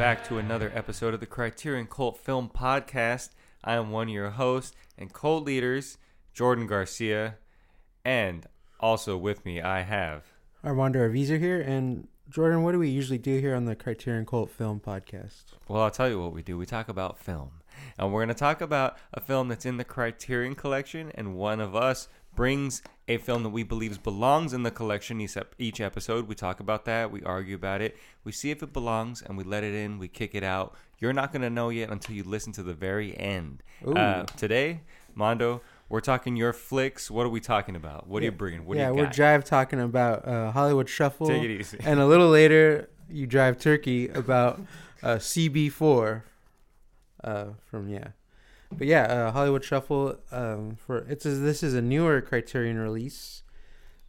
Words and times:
back 0.00 0.24
to 0.24 0.38
another 0.38 0.72
episode 0.74 1.12
of 1.12 1.20
the 1.20 1.26
Criterion 1.26 1.86
Cult 1.86 2.16
Film 2.16 2.48
Podcast. 2.48 3.32
I 3.62 3.74
am 3.74 3.90
one 3.90 4.08
of 4.08 4.14
your 4.14 4.30
hosts 4.30 4.74
and 4.96 5.12
cult 5.12 5.44
leaders, 5.44 5.98
Jordan 6.32 6.66
Garcia, 6.66 7.34
and 8.02 8.46
also 8.80 9.18
with 9.18 9.44
me 9.44 9.60
I 9.60 9.82
have 9.82 10.24
Armando 10.64 11.00
Arviza 11.00 11.38
here, 11.38 11.60
and 11.60 12.08
Jordan, 12.30 12.62
what 12.62 12.72
do 12.72 12.78
we 12.78 12.88
usually 12.88 13.18
do 13.18 13.40
here 13.40 13.54
on 13.54 13.66
the 13.66 13.76
Criterion 13.76 14.24
Cult 14.24 14.48
Film 14.48 14.80
Podcast? 14.80 15.42
Well, 15.68 15.82
I'll 15.82 15.90
tell 15.90 16.08
you 16.08 16.18
what 16.18 16.32
we 16.32 16.42
do. 16.42 16.56
We 16.56 16.64
talk 16.64 16.88
about 16.88 17.18
film. 17.18 17.50
And 17.98 18.10
we're 18.10 18.20
going 18.20 18.28
to 18.28 18.34
talk 18.34 18.62
about 18.62 18.96
a 19.12 19.20
film 19.20 19.48
that's 19.48 19.66
in 19.66 19.76
the 19.76 19.84
Criterion 19.84 20.54
collection, 20.54 21.12
and 21.14 21.34
one 21.34 21.60
of 21.60 21.76
us 21.76 22.08
brings 22.34 22.82
a 23.08 23.18
film 23.18 23.42
that 23.42 23.50
we 23.50 23.62
believe 23.62 24.02
belongs 24.02 24.52
in 24.52 24.62
the 24.62 24.70
collection 24.70 25.20
each, 25.20 25.36
each 25.58 25.80
episode. 25.80 26.28
We 26.28 26.34
talk 26.34 26.60
about 26.60 26.84
that, 26.84 27.10
we 27.10 27.22
argue 27.22 27.56
about 27.56 27.80
it, 27.80 27.96
we 28.24 28.32
see 28.32 28.50
if 28.50 28.62
it 28.62 28.72
belongs, 28.72 29.22
and 29.22 29.36
we 29.36 29.44
let 29.44 29.64
it 29.64 29.74
in, 29.74 29.98
we 29.98 30.08
kick 30.08 30.34
it 30.34 30.44
out. 30.44 30.74
You're 30.98 31.12
not 31.12 31.32
going 31.32 31.42
to 31.42 31.50
know 31.50 31.70
yet 31.70 31.90
until 31.90 32.14
you 32.14 32.22
listen 32.22 32.52
to 32.54 32.62
the 32.62 32.74
very 32.74 33.18
end. 33.18 33.62
Uh, 33.84 34.24
today, 34.36 34.82
Mondo, 35.14 35.62
we're 35.88 36.00
talking 36.00 36.36
your 36.36 36.52
flicks. 36.52 37.10
What 37.10 37.26
are 37.26 37.30
we 37.30 37.40
talking 37.40 37.74
about? 37.74 38.06
What 38.06 38.22
are 38.22 38.26
you 38.26 38.32
bringing? 38.32 38.64
What 38.64 38.76
yeah, 38.76 38.90
do 38.90 38.96
you 38.96 39.02
we're 39.02 39.08
jive 39.08 39.44
talking 39.44 39.80
about 39.80 40.26
uh, 40.26 40.52
Hollywood 40.52 40.88
Shuffle. 40.88 41.26
Take 41.26 41.42
it 41.42 41.50
easy. 41.50 41.78
And 41.84 41.98
a 41.98 42.06
little 42.06 42.28
later, 42.28 42.88
you 43.08 43.26
drive 43.26 43.58
turkey 43.58 44.08
about 44.08 44.60
uh, 45.02 45.16
CB4 45.16 46.22
uh, 47.24 47.44
from, 47.64 47.88
yeah. 47.88 48.08
But 48.72 48.86
yeah, 48.86 49.02
uh, 49.04 49.32
Hollywood 49.32 49.64
Shuffle, 49.64 50.16
um, 50.30 50.76
for 50.76 50.98
it's 51.08 51.26
a, 51.26 51.30
this 51.30 51.62
is 51.62 51.74
a 51.74 51.82
newer 51.82 52.20
Criterion 52.20 52.78
release. 52.78 53.42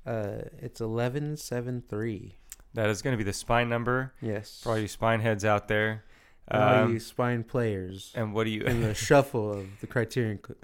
Uh, 0.06 0.44
it's 0.60 0.80
1173. 0.82 2.38
that 2.74 2.90
is 2.90 3.02
going 3.02 3.14
to 3.14 3.18
be 3.18 3.24
the 3.24 3.34
spine 3.34 3.70
number 3.70 4.14
Yes. 4.22 4.62
for 4.64 4.70
all 4.70 4.78
you 4.78 4.88
spine 4.88 5.20
heads 5.20 5.44
out 5.46 5.68
there. 5.68 6.04
And 6.48 6.64
all 6.64 6.84
Um, 6.86 6.94
you 6.94 7.00
spine 7.00 7.44
players 7.44 8.12
and 8.16 8.34
what 8.34 8.46
do 8.46 8.50
you? 8.50 8.62
in 8.64 8.82
the 8.82 8.94
shuffle 9.08 9.52
of 9.52 9.68
the 9.80 9.88
Criterion 9.88 10.38
co- 10.40 10.56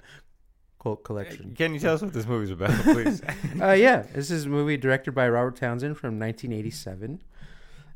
Cult 0.80 1.02
Collection. 1.04 1.54
Can 1.56 1.72
you 1.74 1.80
tell 1.80 1.94
us 1.94 2.02
what 2.02 2.12
this 2.12 2.26
movie's 2.26 2.50
about, 2.50 2.70
please? 2.82 3.22
uh, 3.60 3.72
yeah, 3.72 4.02
this 4.14 4.30
is 4.30 4.44
a 4.46 4.48
movie 4.48 4.76
directed 4.76 5.12
by 5.12 5.28
Robert 5.28 5.56
Townsend 5.56 5.96
from 5.98 6.18
1987, 6.18 7.22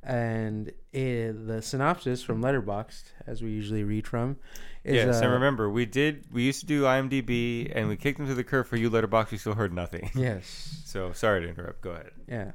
and 0.02 0.72
it, 0.92 1.46
the 1.46 1.62
synopsis 1.62 2.22
from 2.22 2.42
Letterboxd, 2.42 3.04
as 3.26 3.42
we 3.42 3.50
usually 3.50 3.84
read 3.84 4.06
from, 4.06 4.36
is 4.84 4.94
yes, 4.96 5.16
uh, 5.20 5.24
and 5.24 5.32
remember, 5.32 5.70
we 5.70 5.86
did. 5.86 6.24
We 6.32 6.42
used 6.42 6.60
to 6.60 6.66
do 6.66 6.82
IMDb, 6.82 7.70
and 7.74 7.88
we 7.88 7.96
kicked 7.96 8.18
them 8.18 8.26
to 8.26 8.34
the 8.34 8.44
curb 8.44 8.66
for 8.66 8.76
you, 8.76 8.90
Letterboxd. 8.90 9.30
We 9.30 9.38
still 9.38 9.54
heard 9.54 9.72
nothing. 9.72 10.10
yes, 10.14 10.82
So 10.84 11.12
sorry 11.12 11.42
to 11.42 11.48
interrupt. 11.48 11.80
Go 11.82 11.90
ahead. 11.90 12.10
yeah. 12.28 12.50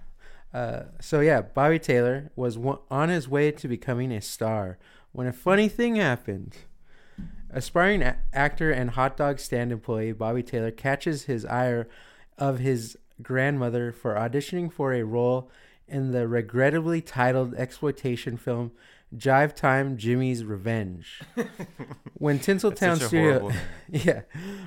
Uh, 0.54 0.84
so 1.02 1.20
yeah, 1.20 1.42
Bobby 1.42 1.78
Taylor 1.78 2.32
was 2.36 2.58
on 2.90 3.10
his 3.10 3.28
way 3.28 3.52
to 3.52 3.68
becoming 3.68 4.12
a 4.14 4.22
star 4.22 4.78
when 5.12 5.28
a 5.28 5.34
funny 5.34 5.68
thing 5.68 5.98
happened. 5.98 6.56
Aspiring 7.50 8.02
a- 8.02 8.18
actor 8.34 8.72
and 8.72 8.92
hot 8.92 9.18
dog 9.18 9.40
stand 9.40 9.72
employee 9.72 10.14
Bobby 10.14 10.44
Taylor 10.44 10.72
catches 10.72 11.24
his 11.24 11.46
ire 11.46 11.88
of 12.38 12.60
his 12.60 12.98
grandmother 13.22 13.92
for 13.92 14.16
auditioning 14.16 14.72
for 14.72 14.94
a 14.94 15.04
role 15.04 15.50
in 15.88 16.12
the 16.12 16.28
regrettably 16.28 17.02
titled 17.02 17.56
exploitation 17.56 18.38
film 18.38 18.72
Jive 19.16 19.56
Time 19.56 19.98
Jimmy's 19.98 20.44
Revenge. 20.44 21.22
when 22.14 22.40
Tinseltown 22.40 23.00
That's 23.00 23.02
such 23.02 23.02
a 23.04 23.08
Studio 23.08 23.52
yeah, 23.90 24.22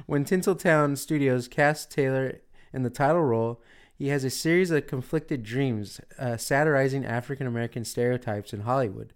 when 0.06 0.24
Tinseltown 0.24 0.96
Studios 0.96 1.46
cast 1.46 1.90
Taylor 1.90 2.40
in 2.72 2.82
the 2.82 2.90
title 2.90 3.22
role, 3.22 3.60
he 3.94 4.08
has 4.08 4.24
a 4.24 4.30
series 4.30 4.70
of 4.70 4.86
conflicted 4.86 5.42
dreams 5.42 6.00
uh, 6.18 6.38
satirizing 6.38 7.04
African 7.04 7.46
American 7.46 7.84
stereotypes 7.84 8.54
in 8.54 8.60
Hollywood, 8.60 9.12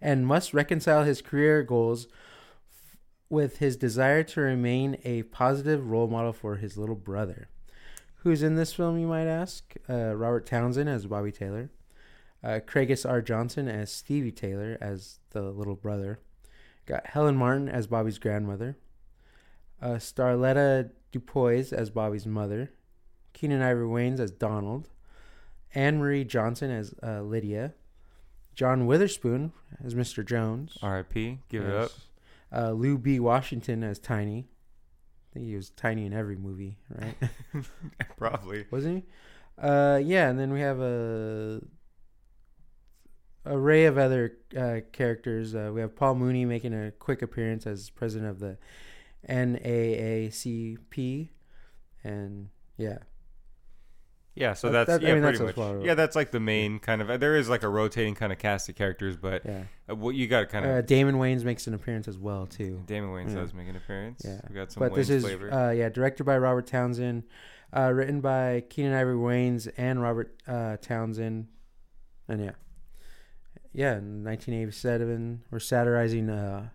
and 0.00 0.26
must 0.26 0.54
reconcile 0.54 1.02
his 1.02 1.20
career 1.20 1.64
goals 1.64 2.06
f- 2.70 2.98
with 3.28 3.58
his 3.58 3.76
desire 3.76 4.22
to 4.22 4.40
remain 4.40 4.96
a 5.04 5.24
positive 5.24 5.90
role 5.90 6.06
model 6.06 6.32
for 6.32 6.56
his 6.56 6.76
little 6.76 6.94
brother. 6.94 7.48
Who's 8.22 8.44
in 8.44 8.54
this 8.54 8.72
film, 8.72 8.98
you 8.98 9.08
might 9.08 9.26
ask? 9.26 9.74
Uh, 9.90 10.14
Robert 10.14 10.46
Townsend 10.46 10.88
as 10.88 11.06
Bobby 11.06 11.32
Taylor, 11.32 11.70
uh, 12.44 12.60
Craigus 12.64 13.08
R. 13.08 13.20
Johnson 13.20 13.66
as 13.66 13.90
Stevie 13.90 14.30
Taylor 14.30 14.78
as 14.80 15.18
the 15.30 15.42
little 15.42 15.74
brother, 15.74 16.20
got 16.86 17.08
Helen 17.08 17.36
Martin 17.36 17.68
as 17.68 17.88
Bobby's 17.88 18.18
grandmother, 18.18 18.76
uh, 19.80 19.94
Starletta 19.94 20.90
Dupois 21.12 21.72
as 21.72 21.90
Bobby's 21.90 22.24
mother, 22.24 22.70
Keenen 23.34 23.60
Ivory 23.60 23.88
Wayans 23.88 24.20
as 24.20 24.30
Donald, 24.30 24.88
Anne 25.74 25.98
Marie 25.98 26.24
Johnson 26.24 26.70
as 26.70 26.94
uh, 27.02 27.22
Lydia, 27.22 27.74
John 28.54 28.86
Witherspoon 28.86 29.52
as 29.84 29.96
Mr. 29.96 30.24
Jones, 30.24 30.78
R.I.P. 30.80 31.40
Give 31.48 31.64
it 31.64 31.74
up. 31.74 31.90
Uh, 32.54 32.70
Lou 32.70 32.98
B. 32.98 33.18
Washington 33.18 33.82
as 33.82 33.98
Tiny. 33.98 34.46
I 35.32 35.34
think 35.34 35.46
he 35.46 35.56
was 35.56 35.70
Tiny 35.70 36.04
in 36.04 36.12
every 36.12 36.36
movie, 36.36 36.76
right? 36.90 37.16
Probably. 38.18 38.66
Wasn't 38.70 38.96
he? 38.98 39.04
Uh, 39.58 39.98
yeah, 40.02 40.28
and 40.28 40.38
then 40.38 40.52
we 40.52 40.60
have 40.60 40.78
a 40.78 41.62
array 43.46 43.86
of 43.86 43.96
other 43.96 44.36
uh, 44.56 44.80
characters. 44.92 45.54
Uh, 45.54 45.70
we 45.72 45.80
have 45.80 45.96
Paul 45.96 46.16
Mooney 46.16 46.44
making 46.44 46.74
a 46.74 46.90
quick 46.90 47.22
appearance 47.22 47.66
as 47.66 47.88
president 47.88 48.30
of 48.30 48.40
the 48.40 48.58
NAACP, 49.26 50.78
and 52.04 52.50
yeah, 52.76 52.98
Yeah. 54.34 54.54
So 54.54 54.68
That- 54.70 54.86
that's 54.86 55.00
that- 55.00 55.04
I 55.04 55.08
yeah, 55.08 55.14
mean, 55.14 55.22
pretty 55.24 55.38
that's 55.38 55.56
much. 55.56 55.74
well- 55.74 55.84
Yeah, 55.84 55.94
that's 55.94 56.16
like 56.16 56.30
the 56.30 56.40
main 56.40 56.78
kind 56.78 57.02
of. 57.02 57.20
There 57.20 57.36
is 57.36 57.48
like 57.50 57.62
a 57.62 57.68
rotating 57.68 58.14
kind 58.14 58.32
of 58.32 58.38
cast 58.38 58.68
of 58.68 58.74
characters, 58.76 59.16
but 59.16 59.44
yeah. 59.44 59.64
uh, 59.90 59.94
what 59.94 60.14
you 60.14 60.26
got 60.26 60.40
to 60.40 60.46
kind 60.46 60.64
of. 60.64 60.70
Uh, 60.70 60.80
Damon 60.82 61.16
Wayans 61.16 61.44
makes 61.44 61.66
an 61.66 61.74
appearance 61.74 62.08
as 62.08 62.18
well 62.18 62.46
too. 62.46 62.82
Damon 62.86 63.10
Wayans 63.10 63.34
yeah. 63.34 63.40
does 63.42 63.52
make 63.54 63.68
an 63.68 63.76
appearance. 63.76 64.22
Yeah, 64.24 64.40
We 64.48 64.54
got 64.54 64.72
some 64.72 64.80
but 64.80 64.92
Wayans 64.92 64.96
this 64.96 65.10
is 65.10 65.22
flavor. 65.24 65.52
uh, 65.52 65.70
yeah, 65.72 65.88
directed 65.90 66.24
by 66.24 66.38
Robert 66.38 66.66
Townsend, 66.66 67.24
uh, 67.76 67.90
written 67.92 68.20
by 68.22 68.64
Keenen 68.70 68.94
Ivory 68.94 69.16
Wayans 69.16 69.70
and 69.76 70.00
Robert 70.00 70.34
uh, 70.48 70.76
Townsend, 70.78 71.48
and 72.28 72.40
yeah, 72.42 72.52
yeah, 73.74 73.98
in 73.98 74.24
1987, 74.24 75.42
we're 75.50 75.58
satirizing 75.58 76.30
uh, 76.30 76.68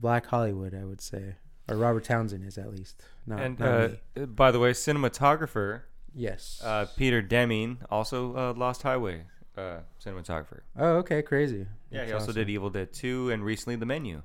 Black 0.00 0.26
Hollywood, 0.26 0.74
I 0.74 0.84
would 0.84 1.00
say, 1.00 1.36
or 1.68 1.76
Robert 1.76 2.04
Townsend 2.04 2.44
is 2.44 2.58
at 2.58 2.70
least. 2.72 3.02
Not, 3.26 3.40
and 3.40 3.58
not 3.58 4.34
by 4.34 4.50
the 4.50 4.58
way, 4.58 4.72
cinematographer 4.72 5.82
yes. 6.14 6.60
uh, 6.64 6.86
Peter 6.96 7.20
Deming, 7.22 7.78
also 7.90 8.36
uh, 8.36 8.54
Lost 8.56 8.82
Highway 8.82 9.24
uh, 9.56 9.78
cinematographer. 10.04 10.60
oh, 10.76 10.96
okay, 10.96 11.22
crazy. 11.22 11.66
Yeah, 11.90 11.98
That's 12.00 12.08
he 12.08 12.12
also 12.14 12.24
awesome. 12.26 12.34
did 12.34 12.50
Evil 12.50 12.70
Dead 12.70 12.92
2 12.92 13.30
and 13.30 13.44
recently 13.44 13.76
The 13.76 13.86
Menu. 13.86 14.22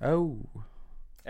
Oh, 0.00 0.38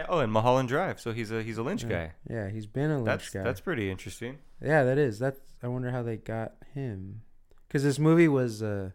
Oh, 0.09 0.19
and 0.19 0.31
Mulholland 0.31 0.69
Drive. 0.69 1.01
So 1.01 1.13
he's 1.13 1.31
a 1.31 1.43
he's 1.43 1.57
a 1.57 1.63
Lynch 1.63 1.85
yeah. 1.85 1.89
guy. 1.89 2.13
Yeah, 2.29 2.51
he's 2.51 2.67
been 2.67 2.91
a 2.91 2.97
Lynch 2.97 3.07
That's 3.07 3.31
guy. 3.31 3.43
that's 3.43 3.61
pretty 3.61 3.91
interesting. 3.91 4.39
Yeah, 4.63 4.85
that 4.85 4.99
is. 4.99 5.19
That's. 5.19 5.41
I 5.63 5.69
wonder 5.69 5.91
how 5.91 6.03
they 6.03 6.17
got 6.19 6.53
him, 6.75 7.23
because 7.67 7.83
this 7.83 7.99
movie 7.99 8.29
was. 8.29 8.63
Uh, 8.63 8.91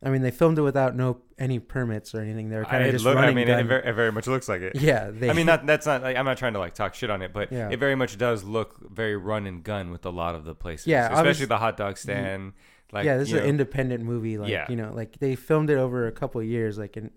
I 0.00 0.10
mean, 0.10 0.22
they 0.22 0.30
filmed 0.30 0.58
it 0.58 0.62
without 0.62 0.94
no 0.94 1.18
any 1.38 1.58
permits 1.58 2.14
or 2.14 2.20
anything. 2.20 2.50
They 2.50 2.56
were 2.56 2.64
kind 2.64 2.82
of 2.84 2.88
it 2.88 2.92
just 2.92 3.04
look- 3.04 3.16
I 3.16 3.20
running. 3.22 3.34
mean, 3.34 3.48
it 3.48 3.64
very, 3.66 3.84
it 3.88 3.92
very 3.94 4.12
much 4.12 4.28
looks 4.28 4.48
like 4.48 4.60
it. 4.60 4.76
yeah, 4.80 5.10
they. 5.12 5.28
I 5.28 5.32
mean, 5.32 5.46
not, 5.46 5.66
that's 5.66 5.86
not. 5.86 6.02
Like, 6.02 6.16
I'm 6.16 6.24
not 6.24 6.38
trying 6.38 6.52
to 6.52 6.60
like 6.60 6.74
talk 6.74 6.94
shit 6.94 7.10
on 7.10 7.20
it, 7.20 7.32
but 7.32 7.50
Yeah. 7.50 7.68
it 7.70 7.80
very 7.80 7.96
much 7.96 8.16
does 8.16 8.44
look 8.44 8.76
very 8.92 9.16
run 9.16 9.46
and 9.46 9.62
gun 9.64 9.90
with 9.90 10.06
a 10.06 10.10
lot 10.10 10.36
of 10.36 10.44
the 10.44 10.54
places. 10.54 10.86
Yeah, 10.86 11.12
especially 11.12 11.46
the 11.46 11.58
hot 11.58 11.76
dog 11.76 11.98
stand. 11.98 12.52
Like, 12.92 13.04
yeah, 13.06 13.16
this 13.18 13.28
is 13.28 13.34
you 13.34 13.40
an 13.40 13.46
independent 13.46 14.04
movie. 14.04 14.38
Like 14.38 14.50
Yeah. 14.50 14.66
you 14.68 14.76
know, 14.76 14.92
like 14.94 15.18
they 15.18 15.34
filmed 15.34 15.68
it 15.68 15.78
over 15.78 16.06
a 16.06 16.12
couple 16.12 16.40
of 16.40 16.46
years. 16.46 16.78
Like 16.78 16.96
and 16.96 17.10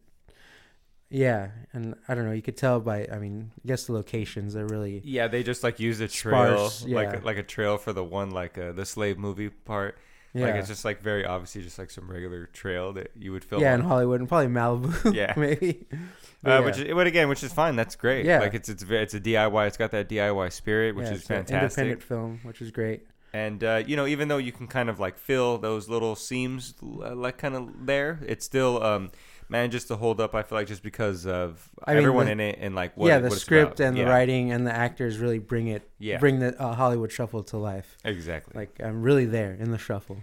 yeah, 1.10 1.50
and 1.74 1.96
I 2.08 2.16
don't 2.16 2.26
know. 2.26 2.32
You 2.32 2.42
could 2.42 2.58
tell 2.58 2.80
by. 2.80 3.06
I 3.12 3.20
mean, 3.20 3.52
I 3.64 3.68
guess 3.68 3.86
the 3.86 3.94
locations 3.94 4.56
are 4.56 4.66
really. 4.66 5.02
Yeah, 5.04 5.28
they 5.28 5.44
just 5.44 5.62
like 5.62 5.80
used 5.80 6.02
a 6.02 6.08
trail, 6.08 6.70
Sparse, 6.70 6.86
like 6.88 7.12
yeah. 7.14 7.20
like 7.24 7.38
a 7.38 7.44
trail 7.44 7.78
for 7.78 7.94
the 7.94 8.04
one 8.04 8.32
like 8.32 8.58
uh, 8.58 8.72
the 8.72 8.86
slave 8.86 9.18
movie 9.18 9.50
part. 9.50 9.98
Yeah, 10.34 10.46
Like 10.46 10.56
it's 10.56 10.68
just 10.70 10.86
like 10.86 11.02
very 11.02 11.26
obviously 11.26 11.62
just 11.62 11.78
like 11.78 11.90
some 11.92 12.10
regular 12.10 12.46
trail 12.48 12.94
that 12.94 13.12
you 13.20 13.32
would 13.34 13.44
film. 13.44 13.62
yeah, 13.62 13.74
on. 13.74 13.82
in 13.82 13.86
Hollywood 13.86 14.20
and 14.22 14.30
probably 14.30 14.48
Malibu. 14.48 15.14
Yeah. 15.16 15.34
maybe. 15.38 15.86
Uh, 15.92 15.98
But 16.44 16.66
Which, 16.66 16.78
yeah. 16.80 16.86
is, 16.86 16.94
but 16.94 17.06
again, 17.08 17.28
which 17.30 17.44
is 17.44 17.52
fine. 17.54 17.76
That's 17.76 17.96
great. 17.96 18.26
Yeah. 18.26 18.40
like 18.40 18.54
it's 18.54 18.70
it's 18.70 18.84
it's 18.90 19.14
a 19.14 19.20
DIY. 19.20 19.68
It's 19.68 19.78
got 19.78 19.92
that 19.92 20.08
DIY 20.10 20.52
spirit, 20.54 20.96
which 20.96 21.06
Yeah, 21.08 21.12
is 21.14 21.22
it's 21.22 21.30
an 21.30 21.36
fantastic. 21.46 21.80
Independent 21.82 22.04
film, 22.04 22.40
which 22.44 22.62
is 22.62 22.72
great. 22.72 23.06
And 23.34 23.64
uh, 23.64 23.84
you 23.86 23.96
know, 23.96 24.08
even 24.08 24.28
though 24.28 24.38
you 24.38 24.52
can 24.52 24.68
kind 24.68 24.90
of 24.90 25.00
like 25.00 25.18
fill 25.18 25.58
those 25.58 25.88
little 25.88 26.16
seams, 26.16 26.74
like 26.82 27.38
kind 27.38 27.56
of 27.56 27.86
there, 27.86 28.20
it's 28.26 28.44
still 28.46 28.82
um, 28.84 29.12
manages 29.52 29.86
to 29.86 29.96
hold 29.98 30.20
up. 30.22 30.34
I 30.34 30.42
feel 30.42 30.58
like 30.58 30.68
just 30.68 30.82
because 30.82 31.28
of 31.28 31.70
I 31.84 31.92
mean, 31.92 32.00
everyone 32.00 32.26
the- 32.28 32.32
in 32.32 32.40
it 32.40 32.58
and 32.60 32.74
like 32.74 32.96
what 32.96 33.08
yeah, 33.08 33.20
the 33.20 33.30
script 33.32 33.80
and 33.80 33.96
the 33.96 34.06
writing 34.06 34.52
and 34.52 34.66
the 34.66 34.74
actors 34.74 35.20
really 35.20 35.40
bring 35.40 35.68
it. 35.68 35.88
Yeah. 36.00 36.18
bring 36.18 36.40
the 36.40 36.60
uh, 36.60 36.74
Hollywood 36.74 37.12
shuffle 37.12 37.44
to 37.44 37.58
life. 37.58 37.98
exactly. 38.04 38.54
Like 38.56 38.80
I'm 38.84 39.02
really 39.04 39.26
there 39.26 39.54
in 39.54 39.72
the 39.72 39.78
shuffle. 39.78 40.18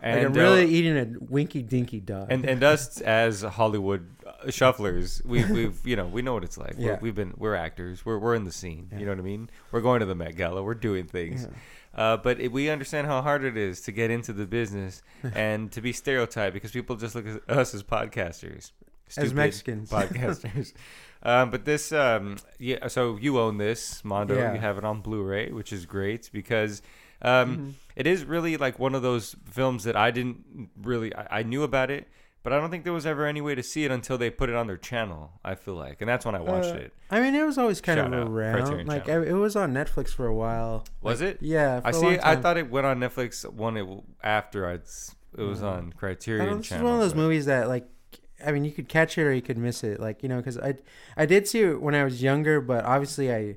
and 0.00 0.16
like 0.16 0.26
I'm 0.26 0.32
uh, 0.32 0.40
really 0.40 0.66
eating 0.68 0.96
a 0.96 1.06
winky 1.20 1.62
dinky 1.62 2.00
dog. 2.00 2.28
and 2.30 2.44
and 2.44 2.64
us 2.64 3.00
as 3.02 3.42
Hollywood 3.42 4.08
shufflers. 4.46 5.24
We've, 5.24 5.48
we've, 5.50 5.86
you 5.86 5.96
know, 5.96 6.06
we 6.06 6.22
know 6.22 6.34
what 6.34 6.44
it's 6.44 6.58
like. 6.58 6.74
Yeah. 6.78 6.92
We're, 6.92 6.98
we've 7.00 7.14
been, 7.14 7.34
we're 7.36 7.54
actors. 7.54 8.04
We're, 8.04 8.18
we're 8.18 8.34
in 8.34 8.44
the 8.44 8.52
scene. 8.52 8.88
Yeah. 8.90 8.98
You 8.98 9.06
know 9.06 9.12
what 9.12 9.18
I 9.18 9.22
mean? 9.22 9.50
We're 9.70 9.80
going 9.80 10.00
to 10.00 10.06
the 10.06 10.14
Met 10.14 10.36
Gala. 10.36 10.62
We're 10.62 10.74
doing 10.74 11.06
things. 11.06 11.46
Uh, 11.94 12.16
but 12.16 12.40
it, 12.40 12.50
we 12.52 12.70
understand 12.70 13.06
how 13.06 13.20
hard 13.22 13.44
it 13.44 13.56
is 13.56 13.80
to 13.82 13.92
get 13.92 14.10
into 14.10 14.32
the 14.32 14.46
business 14.46 15.02
and 15.34 15.70
to 15.72 15.80
be 15.80 15.92
stereotyped 15.92 16.54
because 16.54 16.70
people 16.70 16.96
just 16.96 17.14
look 17.14 17.26
at 17.26 17.42
us 17.50 17.74
as 17.74 17.82
podcasters, 17.82 18.72
As 19.16 19.34
Mexicans. 19.34 19.90
podcasters. 19.98 20.72
um, 21.22 21.50
but 21.50 21.64
this, 21.64 21.92
um, 21.92 22.36
yeah. 22.58 22.88
So 22.88 23.16
you 23.18 23.38
own 23.38 23.58
this, 23.58 24.04
Mondo. 24.04 24.36
Yeah. 24.36 24.54
You 24.54 24.60
have 24.60 24.78
it 24.78 24.84
on 24.84 25.00
Blu-ray, 25.02 25.52
which 25.52 25.72
is 25.72 25.84
great 25.86 26.30
because 26.32 26.80
um, 27.20 27.56
Mhm. 27.58 27.72
it 27.94 28.06
is 28.06 28.24
really 28.24 28.56
like 28.56 28.78
one 28.78 28.94
of 28.94 29.02
those 29.02 29.36
films 29.50 29.84
that 29.84 29.94
I 29.96 30.10
didn't 30.10 30.70
really. 30.80 31.14
I, 31.14 31.40
I 31.40 31.42
knew 31.42 31.62
about 31.62 31.90
it, 31.90 32.08
but 32.42 32.52
I 32.52 32.58
don't 32.58 32.70
think 32.70 32.84
there 32.84 32.92
was 32.92 33.06
ever 33.06 33.24
any 33.26 33.40
way 33.40 33.54
to 33.54 33.62
see 33.62 33.84
it 33.84 33.90
until 33.90 34.18
they 34.18 34.30
put 34.30 34.48
it 34.48 34.54
on 34.56 34.66
their 34.66 34.76
channel. 34.76 35.32
I 35.44 35.54
feel 35.54 35.74
like, 35.74 36.00
and 36.00 36.08
that's 36.08 36.24
when 36.26 36.34
I 36.34 36.40
watched 36.40 36.70
Uh, 36.74 36.78
it. 36.78 36.92
I 37.10 37.20
mean, 37.20 37.34
it 37.34 37.44
was 37.44 37.58
always 37.58 37.80
kind 37.80 37.98
Shout 37.98 38.12
out, 38.12 38.22
of 38.22 38.28
around. 38.32 38.86
Like 38.86 39.08
I, 39.08 39.22
it 39.22 39.32
was 39.32 39.54
on 39.56 39.72
Netflix 39.72 40.08
for 40.10 40.26
a 40.26 40.34
while. 40.34 40.84
Was 41.02 41.20
Like, 41.20 41.30
it? 41.30 41.38
Yeah. 41.42 41.80
For 41.80 41.86
I 41.88 41.90
see. 41.92 42.18
I 42.22 42.36
thought 42.36 42.56
it 42.56 42.70
went 42.70 42.86
on 42.86 42.98
Netflix 43.00 43.48
one 43.50 43.76
it, 43.76 43.86
after 44.22 44.66
I'd. 44.66 44.82
It 45.38 45.42
was 45.42 45.60
Yeah. 45.62 45.68
on 45.68 45.92
I 45.94 45.98
Criterion 45.98 46.58
this 46.58 46.68
Channel. 46.68 46.84
is 46.84 46.90
one 46.90 46.94
of 46.94 47.00
those 47.00 47.12
but- 47.14 47.18
movies 47.20 47.46
that 47.46 47.68
like 47.68 47.86
I 48.44 48.50
mean 48.52 48.64
you 48.64 48.72
could 48.72 48.88
catch 48.88 49.16
it 49.18 49.22
or 49.22 49.32
you 49.32 49.40
could 49.40 49.56
miss 49.56 49.84
it 49.84 50.00
like 50.00 50.22
you 50.22 50.28
know 50.28 50.36
because 50.38 50.58
I 50.58 50.74
I 51.16 51.26
did 51.26 51.46
see 51.48 51.62
it 51.62 51.80
when 51.80 51.94
I 51.94 52.02
was 52.04 52.22
younger 52.22 52.60
but 52.60 52.84
obviously 52.84 53.32
I 53.32 53.56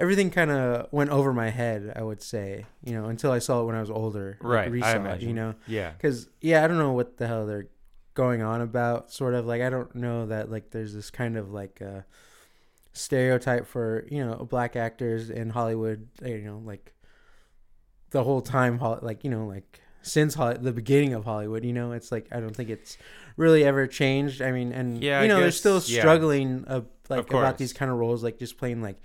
everything 0.00 0.30
kind 0.30 0.50
of 0.50 0.88
went 0.92 1.10
over 1.10 1.32
my 1.32 1.50
head 1.50 1.92
I 1.94 2.02
would 2.02 2.22
say 2.22 2.66
you 2.84 2.92
know 2.94 3.04
until 3.06 3.30
I 3.32 3.38
saw 3.38 3.62
it 3.62 3.66
when 3.66 3.74
I 3.76 3.80
was 3.80 3.90
older 3.90 4.38
like, 4.40 4.50
Right, 4.52 4.68
I 4.68 4.70
resaw 4.70 4.94
it, 4.94 4.96
imagine. 4.96 5.28
you 5.28 5.34
know 5.34 5.54
Yeah. 5.66 5.90
because 5.92 6.28
yeah 6.40 6.64
I 6.64 6.68
don't 6.68 6.78
know 6.78 6.92
what 6.92 7.16
the 7.18 7.26
hell 7.26 7.46
they're 7.46 7.68
going 8.14 8.42
on 8.42 8.60
about 8.60 9.12
sort 9.12 9.34
of 9.34 9.46
like 9.46 9.62
I 9.62 9.70
don't 9.70 9.94
know 9.94 10.26
that 10.26 10.50
like 10.50 10.70
there's 10.70 10.92
this 10.94 11.10
kind 11.10 11.36
of 11.36 11.52
like 11.52 11.80
uh 11.80 12.00
stereotype 12.92 13.66
for 13.66 14.04
you 14.10 14.24
know 14.24 14.34
black 14.48 14.74
actors 14.76 15.30
in 15.30 15.50
Hollywood 15.50 16.08
you 16.24 16.38
know 16.38 16.60
like 16.64 16.92
the 18.10 18.24
whole 18.24 18.40
time 18.42 18.78
like 19.02 19.22
you 19.22 19.30
know 19.30 19.46
like 19.46 19.80
since 20.02 20.34
Hol- 20.34 20.54
the 20.58 20.72
beginning 20.72 21.12
of 21.14 21.24
Hollywood 21.24 21.64
you 21.64 21.72
know 21.72 21.92
it's 21.92 22.10
like 22.10 22.26
I 22.32 22.40
don't 22.40 22.54
think 22.56 22.68
it's 22.68 22.96
really 23.36 23.64
ever 23.64 23.86
changed 23.86 24.42
I 24.42 24.50
mean 24.50 24.72
and 24.72 25.02
Yeah, 25.02 25.22
you 25.22 25.28
know 25.28 25.36
they're 25.36 25.46
guess- 25.46 25.56
still 25.58 25.80
yeah. 25.86 26.00
struggling 26.00 26.64
uh, 26.66 26.80
like 27.08 27.28
about 27.30 27.58
these 27.58 27.72
kind 27.72 27.90
of 27.90 27.98
roles 27.98 28.22
like 28.24 28.38
just 28.38 28.56
playing 28.58 28.82
like 28.82 29.00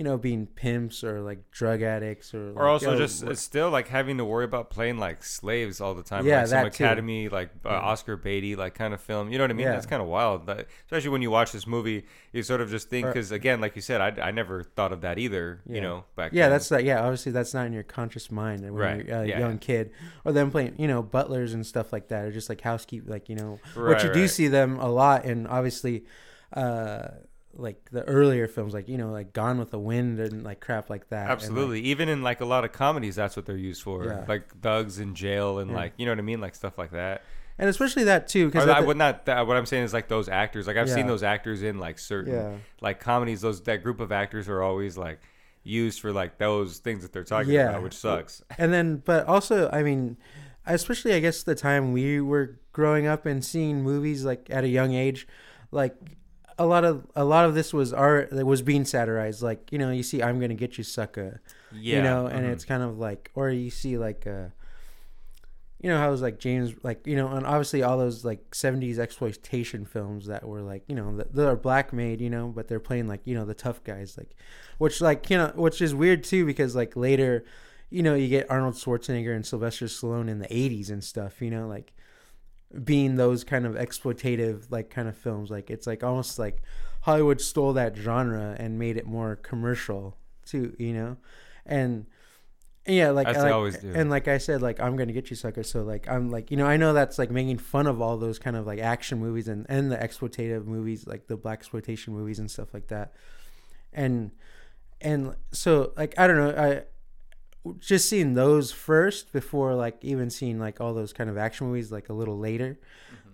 you 0.00 0.04
know 0.04 0.16
being 0.16 0.46
pimps 0.46 1.04
or 1.04 1.20
like 1.20 1.50
drug 1.50 1.82
addicts 1.82 2.32
or 2.32 2.52
Or 2.56 2.62
like, 2.64 2.72
also 2.72 2.92
yo, 2.92 2.96
just 3.06 3.36
still 3.36 3.68
like 3.68 3.88
having 3.88 4.16
to 4.16 4.24
worry 4.24 4.46
about 4.46 4.70
playing 4.70 4.96
like 4.96 5.22
slaves 5.22 5.78
all 5.78 5.92
the 5.94 6.02
time. 6.02 6.24
Yeah, 6.24 6.38
like 6.38 6.46
some 6.46 6.64
that 6.64 6.72
too. 6.72 6.84
Academy 6.84 7.28
like 7.28 7.50
uh, 7.66 7.68
Yeah. 7.68 7.80
Oscar 7.80 8.16
Beatty 8.16 8.56
like 8.56 8.72
kind 8.74 8.94
of 8.94 9.00
film. 9.02 9.30
You 9.30 9.36
know 9.36 9.44
what 9.44 9.50
I 9.50 9.54
mean? 9.54 9.66
Yeah. 9.66 9.72
That's 9.72 9.84
kind 9.84 10.00
of 10.00 10.08
wild. 10.08 10.46
That, 10.46 10.68
especially 10.86 11.10
when 11.10 11.20
you 11.20 11.30
watch 11.30 11.52
this 11.52 11.66
movie, 11.66 12.06
you 12.32 12.42
sort 12.42 12.62
of 12.62 12.70
just 12.70 12.88
think 12.88 13.08
because 13.08 13.30
again, 13.30 13.60
like 13.60 13.76
you 13.76 13.82
said, 13.82 14.00
I, 14.00 14.28
I 14.28 14.30
never 14.30 14.62
thought 14.62 14.90
of 14.92 15.02
that 15.02 15.18
either. 15.18 15.60
You 15.68 15.82
know, 15.82 16.04
back 16.16 16.32
yeah 16.32 16.44
then. 16.44 16.52
that's 16.52 16.70
like 16.70 16.86
yeah 16.86 17.02
obviously 17.02 17.32
that's 17.32 17.52
not 17.52 17.66
in 17.66 17.74
your 17.74 17.82
conscious 17.82 18.30
mind 18.30 18.62
when 18.62 18.72
Right, 18.72 19.04
you're 19.06 19.22
a 19.22 19.26
yeah, 19.26 19.38
young 19.38 19.58
kid 19.58 19.90
or 20.24 20.32
them 20.32 20.50
playing 20.50 20.76
you 20.78 20.88
know 20.88 21.02
butlers 21.02 21.52
and 21.52 21.66
stuff 21.66 21.92
like 21.92 22.08
that 22.08 22.24
or 22.24 22.32
just 22.32 22.48
like 22.48 22.62
housekeep 22.62 23.04
like 23.06 23.28
you 23.28 23.36
know 23.36 23.58
Right, 23.76 23.96
which 23.96 24.04
you 24.04 24.12
do 24.14 24.26
see 24.28 24.48
them 24.48 24.78
a 24.78 24.88
lot 24.88 25.26
and 25.26 25.46
obviously 25.46 26.04
uh 26.54 27.08
like 27.54 27.90
the 27.90 28.04
earlier 28.04 28.46
films 28.46 28.72
like 28.72 28.88
you 28.88 28.96
know 28.96 29.10
like 29.10 29.32
gone 29.32 29.58
with 29.58 29.70
the 29.72 29.78
wind 29.78 30.20
and 30.20 30.44
like 30.44 30.60
crap 30.60 30.88
like 30.88 31.08
that 31.08 31.22
And, 31.22 31.28
like, 31.30 31.36
Absolutely. 31.36 31.80
Even 31.82 32.08
in 32.08 32.22
like 32.22 32.40
a 32.40 32.44
lot 32.44 32.64
of 32.64 32.72
comedies, 32.72 33.16
that's 33.16 33.34
what 33.36 33.44
they're 33.46 33.56
used 33.56 33.82
for. 33.82 34.04
Yeah. 34.04 34.24
Like 34.28 34.54
thugs 34.60 34.98
in 35.00 35.14
jail 35.16 35.58
and 35.58 35.70
Yeah. 35.70 35.76
like 35.76 35.92
you 35.96 36.06
know 36.06 36.12
what 36.12 36.18
I 36.18 36.22
mean, 36.22 36.40
like 36.40 36.54
stuff 36.54 36.78
like 36.78 36.92
that. 36.92 37.22
and 37.58 37.68
especially 37.68 38.04
that 38.04 38.28
too 38.28 38.46
because 38.46 38.68
I 38.68 38.80
would 38.80 38.96
not. 38.96 39.26
That, 39.26 39.46
what 39.46 39.56
I'm 39.56 39.66
saying 39.66 39.84
is 39.84 39.92
like 39.92 40.08
those 40.08 40.28
actors. 40.28 40.66
Like 40.66 40.76
I've 40.76 40.88
seen 40.88 41.06
those 41.06 41.22
actors 41.22 41.62
in 41.62 41.78
like 41.78 41.98
certain 41.98 42.32
yeah 42.32 42.52
like 42.80 43.00
comedies. 43.00 43.40
Those 43.40 43.60
that 43.62 43.82
group 43.82 44.00
of 44.00 44.12
actors 44.12 44.48
are 44.48 44.62
always 44.62 44.96
like 44.96 45.20
used 45.62 46.00
for 46.00 46.10
like 46.12 46.38
those 46.38 46.78
things 46.78 47.02
that 47.02 47.12
they're 47.12 47.24
talking 47.24 47.52
Yeah. 47.52 47.70
about, 47.70 47.82
which 47.82 47.96
sucks. 47.96 48.42
and 48.58 48.72
then 48.72 49.02
but 49.04 49.26
also 49.26 49.68
i 49.72 49.82
mean 49.82 50.16
especially 50.66 51.12
i 51.12 51.20
guess 51.20 51.42
the 51.42 51.54
time 51.54 51.92
we 51.92 52.18
were 52.20 52.58
growing 52.72 53.06
up 53.06 53.26
and 53.26 53.44
seeing 53.44 53.82
movies 53.82 54.24
like 54.24 54.46
at 54.50 54.64
a 54.64 54.68
young 54.68 54.94
age 54.94 55.26
like 55.70 55.94
a 56.60 56.66
lot 56.66 56.84
of 56.84 57.06
a 57.16 57.24
lot 57.24 57.44
of 57.46 57.54
this 57.54 57.72
was 57.72 57.92
art 57.92 58.30
that 58.30 58.44
was 58.44 58.60
being 58.62 58.84
satirized 58.84 59.42
like 59.42 59.72
you 59.72 59.78
know 59.78 59.90
you 59.90 60.02
see 60.02 60.22
i'm 60.22 60.38
gonna 60.38 60.54
get 60.54 60.76
you 60.78 60.84
sucker 60.84 61.40
Yeah, 61.72 61.96
you 61.96 62.02
know 62.02 62.26
and 62.26 62.44
mhm. 62.46 62.52
it's 62.52 62.64
kind 62.66 62.82
of 62.82 62.98
like 62.98 63.30
or 63.34 63.48
you 63.50 63.70
see 63.70 63.96
like 63.96 64.26
uh 64.26 64.48
you 65.80 65.88
know 65.88 65.96
how 65.96 66.08
it 66.08 66.10
was 66.10 66.20
like 66.20 66.38
james 66.38 66.74
like 66.82 67.06
you 67.06 67.16
know 67.16 67.28
and 67.28 67.46
obviously 67.46 67.82
all 67.82 67.96
those 67.96 68.24
like 68.24 68.50
70s 68.50 68.98
exploitation 68.98 69.86
films 69.86 70.26
that 70.26 70.46
were 70.46 70.60
like 70.60 70.82
you 70.86 70.94
know 70.94 71.16
that 71.16 71.34
they're 71.34 71.56
black 71.56 71.92
made 71.92 72.20
you 72.20 72.28
know 72.28 72.48
but 72.48 72.68
they're 72.68 72.78
playing 72.78 73.08
like 73.08 73.22
you 73.24 73.34
know 73.34 73.46
the 73.46 73.54
tough 73.54 73.82
guys 73.82 74.18
like 74.18 74.36
which 74.76 75.00
like 75.00 75.30
you 75.30 75.38
know 75.38 75.50
which 75.54 75.80
is 75.80 75.94
weird 75.94 76.22
too 76.22 76.44
because 76.44 76.76
like 76.76 76.94
later 76.94 77.42
you 77.88 78.02
know 78.02 78.14
you 78.14 78.28
get 78.28 78.50
arnold 78.50 78.74
schwarzenegger 78.74 79.34
and 79.34 79.46
sylvester 79.46 79.86
stallone 79.86 80.28
in 80.28 80.38
the 80.38 80.48
80s 80.48 80.90
and 80.90 81.02
stuff 81.02 81.40
you 81.40 81.50
know 81.50 81.66
like 81.66 81.94
being 82.84 83.16
those 83.16 83.42
kind 83.44 83.66
of 83.66 83.74
exploitative 83.74 84.70
like 84.70 84.90
kind 84.90 85.08
of 85.08 85.16
films. 85.16 85.50
Like 85.50 85.70
it's 85.70 85.86
like 85.86 86.02
almost 86.04 86.38
like 86.38 86.62
hollywood 87.02 87.40
stole 87.40 87.72
that 87.72 87.96
genre 87.96 88.54
and 88.58 88.78
made 88.78 88.94
it 88.96 89.06
more 89.06 89.34
commercial 89.36 90.16
too 90.44 90.74
you 90.78 90.92
know? 90.92 91.16
And 91.66 92.06
yeah 92.86 93.10
like 93.10 93.26
As 93.26 93.36
I 93.38 93.42
like- 93.42 93.52
always 93.52 93.78
do. 93.78 93.92
and 93.94 94.08
like 94.10 94.26
i 94.28 94.38
said 94.38 94.62
like 94.62 94.80
i'm 94.80 94.96
gonna 94.96 95.12
get 95.12 95.30
you 95.30 95.36
sucker. 95.36 95.62
So 95.62 95.82
like 95.82 96.08
i'm 96.08 96.30
like 96.30 96.50
you 96.50 96.56
know 96.56 96.66
i 96.66 96.76
know 96.76 96.92
that's 96.92 97.18
like 97.18 97.30
making 97.30 97.58
fun 97.58 97.86
of 97.86 98.00
all 98.00 98.16
those 98.18 98.38
kind 98.38 98.54
of 98.56 98.66
like 98.66 98.78
action 98.80 99.18
movies 99.18 99.48
and 99.48 99.66
and 99.68 99.90
the 99.90 99.96
exploitative 99.96 100.64
movies 100.66 101.06
like 101.06 101.26
the 101.26 101.36
black 101.36 101.58
exploitation 101.60 102.12
movies 102.14 102.38
and 102.38 102.50
stuff 102.50 102.72
like 102.74 102.88
that. 102.88 103.12
And 103.92 104.30
and 105.00 105.34
so 105.52 105.92
like 105.96 106.14
i 106.18 106.26
don't 106.26 106.36
know 106.36 106.50
i 106.56 106.82
just 107.78 108.08
seeing 108.08 108.34
those 108.34 108.72
first 108.72 109.32
before 109.32 109.74
like 109.74 109.98
even 110.02 110.30
seeing 110.30 110.58
like 110.58 110.80
all 110.80 110.94
those 110.94 111.12
kind 111.12 111.28
of 111.28 111.36
action 111.36 111.66
movies 111.66 111.92
like 111.92 112.08
a 112.08 112.12
little 112.12 112.38
later 112.38 112.78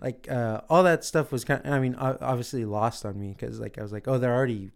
like 0.01 0.27
uh 0.29 0.61
all 0.69 0.83
that 0.83 1.05
stuff 1.05 1.31
was 1.31 1.45
kind 1.45 1.65
of 1.65 1.71
i 1.71 1.79
mean 1.79 1.95
obviously 1.95 2.65
lost 2.65 3.05
on 3.05 3.19
me 3.19 3.29
because 3.29 3.59
like 3.59 3.77
i 3.77 3.81
was 3.81 3.91
like 3.91 4.07
oh 4.07 4.17
they're 4.17 4.35
already 4.35 4.71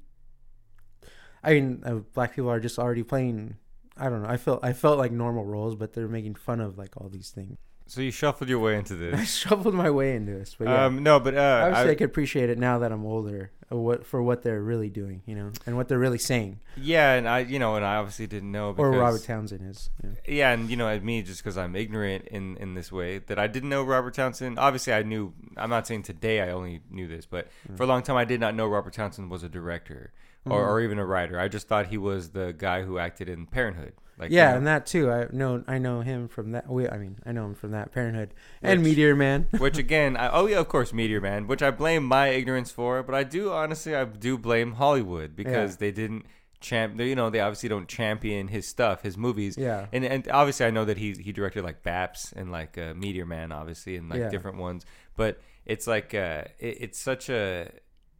i 1.43 1.53
mean 1.53 1.81
uh, 1.85 1.95
black 2.13 2.33
people 2.35 2.49
are 2.49 2.61
just 2.61 2.79
already 2.79 3.03
playing 3.03 3.55
i 3.97 4.09
don't 4.09 4.23
know 4.23 4.29
i 4.29 4.37
felt 4.37 4.63
i 4.63 4.71
felt 4.71 4.97
like 4.97 5.11
normal 5.11 5.45
roles 5.45 5.75
but 5.75 5.93
they're 5.93 6.07
making 6.07 6.33
fun 6.33 6.61
of 6.61 6.77
like 6.77 6.95
all 6.97 7.09
these 7.09 7.29
things 7.29 7.57
So 7.91 7.99
you 7.99 8.11
shuffled 8.11 8.49
your 8.49 8.59
way 8.59 8.77
into 8.77 8.95
this. 8.95 9.19
i 9.19 9.25
shuffled 9.25 9.73
my 9.73 9.89
way 9.89 10.15
into 10.15 10.31
this 10.31 10.55
but 10.57 10.69
yeah 10.69 10.85
Um, 10.85 11.03
no, 11.03 11.19
but 11.19 11.35
uh, 11.35 11.63
obviously 11.65 11.89
I, 11.89 11.91
I, 11.91 11.95
could 11.95 12.05
appreciate 12.05 12.49
it 12.49 12.57
now 12.57 12.79
that 12.79 12.91
i'm 12.93 13.05
older 13.05 13.51
uh, 13.69 13.75
what 13.75 14.05
for 14.05 14.23
what 14.23 14.43
they're 14.43 14.61
really 14.61 14.89
doing 14.89 15.21
you 15.25 15.35
know 15.35 15.51
and 15.65 15.75
what 15.75 15.89
they're 15.89 15.99
really 15.99 16.17
saying 16.17 16.61
yeah, 16.77 17.15
and 17.15 17.27
I, 17.27 17.39
you 17.39 17.59
know, 17.59 17.75
and 17.75 17.83
I 17.83 17.95
obviously 17.97 18.27
didn't 18.27 18.49
know 18.49 18.73
or 18.77 18.91
robert 18.91 19.23
townsend 19.23 19.69
is 19.69 19.89
yeah. 20.01 20.09
Yeah, 20.25 20.51
and 20.53 20.69
you 20.69 20.77
know, 20.77 20.97
me 21.01 21.21
just 21.21 21.43
because 21.43 21.57
I'm 21.57 21.75
ignorant 21.75 22.29
in 22.29 22.55
in 22.57 22.75
this 22.75 22.93
way 22.93 23.17
that 23.19 23.37
I 23.37 23.47
didn't 23.47 23.67
know 23.67 23.83
Robert 23.83 24.13
Townsend. 24.13 24.57
Obviously, 24.57 24.93
I 24.93 25.03
knew. 25.03 25.33
I'm 25.57 25.69
not 25.69 25.85
saying 25.85 26.03
today 26.03 26.41
I 26.41 26.51
only 26.51 26.79
knew 26.89 27.07
this, 27.09 27.25
but 27.25 27.49
Mm. 27.69 27.75
for 27.75 27.83
a 27.83 27.87
long 27.87 28.03
time 28.03 28.15
I 28.15 28.23
did 28.23 28.39
not 28.39 28.55
know 28.55 28.67
Robert 28.67 28.93
Townsend 28.93 29.29
was 29.29 29.43
a 29.43 29.49
director 29.49 30.13
or, 30.45 30.63
Mhm. 30.63 30.67
or 30.69 30.79
even 30.81 30.97
a 30.97 31.05
writer. 31.05 31.37
I 31.37 31.49
just 31.49 31.67
thought 31.67 31.87
he 31.87 31.97
was 31.97 32.29
the 32.29 32.53
guy 32.57 32.83
who 32.83 32.97
acted 32.97 33.27
in 33.27 33.47
Parenthood. 33.47 33.93
Like 34.21 34.31
you 34.31 34.37
yeah, 34.37 34.51
know, 34.51 34.57
and 34.57 34.67
that 34.67 34.85
too. 34.85 35.11
I 35.11 35.27
know 35.31 35.63
I 35.67 35.77
know 35.79 36.01
him 36.01 36.27
from 36.27 36.51
that. 36.51 36.69
We, 36.69 36.87
I 36.87 36.97
mean, 36.97 37.17
I 37.25 37.31
know 37.33 37.45
him 37.45 37.55
from 37.55 37.71
that 37.71 37.91
Parenthood 37.91 38.33
and 38.61 38.81
Which- 38.81 38.91
Meteor 38.91 39.15
Man. 39.15 39.47
which 39.57 39.77
again, 39.77 40.15
I, 40.15 40.29
oh 40.29 40.45
yeah, 40.45 40.59
of 40.59 40.69
course, 40.69 40.93
Meteor 40.93 41.19
Man, 41.21 41.47
which 41.47 41.61
I 41.63 41.71
blame 41.71 42.03
my 42.05 42.27
ignorance 42.29 42.71
for, 42.71 43.01
but 43.03 43.15
I 43.15 43.23
do 43.23 43.51
honestly, 43.51 43.95
I 43.95 44.05
do 44.05 44.37
blame 44.37 44.73
Hollywood 44.73 45.35
because 45.35 45.71
Yeah. 45.71 45.77
they 45.79 45.91
didn't 45.91 46.25
champ. 46.59 46.97
They, 46.97 47.09
you 47.09 47.15
know, 47.15 47.31
they 47.31 47.39
obviously 47.39 47.67
don't 47.69 47.87
champion 47.87 48.47
his 48.49 48.67
stuff, 48.67 49.01
his 49.01 49.17
movies. 49.17 49.57
yeah, 49.57 49.87
And 49.91 50.05
and 50.05 50.27
obviously, 50.29 50.67
I 50.67 50.69
know 50.69 50.85
that 50.85 50.97
he 50.97 51.13
he 51.13 51.31
directed 51.31 51.63
like 51.63 51.81
Baps 51.81 52.31
and 52.33 52.51
like 52.51 52.77
uh, 52.77 52.93
Meteor 52.93 53.25
Man, 53.25 53.51
obviously, 53.51 53.95
and 53.97 54.07
like 54.09 54.19
Yeah. 54.19 54.29
different 54.29 54.57
ones. 54.57 54.85
But 55.17 55.41
it's 55.65 55.87
like 55.87 56.13
uh, 56.13 56.43
it, 56.59 56.77
it's 56.81 56.99
such 56.99 57.29
a 57.29 57.71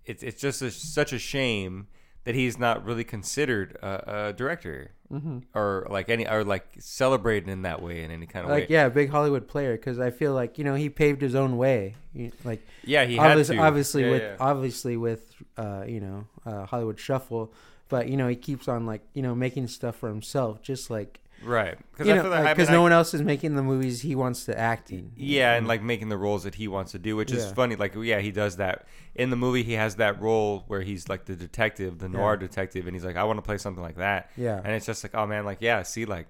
it's 0.05 0.23
it's 0.23 0.41
just 0.41 0.63
a, 0.63 0.71
such 0.71 1.13
a 1.13 1.19
shame 1.19 1.87
that 2.23 2.35
he's 2.35 2.57
not 2.59 2.85
really 2.85 3.03
considered 3.03 3.77
a, 3.81 4.27
a 4.29 4.33
director 4.33 4.91
hmm 5.09 5.39
or 5.53 5.87
like 5.89 6.07
any 6.09 6.27
or 6.27 6.43
like 6.43 6.65
celebrated 6.79 7.49
in 7.49 7.63
that 7.63 7.81
way 7.81 8.03
in 8.03 8.11
any 8.11 8.25
kind 8.25 8.45
of 8.45 8.51
like 8.51 8.69
way. 8.69 8.69
yeah, 8.69 8.89
big 8.89 9.09
Hollywood 9.09 9.47
player 9.47 9.75
because 9.77 9.99
I 9.99 10.09
feel 10.11 10.33
like 10.33 10.57
you 10.57 10.63
know 10.63 10.75
he 10.75 10.89
paved 10.89 11.21
his 11.21 11.35
own 11.35 11.57
way. 11.57 11.95
Like 12.43 12.65
Yeah, 12.83 13.05
he 13.05 13.19
had 13.19 13.27
obviously, 13.29 13.55
to. 13.55 13.61
obviously 13.61 14.03
Yeah, 14.03 14.09
with 14.09 14.21
yeah. 14.21 14.35
obviously 14.39 14.97
with 14.97 15.33
uh, 15.57 15.83
you 15.87 15.99
know 15.99 16.27
uh, 16.45 16.65
Hollywood 16.65 16.99
Shuffle, 16.99 17.53
but 17.89 18.07
you 18.09 18.17
know 18.17 18.27
he 18.27 18.35
keeps 18.35 18.67
on 18.67 18.85
like 18.85 19.01
you 19.13 19.21
know 19.21 19.35
making 19.35 19.67
stuff 19.67 19.95
for 19.97 20.09
himself, 20.09 20.61
just 20.61 20.89
like 20.89 21.19
right 21.43 21.77
because 21.91 22.07
you 22.07 22.15
know 22.15 22.29
like, 22.29 22.45
I 22.45 22.53
mean, 22.53 22.71
no 22.71 22.79
I- 22.79 22.83
one 22.83 22.91
else 22.91 23.13
is 23.13 23.21
making 23.21 23.55
the 23.55 23.63
movies 23.63 24.01
he 24.01 24.15
wants 24.15 24.45
to 24.45 24.57
act 24.57 24.91
in. 24.91 25.11
Yeah, 25.15 25.53
and 25.55 25.67
like 25.67 25.81
making 25.81 26.09
the 26.09 26.17
roles 26.17 26.43
that 26.43 26.55
he 26.55 26.67
wants 26.67 26.91
to 26.93 26.99
do, 26.99 27.15
which 27.15 27.31
is 27.31 27.51
funny. 27.53 27.75
Like, 27.75 27.93
yeah, 27.95 28.19
he 28.19 28.31
does 28.31 28.57
that 28.57 28.87
in 29.15 29.29
the 29.29 29.35
movie. 29.35 29.63
He 29.63 29.73
has 29.73 29.95
that 29.95 30.21
role 30.21 30.63
where 30.67 30.81
he's 30.81 31.09
like 31.09 31.25
the 31.25 31.35
detective, 31.35 31.99
the 31.99 32.09
noir 32.09 32.33
Yeah. 32.33 32.47
detective, 32.47 32.85
and 32.87 32.95
he's 32.95 33.05
like, 33.05 33.15
I 33.15 33.23
want 33.23 33.37
to 33.37 33.43
play 33.43 33.57
something 33.57 33.83
like 33.83 33.97
that. 33.97 34.29
yeah, 34.37 34.61
And 34.63 34.73
it's 34.73 34.85
just 34.85 35.03
like, 35.03 35.15
oh 35.15 35.25
man, 35.27 35.45
like 35.45 35.57
yeah, 35.61 35.83
see, 35.83 36.05
like 36.05 36.27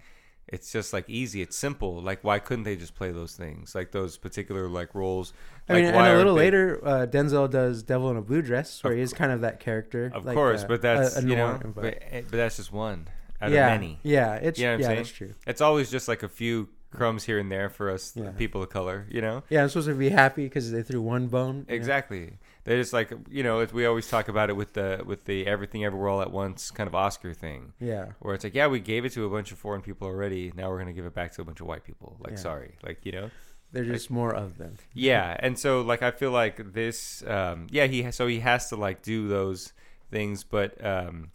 it's 0.48 0.72
just 0.72 0.92
like 0.92 1.10
easy. 1.10 1.42
It's 1.42 1.56
simple. 1.58 2.02
Like 2.02 2.24
why 2.24 2.40
couldn't 2.40 2.64
they 2.64 2.76
just 2.76 2.96
play 2.96 3.12
those 3.12 3.36
things? 3.36 3.74
Like 3.76 3.92
those 3.92 4.18
particular 4.18 4.68
like 4.68 4.94
roles. 4.96 5.34
I 5.70 5.74
mean, 5.76 5.94
why 5.94 6.08
and 6.10 6.16
a 6.16 6.18
little 6.18 6.36
they- 6.36 6.42
later, 6.46 6.82
uh, 6.84 7.06
Denzel 7.10 7.50
does 7.50 7.84
Devil 7.84 8.10
in 8.12 8.18
a 8.18 8.22
Blue 8.22 8.42
Dress, 8.42 8.84
where 8.84 8.92
Of 8.92 8.98
he 8.98 9.04
is 9.04 9.14
kind 9.14 9.32
of 9.32 9.42
that 9.42 9.60
character. 9.62 10.12
Of 10.14 10.26
like, 10.26 10.36
course, 10.36 10.64
uh, 10.64 10.68
but 10.68 10.82
that's 10.82 11.16
a, 11.16 11.20
a 11.20 11.24
you 11.24 11.36
know, 11.38 11.60
but, 11.74 11.86
eh, 12.12 12.22
but 12.30 12.32
that's 12.32 12.58
just 12.58 12.74
one 12.74 13.08
out 13.42 13.52
yeah, 13.52 13.68
of 13.74 13.80
many. 13.82 14.00
Yeah, 14.04 14.36
it's 14.36 14.60
You 14.60 14.68
know 14.68 14.78
yeah, 14.78 14.96
that's 14.96 15.10
true. 15.12 15.34
It's 15.48 15.62
always 15.62 15.90
just 15.92 16.08
like 16.08 16.24
a 16.24 16.30
few 16.30 16.70
crumbs 16.92 17.24
here 17.24 17.40
and 17.40 17.50
there 17.50 17.70
for 17.70 17.90
us 17.90 18.14
Yeah. 18.16 18.32
people 18.32 18.62
of 18.62 18.70
color. 18.70 19.08
You 19.10 19.22
know. 19.22 19.44
Yeah, 19.50 19.64
I'm 19.64 19.70
supposed 19.70 19.88
to 19.88 19.96
be 19.96 20.10
happy 20.10 20.44
because 20.44 20.72
they 20.72 20.84
threw 20.84 21.02
one 21.02 21.28
bone. 21.28 21.66
know? 21.68 21.74
Exactly. 21.74 22.34
They 22.64 22.76
just 22.76 22.94
like 22.94 23.12
you 23.30 23.44
know, 23.44 23.66
we 23.74 23.86
always 23.86 24.08
talk 24.10 24.28
about 24.28 24.50
it 24.50 24.56
with 24.56 24.74
the 24.74 25.02
with 25.06 25.26
the 25.26 25.48
everything 25.48 25.84
everywhere 25.86 26.10
all 26.10 26.22
at 26.22 26.32
once 26.32 26.70
kind 26.70 26.88
of 26.88 26.94
Oscar 26.96 27.34
thing, 27.34 27.74
Yeah, 27.80 28.08
where 28.20 28.36
it's 28.36 28.44
like, 28.44 28.54
yeah, 28.56 28.68
we 28.68 28.80
gave 28.80 29.06
it 29.06 29.14
to 29.14 29.26
a 29.26 29.30
bunch 29.30 29.52
of 29.52 29.58
foreign 29.58 29.82
people 29.82 30.08
already. 30.08 30.52
Now 30.56 30.70
we're 30.70 30.78
gonna 30.80 30.94
give 30.94 31.06
it 31.06 31.14
back 31.16 31.32
to 31.34 31.42
a 31.42 31.46
bunch 31.46 31.62
of 31.62 31.68
white 31.68 31.84
people. 31.84 32.18
Like, 32.20 32.34
Yeah. 32.34 32.38
sorry, 32.40 32.76
like 32.84 33.06
you 33.06 33.14
know. 33.14 33.32
there's 33.72 33.88
just 33.88 34.12
more 34.12 34.36
of 34.36 34.58
them. 34.58 34.76
Yeah, 34.94 35.36
and 35.40 35.58
so 35.58 35.82
like 35.82 36.04
I 36.04 36.12
feel 36.12 36.32
like 36.32 36.74
this, 36.74 37.24
um, 37.26 37.68
yeah, 37.72 37.88
he 37.88 38.12
so 38.12 38.28
he 38.28 38.42
has 38.42 38.68
to 38.70 38.76
like 38.76 39.02
do 39.02 39.28
those 39.30 39.72
things, 40.12 40.44
but 40.44 40.84
um, 40.86 41.32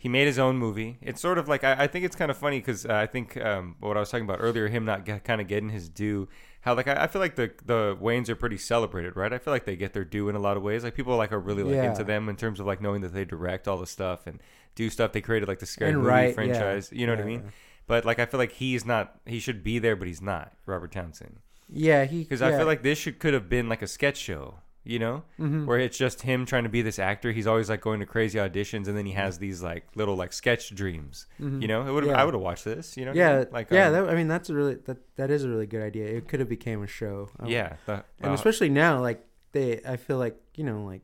he 0.00 0.08
made 0.08 0.26
his 0.26 0.38
own 0.38 0.56
movie. 0.56 0.96
It's 1.02 1.20
sort 1.20 1.36
of 1.36 1.46
like 1.46 1.62
I, 1.62 1.84
I 1.84 1.86
think 1.86 2.06
it's 2.06 2.16
kind 2.16 2.30
of 2.30 2.36
funny 2.38 2.58
because 2.58 2.86
uh, 2.86 2.94
I 2.94 3.06
think 3.06 3.36
um, 3.36 3.76
what 3.80 3.96
I 3.98 4.00
was 4.00 4.10
talking 4.10 4.24
about 4.24 4.38
earlier, 4.40 4.66
him 4.68 4.84
not 4.86 5.04
get, 5.04 5.24
kind 5.24 5.40
of 5.42 5.46
getting 5.46 5.68
his 5.68 5.90
due. 5.90 6.26
How 6.62 6.74
like 6.74 6.88
I, 6.88 7.04
I 7.04 7.06
feel 7.06 7.20
like 7.20 7.36
the 7.36 7.52
the 7.66 7.96
Wayans 8.00 8.30
are 8.30 8.34
pretty 8.34 8.56
celebrated, 8.58 9.14
right? 9.14 9.32
I 9.32 9.38
feel 9.38 9.52
like 9.52 9.66
they 9.66 9.76
get 9.76 9.92
their 9.92 10.04
due 10.06 10.30
in 10.30 10.36
a 10.36 10.38
lot 10.38 10.56
of 10.56 10.62
ways. 10.62 10.84
Like 10.84 10.94
people 10.94 11.16
like 11.18 11.32
are 11.32 11.38
really 11.38 11.62
like 11.62 11.82
Yeah. 11.82 11.90
into 11.90 12.02
them 12.04 12.28
in 12.30 12.36
terms 12.36 12.60
of 12.60 12.66
like 12.66 12.80
knowing 12.80 13.02
that 13.02 13.12
they 13.12 13.26
direct 13.26 13.68
all 13.68 13.76
the 13.78 13.86
stuff 13.86 14.26
and 14.26 14.40
do 14.74 14.88
stuff. 14.88 15.12
They 15.12 15.20
created 15.20 15.48
like 15.48 15.58
the 15.58 15.66
scary 15.66 15.92
And 15.92 16.02
movie 16.02 16.28
yeah. 16.28 16.32
franchise. 16.32 16.88
You 16.92 17.06
know 17.06 17.12
what 17.12 17.20
I 17.20 17.24
mean? 17.24 17.44
But 17.86 18.04
like 18.06 18.18
I 18.18 18.26
feel 18.26 18.38
like 18.38 18.52
he's 18.52 18.86
not. 18.86 19.20
He 19.26 19.38
should 19.38 19.62
be 19.62 19.78
there, 19.78 19.96
but 19.96 20.08
he's 20.08 20.22
not. 20.22 20.52
Robert 20.66 20.92
Townsend 20.92 21.40
Yeah, 21.68 22.04
he 22.06 22.20
because 22.22 22.40
yeah. 22.40 22.48
I 22.48 22.52
feel 22.56 22.66
like 22.66 22.82
this 22.82 22.98
should 22.98 23.18
could 23.18 23.34
have 23.34 23.48
been 23.48 23.68
like 23.68 23.82
a 23.82 23.86
sketch 23.86 24.16
show, 24.16 24.60
you 24.82 24.98
know, 24.98 25.22
Mhm. 25.38 25.66
where 25.66 25.78
it's 25.78 25.98
just 25.98 26.22
him 26.22 26.46
trying 26.46 26.62
to 26.64 26.70
be 26.70 26.80
this 26.80 26.98
actor. 26.98 27.32
He's 27.32 27.46
always 27.46 27.68
like 27.68 27.80
going 27.82 28.00
to 28.00 28.06
crazy 28.06 28.38
auditions, 28.38 28.88
and 28.88 28.96
then 28.96 29.04
he 29.06 29.12
has 29.12 29.38
these 29.38 29.62
like 29.62 29.84
little 29.94 30.16
like 30.16 30.32
sketch 30.32 30.74
dreams. 30.74 31.26
Mhm. 31.38 31.60
You 31.62 31.68
know, 31.68 31.86
it 31.86 31.92
would 31.92 32.06
Yeah. 32.06 32.20
I 32.20 32.24
would 32.24 32.32
have 32.34 32.42
watched 32.42 32.64
this. 32.64 32.96
You 32.96 33.04
know, 33.04 33.10
what 33.10 33.18
I 33.18 33.20
yeah, 33.20 33.38
mean? 33.40 33.46
like 33.52 33.70
yeah. 33.70 33.86
um, 33.88 33.92
That, 33.92 34.08
I 34.08 34.14
mean, 34.14 34.28
that's 34.28 34.48
a 34.50 34.54
really 34.54 34.76
that 34.86 34.98
that 35.16 35.30
is 35.30 35.44
a 35.44 35.48
really 35.50 35.66
good 35.66 35.82
idea. 35.82 36.06
It 36.06 36.28
could 36.28 36.40
have 36.40 36.48
became 36.48 36.82
a 36.82 36.86
show. 36.86 37.28
Um, 37.38 37.48
yeah, 37.48 37.76
the- 37.86 38.04
and 38.20 38.30
uh, 38.30 38.34
especially 38.34 38.70
now, 38.70 39.00
like 39.00 39.26
they, 39.52 39.80
I 39.86 39.96
feel 39.96 40.16
like 40.18 40.40
you 40.54 40.64
know, 40.64 40.82
like 40.84 41.02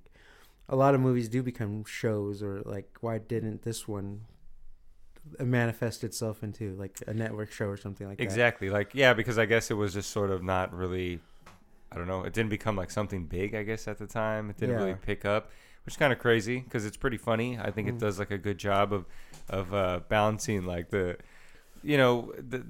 a 0.69 0.75
lot 0.77 0.95
of 0.95 1.01
movies 1.01 1.29
do 1.29 1.43
become 1.43 1.85
shows, 1.85 2.43
or 2.43 2.63
like 2.65 2.89
why 3.01 3.19
didn't 3.19 3.63
this 3.63 3.87
one 3.87 4.23
manifest 5.41 6.05
itself 6.05 6.43
into 6.43 6.75
like 6.77 6.99
a 7.07 7.13
network 7.15 7.51
show 7.51 7.67
or 7.67 7.77
something 7.77 8.07
like 8.07 8.19
that? 8.19 8.25
exactly 8.25 8.71
like 8.71 8.95
yeah, 8.95 9.13
because 9.13 9.39
I 9.39 9.47
guess 9.47 9.71
it 9.71 9.75
was 9.75 9.93
just 9.95 10.11
sort 10.11 10.31
of 10.31 10.43
not 10.43 10.73
really. 10.75 11.21
I 11.93 11.97
don't 11.97 12.07
know. 12.09 12.23
It 12.25 12.33
didn't 12.33 12.51
become 12.51 12.77
like 12.77 12.91
something 12.91 13.27
big, 13.27 13.55
I 13.55 13.63
guess, 13.63 13.87
at 13.89 13.99
the 13.99 14.07
time. 14.07 14.51
It 14.51 14.57
didn't 14.59 14.77
really 14.77 14.95
pick 14.95 15.25
up, 15.25 15.51
which 15.85 15.95
is 15.95 15.99
kind 15.99 16.13
of 16.13 16.19
crazy 16.19 16.61
because 16.61 16.85
it's 16.85 16.97
pretty 16.97 17.17
funny. 17.17 17.59
I 17.59 17.71
think 17.71 17.89
it 17.89 17.95
Mm. 17.97 18.01
does 18.01 18.19
like 18.19 18.31
a 18.31 18.39
good 18.39 18.59
job 18.59 18.93
of 18.93 19.07
of 19.49 19.73
uh, 19.73 20.01
balancing 20.09 20.65
like 20.67 20.91
the, 20.91 21.17
you 21.83 21.97
know, 21.97 22.33
the 22.37 22.67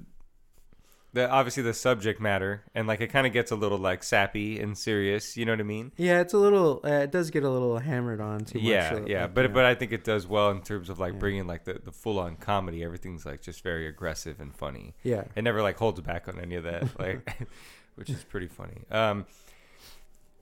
the 1.13 1.27
obviously 1.27 1.63
the 1.63 1.73
subject 1.73 2.19
matter 2.19 2.63
and 2.75 2.85
like 2.87 2.99
it 3.01 3.07
kind 3.07 3.25
of 3.25 3.31
gets 3.33 3.49
a 3.49 3.55
little 3.55 3.77
like 3.79 4.03
sappy 4.03 4.59
and 4.59 4.77
serious. 4.77 5.35
You 5.35 5.45
know 5.45 5.53
what 5.53 5.61
I 5.61 5.63
mean? 5.63 5.91
Yeah, 5.97 6.19
it's 6.19 6.33
a 6.33 6.37
little. 6.37 6.81
Uh, 6.83 6.89
it 7.03 7.11
does 7.11 7.31
get 7.31 7.43
a 7.43 7.49
little 7.49 7.79
hammered 7.79 8.21
on 8.21 8.41
too 8.45 8.59
yeah, 8.59 8.91
much. 8.93 9.07
yeah. 9.07 9.21
like, 9.23 9.33
But 9.33 9.41
you 9.43 9.47
know. 9.47 9.53
but 9.55 9.65
I 9.65 9.73
think 9.73 9.93
it 9.93 10.03
does 10.03 10.27
well 10.27 10.51
in 10.51 10.61
terms 10.61 10.89
of 10.89 10.99
like 10.99 11.13
Yeah. 11.13 11.19
bringing 11.19 11.47
like 11.47 11.63
the 11.63 11.81
the 11.83 11.91
full 11.93 12.19
on 12.19 12.35
comedy. 12.35 12.83
Everything's 12.83 13.25
like 13.25 13.41
just 13.41 13.63
very 13.63 13.87
aggressive 13.87 14.39
and 14.39 14.53
funny. 14.53 14.93
yeah, 15.01 15.23
It 15.35 15.43
never 15.43 15.61
like 15.63 15.77
holds 15.77 16.01
back 16.01 16.27
on 16.27 16.39
any 16.39 16.55
of 16.55 16.65
that, 16.65 16.99
like, 16.99 17.47
which 17.97 18.09
is 18.09 18.23
pretty 18.23 18.47
funny. 18.47 18.77
Um, 18.91 19.25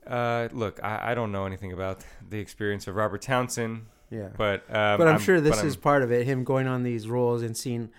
uh, 0.06 0.48
look, 0.52 0.78
I, 0.84 1.12
I 1.12 1.14
don't 1.14 1.32
know 1.32 1.46
anything 1.46 1.72
about 1.72 2.04
the 2.28 2.38
experience 2.38 2.86
of 2.86 2.94
Robert 2.94 3.22
Townsend, 3.22 3.86
yeah. 4.10 4.28
but 4.36 4.62
um, 4.70 4.98
but 4.98 5.08
I'm, 5.08 5.18
sure 5.18 5.40
this 5.40 5.62
is 5.64 5.74
I'm- 5.74 5.82
part 5.82 6.02
of 6.02 6.12
it. 6.12 6.26
Him 6.26 6.44
going 6.44 6.68
on 6.68 6.84
these 6.84 7.08
roles 7.08 7.42
and 7.42 7.56
seeing, 7.56 7.90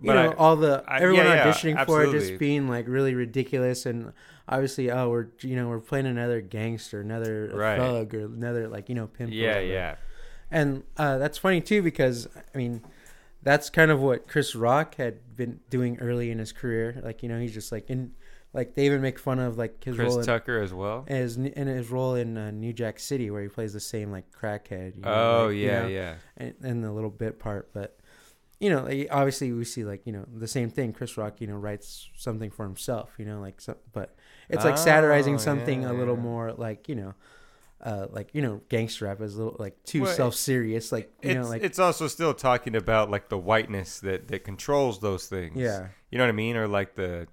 you 0.00 0.12
know, 0.12 0.30
I- 0.30 0.34
all 0.34 0.54
the 0.56 0.84
I- 0.86 1.00
everyone 1.00 1.26
yeah, 1.26 1.34
yeah, 1.34 1.46
auditioning 1.52 1.84
for 1.86 2.04
it 2.04 2.12
just 2.12 2.38
being 2.38 2.68
like 2.68 2.86
really 2.86 3.14
ridiculous 3.14 3.86
and 3.86 4.12
obviously, 4.48 4.90
oh, 4.90 5.08
we're 5.10 5.26
you 5.40 5.56
know 5.56 5.68
we're 5.68 5.80
playing 5.80 6.06
another 6.06 6.40
gangster, 6.40 7.00
another 7.00 7.50
Right. 7.52 7.78
thug, 7.78 8.14
or 8.14 8.26
another 8.26 8.68
like 8.68 8.88
you 8.88 8.94
know 8.94 9.08
pimp. 9.08 9.32
yeah, 9.32 9.58
yeah, 9.58 9.96
And 10.52 10.84
uh, 10.96 11.18
that's 11.18 11.38
funny 11.38 11.60
too 11.60 11.82
because 11.82 12.28
I 12.54 12.58
mean, 12.58 12.82
that's 13.48 13.70
kind 13.70 13.90
of 13.90 14.00
what 14.00 14.28
Chris 14.28 14.54
Rock 14.54 14.96
had 14.96 15.34
been 15.36 15.60
doing 15.70 15.98
early 16.00 16.30
in 16.30 16.38
his 16.38 16.52
career. 16.52 17.00
Like 17.02 17.22
you 17.22 17.28
know, 17.28 17.38
he's 17.40 17.54
just 17.54 17.72
like 17.72 17.88
in 17.88 18.12
like 18.52 18.74
they 18.74 18.86
even 18.86 19.00
make 19.00 19.18
fun 19.18 19.38
of 19.38 19.56
like 19.58 19.82
his 19.82 19.96
Chris 19.96 20.08
role 20.10 20.20
in, 20.20 20.26
Tucker 20.26 20.60
as 20.60 20.72
well. 20.72 21.06
his 21.06 21.36
in 21.36 21.66
his 21.66 21.90
role 21.90 22.14
in 22.14 22.36
uh, 22.36 22.50
New 22.50 22.72
Jack 22.72 22.98
City 22.98 23.30
where 23.30 23.42
he 23.42 23.48
plays 23.48 23.72
the 23.72 23.80
same 23.80 24.10
like 24.10 24.26
crackhead. 24.32 24.96
You 24.96 25.12
know, 25.12 25.12
Oh 25.12 25.46
like, 25.46 25.56
you 25.56 25.66
yeah, 25.66 25.82
know, 25.82 25.86
yeah, 25.88 26.14
and, 26.36 26.54
and 26.62 26.84
the 26.84 26.92
little 26.92 27.10
bit 27.10 27.38
part, 27.38 27.70
but 27.72 27.98
you 28.60 28.70
know, 28.70 28.82
like, 28.84 29.08
obviously 29.10 29.52
we 29.52 29.64
see 29.64 29.84
like 29.84 30.06
you 30.06 30.12
know 30.12 30.24
the 30.32 30.48
same 30.48 30.70
thing. 30.70 30.92
Chris 30.92 31.16
Rock, 31.16 31.40
you 31.40 31.46
know, 31.46 31.56
writes 31.56 32.08
something 32.16 32.50
for 32.50 32.64
himself, 32.64 33.12
you 33.18 33.24
know, 33.24 33.40
like 33.40 33.60
so, 33.60 33.76
but 33.92 34.14
it's 34.48 34.64
like 34.64 34.78
satirizing 34.78 35.34
Oh, 35.34 35.38
something 35.38 35.82
yeah, 35.82 35.90
a 35.90 35.94
little 35.94 36.16
yeah. 36.16 36.22
more 36.22 36.52
like 36.52 36.88
you 36.88 36.96
know, 36.96 37.14
uh, 37.80 38.06
like 38.10 38.30
you 38.34 38.42
know, 38.42 38.60
gangster 38.68 39.04
rap 39.06 39.20
is 39.20 39.34
a 39.34 39.38
little 39.38 39.56
like 39.58 39.82
too 39.84 40.02
Well, 40.02 40.14
self 40.14 40.34
serious, 40.34 40.90
like 40.92 41.12
you 41.22 41.34
know, 41.34 41.48
like 41.48 41.62
it's 41.62 41.78
also 41.78 42.06
still 42.08 42.34
talking 42.34 42.74
about 42.76 43.10
like 43.10 43.28
the 43.28 43.38
whiteness 43.38 44.00
that 44.00 44.28
that 44.28 44.44
controls 44.44 45.00
those 45.00 45.26
things. 45.26 45.56
yeah, 45.56 45.88
you 46.10 46.18
know 46.18 46.24
what 46.24 46.30
I 46.30 46.32
mean, 46.32 46.56
or 46.56 46.66
like 46.68 46.94
the 46.96 47.26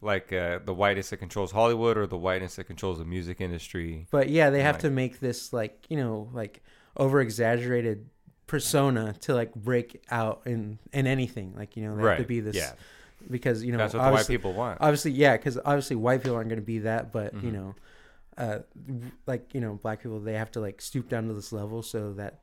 like 0.00 0.32
uh, 0.32 0.60
the 0.64 0.74
whiteness 0.74 1.10
that 1.10 1.16
controls 1.18 1.52
Hollywood, 1.52 1.96
or 1.98 2.06
the 2.06 2.16
whiteness 2.18 2.56
that 2.56 2.64
controls 2.64 2.98
the 2.98 3.04
music 3.04 3.40
industry. 3.40 4.06
but 4.10 4.28
yeah, 4.28 4.50
they 4.50 4.62
have 4.62 4.76
Right. 4.76 4.80
to 4.82 4.90
make 4.90 5.20
this 5.20 5.52
like 5.52 5.86
you 5.88 5.96
know 5.96 6.28
like 6.32 6.62
over 6.96 7.20
exaggerated 7.20 8.08
persona 8.48 9.12
to 9.20 9.34
like 9.34 9.54
break 9.54 10.02
out 10.10 10.42
in 10.46 10.78
in 10.92 11.06
anything 11.06 11.54
like 11.56 11.76
you 11.76 11.84
know 11.84 11.94
they 11.96 12.02
have 12.02 12.16
to 12.18 12.24
be 12.24 12.40
this 12.40 12.56
yeah, 12.56 12.72
because 13.30 13.62
you 13.62 13.72
know 13.72 13.78
that's 13.78 13.92
what 13.94 14.02
the 14.04 14.10
white 14.10 14.26
people 14.26 14.54
want. 14.54 14.78
obviously 14.80 15.10
yeah 15.10 15.36
because 15.36 15.58
obviously 15.58 15.94
white 15.96 16.22
people 16.22 16.34
aren't 16.34 16.48
going 16.48 16.58
to 16.58 16.64
be 16.64 16.78
that 16.78 17.12
but 17.12 17.34
you 17.34 17.50
Mhm. 17.50 17.52
know 17.52 17.74
uh 18.38 18.60
like 19.26 19.52
you 19.54 19.60
know 19.60 19.74
black 19.82 20.02
people 20.02 20.20
they 20.20 20.34
have 20.34 20.50
to 20.50 20.60
like 20.60 20.80
stoop 20.80 21.08
down 21.08 21.26
to 21.28 21.34
this 21.34 21.52
level 21.52 21.82
so 21.82 22.12
that 22.12 22.40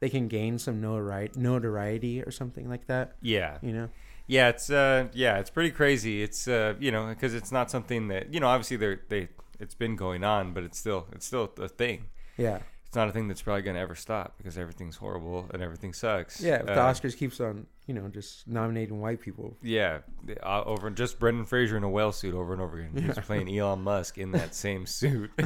they 0.00 0.08
can 0.08 0.28
gain 0.28 0.58
some 0.58 0.80
notoriety 0.80 1.38
notoriety 1.40 2.22
or 2.22 2.30
something 2.30 2.68
like 2.68 2.86
that 2.86 3.16
yeah, 3.22 3.58
you 3.62 3.72
know 3.72 3.88
Yeah, 4.26 4.48
it's 4.50 4.68
uh 4.70 5.08
yeah, 5.14 5.38
it's 5.38 5.50
pretty 5.50 5.70
crazy. 5.70 6.22
It's 6.22 6.46
uh 6.48 6.74
you 6.78 6.90
know 6.92 7.06
because 7.06 7.34
it's 7.34 7.50
not 7.52 7.70
something 7.70 8.08
that 8.08 8.32
you 8.34 8.40
know 8.40 8.48
obviously 8.48 8.76
they're 8.76 9.00
they 9.08 9.28
it's 9.58 9.74
been 9.74 9.96
going 9.96 10.22
on, 10.22 10.52
but 10.52 10.62
it's 10.64 10.78
still 10.78 11.06
it's 11.12 11.26
still 11.26 11.50
a 11.58 11.68
thing. 11.68 12.06
yeah 12.36 12.58
It's 12.86 12.94
not 12.96 13.08
a 13.08 13.12
thing 13.12 13.26
that's 13.28 13.42
probably 13.42 13.62
gonna 13.62 13.78
ever 13.80 13.94
stop 13.94 14.36
because 14.38 14.58
everything's 14.58 14.96
horrible 14.96 15.46
and 15.52 15.62
everything 15.62 15.92
sucks. 15.94 16.40
yeah 16.40 16.56
if 16.60 16.66
the 16.66 16.72
Uh, 16.74 16.92
oscars 16.92 17.16
keeps 17.16 17.40
on 17.40 17.66
you 17.88 17.94
know 17.94 18.06
just 18.08 18.46
nominating 18.46 19.00
white 19.00 19.20
people 19.20 19.56
Yeah, 19.62 20.00
uh, 20.44 20.62
over 20.64 20.88
just 20.90 21.18
Brendan 21.18 21.46
Fraser 21.46 21.76
in 21.76 21.82
a 21.82 21.88
whale 21.88 22.12
suit 22.12 22.34
over 22.34 22.52
and 22.52 22.62
over 22.62 22.78
again. 22.78 23.02
He's 23.02 23.18
playing 23.24 23.48
Elon 23.58 23.82
Musk 23.82 24.18
in 24.18 24.30
that 24.32 24.54
same 24.64 24.86
suit. 24.86 25.30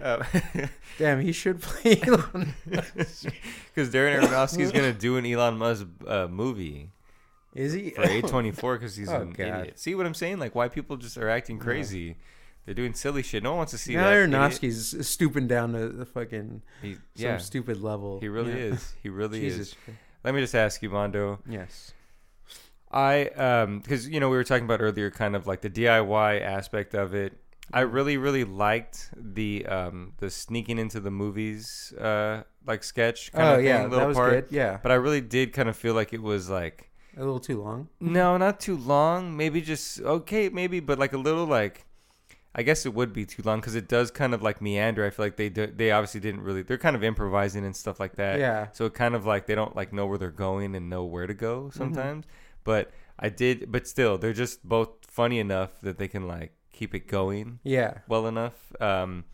Uh, 0.00 0.24
damn 0.98 1.20
he 1.20 1.30
should 1.32 1.60
play 1.62 2.00
Elon. 2.02 2.52
Because 2.64 3.88
Darren 3.90 4.20
Aronofsky's 4.20 4.72
gonna 4.72 4.92
do 4.92 5.16
an 5.16 5.24
Elon 5.24 5.56
Musk 5.58 5.86
uh, 6.06 6.26
movie 6.28 6.90
is 7.54 7.72
he 7.72 7.90
for 7.90 8.02
A24 8.02 8.74
because 8.74 8.96
he's 8.96 9.08
Oh, 9.08 9.20
an 9.22 9.30
God. 9.30 9.60
idiot. 9.60 9.78
See 9.78 9.94
what 9.94 10.06
I'm 10.06 10.14
saying? 10.14 10.38
Like 10.40 10.54
white 10.54 10.72
people 10.72 10.96
just 10.96 11.16
are 11.18 11.28
acting 11.28 11.58
crazy. 11.58 12.16
They're 12.64 12.74
doing 12.74 12.94
silly 12.94 13.22
shit. 13.22 13.42
No 13.42 13.50
one 13.50 13.58
wants 13.58 13.72
to 13.72 13.78
see 13.78 13.94
now 13.94 14.04
that. 14.10 14.16
idiot. 14.22 14.30
Aronofsky's 14.30 15.06
stooping 15.06 15.46
down 15.46 15.72
to 15.72 15.88
the 15.88 16.04
fucking 16.06 16.62
He, 16.80 16.96
some 17.14 17.38
stupid 17.38 17.80
level 17.80 18.18
he 18.20 18.28
really 18.28 18.52
Yeah. 18.52 18.74
is. 18.74 18.94
He 19.02 19.08
really 19.08 19.40
jesus 19.40 19.68
is. 19.68 19.76
Let 20.24 20.34
me 20.34 20.40
just 20.40 20.54
ask 20.54 20.82
you, 20.82 20.90
Mondo. 20.90 21.40
yes 21.46 21.94
I 22.90 23.26
um 23.28 23.78
because 23.80 24.08
you 24.08 24.20
know 24.20 24.28
we 24.28 24.36
were 24.36 24.44
talking 24.44 24.64
about 24.64 24.80
earlier, 24.80 25.10
kind 25.10 25.34
of 25.34 25.46
like 25.46 25.60
the 25.62 25.70
DIY 25.70 26.38
aspect 26.38 26.94
of 26.94 27.14
it. 27.14 27.38
I 27.72 27.80
Mm-hmm. 27.80 27.94
really 27.96 28.16
really 28.18 28.44
liked 28.44 29.10
the 29.16 29.64
um 29.66 30.12
the 30.18 30.30
sneaking 30.30 30.78
into 30.78 31.00
the 31.00 31.10
movies 31.10 31.92
uh 31.98 32.42
like 32.66 32.84
sketch 32.84 33.32
kind 33.32 33.48
oh 33.48 33.52
of 33.52 33.60
yeah 33.60 33.86
little 33.86 33.96
that 33.96 34.06
was 34.06 34.18
part. 34.18 34.44
good 34.44 34.46
yeah 34.50 34.80
But 34.82 34.92
I 34.92 34.96
really 34.96 35.20
did 35.22 35.52
kind 35.52 35.68
of 35.68 35.76
feel 35.76 35.94
like 35.94 36.12
it 36.12 36.22
was 36.22 36.50
like 36.50 36.90
a 37.16 37.20
little 37.20 37.40
too 37.40 37.62
long 37.62 37.88
no, 38.00 38.36
not 38.36 38.60
too 38.60 38.76
long. 38.76 39.36
Maybe 39.36 39.60
just 39.60 40.00
okay, 40.00 40.48
maybe, 40.48 40.80
but 40.80 40.98
like 40.98 41.12
a 41.12 41.18
little 41.18 41.46
like. 41.46 41.86
I 42.54 42.62
guess 42.62 42.84
it 42.84 42.92
would 42.94 43.12
be 43.14 43.24
too 43.24 43.42
long 43.44 43.60
because 43.60 43.74
it 43.74 43.88
does 43.88 44.10
kind 44.10 44.34
of 44.34 44.42
like 44.42 44.60
meander. 44.60 45.04
I 45.06 45.10
feel 45.10 45.24
like 45.24 45.36
they 45.36 45.48
do, 45.48 45.66
they 45.66 45.90
obviously 45.90 46.20
didn't 46.20 46.42
really. 46.42 46.62
They're 46.62 46.78
kind 46.78 46.94
of 46.96 47.02
improvising 47.02 47.64
and 47.64 47.74
stuff 47.74 47.98
like 47.98 48.16
that. 48.16 48.38
yeah 48.40 48.68
So 48.72 48.84
it 48.86 48.94
kind 48.94 49.14
of 49.14 49.24
like 49.24 49.46
they 49.46 49.54
don't 49.54 49.74
like 49.74 49.92
know 49.92 50.06
where 50.06 50.18
they're 50.18 50.30
going 50.30 50.74
and 50.76 50.90
know 50.90 51.04
where 51.04 51.26
to 51.26 51.34
go 51.34 51.62
Mm-hmm. 51.64 51.78
sometimes. 51.78 52.26
But 52.64 52.90
I 53.18 53.28
did, 53.28 53.70
but 53.72 53.86
still, 53.88 54.18
they're 54.18 54.32
just 54.32 54.66
both 54.68 54.90
funny 55.06 55.38
enough 55.38 55.80
that 55.82 55.96
they 55.98 56.08
can 56.08 56.26
like 56.28 56.52
keep 56.72 56.94
it 56.94 57.06
going 57.06 57.58
yeah 57.64 57.98
well 58.08 58.26
enough. 58.26 58.72
Um, 58.80 59.24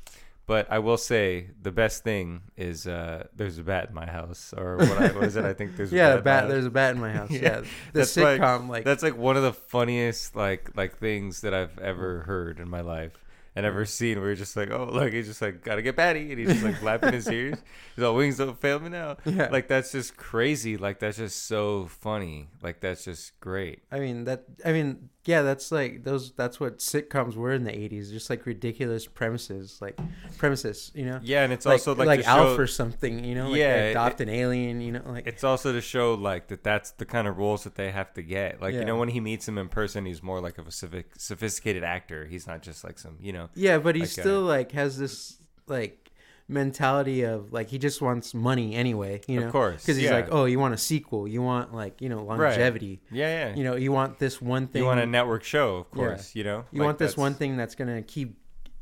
But 0.48 0.66
I 0.72 0.78
will 0.80 0.96
say 0.96 1.50
the 1.62 1.70
best 1.70 2.02
thing 2.02 2.40
is 2.56 2.86
uh, 2.86 3.26
there's 3.36 3.58
a 3.58 3.62
bat 3.62 3.90
in 3.90 3.94
my 3.94 4.06
house, 4.06 4.52
or 4.56 4.78
what, 4.78 4.90
I, 4.98 5.08
what 5.12 5.24
is 5.24 5.36
it? 5.36 5.44
I 5.44 5.52
think 5.52 5.76
there's 5.76 5.92
yeah, 6.00 6.14
a 6.14 6.16
bat. 6.16 6.16
in 6.16 6.24
my 6.24 6.24
bat. 6.24 6.48
There's 6.48 6.64
a 6.64 6.70
bat 6.70 6.94
in 6.94 7.00
my 7.02 7.12
house. 7.20 7.30
Yeah, 7.30 7.40
Yeah, 7.42 7.60
the 7.60 7.66
that's 7.92 8.16
like- 8.16 8.40
sitcom 8.40 8.68
like 8.68 8.84
That's 8.84 9.02
like 9.02 9.16
one 9.16 9.36
of 9.36 9.42
the 9.42 9.52
funniest 9.52 10.34
like 10.34 10.70
like 10.74 10.96
things 10.98 11.42
that 11.42 11.52
I've 11.52 11.78
ever 11.78 12.20
heard 12.20 12.60
in 12.60 12.68
my 12.70 12.80
life 12.80 13.12
and 13.54 13.66
ever 13.66 13.84
seen. 13.84 14.18
Where 14.20 14.28
you're 14.28 14.36
just 14.36 14.56
like, 14.56 14.70
oh 14.70 14.88
look, 14.90 15.12
he's 15.12 15.26
just 15.26 15.42
like 15.42 15.62
gotta 15.62 15.82
get 15.82 15.96
Patty, 15.96 16.30
and 16.30 16.38
he's 16.40 16.48
just 16.48 16.64
like 16.64 16.78
flapping 16.78 17.12
his 17.12 17.28
ears. 17.38 17.58
He's 17.94 18.02
all 18.02 18.14
wings 18.14 18.38
don't 18.38 18.58
fail 18.58 18.80
me 18.80 18.88
now. 18.88 19.18
Yeah. 19.26 19.48
Like 19.52 19.68
that's 19.68 19.92
just 19.92 20.16
crazy. 20.16 20.78
Like 20.78 20.98
that's 20.98 21.18
just 21.18 21.44
so 21.46 21.88
funny. 22.00 22.48
Like 22.62 22.80
that's 22.80 23.04
just 23.04 23.38
great. 23.40 23.82
I 23.92 23.98
mean 23.98 24.24
that. 24.24 24.44
I 24.64 24.72
mean, 24.72 25.10
yeah, 25.24 25.42
that's 25.42 25.70
like 25.70 26.04
those. 26.04 26.32
That's 26.32 26.58
what 26.58 26.78
sitcoms 26.78 27.34
were 27.34 27.52
in 27.52 27.64
the 27.64 27.70
'80s. 27.72 28.10
Just 28.10 28.30
like 28.30 28.46
ridiculous 28.46 29.06
premises, 29.06 29.78
like 29.80 29.98
premises. 30.38 30.90
You 30.94 31.04
know, 31.06 31.20
Yeah, 31.22 31.44
and 31.44 31.52
it's 31.52 31.66
like 31.66 31.74
also 31.74 31.94
like, 31.94 32.06
like 32.06 32.24
Alf 32.26 32.56
show, 32.56 32.62
or 32.62 32.66
something. 32.66 33.24
You 33.24 33.34
know, 33.34 33.48
like 33.50 33.58
Yeah, 33.58 33.76
they 33.80 33.88
it- 33.88 33.90
adopt 33.90 34.20
an 34.20 34.28
alien. 34.28 34.80
You 34.80 34.92
know, 34.92 35.02
like 35.06 35.26
It's 35.26 35.44
also 35.44 35.72
to 35.72 35.80
show 35.80 36.14
like 36.14 36.48
that 36.48 36.64
that's 36.64 36.92
the 36.92 37.04
kind 37.04 37.28
of 37.28 37.36
roles 37.36 37.64
that 37.64 37.74
they 37.74 37.90
have 37.90 38.12
to 38.14 38.22
get. 38.22 38.62
Like 38.62 38.74
you 38.74 38.84
know 38.84 38.96
when 38.96 39.08
he 39.08 39.20
meets 39.20 39.46
him 39.46 39.58
in 39.58 39.68
person, 39.68 40.06
he's 40.06 40.22
more 40.22 40.40
like 40.40 40.56
of 40.58 40.66
a 40.66 40.72
civic, 40.72 41.10
sophisticated 41.18 41.84
actor. 41.84 42.24
He's 42.26 42.46
not 42.46 42.62
just 42.62 42.84
like 42.84 42.98
some 42.98 43.16
you 43.20 43.32
know. 43.32 43.48
yeah, 43.54 43.78
but 43.78 43.94
he 43.96 44.02
like, 44.02 44.08
uh, 44.10 44.22
still 44.22 44.42
like 44.42 44.72
has 44.72 44.98
this 44.98 45.36
like 45.66 46.07
mentality 46.48 47.22
of 47.22 47.52
like 47.52 47.68
he 47.68 47.78
just 47.78 48.00
wants 48.00 48.32
money 48.34 48.74
anyway. 48.74 49.20
You 49.28 49.40
know, 49.40 49.46
Of 49.46 49.52
course, 49.52 49.82
because 49.82 49.96
he's 49.96 50.06
yeah. 50.06 50.14
like, 50.14 50.28
oh, 50.30 50.46
you 50.46 50.58
want 50.58 50.74
a 50.74 50.78
sequel? 50.78 51.28
You 51.28 51.42
want 51.42 51.74
like 51.74 52.00
you 52.00 52.08
know 52.08 52.22
longevity? 52.24 53.00
Yeah, 53.10 53.48
yeah. 53.48 53.54
You 53.56 53.64
know, 53.64 53.76
you 53.76 53.92
want 53.92 54.18
this 54.18 54.40
one 54.40 54.66
thing. 54.66 54.80
you 54.82 54.86
want 54.86 55.00
a 55.00 55.06
network 55.06 55.44
show, 55.44 55.76
of 55.76 55.86
Yeah. 55.94 55.96
course. 56.06 56.34
You 56.34 56.44
know, 56.44 56.64
you 56.72 56.80
Like, 56.80 56.86
want 56.86 56.98
this 56.98 57.16
one 57.16 57.34
thing 57.34 57.56
that's 57.56 57.74
gonna 57.74 58.02
keep 58.02 58.36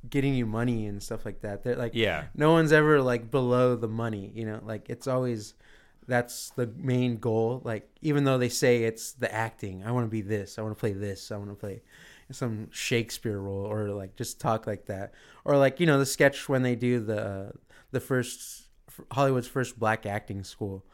getting 0.08 0.34
you 0.34 0.46
money 0.46 0.86
and 0.86 1.02
stuff 1.02 1.24
like 1.24 1.40
that. 1.40 1.64
They're 1.64 1.74
like, 1.76 1.92
Yeah, 1.94 2.24
no 2.34 2.52
one's 2.52 2.70
ever 2.72 3.02
like 3.02 3.30
below 3.30 3.74
the 3.74 3.88
money. 3.88 4.30
You 4.34 4.46
know, 4.46 4.60
like 4.64 4.88
it's 4.88 5.06
always 5.08 5.54
that's 6.06 6.50
the 6.50 6.68
main 6.76 7.16
goal. 7.16 7.60
Like 7.64 7.88
even 8.00 8.22
though 8.22 8.38
they 8.38 8.48
say 8.48 8.84
it's 8.84 9.12
the 9.12 9.32
acting, 9.34 9.82
I 9.84 9.90
want 9.90 10.06
to 10.06 10.10
be 10.10 10.20
this. 10.22 10.56
I 10.58 10.62
want 10.62 10.76
to 10.76 10.78
play 10.80 10.92
this. 10.92 11.32
I 11.32 11.36
want 11.36 11.50
to 11.50 11.56
play 11.56 11.82
some 12.32 12.68
Shakespeare 12.72 13.38
role 13.38 13.64
or 13.66 13.90
like 13.90 14.16
just 14.16 14.40
talk 14.40 14.66
like 14.66 14.86
that 14.86 15.12
or 15.44 15.56
like 15.56 15.78
you 15.80 15.86
know 15.86 15.98
the 15.98 16.06
sketch 16.06 16.48
when 16.48 16.62
they 16.62 16.74
do 16.74 17.00
the 17.00 17.52
the 17.92 18.00
first 18.00 18.64
Hollywood's 19.12 19.46
first 19.48 19.78
black 19.78 20.06
acting 20.06 20.42
school 20.42 20.84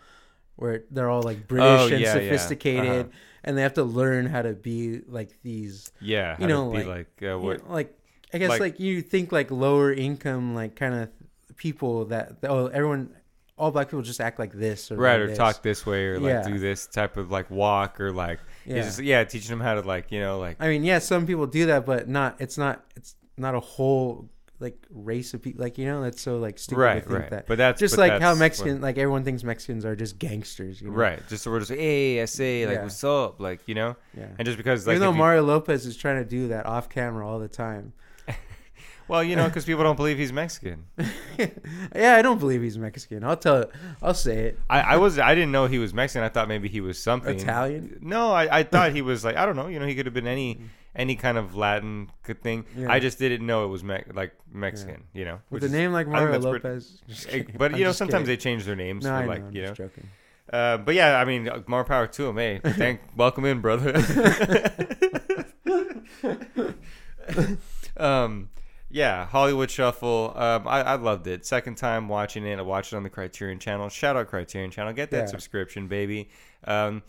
where 0.56 0.84
they're 0.90 1.08
all 1.08 1.22
like 1.22 1.48
British 1.48 1.66
Oh, 1.80 1.86
and 1.88 2.00
yeah, 2.00 2.08
yeah. 2.08 2.12
sophisticated 2.14 3.06
Uh-huh. 3.06 3.08
and 3.44 3.56
they 3.56 3.62
have 3.62 3.74
to 3.74 3.84
learn 3.84 4.26
how 4.26 4.42
to 4.42 4.52
be 4.52 5.00
like 5.08 5.30
these 5.42 5.90
yeah. 6.00 6.36
You 6.38 6.46
know, 6.46 6.68
like- 6.68 6.86
like, 6.86 7.08
uh, 7.22 7.38
you 7.38 7.54
know, 7.58 7.58
like 7.68 7.98
I 8.34 8.38
guess 8.38 8.50
like- 8.50 8.60
like, 8.60 8.80
you 8.80 9.00
think 9.02 9.32
like 9.32 9.50
lower 9.50 9.92
income 9.92 10.54
like 10.54 10.76
kind 10.76 10.94
of 10.94 11.08
people 11.56 12.06
that 12.06 12.38
oh 12.44 12.66
everyone 12.66 13.14
all 13.56 13.70
black 13.70 13.86
people 13.88 14.02
just 14.02 14.20
act 14.20 14.38
like 14.38 14.52
this 14.52 14.90
or 14.90 14.96
right, 14.96 15.12
like 15.12 15.20
or 15.20 15.26
this. 15.28 15.38
talk 15.38 15.62
this 15.62 15.86
way, 15.86 16.06
or 16.06 16.18
like 16.18 16.30
Yeah. 16.30 16.42
do 16.48 16.58
this 16.58 16.86
type 16.86 17.16
of 17.16 17.30
like 17.30 17.50
walk, 17.50 18.00
or 18.00 18.10
like 18.10 18.40
yeah, 18.66 18.76
Yeah. 18.76 18.82
just, 18.82 18.98
yeah 19.00 19.24
teaching 19.24 19.50
them 19.50 19.60
how 19.60 19.74
to 19.74 19.80
like 19.82 20.10
you 20.12 20.20
know 20.20 20.38
like 20.38 20.56
I 20.60 20.68
mean, 20.68 20.84
yeah, 20.84 20.98
some 20.98 21.26
people 21.26 21.46
do 21.46 21.66
that, 21.66 21.84
but 21.86 22.08
not. 22.08 22.36
It's 22.40 22.58
not. 22.58 22.84
It's 22.96 23.14
not 23.36 23.54
a 23.54 23.60
whole 23.60 24.28
like 24.60 24.76
race 24.90 25.34
of 25.34 25.42
people. 25.42 25.62
Like 25.64 25.76
you 25.78 25.86
know, 25.86 26.02
that's 26.02 26.20
so 26.22 26.38
like 26.38 26.58
stupid 26.58 26.80
right, 26.80 26.94
to 27.02 27.08
think 27.08 27.20
right. 27.20 27.30
that. 27.30 27.46
But 27.48 27.58
that's 27.58 27.80
just 27.80 27.96
but 27.96 28.08
like 28.08 28.22
how 28.22 28.34
Mexican, 28.34 28.74
what- 28.74 28.82
like 28.82 28.98
everyone 28.98 29.24
thinks 29.24 29.42
Mexicans 29.42 29.84
are 29.84 29.96
just 29.96 30.18
gangsters. 30.18 30.80
You 30.80 30.88
know? 30.88 30.94
right? 30.94 31.20
Just 31.28 31.42
sort 31.42 31.62
of 31.62 31.68
say, 31.68 31.76
hey, 31.76 32.22
I 32.22 32.26
say 32.26 32.66
like 32.66 32.76
Yeah. 32.76 32.82
what's 32.84 33.02
up, 33.02 33.40
like 33.40 33.60
you 33.66 33.74
know, 33.74 33.96
Yeah. 34.16 34.28
and 34.38 34.46
just 34.46 34.56
because 34.58 34.86
like 34.86 34.94
Even 34.96 35.06
though 35.06 35.12
you- 35.12 35.18
Mario 35.18 35.42
Lopez 35.42 35.84
is 35.86 35.96
trying 35.96 36.22
to 36.22 36.28
do 36.28 36.48
that 36.48 36.66
off 36.66 36.88
camera 36.88 37.26
all 37.26 37.38
the 37.40 37.48
time. 37.48 37.92
Well, 39.12 39.22
you 39.22 39.36
know, 39.36 39.44
because 39.46 39.66
people 39.66 39.84
don't 39.84 39.96
believe 39.96 40.16
he's 40.16 40.32
Mexican. 40.32 40.86
yeah, 41.94 42.16
I 42.16 42.22
don't 42.22 42.38
believe 42.38 42.62
he's 42.62 42.78
Mexican. 42.78 43.22
I'll 43.22 43.36
tell. 43.36 43.66
I'll 44.02 44.14
say 44.14 44.38
it. 44.46 44.58
I, 44.70 44.80
I 44.80 44.96
was 44.96 45.18
I 45.18 45.34
didn't 45.34 45.52
know 45.52 45.66
he 45.66 45.78
was 45.78 45.92
Mexican. 45.92 46.24
I 46.24 46.30
thought 46.30 46.48
maybe 46.48 46.66
he 46.70 46.80
was 46.80 46.98
something 46.98 47.36
Italian? 47.38 47.98
No, 48.00 48.32
I, 48.32 48.60
I 48.60 48.62
thought 48.62 48.92
he 48.92 49.02
was 49.10 49.22
like 49.22 49.36
I 49.36 49.44
don't 49.44 49.54
know. 49.54 49.66
You 49.66 49.78
know, 49.80 49.86
he 49.86 49.94
could 49.94 50.06
have 50.06 50.14
been 50.14 50.26
any 50.26 50.62
any 50.96 51.14
kind 51.14 51.36
of 51.36 51.54
Latin 51.54 52.10
thing. 52.24 52.64
Yeah. 52.74 52.90
I 52.90 53.00
just 53.00 53.18
didn't 53.18 53.44
know 53.46 53.66
it 53.66 53.68
was 53.68 53.84
me- 53.84 54.02
like 54.14 54.32
Mexican. 54.50 55.04
You 55.12 55.26
know, 55.26 55.40
With 55.50 55.62
a 55.62 55.66
is- 55.66 55.72
name 55.72 55.92
like 55.92 56.06
Mario 56.06 56.40
pretty- 56.40 56.66
Lopez. 56.66 57.02
Kidding. 57.28 57.54
But 57.58 57.72
I'm 57.72 57.78
you 57.78 57.84
know, 57.84 57.92
sometimes 57.92 58.22
kidding. 58.22 58.32
they 58.32 58.36
change 58.38 58.64
their 58.64 58.76
names 58.76 59.04
No, 59.04 59.10
for 59.10 59.16
I 59.16 59.20
know. 59.24 59.28
like 59.28 59.42
I'm 59.42 59.54
you 59.54 59.62
know. 59.62 59.74
joking. 59.74 60.08
Uh, 60.50 60.78
but 60.78 60.94
yeah, 60.94 61.18
I 61.20 61.26
mean, 61.26 61.50
more 61.66 61.84
power 61.84 62.06
to 62.06 62.28
him. 62.28 62.36
Hey, 62.38 62.60
thank, 62.64 63.00
welcome 63.14 63.44
in, 63.44 63.60
brother. 63.60 63.92
um, 67.98 68.48
yeah, 68.92 69.26
Hollywood 69.26 69.70
Shuffle. 69.70 70.32
Um, 70.36 70.68
I, 70.68 70.82
I 70.82 70.94
loved 70.96 71.26
it. 71.26 71.44
Second 71.46 71.76
time 71.76 72.08
watching 72.08 72.46
it. 72.46 72.58
I 72.58 72.62
watched 72.62 72.92
it 72.92 72.96
on 72.96 73.02
the 73.02 73.10
Criterion 73.10 73.58
Channel. 73.58 73.88
Shout 73.88 74.16
out 74.16 74.28
Criterion 74.28 74.70
Channel. 74.70 74.92
Get 74.92 75.10
that 75.10 75.20
Yeah. 75.22 75.26
subscription, 75.26 75.88
baby. 75.88 76.28
Um, 76.64 77.02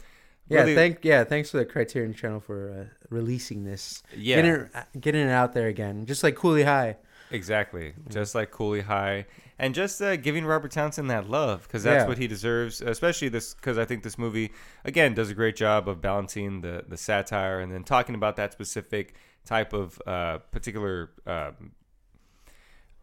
Yeah, 0.50 0.62
really- 0.62 0.76
thank 0.76 1.04
yeah, 1.06 1.24
thanks 1.24 1.52
for 1.52 1.58
the 1.58 1.65
Criterion 1.65 2.13
Channel 2.13 2.39
for 2.39 2.72
uh, 2.89 3.06
releasing 3.10 3.63
this. 3.65 4.02
Yeah. 4.15 4.38
getting 4.38 4.52
it, 4.52 4.69
uh, 4.74 4.82
getting 5.00 5.22
it 5.28 5.32
out 5.32 5.54
there 5.54 5.67
again, 5.67 6.06
just 6.06 6.24
like 6.24 6.36
Cooley 6.36 6.63
High. 6.63 6.98
Exactly, 7.32 7.93
just 8.10 8.36
like 8.36 8.52
Cooley 8.52 8.82
High, 8.82 9.26
and 9.58 9.74
just 9.74 10.00
uh, 10.02 10.15
giving 10.17 10.46
Robert 10.46 10.72
Townsend 10.72 11.10
that 11.10 11.28
love 11.30 11.63
because 11.63 11.82
that's 11.84 12.04
Yeah. 12.04 12.08
what 12.08 12.17
he 12.19 12.28
deserves. 12.28 12.80
Especially 12.82 13.28
this 13.30 13.54
because 13.56 13.78
I 13.78 13.86
think 13.86 14.04
this 14.04 14.17
movie 14.19 14.52
again 14.86 15.13
does 15.15 15.30
a 15.32 15.34
great 15.34 15.56
job 15.56 15.88
of 15.89 16.00
balancing 16.02 16.62
the 16.62 16.84
the 16.88 16.98
satire 16.98 17.60
and 17.60 17.72
then 17.72 17.84
talking 17.84 18.13
about 18.13 18.36
that 18.36 18.52
specific 18.54 19.15
type 19.45 19.73
of 19.73 20.01
uh, 20.06 20.39
particular. 20.51 21.10
Um, 21.25 21.71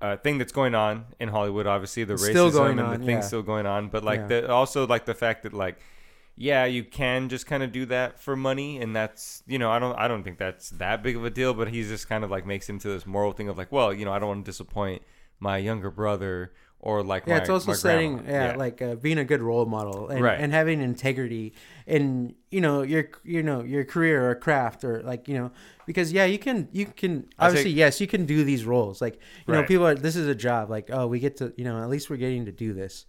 uh, 0.02 0.16
thing 0.16 0.38
that's 0.38 0.52
going 0.52 0.74
on 0.74 1.04
in 1.20 1.28
Hollywood, 1.28 1.66
obviously 1.66 2.04
the 2.04 2.14
racism 2.14 2.30
still 2.30 2.50
going 2.50 2.78
and 2.78 2.88
on, 2.88 3.00
the 3.00 3.04
things 3.04 3.24
yeah. 3.24 3.28
still 3.28 3.42
going 3.42 3.66
on, 3.66 3.88
but 3.88 4.02
like 4.02 4.20
Yeah. 4.20 4.26
the 4.28 4.50
also 4.50 4.86
like 4.86 5.04
the 5.04 5.12
fact 5.12 5.42
that 5.42 5.52
like 5.52 5.78
yeah, 6.36 6.64
you 6.64 6.84
can 6.84 7.28
just 7.28 7.46
kind 7.46 7.62
of 7.62 7.70
do 7.70 7.84
that 7.84 8.18
for 8.18 8.34
money, 8.34 8.80
and 8.80 8.96
that's 8.96 9.42
you 9.46 9.58
know 9.58 9.70
I 9.70 9.78
don't 9.78 9.94
I 9.98 10.08
don't 10.08 10.22
think 10.22 10.38
that's 10.38 10.70
that 10.70 11.02
big 11.02 11.16
of 11.16 11.24
a 11.26 11.28
deal. 11.28 11.52
But 11.52 11.68
he's 11.68 11.88
just 11.88 12.08
kind 12.08 12.24
of 12.24 12.30
like 12.30 12.46
makes 12.46 12.70
into 12.70 12.88
this 12.88 13.06
moral 13.06 13.32
thing 13.32 13.50
of 13.50 13.58
like, 13.58 13.70
well, 13.70 13.92
you 13.92 14.06
know, 14.06 14.12
I 14.12 14.18
don't 14.18 14.28
want 14.28 14.44
to 14.46 14.50
disappoint 14.50 15.02
my 15.38 15.58
younger 15.58 15.90
brother 15.90 16.52
or 16.82 17.02
like 17.02 17.26
Yeah, 17.26 17.34
my, 17.34 17.40
it's 17.40 17.50
also 17.50 17.72
setting 17.74 18.16
grandma. 18.18 18.32
yeah, 18.32 18.56
like 18.56 18.80
uh, 18.82 18.94
being 18.96 19.18
a 19.18 19.24
good 19.24 19.42
role 19.42 19.66
model 19.66 20.08
and, 20.08 20.22
Right. 20.22 20.40
and 20.40 20.52
having 20.52 20.80
integrity 20.80 21.52
in 21.86 22.34
you 22.50 22.60
know 22.60 22.82
your 22.82 23.10
you 23.24 23.42
know 23.42 23.62
your 23.62 23.84
career 23.84 24.30
or 24.30 24.34
craft 24.34 24.82
or 24.84 25.02
like 25.02 25.28
you 25.28 25.34
know 25.34 25.50
because 25.86 26.12
yeah 26.12 26.24
you 26.24 26.38
can 26.38 26.68
you 26.72 26.86
can 26.86 27.26
obviously 27.38 27.70
think- 27.70 27.78
yes 27.78 28.00
you 28.00 28.06
can 28.06 28.24
do 28.26 28.44
these 28.44 28.64
roles 28.64 29.00
like 29.00 29.18
you 29.46 29.52
know 29.54 29.62
people 29.64 29.86
are 29.86 29.94
this 29.94 30.16
is 30.16 30.26
a 30.26 30.34
job 30.34 30.70
like 30.70 30.88
oh 30.90 31.06
we 31.06 31.18
get 31.20 31.36
to 31.36 31.52
you 31.56 31.64
know 31.64 31.82
at 31.82 31.88
least 31.88 32.08
we're 32.10 32.16
getting 32.16 32.44
to 32.46 32.52
do 32.52 32.72
this 32.72 33.04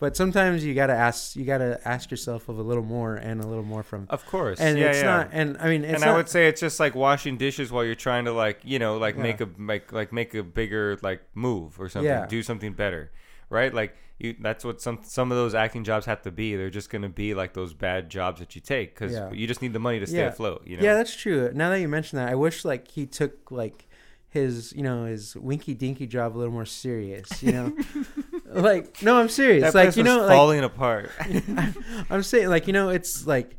but 0.00 0.16
sometimes 0.16 0.64
you 0.64 0.74
gotta 0.74 0.94
ask 0.94 1.36
you 1.36 1.44
gotta 1.44 1.80
ask 1.84 2.10
yourself 2.10 2.48
of 2.48 2.58
a 2.58 2.62
little 2.62 2.82
more 2.82 3.14
and 3.14 3.40
a 3.40 3.46
little 3.46 3.62
more 3.62 3.82
from 3.84 4.06
of 4.10 4.26
course, 4.26 4.58
and 4.58 4.76
yeah, 4.78 4.86
it's 4.86 4.98
yeah. 4.98 5.04
not 5.04 5.28
and 5.32 5.56
I 5.60 5.68
mean 5.68 5.84
it's 5.84 5.92
and 5.94 6.00
not, 6.00 6.08
I 6.10 6.16
would 6.16 6.28
say 6.28 6.48
it's 6.48 6.60
just 6.60 6.80
like 6.80 6.94
washing 6.94 7.36
dishes 7.36 7.70
while 7.70 7.84
you're 7.84 7.94
trying 7.94 8.24
to 8.24 8.32
like 8.32 8.60
you 8.64 8.78
know 8.80 8.96
like 8.98 9.14
Yeah. 9.16 9.22
make 9.22 9.40
a 9.40 9.48
make 9.56 9.92
like 9.92 10.12
make 10.12 10.34
a 10.34 10.42
bigger 10.42 10.98
like 11.02 11.22
move 11.34 11.78
or 11.78 11.88
something, 11.88 12.08
Yeah. 12.10 12.26
do 12.26 12.42
something 12.42 12.72
better, 12.72 13.12
right? 13.50 13.72
Like 13.72 13.94
you, 14.18 14.34
that's 14.40 14.64
what 14.64 14.80
some 14.82 14.98
some 15.02 15.30
of 15.32 15.36
those 15.38 15.54
acting 15.54 15.84
jobs 15.84 16.06
have 16.06 16.22
to 16.22 16.30
be. 16.30 16.56
They're 16.56 16.70
just 16.70 16.90
gonna 16.90 17.08
be 17.08 17.34
like 17.34 17.52
those 17.54 17.72
bad 17.74 18.10
jobs 18.10 18.40
that 18.40 18.54
you 18.54 18.60
take 18.60 18.94
because 18.94 19.12
Yeah. 19.12 19.30
you 19.32 19.46
just 19.46 19.62
need 19.62 19.72
the 19.72 19.78
money 19.78 20.00
to 20.00 20.06
stay 20.06 20.18
Yeah. 20.18 20.26
afloat. 20.28 20.62
You 20.66 20.76
know? 20.76 20.82
Yeah, 20.82 20.94
that's 20.94 21.14
true. 21.14 21.50
Now 21.54 21.70
that 21.70 21.80
you 21.80 21.88
mention 21.88 22.16
that, 22.18 22.28
I 22.28 22.34
wish 22.34 22.64
like 22.64 22.88
he 22.88 23.06
took 23.06 23.50
like 23.50 23.86
his 24.30 24.72
you 24.74 24.82
know 24.82 25.04
his 25.04 25.36
winky 25.36 25.74
dinky 25.74 26.06
job 26.06 26.36
a 26.36 26.38
little 26.38 26.52
more 26.52 26.64
serious. 26.66 27.42
You 27.42 27.52
know, 27.52 27.76
like 28.46 29.02
no, 29.02 29.18
I'm 29.18 29.28
serious. 29.28 29.62
that 29.72 29.74
like 29.74 29.96
you 29.96 30.02
know, 30.02 30.20
like 30.20 30.28
falling 30.36 30.64
apart. 30.64 31.10
I'm 32.10 32.22
saying 32.22 32.48
like 32.48 32.66
you 32.66 32.72
know, 32.72 32.88
it's 32.88 33.26
like. 33.26 33.56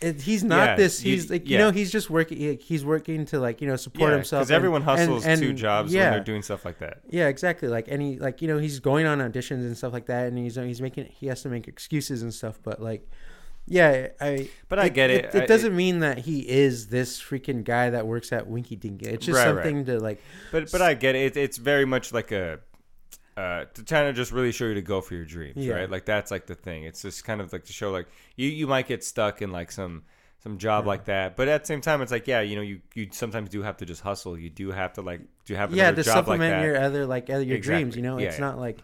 It, 0.00 0.20
he's 0.20 0.44
not 0.44 0.64
Yeah, 0.64 0.76
this. 0.76 1.02
you- 1.02 1.14
He's 1.14 1.28
like 1.28 1.48
you 1.48 1.58
know 1.58 1.72
he's 1.72 1.90
just 1.90 2.08
working. 2.08 2.38
he- 2.38 2.54
He's 2.54 2.84
working 2.84 3.24
to 3.26 3.40
like 3.40 3.60
you 3.60 3.66
know 3.66 3.74
support 3.74 4.12
himself. 4.12 4.42
because 4.42 4.52
everyone 4.52 4.82
hustles 4.82 5.26
and- 5.26 5.40
two 5.40 5.52
jobs 5.52 5.92
Yeah, 5.92 6.04
when 6.04 6.12
they're 6.12 6.22
doing 6.24 6.42
stuff 6.42 6.64
like 6.64 6.78
that. 6.78 7.00
yeah, 7.08 7.26
exactly. 7.26 7.66
Like 7.68 7.88
any 7.88 8.16
like 8.16 8.40
you 8.40 8.46
know 8.46 8.58
he's 8.58 8.78
going 8.78 9.06
on 9.06 9.18
auditions 9.18 9.66
and 9.66 9.76
stuff 9.76 9.92
like 9.92 10.06
that, 10.06 10.28
and 10.28 10.38
he's 10.38 10.54
he's 10.54 10.80
making 10.80 11.06
he 11.06 11.26
has 11.26 11.42
to 11.42 11.48
make 11.48 11.66
excuses 11.66 12.22
and 12.22 12.32
stuff. 12.32 12.60
But 12.62 12.80
like, 12.80 13.10
yeah, 13.68 14.08
I 14.20 14.48
But 14.68 14.78
I 14.78 14.88
get 14.88 15.10
it. 15.10 15.26
It, 15.34 15.42
I- 15.42 15.46
doesn't 15.46 15.76
mean 15.76 16.00
that 16.00 16.18
he 16.18 16.40
is 16.48 16.88
this 16.88 17.20
freaking 17.22 17.64
guy 17.64 17.90
that 17.90 18.06
works 18.06 18.32
at 18.32 18.46
Winky 18.46 18.76
Dinky. 18.76 19.08
It's 19.08 19.26
just 19.26 19.36
Right, 19.36 19.46
right. 19.52 19.64
something 19.64 19.84
to 19.86 19.98
like. 20.00 20.20
But 20.52 20.70
but 20.72 20.82
I 20.82 20.94
get 20.94 21.14
it. 21.14 21.36
It's 21.36 21.56
very 21.58 21.84
much 21.84 22.12
like 22.12 22.32
a 22.32 22.60
uh, 23.36 23.66
to 23.74 23.84
kind 23.84 24.08
of 24.08 24.16
just 24.16 24.32
really 24.32 24.50
show 24.50 24.64
you 24.64 24.74
to 24.74 24.82
go 24.82 25.00
for 25.00 25.14
your 25.14 25.24
dreams, 25.24 25.64
Yeah. 25.64 25.74
right? 25.74 25.90
Like 25.90 26.04
that's 26.04 26.30
like 26.30 26.46
the 26.46 26.56
thing. 26.56 26.84
It's 26.84 27.02
just 27.02 27.24
kind 27.24 27.40
of 27.40 27.52
like 27.52 27.64
to 27.66 27.72
show 27.72 27.90
like 27.92 28.06
you 28.36 28.48
you 28.48 28.66
might 28.66 28.88
get 28.88 29.04
stuck 29.04 29.42
in 29.42 29.52
like 29.52 29.70
some 29.70 30.02
some 30.40 30.56
job 30.58 30.86
like 30.86 31.04
that, 31.06 31.36
but 31.36 31.48
at 31.48 31.62
the 31.62 31.66
same 31.66 31.80
time, 31.80 32.00
it's 32.00 32.12
like 32.12 32.26
yeah, 32.26 32.40
you 32.40 32.56
know, 32.56 32.62
you 32.62 32.80
you 32.94 33.08
sometimes 33.12 33.48
do 33.50 33.62
have 33.62 33.76
to 33.78 33.86
just 33.86 34.00
hustle. 34.02 34.38
You 34.38 34.50
do 34.50 34.70
have 34.70 34.92
to 34.94 35.02
like 35.02 35.20
do 35.44 35.54
have 35.54 35.72
Yeah, 35.74 35.90
to 35.90 35.96
job 36.02 36.06
like 36.06 36.14
supplement 36.14 36.50
that. 36.52 36.64
your 36.64 36.80
other 36.80 37.06
like 37.06 37.28
other, 37.30 37.42
your 37.42 37.58
dreams. 37.58 37.94
You 37.96 38.02
know, 38.02 38.18
Yeah, 38.18 38.28
it's 38.28 38.38
yeah. 38.38 38.44
not 38.46 38.58
like 38.58 38.78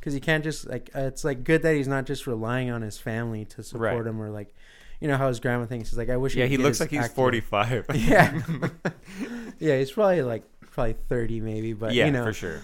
because 0.00 0.14
he 0.14 0.20
can't 0.20 0.42
just 0.42 0.66
like 0.66 0.90
uh, 0.96 1.00
it's 1.02 1.22
like 1.24 1.44
good 1.44 1.62
that 1.62 1.74
he's 1.76 1.86
not 1.88 2.06
just 2.06 2.26
relying 2.26 2.70
on 2.70 2.82
his 2.82 2.98
family 2.98 3.44
to 3.44 3.62
support 3.62 3.94
Right. 3.98 4.06
him 4.06 4.20
or 4.20 4.30
like 4.30 4.54
you 5.00 5.08
know 5.08 5.16
how 5.16 5.28
his 5.28 5.40
grandma 5.40 5.66
thinks. 5.66 5.90
He's 5.90 5.98
like 5.98 6.10
I 6.10 6.16
wish. 6.16 6.34
yeah, 6.34 6.46
he 6.46 6.56
looks 6.56 6.80
like 6.80 6.90
he's 6.90 7.08
forty 7.08 7.40
five. 7.40 7.86
Yeah, 7.94 8.40
yeah, 9.58 9.78
he's 9.78 9.92
probably 9.92 10.22
like 10.22 10.42
probably 10.72 10.94
thirty 11.08 11.40
maybe, 11.40 11.72
but 11.72 11.94
yeah, 11.94 12.06
you 12.06 12.12
know, 12.12 12.24
for 12.24 12.32
sure. 12.32 12.60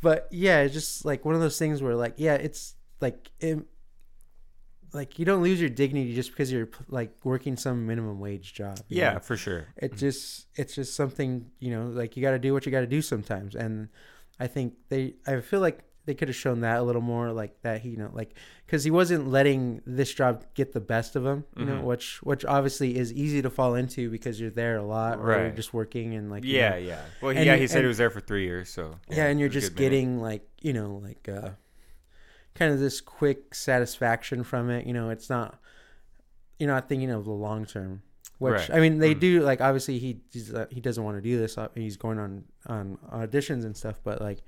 but 0.00 0.28
yeah, 0.30 0.60
it's 0.60 0.72
just 0.74 1.04
like 1.04 1.24
one 1.24 1.34
of 1.34 1.40
those 1.40 1.58
things 1.58 1.82
where 1.82 1.94
like 1.94 2.14
yeah, 2.16 2.34
it's 2.34 2.74
like 3.00 3.30
it, 3.40 3.58
like 4.92 5.18
you 5.18 5.24
don't 5.24 5.42
lose 5.42 5.60
your 5.60 5.70
dignity 5.70 6.14
just 6.14 6.30
because 6.30 6.52
you're 6.52 6.68
like 6.88 7.12
working 7.24 7.56
some 7.56 7.86
minimum 7.86 8.20
wage 8.20 8.54
job. 8.54 8.78
Yeah, 8.88 9.14
know? 9.14 9.18
for 9.18 9.36
sure. 9.36 9.66
it 9.76 9.96
just 9.96 10.46
it's 10.54 10.74
just 10.74 10.94
something 10.94 11.50
you 11.58 11.70
know 11.70 11.86
like 11.86 12.16
you 12.16 12.22
got 12.22 12.30
to 12.30 12.38
do 12.38 12.52
what 12.52 12.64
you 12.64 12.72
got 12.72 12.80
to 12.80 12.86
do 12.86 13.02
sometimes, 13.02 13.54
and 13.54 13.88
I 14.38 14.46
think 14.46 14.74
they 14.88 15.14
I 15.26 15.40
feel 15.40 15.60
like 15.60 15.80
they 16.06 16.14
could 16.14 16.28
have 16.28 16.36
shown 16.36 16.60
that 16.60 16.78
a 16.78 16.82
little 16.82 17.00
more 17.02 17.32
like 17.32 17.60
that 17.62 17.80
he 17.80 17.90
you 17.90 17.96
know 17.96 18.10
like 18.12 18.34
because 18.66 18.84
he 18.84 18.90
wasn't 18.90 19.26
letting 19.28 19.80
this 19.86 20.12
job 20.12 20.44
get 20.54 20.72
the 20.72 20.80
best 20.80 21.16
of 21.16 21.24
him 21.24 21.44
you 21.56 21.64
know 21.64 21.80
Mhm. 21.80 21.84
which 21.84 22.22
which 22.22 22.44
obviously 22.44 22.96
is 22.96 23.12
easy 23.12 23.40
to 23.42 23.50
fall 23.50 23.74
into 23.74 24.10
because 24.10 24.40
you're 24.40 24.50
there 24.50 24.76
a 24.76 24.82
lot 24.82 25.18
or 25.18 25.32
you're 25.32 25.44
Right. 25.44 25.56
just 25.56 25.72
working 25.72 26.14
and 26.14 26.30
like 26.30 26.44
you 26.44 26.56
Yeah, 26.56 26.70
know, 26.70 26.76
yeah. 26.76 27.02
Well, 27.22 27.30
And- 27.36 27.44
yeah, 27.46 27.56
he 27.56 27.66
said 27.66 27.78
and- 27.78 27.84
he 27.84 27.88
was 27.88 27.98
there 27.98 28.10
for 28.10 28.20
three 28.20 28.44
years, 28.44 28.68
so 28.68 28.96
yeah, 29.10 29.26
and 29.26 29.38
you're 29.40 29.46
it 29.46 29.54
was 29.54 29.64
a 29.64 29.66
just 29.68 29.76
good 29.76 29.82
minute. 29.84 29.90
getting 29.90 30.20
like 30.20 30.42
you 30.60 30.72
know 30.72 31.00
like 31.02 31.28
uh 31.28 31.50
kind 32.54 32.72
of 32.72 32.78
this 32.80 33.00
quick 33.00 33.54
satisfaction 33.54 34.44
from 34.44 34.70
it 34.70 34.86
you 34.86 34.92
know 34.92 35.10
it's 35.10 35.28
not 35.28 35.58
you're 36.58 36.70
not 36.70 36.88
thinking 36.88 37.10
of 37.10 37.24
the 37.24 37.32
long 37.32 37.64
term 37.66 38.02
which 38.38 38.52
Right. 38.54 38.70
i 38.72 38.80
mean 38.80 38.98
they 38.98 39.14
Mm. 39.14 39.20
do 39.20 39.40
like 39.42 39.60
obviously 39.60 39.98
he 39.98 40.20
uh, 40.54 40.66
he 40.70 40.80
doesn't 40.80 41.02
want 41.02 41.16
to 41.16 41.20
do 41.22 41.36
this 41.38 41.58
uh, 41.58 41.68
he's 41.74 41.96
going 41.96 42.18
on 42.18 42.44
on 42.66 42.98
auditions 43.12 43.64
and 43.64 43.76
stuff 43.76 44.00
but 44.04 44.20
like 44.20 44.38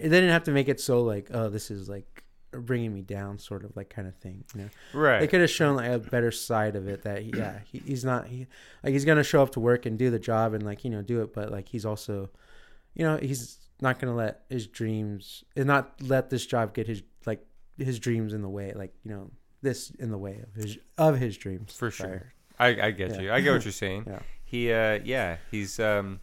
they 0.00 0.08
didn't 0.08 0.30
have 0.30 0.44
to 0.44 0.50
make 0.50 0.68
it 0.68 0.80
so 0.80 1.02
like 1.02 1.28
oh 1.32 1.48
this 1.48 1.70
is 1.70 1.88
like 1.88 2.24
bringing 2.50 2.94
me 2.94 3.02
down 3.02 3.38
sort 3.38 3.64
of 3.64 3.76
like 3.76 3.90
kind 3.90 4.08
of 4.08 4.16
thing 4.16 4.42
you 4.54 4.62
know 4.62 4.68
right. 4.94 5.20
they 5.20 5.26
could 5.26 5.40
have 5.40 5.50
shown 5.50 5.76
like 5.76 5.90
a 5.90 5.98
better 5.98 6.30
side 6.30 6.76
of 6.76 6.88
it 6.88 7.02
that 7.02 7.24
yeah 7.24 7.58
he, 7.70 7.78
he's 7.80 8.04
not 8.04 8.26
he 8.26 8.46
like 8.82 8.92
he's 8.92 9.04
gonna 9.04 9.22
show 9.22 9.42
up 9.42 9.50
to 9.50 9.60
work 9.60 9.84
and 9.84 9.98
do 9.98 10.10
the 10.10 10.18
job 10.18 10.54
and 10.54 10.64
like 10.64 10.82
you 10.84 10.90
know 10.90 11.02
do 11.02 11.20
it 11.20 11.34
but 11.34 11.50
like 11.52 11.68
he's 11.68 11.84
also 11.84 12.30
you 12.94 13.04
know 13.04 13.18
he's 13.18 13.58
not 13.80 13.98
gonna 13.98 14.14
let 14.14 14.44
his 14.48 14.66
dreams 14.66 15.44
and 15.56 15.66
not 15.66 15.92
let 16.02 16.30
this 16.30 16.46
job 16.46 16.72
get 16.72 16.86
his 16.86 17.02
like 17.26 17.44
his 17.76 17.98
dreams 17.98 18.32
in 18.32 18.40
the 18.42 18.48
way 18.48 18.72
like 18.74 18.94
you 19.04 19.10
know 19.10 19.30
this 19.60 19.90
in 19.98 20.10
the 20.10 20.18
way 20.18 20.40
of 20.42 20.54
his 20.62 20.78
of 20.96 21.18
his 21.18 21.36
dreams 21.36 21.76
For 21.76 21.90
sure. 21.90 22.06
Sorry. 22.06 22.20
I, 22.58 22.86
I 22.88 22.90
get 22.90 23.10
Yeah. 23.10 23.20
you. 23.20 23.32
I 23.32 23.40
get 23.40 23.52
what 23.52 23.64
you're 23.64 23.72
saying. 23.86 24.04
Yeah. 24.06 24.18
He, 24.44 24.72
uh, 24.72 24.98
yeah, 25.04 25.36
he's, 25.50 25.78
um, 25.78 26.20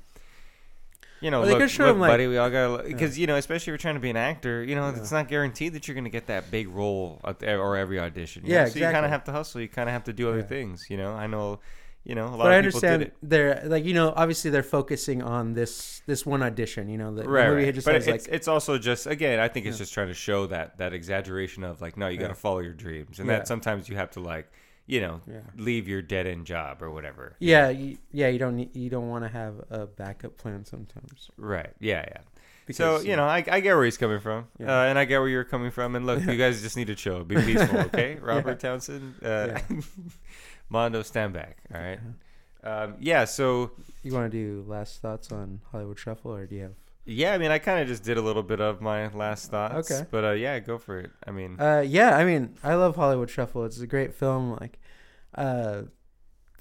you 1.22 1.32
know, 1.32 1.42
Well, 1.42 1.58
look, 1.58 1.70
show 1.70 1.86
look 1.86 1.96
him, 1.96 2.00
like- 2.02 2.12
buddy, 2.12 2.28
we 2.28 2.38
all 2.38 2.50
got 2.50 2.86
because 2.86 3.18
you 3.18 3.28
know, 3.28 3.36
especially 3.36 3.64
if 3.64 3.68
you're 3.68 3.78
trying 3.78 3.96
to 3.96 4.02
be 4.02 4.10
an 4.10 4.18
actor, 4.18 4.64
you 4.64 4.76
know, 4.76 4.90
Yeah. 4.90 4.98
it's 4.98 5.12
not 5.12 5.28
guaranteed 5.28 5.74
that 5.74 5.88
you're 5.88 5.96
going 5.96 6.04
to 6.06 6.10
get 6.10 6.28
that 6.28 6.52
big 6.52 6.68
role 6.70 7.22
the, 7.40 7.56
or 7.56 7.78
every 7.78 8.00
audition. 8.00 8.46
you 8.46 8.54
Yeah, 8.54 8.64
know? 8.64 8.70
so 8.70 8.80
you 8.80 8.86
kind 8.86 9.06
of 9.06 9.12
have 9.12 9.24
to 9.26 9.32
hustle. 9.32 9.62
You 9.62 9.68
kind 9.70 9.90
of 9.90 9.94
have 9.94 10.04
to 10.06 10.14
do 10.14 10.30
other 10.30 10.40
Yeah. 10.40 10.44
things. 10.46 10.88
You 10.90 10.98
know, 10.98 11.14
I 11.14 11.28
know, 11.28 11.60
you 12.04 12.14
know, 12.16 12.26
a 12.28 12.36
lot 12.36 12.38
but 12.40 12.52
I 12.52 12.56
of 12.58 12.66
people 12.66 12.80
did 12.82 12.88
understand 12.92 13.02
it. 13.02 13.14
they're 13.24 13.62
like 13.66 13.84
you 13.84 13.94
know 13.96 14.14
obviously 14.16 14.52
they're 14.52 14.62
focusing 14.62 15.24
on 15.24 15.54
this 15.54 16.04
this 16.06 16.24
one 16.24 16.44
audition 16.44 16.88
you 16.88 17.00
know 17.00 17.12
the, 17.16 17.24
the 17.24 17.30
right, 17.30 17.50
movie 17.50 17.64
right. 17.66 17.74
just 17.74 17.86
but 17.88 17.96
it's, 17.96 18.06
like 18.06 18.28
it's 18.30 18.48
also 18.48 18.78
just 18.78 19.08
again 19.08 19.40
i 19.40 19.48
think 19.48 19.66
it's 19.66 19.78
Yeah. 19.78 19.86
just 19.86 19.94
trying 19.96 20.10
to 20.10 20.14
show 20.14 20.46
that 20.46 20.78
that 20.78 20.94
exaggeration 20.94 21.64
of 21.64 21.82
like 21.82 21.98
no 21.98 22.08
you 22.08 22.20
got 22.20 22.26
to 22.28 22.34
Yeah. 22.34 22.36
follow 22.36 22.60
your 22.60 22.74
dreams 22.74 23.18
and 23.18 23.28
Yeah. 23.28 23.38
that 23.38 23.48
sometimes 23.48 23.90
you 23.90 23.96
have 23.96 24.12
to 24.12 24.20
like 24.20 24.52
you 24.88 25.02
know 25.02 25.22
yeah. 25.28 25.40
leave 25.58 25.88
your 25.88 26.02
dead 26.02 26.28
end 26.28 26.46
job 26.46 26.82
or 26.82 26.92
whatever. 26.92 27.36
Yeah 27.40 27.70
you, 27.70 27.98
yeah 28.12 28.28
you 28.28 28.40
don't 28.40 28.56
need, 28.56 28.76
you 28.76 28.90
don't 28.90 29.10
want 29.10 29.24
to 29.24 29.30
have 29.30 29.56
a 29.70 29.86
backup 29.88 30.38
plan 30.38 30.66
sometimes. 30.66 31.30
Right 31.38 31.74
yeah 31.80 32.06
yeah. 32.08 32.22
Because, 32.68 33.02
so 33.02 33.08
you 33.08 33.16
know 33.16 33.26
I, 33.26 33.44
I 33.50 33.60
get 33.60 33.76
where 33.76 33.86
he's 33.86 33.98
coming 33.98 34.20
from 34.20 34.48
Yeah. 34.60 34.82
uh, 34.82 34.86
and 34.86 34.98
i 34.98 35.06
get 35.06 35.20
where 35.20 35.30
you're 35.30 35.44
coming 35.44 35.70
from 35.70 35.96
and 35.96 36.06
look 36.08 36.24
you 36.26 36.36
guys 36.46 36.64
just 36.64 36.76
need 36.76 36.88
to 36.88 36.96
chill 36.96 37.24
be 37.24 37.36
peaceful 37.36 37.78
okay? 37.82 38.16
Robert 38.22 38.60
townsend 38.60 39.14
uh, 39.24 39.60
mondo 40.70 41.04
stand 41.04 41.34
back 41.34 41.58
all 41.74 41.80
right? 41.80 42.00
Um, 42.64 42.96
yeah 43.00 43.26
so 43.26 43.72
You 44.02 44.14
want 44.14 44.32
to 44.32 44.36
do 44.38 44.66
last 44.68 45.00
thoughts 45.02 45.32
on 45.32 45.62
Hollywood 45.72 46.00
Shuffle, 46.00 46.34
or 46.34 46.48
do 46.48 46.56
you 46.56 46.62
have? 46.64 46.74
Yeah 47.06 47.34
i 47.34 47.38
mean 47.38 47.52
i 47.52 47.60
kind 47.60 47.80
of 47.80 47.88
just 47.88 48.04
did 48.04 48.18
a 48.18 48.22
little 48.22 48.44
bit 48.44 48.60
of 48.60 48.82
my 48.82 49.08
last 49.10 49.52
thoughts 49.52 49.92
Okay. 49.92 50.06
but 50.12 50.24
uh, 50.26 50.32
yeah 50.32 50.60
go 50.60 50.78
for 50.78 51.00
it 51.00 51.12
i 51.28 51.32
mean 51.32 51.60
Uh, 51.60 51.84
yeah, 51.86 52.18
I 52.18 52.26
mean, 52.26 52.56
I 52.64 52.74
love 52.76 52.96
Hollywood 52.96 53.30
Shuffle. 53.30 53.64
It's 53.66 53.80
a 53.80 53.88
great 53.88 54.14
film. 54.14 54.52
Like, 54.60 54.80
uh, 55.36 55.84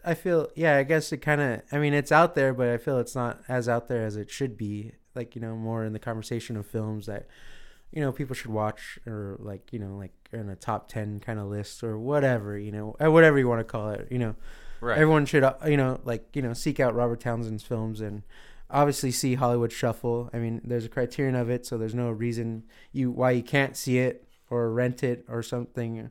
I 0.05 0.15
feel, 0.15 0.51
yeah, 0.55 0.77
I 0.77 0.83
guess 0.83 1.13
it 1.13 1.19
kind 1.19 1.41
of, 1.41 1.63
I 1.73 1.79
mean, 1.79 1.95
it's 1.95 2.13
out 2.13 2.35
there, 2.35 2.53
but 2.53 2.69
I 2.69 2.77
feel 2.77 2.99
it's 2.99 3.15
not 3.15 3.41
as 3.49 3.69
out 3.69 3.89
there 3.89 4.05
as 4.05 4.17
it 4.17 4.31
should 4.31 4.57
be. 4.59 4.93
Like, 5.15 5.35
you 5.35 5.41
know, 5.41 5.57
more 5.57 5.85
in 5.85 5.93
the 5.95 5.99
conversation 5.99 6.57
of 6.57 6.67
films 6.67 7.07
that, 7.07 7.27
you 7.91 8.01
know, 8.03 8.13
people 8.13 8.35
should 8.35 8.51
watch, 8.51 8.99
or 9.07 9.37
like, 9.39 9.73
you 9.73 9.79
know, 9.79 9.97
like 9.97 10.13
in 10.33 10.49
a 10.51 10.57
top 10.57 10.89
ten 10.89 11.21
kind 11.21 11.39
of 11.39 11.47
list 11.47 11.83
or 11.83 11.97
whatever, 11.99 12.59
you 12.59 12.71
know, 12.73 12.97
uh, 13.03 13.11
whatever 13.11 13.39
you 13.39 13.49
want 13.49 13.61
to 13.61 13.65
call 13.65 13.91
it, 13.91 14.09
you 14.11 14.19
know. 14.19 14.35
right 14.81 14.99
Everyone 14.99 15.25
should, 15.25 15.45
uh, 15.45 15.55
you 15.67 15.77
know, 15.79 16.01
like 16.05 16.25
you 16.37 16.43
know, 16.43 16.53
seek 16.53 16.81
out 16.81 16.95
Robert 16.95 17.21
Townsend's 17.21 17.63
films 17.65 18.01
and 18.01 18.23
obviously 18.75 19.11
see 19.13 19.37
Hollywood 19.37 19.73
Shuffle. 19.73 20.29
I 20.35 20.39
mean, 20.39 20.61
there's 20.65 20.85
a 20.85 20.89
criterion 20.89 21.37
of 21.37 21.49
it, 21.49 21.65
so 21.65 21.79
there's 21.79 21.95
no 21.95 22.11
reason 22.11 22.65
you 22.93 23.11
why 23.11 23.31
you 23.31 23.43
can't 23.43 23.77
see 23.77 23.99
it 23.99 24.27
or 24.51 24.71
rent 24.71 25.03
it 25.03 25.25
or 25.29 25.43
something 25.43 26.11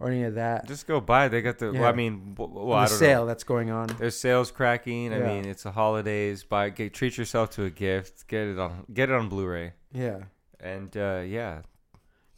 or 0.00 0.08
any 0.08 0.22
of 0.22 0.34
that. 0.34 0.66
Just 0.66 0.86
go 0.86 1.00
buy. 1.00 1.28
They 1.28 1.42
got 1.42 1.58
the. 1.58 1.72
Well, 1.72 1.84
I 1.84 1.92
mean, 1.92 2.34
well, 2.38 2.48
the 2.48 2.72
I 2.72 2.86
don't 2.86 2.98
sale 2.98 3.20
know. 3.22 3.26
that's 3.26 3.44
going 3.44 3.70
on. 3.70 3.88
There's 3.98 4.16
sales 4.16 4.50
cracking. 4.50 5.12
I 5.12 5.18
mean, 5.18 5.44
it's 5.44 5.64
the 5.64 5.72
holidays. 5.72 6.44
Buy, 6.44 6.70
get, 6.70 6.94
treat 6.94 7.18
yourself 7.18 7.50
to 7.50 7.64
a 7.64 7.70
gift. 7.70 8.26
Get 8.28 8.46
it 8.46 8.58
on, 8.58 8.84
get 8.92 9.10
it 9.10 9.14
on 9.14 9.28
Blu-ray. 9.28 9.72
Yeah, 9.92 10.22
And 10.60 10.96
uh, 10.96 11.22
yeah, 11.26 11.62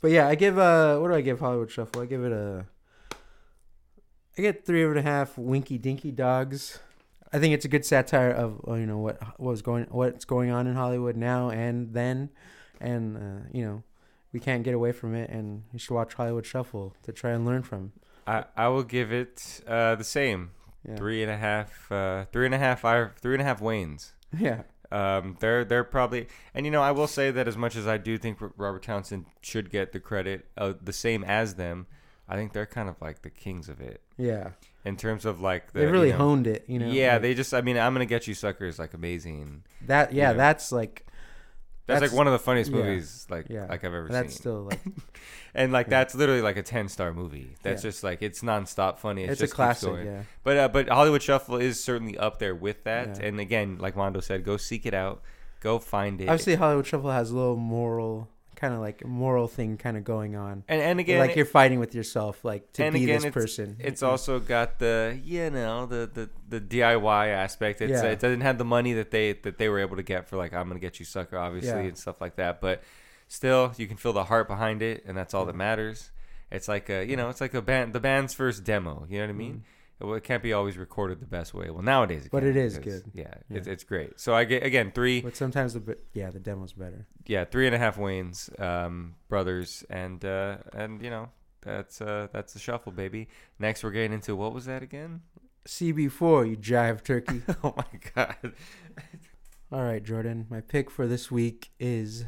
but 0.00 0.10
yeah, 0.10 0.28
I 0.28 0.34
give 0.34 0.58
uh, 0.58 0.98
what 0.98 1.08
do 1.08 1.14
I 1.14 1.20
give 1.22 1.40
Hollywood 1.40 1.70
Shuffle? 1.70 2.02
I 2.02 2.06
give 2.06 2.24
it 2.24 2.32
a, 2.32 2.66
I 4.38 4.42
get 4.42 4.66
three 4.66 4.84
and 4.84 4.98
a 4.98 5.02
half 5.02 5.38
Winky 5.38 5.78
Dinky 5.78 6.12
Dogs. 6.12 6.78
I 7.32 7.38
think 7.38 7.54
it's 7.54 7.64
a 7.64 7.68
good 7.68 7.84
satire 7.84 8.30
of 8.30 8.60
uh, 8.68 8.74
you 8.74 8.86
know 8.86 8.98
what 8.98 9.20
what 9.38 9.50
was 9.50 9.62
going 9.62 9.86
what's 9.90 10.24
going 10.24 10.50
on 10.50 10.66
in 10.66 10.74
Hollywood 10.74 11.16
now 11.16 11.50
and 11.50 11.92
then, 11.92 12.30
and 12.80 13.16
uh, 13.16 13.48
you 13.52 13.64
know 13.64 13.82
we 14.32 14.40
can't 14.40 14.62
get 14.62 14.74
away 14.74 14.92
from 14.92 15.14
it, 15.14 15.30
and 15.30 15.62
you 15.72 15.78
should 15.78 15.94
watch 15.94 16.14
Hollywood 16.14 16.46
Shuffle 16.46 16.94
to 17.02 17.12
try 17.12 17.30
and 17.32 17.44
learn 17.46 17.62
from. 17.62 17.92
I 18.26 18.44
I 18.56 18.68
will 18.68 18.82
give 18.84 19.12
it 19.12 19.62
uh, 19.66 19.94
the 19.96 20.04
same 20.04 20.50
Yeah. 20.88 20.96
three 20.96 21.22
and 21.22 21.30
a 21.32 21.36
half, 21.36 21.90
uh, 21.90 22.26
three 22.32 22.46
and 22.46 22.54
a 22.54 22.58
half, 22.58 22.84
I, 22.84 23.08
three 23.20 23.34
and 23.34 23.42
a 23.42 23.44
half 23.44 23.60
Wayans. 23.60 24.12
Yeah. 24.38 24.62
Um, 24.92 25.36
they're 25.40 25.64
they're 25.64 25.82
probably, 25.84 26.28
and 26.54 26.64
you 26.64 26.70
know, 26.70 26.80
I 26.82 26.92
will 26.92 27.08
say 27.08 27.32
that 27.32 27.48
as 27.48 27.56
much 27.56 27.74
as 27.74 27.86
I 27.88 27.98
do 27.98 28.18
think 28.18 28.38
Robert 28.56 28.84
Townsend 28.84 29.26
should 29.40 29.68
get 29.70 29.92
the 29.92 29.98
credit, 29.98 30.46
uh, 30.56 30.74
the 30.80 30.92
same 30.92 31.24
as 31.24 31.54
them, 31.56 31.86
I 32.28 32.36
think 32.36 32.52
they're 32.52 32.66
kind 32.66 32.88
of 32.88 33.00
like 33.00 33.22
the 33.22 33.30
kings 33.30 33.68
of 33.68 33.80
it 33.80 34.00
Yeah. 34.18 34.50
in 34.84 34.96
terms 34.96 35.24
of 35.24 35.40
like 35.40 35.72
the. 35.72 35.80
they 35.80 35.86
really 35.86 36.08
you 36.08 36.12
know, 36.14 36.18
honed 36.18 36.46
it, 36.46 36.64
you 36.66 36.78
know. 36.78 36.88
yeah, 36.88 37.14
like, 37.14 37.22
they 37.22 37.34
just. 37.34 37.54
I 37.54 37.60
mean, 37.60 37.78
I'm 37.78 37.92
gonna 37.94 38.06
get 38.06 38.26
you 38.26 38.34
suckers 38.34 38.78
like 38.78 38.94
amazing. 38.94 39.62
that 39.86 40.12
yeah, 40.12 40.28
you 40.30 40.34
know. 40.34 40.38
that's 40.38 40.72
like 40.72 41.06
That's, 41.86 42.00
That's- 42.00 42.10
like 42.10 42.16
one 42.18 42.26
of 42.26 42.32
the 42.32 42.40
funniest 42.40 42.70
yeah, 42.72 42.76
movies 42.78 43.26
like 43.30 43.46
yeah. 43.48 43.66
like 43.66 43.84
I've 43.84 43.94
ever 43.94 44.08
that's 44.08 44.32
seen. 44.32 44.40
still 44.40 44.62
like 44.64 44.80
and 45.54 45.72
like 45.72 45.86
yeah. 45.86 45.90
that's 45.90 46.16
literally 46.16 46.42
like 46.42 46.56
a 46.56 46.62
10 46.64 46.88
star 46.88 47.12
movie. 47.14 47.54
That's 47.62 47.84
Yeah. 47.84 47.90
just 47.90 48.02
like 48.02 48.22
it's 48.22 48.42
nonstop 48.42 48.98
funny. 48.98 49.22
It 49.22 49.30
it's, 49.30 49.40
just 49.40 49.52
a 49.52 49.54
classic, 49.56 50.04
yeah. 50.04 50.22
But 50.42 50.56
uh, 50.56 50.68
but 50.68 50.88
Hollywood 50.88 51.22
Shuffle 51.22 51.58
is 51.58 51.82
certainly 51.82 52.18
up 52.18 52.40
there 52.40 52.56
with 52.56 52.82
that. 52.84 53.18
Yeah. 53.20 53.26
And 53.26 53.38
again, 53.38 53.78
like 53.78 53.94
Mondo 53.96 54.18
said, 54.18 54.42
go 54.42 54.56
seek 54.56 54.84
it 54.84 54.94
out. 54.94 55.22
Go 55.60 55.78
find 55.78 56.20
it. 56.20 56.28
Obviously 56.28 56.56
Hollywood 56.56 56.86
Shuffle 56.86 57.12
has 57.12 57.30
a 57.30 57.36
little 57.36 57.54
moral 57.56 58.28
kind 58.56 58.74
of 58.74 58.80
like 58.80 59.04
moral 59.04 59.46
thing 59.48 59.76
kind 59.76 59.96
of 59.96 60.02
going 60.04 60.34
on. 60.34 60.64
and 60.68 60.80
and 60.82 60.98
again, 60.98 61.20
like 61.20 61.36
you're 61.36 61.44
fighting 61.44 61.78
with 61.78 61.94
yourself 61.94 62.44
like 62.44 62.72
to 62.72 62.90
be 62.90 63.04
again, 63.04 63.16
this 63.16 63.24
it's- 63.26 63.32
person. 63.34 63.76
it's 63.78 64.02
also 64.02 64.40
got 64.40 64.78
the 64.78 65.18
you 65.24 65.50
know 65.50 65.86
the 65.86 66.10
the, 66.12 66.30
the 66.48 66.60
DIY 66.60 67.28
aspect. 67.28 67.80
It's 67.80 68.02
Yeah. 68.02 68.10
it 68.10 68.18
doesn't 68.18 68.40
have 68.40 68.58
the 68.58 68.64
money 68.64 68.94
that 68.94 69.10
they 69.10 69.34
that 69.34 69.58
they 69.58 69.68
were 69.68 69.78
able 69.78 69.96
to 69.96 70.02
get 70.02 70.28
for 70.28 70.36
like 70.36 70.52
I'm 70.52 70.66
gonna 70.68 70.80
get 70.80 70.98
you 70.98 71.04
sucker 71.04 71.38
obviously 71.38 71.70
Yeah. 71.70 71.88
and 71.88 71.98
stuff 71.98 72.20
like 72.20 72.36
that. 72.36 72.60
But 72.60 72.82
still, 73.28 73.72
you 73.76 73.86
can 73.86 73.96
feel 73.96 74.12
the 74.12 74.24
heart 74.24 74.48
behind 74.48 74.82
it, 74.82 75.04
and 75.06 75.16
that's 75.16 75.34
all 75.34 75.44
that 75.46 75.56
matters. 75.56 76.10
It's 76.50 76.68
like 76.68 76.88
a 76.88 77.04
you 77.04 77.16
know 77.16 77.28
it's 77.28 77.40
like 77.40 77.54
a 77.54 77.62
band 77.62 77.92
the 77.92 78.00
band's 78.00 78.34
first 78.34 78.64
demo. 78.64 79.06
You 79.08 79.18
know 79.18 79.24
what 79.24 79.30
I 79.30 79.34
mean? 79.34 79.52
Mm-hmm. 79.52 79.60
Well, 80.00 80.14
it 80.14 80.24
can't 80.24 80.42
be 80.42 80.52
always 80.52 80.76
recorded 80.76 81.20
the 81.20 81.26
best 81.26 81.54
way. 81.54 81.70
Well, 81.70 81.82
nowadays, 81.82 82.26
it. 82.26 82.30
But 82.30 82.40
can, 82.40 82.50
it 82.50 82.56
is 82.56 82.78
good. 82.78 83.04
Yeah, 83.14 83.28
Yeah. 83.48 83.58
It's, 83.58 83.66
it's 83.66 83.84
great. 83.84 84.20
So 84.20 84.34
I 84.34 84.44
get 84.44 84.62
again 84.62 84.92
three, 84.94 85.22
but 85.22 85.36
sometimes 85.36 85.72
the 85.72 85.96
yeah, 86.12 86.30
the 86.30 86.38
demo's 86.38 86.74
better. 86.74 87.06
yeah, 87.26 87.44
three 87.44 87.66
and 87.66 87.74
a 87.74 87.78
half 87.78 87.96
Wayne's 87.96 88.50
um, 88.58 89.14
brothers, 89.28 89.84
and 89.88 90.22
uh, 90.24 90.58
and 90.74 91.02
you 91.02 91.08
know 91.08 91.30
that's 91.62 92.00
uh, 92.00 92.28
that's 92.32 92.52
the 92.52 92.58
shuffle, 92.58 92.92
baby. 92.92 93.28
Next, 93.58 93.82
we're 93.82 93.90
getting 93.90 94.12
into 94.12 94.36
what 94.36 94.52
was 94.52 94.66
that 94.66 94.82
again? 94.82 95.22
CB4, 95.66 96.48
you 96.50 96.56
jive 96.56 97.02
turkey. 97.02 97.42
oh 97.64 97.74
my 97.76 98.00
god! 98.14 98.52
All 99.72 99.82
right, 99.82 100.02
Jordan. 100.02 100.46
My 100.48 100.60
pick 100.60 100.90
for 100.90 101.06
this 101.06 101.30
week 101.30 101.70
is, 101.80 102.24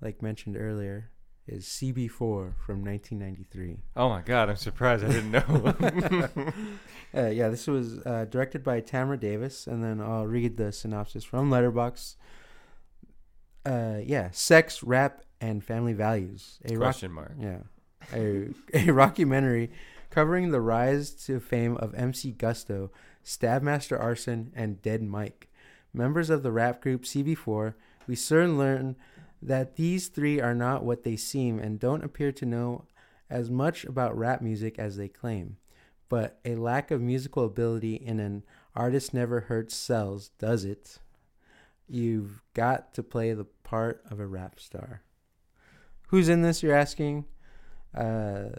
like 0.00 0.22
mentioned 0.22 0.56
earlier, 0.56 1.10
is 1.46 1.64
CB4 1.64 2.54
from 2.64 2.84
1993. 2.84 3.78
Oh 3.96 4.08
my 4.08 4.22
god! 4.22 4.48
I'm 4.48 4.56
surprised 4.56 5.04
I 5.04 5.08
didn't 5.08 5.30
know. 5.30 6.52
Uh, 7.14 7.26
yeah, 7.26 7.50
this 7.50 7.66
was 7.66 7.98
uh, 8.06 8.24
directed 8.30 8.64
by 8.64 8.80
Tamara 8.80 9.18
Davis, 9.18 9.66
and 9.66 9.84
then 9.84 10.00
I'll 10.00 10.26
read 10.26 10.56
the 10.56 10.72
synopsis 10.72 11.24
from 11.24 11.50
Letterboxd. 11.50 12.16
Uh, 13.66 13.98
yeah, 14.02 14.30
sex, 14.32 14.82
rap, 14.82 15.22
and 15.38 15.62
family 15.62 15.92
values. 15.92 16.58
A 16.64 16.72
rock, 16.72 16.84
Question 16.84 17.12
mark. 17.12 17.32
yeah, 17.38 17.58
a 18.14 18.46
a 18.72 18.86
rockumentary 18.86 19.68
covering 20.08 20.52
the 20.52 20.60
rise 20.62 21.10
to 21.26 21.38
fame 21.38 21.76
of 21.76 21.94
MC 21.94 22.32
Gusto, 22.32 22.90
Stabmaster 23.22 24.00
Arson, 24.00 24.50
and 24.54 24.80
Dead 24.80 25.02
Mike, 25.02 25.48
members 25.92 26.30
of 26.30 26.42
the 26.42 26.50
rap 26.50 26.80
group 26.80 27.02
CB4, 27.02 27.74
we 28.06 28.16
soon 28.16 28.56
learn 28.56 28.96
that 29.42 29.76
these 29.76 30.08
three 30.08 30.40
are 30.40 30.54
not 30.54 30.84
what 30.84 31.02
they 31.02 31.16
seem 31.16 31.58
and 31.58 31.80
don't 31.80 32.04
appear 32.04 32.30
to 32.32 32.46
know 32.46 32.84
as 33.28 33.50
much 33.50 33.84
about 33.84 34.16
rap 34.16 34.40
music 34.40 34.78
as 34.78 34.96
they 34.96 35.08
claim. 35.08 35.56
But 36.08 36.38
a 36.44 36.54
lack 36.54 36.90
of 36.90 37.00
musical 37.00 37.44
ability 37.44 37.94
in 37.96 38.20
an 38.20 38.44
artist 38.76 39.12
never 39.12 39.40
hurts 39.40 39.74
sells, 39.74 40.28
does 40.38 40.64
it? 40.64 40.98
You've 41.88 42.42
got 42.54 42.94
to 42.94 43.02
play 43.02 43.32
the 43.32 43.46
part 43.64 44.02
of 44.10 44.20
a 44.20 44.26
rap 44.26 44.60
star. 44.60 45.02
Who's 46.08 46.28
in 46.28 46.42
this, 46.42 46.62
you're 46.62 46.76
asking? 46.76 47.24
Uh, 47.96 48.50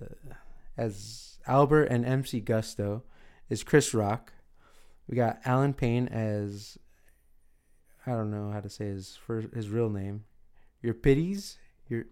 as 0.76 1.38
Albert 1.48 1.86
and 1.86 2.06
MC 2.06 2.39
Gusto 2.39 3.04
is 3.50 3.63
Chris 3.63 3.93
Rock. 3.93 4.34
We 5.08 5.15
got 5.15 5.39
Allen 5.46 5.74
Payne 5.74 6.08
as 6.08 6.78
I 8.06 8.12
don't 8.12 8.32
know 8.32 8.52
how 8.52 8.60
to 8.60 8.69
say 8.69 8.86
his 8.86 9.15
first 9.15 9.54
his 9.54 9.69
real 9.69 9.89
name. 9.89 10.26
Euripides? 10.84 11.58
Your 11.88 12.06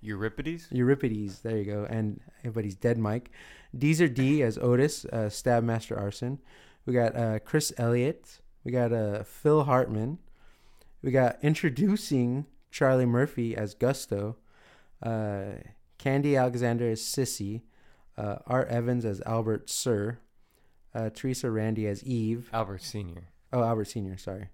Euripides. 0.00 0.68
Euripides, 0.70 1.40
there 1.40 1.58
you 1.58 1.64
go. 1.64 1.86
And 1.88 2.20
everybody's 2.38 2.76
dead 2.76 2.96
Mike. 2.96 3.30
Deezer 3.76 4.12
D 4.12 4.42
as 4.42 4.56
Otis, 4.58 5.04
uh, 5.06 5.28
Stab 5.28 5.64
Master 5.64 5.98
Arson. 5.98 6.38
We 6.86 6.94
got 6.94 7.16
uh, 7.16 7.40
Chris 7.40 7.72
Elliott. 7.76 8.40
We 8.64 8.70
got 8.70 8.92
uh, 8.92 9.24
Phil 9.24 9.64
Hartman. 9.64 10.18
We 11.02 11.10
got 11.10 11.38
introducing 11.42 12.46
Charlie 12.70 13.06
Murphy 13.06 13.56
as 13.56 13.74
Gusto. 13.74 14.36
Uh, 15.02 15.56
Khandi 15.98 16.38
Alexander 16.38 16.90
as 16.90 17.00
Sissy. 17.00 17.62
Uh, 18.16 18.36
Art 18.46 18.68
Evans 18.68 19.04
as 19.04 19.20
Albert 19.26 19.68
Sir. 19.68 20.18
Uh, 20.94 21.10
Theresa 21.10 21.50
Randle 21.50 21.86
as 21.86 22.04
Eve. 22.04 22.48
Albert 22.52 22.82
Senior. 22.82 23.24
Oh, 23.52 23.62
Albert 23.62 23.86
Senior. 23.86 24.16
Sorry. 24.16 24.50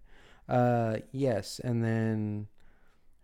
Uh, 0.48 0.96
yes, 1.12 1.60
and 1.62 1.82
then 1.82 2.48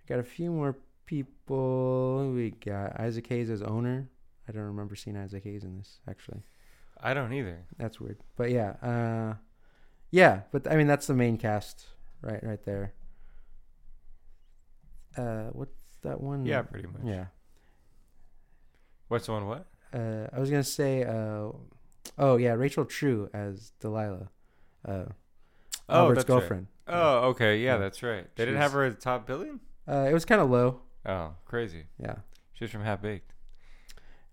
I 0.02 0.08
got 0.08 0.18
a 0.18 0.24
few 0.24 0.50
more 0.50 0.76
people. 1.06 2.32
We 2.34 2.50
got 2.50 2.98
Isaac 3.00 3.26
Hayes 3.28 3.50
as 3.50 3.62
owner. 3.62 4.08
I 4.48 4.52
don't 4.52 4.62
remember 4.62 4.96
seeing 4.96 5.16
Isaac 5.16 5.44
Hayes 5.44 5.64
in 5.64 5.76
this 5.76 5.98
actually. 6.08 6.42
I 7.00 7.14
don't 7.14 7.32
either. 7.32 7.64
That's 7.76 8.00
weird. 8.00 8.18
But 8.36 8.50
yeah, 8.50 8.70
uh, 8.82 9.34
yeah. 10.10 10.42
But 10.50 10.70
I 10.70 10.76
mean, 10.76 10.86
that's 10.86 11.06
the 11.06 11.14
main 11.14 11.36
cast, 11.36 11.86
right? 12.22 12.42
Right 12.42 12.64
there. 12.64 12.92
Uh, 15.16 15.50
what's 15.52 15.72
that 16.02 16.20
one? 16.20 16.44
Yeah, 16.44 16.62
pretty 16.62 16.88
much. 16.88 17.02
Yeah. 17.04 17.26
What's 19.08 19.26
the 19.26 19.32
one? 19.32 19.46
What? 19.46 19.66
Uh, 19.92 20.26
I 20.32 20.38
was 20.38 20.50
gonna 20.50 20.62
say. 20.64 21.04
Uh, 21.04 21.52
oh 22.18 22.36
yeah, 22.36 22.52
Rachel 22.52 22.84
True 22.84 23.30
as 23.32 23.72
Delilah. 23.80 24.30
Uh, 24.84 25.06
Oh, 25.88 26.00
Albert's 26.02 26.18
that's 26.24 26.28
right. 26.30 26.38
girlfriend. 26.40 26.66
Oh, 26.86 27.18
okay. 27.30 27.58
Yeah, 27.58 27.74
Yeah. 27.74 27.78
that's 27.78 28.02
right. 28.02 28.26
They 28.36 28.44
didn't 28.44 28.56
She's- 28.60 28.62
have 28.62 28.72
her 28.72 28.84
at 28.84 28.94
the 28.94 29.00
top 29.00 29.26
billing. 29.26 29.60
Uh, 29.86 30.06
it 30.10 30.12
was 30.12 30.24
kind 30.24 30.40
of 30.40 30.50
low. 30.50 30.80
Oh, 31.06 31.34
crazy. 31.46 31.84
Yeah. 31.98 32.16
She 32.52 32.64
was 32.64 32.70
from 32.70 32.82
Half 32.82 33.02
Baked 33.02 33.32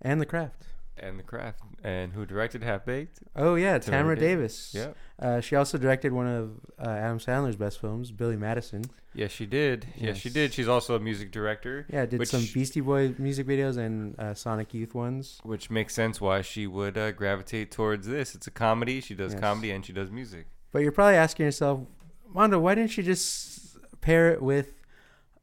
And 0.02 0.20
the 0.20 0.26
craft. 0.26 0.64
and 0.98 1.20
The 1.20 1.24
Craft, 1.24 1.60
and 1.84 2.14
who 2.14 2.26
directed 2.26 2.64
Half 2.64 2.86
Baked? 2.86 3.20
Oh 3.36 3.56
yeah, 3.56 3.78
Tamara 3.80 4.02
Tamara 4.02 4.16
Davis. 4.20 4.74
Yep. 4.74 4.98
Uh, 5.20 5.40
she 5.42 5.56
also 5.56 5.78
directed 5.78 6.12
one 6.14 6.28
of 6.28 6.52
uh, 6.80 6.88
Adam 6.90 7.20
Sandler's 7.20 7.56
best 7.58 7.80
films, 7.82 8.12
Billy 8.12 8.38
Madison. 8.38 8.84
Yes, 9.14 9.32
she 9.32 9.46
did. 9.46 9.88
Yes, 9.96 10.18
she 10.18 10.30
Yes. 10.30 10.34
did. 10.34 10.54
She's 10.54 10.68
also 10.70 10.96
a 10.96 11.00
music 11.00 11.32
director, 11.32 11.86
Yeah, 11.90 12.06
did 12.06 12.20
Which- 12.20 12.30
some 12.30 12.46
Beastie 12.54 12.82
Boy 12.82 13.14
music 13.18 13.46
videos 13.48 13.78
and 13.78 14.18
uh, 14.20 14.34
Sonic 14.34 14.74
Youth 14.74 14.94
ones. 14.96 15.40
which 15.44 15.70
makes 15.70 15.94
sense 15.94 16.20
why 16.22 16.42
she 16.42 16.66
would 16.68 16.98
uh, 16.98 17.12
gravitate 17.12 17.72
towards 17.72 18.08
this. 18.08 18.34
It's 18.36 18.48
a 18.48 18.52
comedy. 18.52 19.00
She 19.02 19.16
does 19.16 19.34
Yes. 19.34 19.42
comedy 19.42 19.72
and 19.72 19.86
she 19.86 19.94
does 19.94 20.10
music. 20.12 20.48
But 20.76 20.82
you're 20.82 20.92
probably 20.92 21.16
asking 21.16 21.46
yourself, 21.46 21.80
Mondo, 22.28 22.60
why 22.60 22.76
didn't 22.76 22.98
you 22.98 23.04
just 23.04 23.78
pair 24.02 24.34
it 24.34 24.42
with 24.42 24.74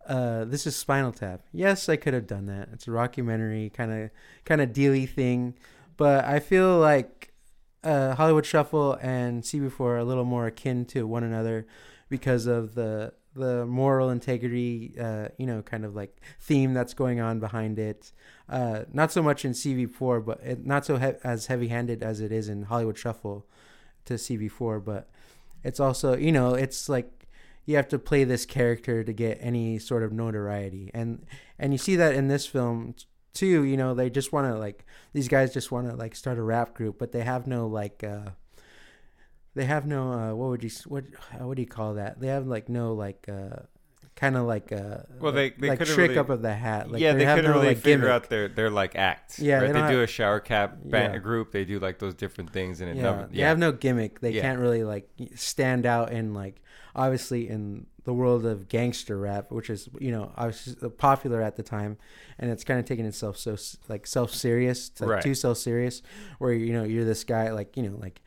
uh, 0.07 0.45
this 0.45 0.66
is 0.66 0.77
Spinal 0.77 1.11
Tap? 1.11 1.40
Yes, 1.53 1.88
I 1.88 1.97
could 1.97 2.12
have 2.12 2.27
done 2.27 2.45
that. 2.49 2.68
It's 2.71 2.87
a 2.87 2.90
rockumentary 2.90 3.73
kind 3.73 3.92
of 3.95 4.11
kind 4.45 4.61
of 4.61 4.75
dealy 4.75 5.09
thing, 5.09 5.55
but 5.97 6.27
I 6.27 6.38
feel 6.38 6.79
like 6.79 7.33
uh, 7.83 8.14
Hollywood 8.14 8.45
Shuffle 8.45 8.99
and 9.01 9.42
CB4 9.42 9.81
are 9.81 9.97
a 9.97 10.05
little 10.05 10.27
more 10.27 10.47
akin 10.49 10.85
to 10.85 11.07
one 11.07 11.25
another 11.25 11.66
because 12.11 12.45
of 12.45 12.75
the 12.75 13.14
the 13.35 13.64
moral 13.64 14.11
integrity, 14.11 14.95
uh, 15.01 15.29
you 15.38 15.47
know, 15.47 15.62
kind 15.62 15.87
of 15.87 15.95
like 15.95 16.21
theme 16.40 16.75
that's 16.75 16.92
going 16.92 17.21
on 17.21 17.40
behind 17.40 17.79
it. 17.79 18.12
Uh, 18.51 18.83
not 18.92 19.11
so 19.11 19.23
much 19.23 19.47
in 19.47 19.53
CB4, 19.53 20.27
but 20.27 20.40
it, 20.42 20.66
not 20.66 20.85
so 20.85 20.99
he- 20.99 21.14
as 21.25 21.47
heavy-handed 21.47 22.03
as 22.03 22.21
it 22.21 22.33
is 22.33 22.51
in 22.51 22.64
Hollywood 22.64 22.99
Shuffle 22.99 23.47
to 24.07 24.15
CB4. 24.15 24.85
But 24.85 25.09
it's 25.65 25.81
also, 25.81 26.17
you 26.17 26.33
know, 26.33 26.55
it's 26.55 26.88
like 26.88 27.27
you 27.67 27.77
have 27.77 27.88
to 27.88 27.99
play 27.99 28.25
this 28.25 28.47
character 28.47 29.05
to 29.05 29.12
get 29.12 29.38
any 29.41 29.79
sort 29.79 30.03
of 30.03 30.12
notoriety, 30.12 30.91
and 30.95 31.27
and 31.59 31.73
you 31.73 31.79
see 31.79 31.97
that 31.97 32.15
in 32.15 32.29
this 32.29 32.47
film 32.47 32.95
too. 33.35 33.65
You 33.65 33.77
know, 33.77 33.95
they 33.95 34.11
just 34.11 34.33
want 34.33 34.47
to 34.53 34.59
like 34.59 34.85
these 35.12 35.29
guys 35.29 35.53
just 35.53 35.71
want 35.73 35.88
to 35.88 35.97
like 35.97 36.15
start 36.15 36.38
a 36.38 36.43
rap 36.43 36.75
group, 36.75 36.99
but 36.99 37.12
they 37.12 37.23
have 37.23 37.47
no 37.47 37.67
like. 37.67 38.05
uh 38.05 38.31
they 39.55 39.67
have 39.67 39.87
no 39.87 40.12
uh, 40.12 40.35
what 40.35 40.49
would 40.49 40.65
you 40.65 40.71
what 40.87 41.05
what 41.38 41.57
do 41.57 41.62
you 41.62 41.69
call 41.69 41.95
that? 41.95 42.21
They 42.21 42.29
have 42.29 42.47
like 42.47 42.69
no 42.69 42.95
like 42.95 43.29
uh 43.29 43.65
kind 44.22 44.37
of 44.37 44.44
like 44.46 44.70
a 44.72 45.04
Well, 45.20 45.32
they- 45.32 45.50
they 45.50 45.68
like 45.70 45.80
trick 45.85 45.98
really- 45.98 46.18
up 46.18 46.30
of 46.30 46.40
the 46.42 46.54
hat. 46.54 46.90
Like 46.90 47.00
yeah, 47.02 47.12
they, 47.12 47.24
have 47.24 47.37
couldn't 47.37 47.50
really 47.50 47.66
like, 47.68 47.78
figure 47.78 47.98
gimmick. 48.06 48.11
out 48.11 48.28
their 48.30 48.46
their 48.48 48.70
like 48.70 48.94
act. 48.96 49.38
Yeah, 49.38 49.58
they 49.58 49.66
right? 49.66 49.72
they, 49.74 49.78
don't 49.80 49.90
do 49.90 49.96
have- 49.98 50.04
a 50.08 50.12
shower 50.18 50.38
cap 50.40 50.76
band 50.85 51.14
Yeah. 51.14 51.18
group. 51.20 51.50
They 51.52 51.64
do 51.64 51.78
like 51.80 51.98
those 51.98 52.14
different 52.14 52.50
things, 52.52 52.80
and 52.80 52.88
it 52.90 52.96
yeah, 52.96 53.02
never. 53.02 53.28
they 53.32 53.40
have 53.42 53.58
no 53.58 53.72
gimmick. 53.72 54.20
They 54.20 54.30
Yeah. 54.30 54.42
can't 54.42 54.61
really 54.61 54.85
like 54.85 55.08
stand 55.35 55.85
out 55.87 56.12
in 56.12 56.35
like 56.35 56.62
obviously 56.94 57.48
in 57.48 57.87
the 58.04 58.12
world 58.12 58.44
of 58.46 58.68
gangster 58.68 59.16
rap, 59.18 59.50
which 59.50 59.68
is 59.70 59.88
you 60.00 60.11
know 60.12 60.32
obviously 60.37 60.88
popular 60.90 61.40
at 61.42 61.56
the 61.56 61.62
time, 61.62 61.96
and 62.38 62.50
it's 62.50 62.64
kind 62.64 62.78
of 62.80 62.87
taking 62.87 63.04
itself 63.06 63.37
so 63.37 63.56
like 63.88 64.06
self 64.06 64.32
serious, 64.32 64.90
like 65.00 65.11
Right. 65.11 65.22
too 65.22 65.35
self 65.35 65.58
serious, 65.58 66.00
where 66.38 66.52
you 66.52 66.72
know 66.72 66.85
you're 66.85 67.04
this 67.04 67.24
guy 67.24 67.50
like 67.50 67.76
you 67.76 67.82
know 67.88 67.96
like. 67.96 68.20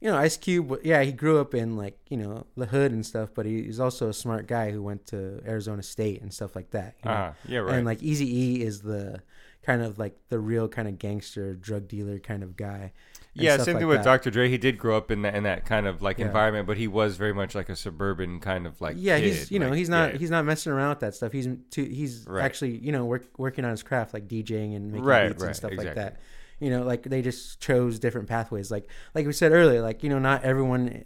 You 0.00 0.10
know, 0.10 0.16
Ice 0.16 0.36
Cube. 0.38 0.80
Yeah, 0.82 1.02
he 1.02 1.12
grew 1.12 1.38
up 1.40 1.54
in 1.54 1.76
like 1.76 1.98
you 2.08 2.16
know 2.16 2.46
the 2.56 2.66
hood 2.66 2.92
and 2.92 3.04
stuff, 3.04 3.30
but 3.34 3.44
he, 3.46 3.62
he's 3.64 3.80
also 3.80 4.08
a 4.08 4.14
smart 4.14 4.46
guy 4.46 4.70
who 4.70 4.82
went 4.82 5.06
to 5.08 5.42
Arizona 5.46 5.82
State 5.82 6.22
and 6.22 6.32
stuff 6.32 6.56
like 6.56 6.70
that. 6.70 6.94
you 7.04 7.10
know? 7.10 7.16
uh, 7.16 7.32
yeah, 7.46 7.58
right. 7.58 7.74
And 7.74 7.84
like 7.86 8.02
Easy 8.02 8.26
E 8.58 8.62
is 8.62 8.80
the 8.80 9.20
kind 9.62 9.82
of 9.82 9.98
like 9.98 10.16
the 10.30 10.38
real 10.38 10.68
kind 10.68 10.88
of 10.88 10.98
gangster 10.98 11.54
drug 11.54 11.86
dealer 11.86 12.18
kind 12.18 12.42
of 12.42 12.56
guy. 12.56 12.92
yeah, 13.34 13.58
same 13.58 13.74
like 13.74 13.80
thing 13.82 13.88
with 13.88 13.98
that. 13.98 14.04
Dr. 14.04 14.30
Dre. 14.30 14.48
He 14.48 14.56
did 14.56 14.78
grow 14.78 14.96
up 14.96 15.10
in 15.10 15.20
that 15.22 15.34
in 15.34 15.42
that 15.42 15.66
kind 15.66 15.86
of 15.86 16.00
like 16.00 16.18
Yeah. 16.18 16.26
environment, 16.28 16.66
but 16.66 16.78
he 16.78 16.88
was 16.88 17.16
very 17.18 17.34
much 17.34 17.54
like 17.54 17.68
a 17.68 17.76
suburban 17.76 18.40
kind 18.40 18.66
of 18.66 18.80
like. 18.80 18.96
yeah, 18.98 19.18
kid. 19.18 19.26
he's 19.26 19.50
you 19.50 19.58
know 19.58 19.68
like, 19.68 19.76
he's 19.76 19.90
not 19.90 20.12
yeah. 20.14 20.18
he's 20.18 20.30
not 20.30 20.46
messing 20.46 20.72
around 20.72 20.88
with 20.90 21.00
that 21.00 21.14
stuff. 21.14 21.30
He's 21.30 21.46
too, 21.70 21.84
he's 21.84 22.24
Right. 22.26 22.42
actually 22.42 22.78
you 22.78 22.90
know 22.90 23.04
work, 23.04 23.26
working 23.36 23.66
on 23.66 23.70
his 23.72 23.82
craft 23.82 24.14
like 24.14 24.26
DJing 24.28 24.74
and 24.74 24.92
making 24.92 25.04
Right, 25.04 25.28
beats 25.28 25.42
right, 25.42 25.48
and 25.48 25.56
stuff 25.56 25.72
like 25.76 25.94
that. 25.94 26.20
You 26.60 26.70
know, 26.70 26.82
like 26.82 27.02
they 27.04 27.22
just 27.22 27.60
chose 27.60 27.98
different 27.98 28.28
pathways. 28.28 28.70
Like 28.70 28.88
like 29.14 29.26
we 29.26 29.32
said 29.32 29.52
earlier, 29.52 29.80
like 29.82 30.02
you 30.02 30.08
know 30.10 30.18
not 30.18 30.44
everyone 30.44 31.04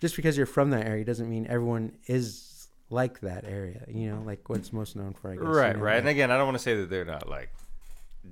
just 0.00 0.16
because 0.16 0.36
you're 0.36 0.46
from 0.46 0.70
that 0.70 0.86
area 0.86 1.04
doesn't 1.04 1.28
mean 1.28 1.46
everyone 1.48 1.96
is 2.06 2.68
like 2.88 3.20
that 3.20 3.44
area. 3.44 3.84
You 3.88 4.10
know, 4.10 4.22
like 4.24 4.48
what's 4.48 4.72
most 4.72 4.96
known 4.96 5.12
for. 5.14 5.30
I 5.32 5.34
guess. 5.34 5.42
you 5.42 5.48
right, 5.50 5.76
know, 5.76 5.82
right. 5.82 5.98
And 5.98 6.08
again, 6.08 6.30
I 6.30 6.36
don't 6.36 6.46
want 6.46 6.56
to 6.58 6.62
say 6.62 6.76
that 6.76 6.88
they're 6.90 7.04
not 7.04 7.28
like 7.28 7.50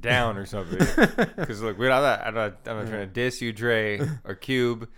down 0.00 0.36
or 0.36 0.46
something, 0.46 0.78
because 1.36 1.62
look, 1.62 1.78
we're 1.78 1.88
not, 1.88 2.02
I'm 2.26 2.34
not, 2.34 2.58
I'm 2.66 2.78
not 2.78 2.88
trying 2.88 3.00
to 3.00 3.06
diss 3.06 3.40
you, 3.40 3.52
Dre 3.52 4.00
or 4.24 4.34
Cube, 4.34 4.88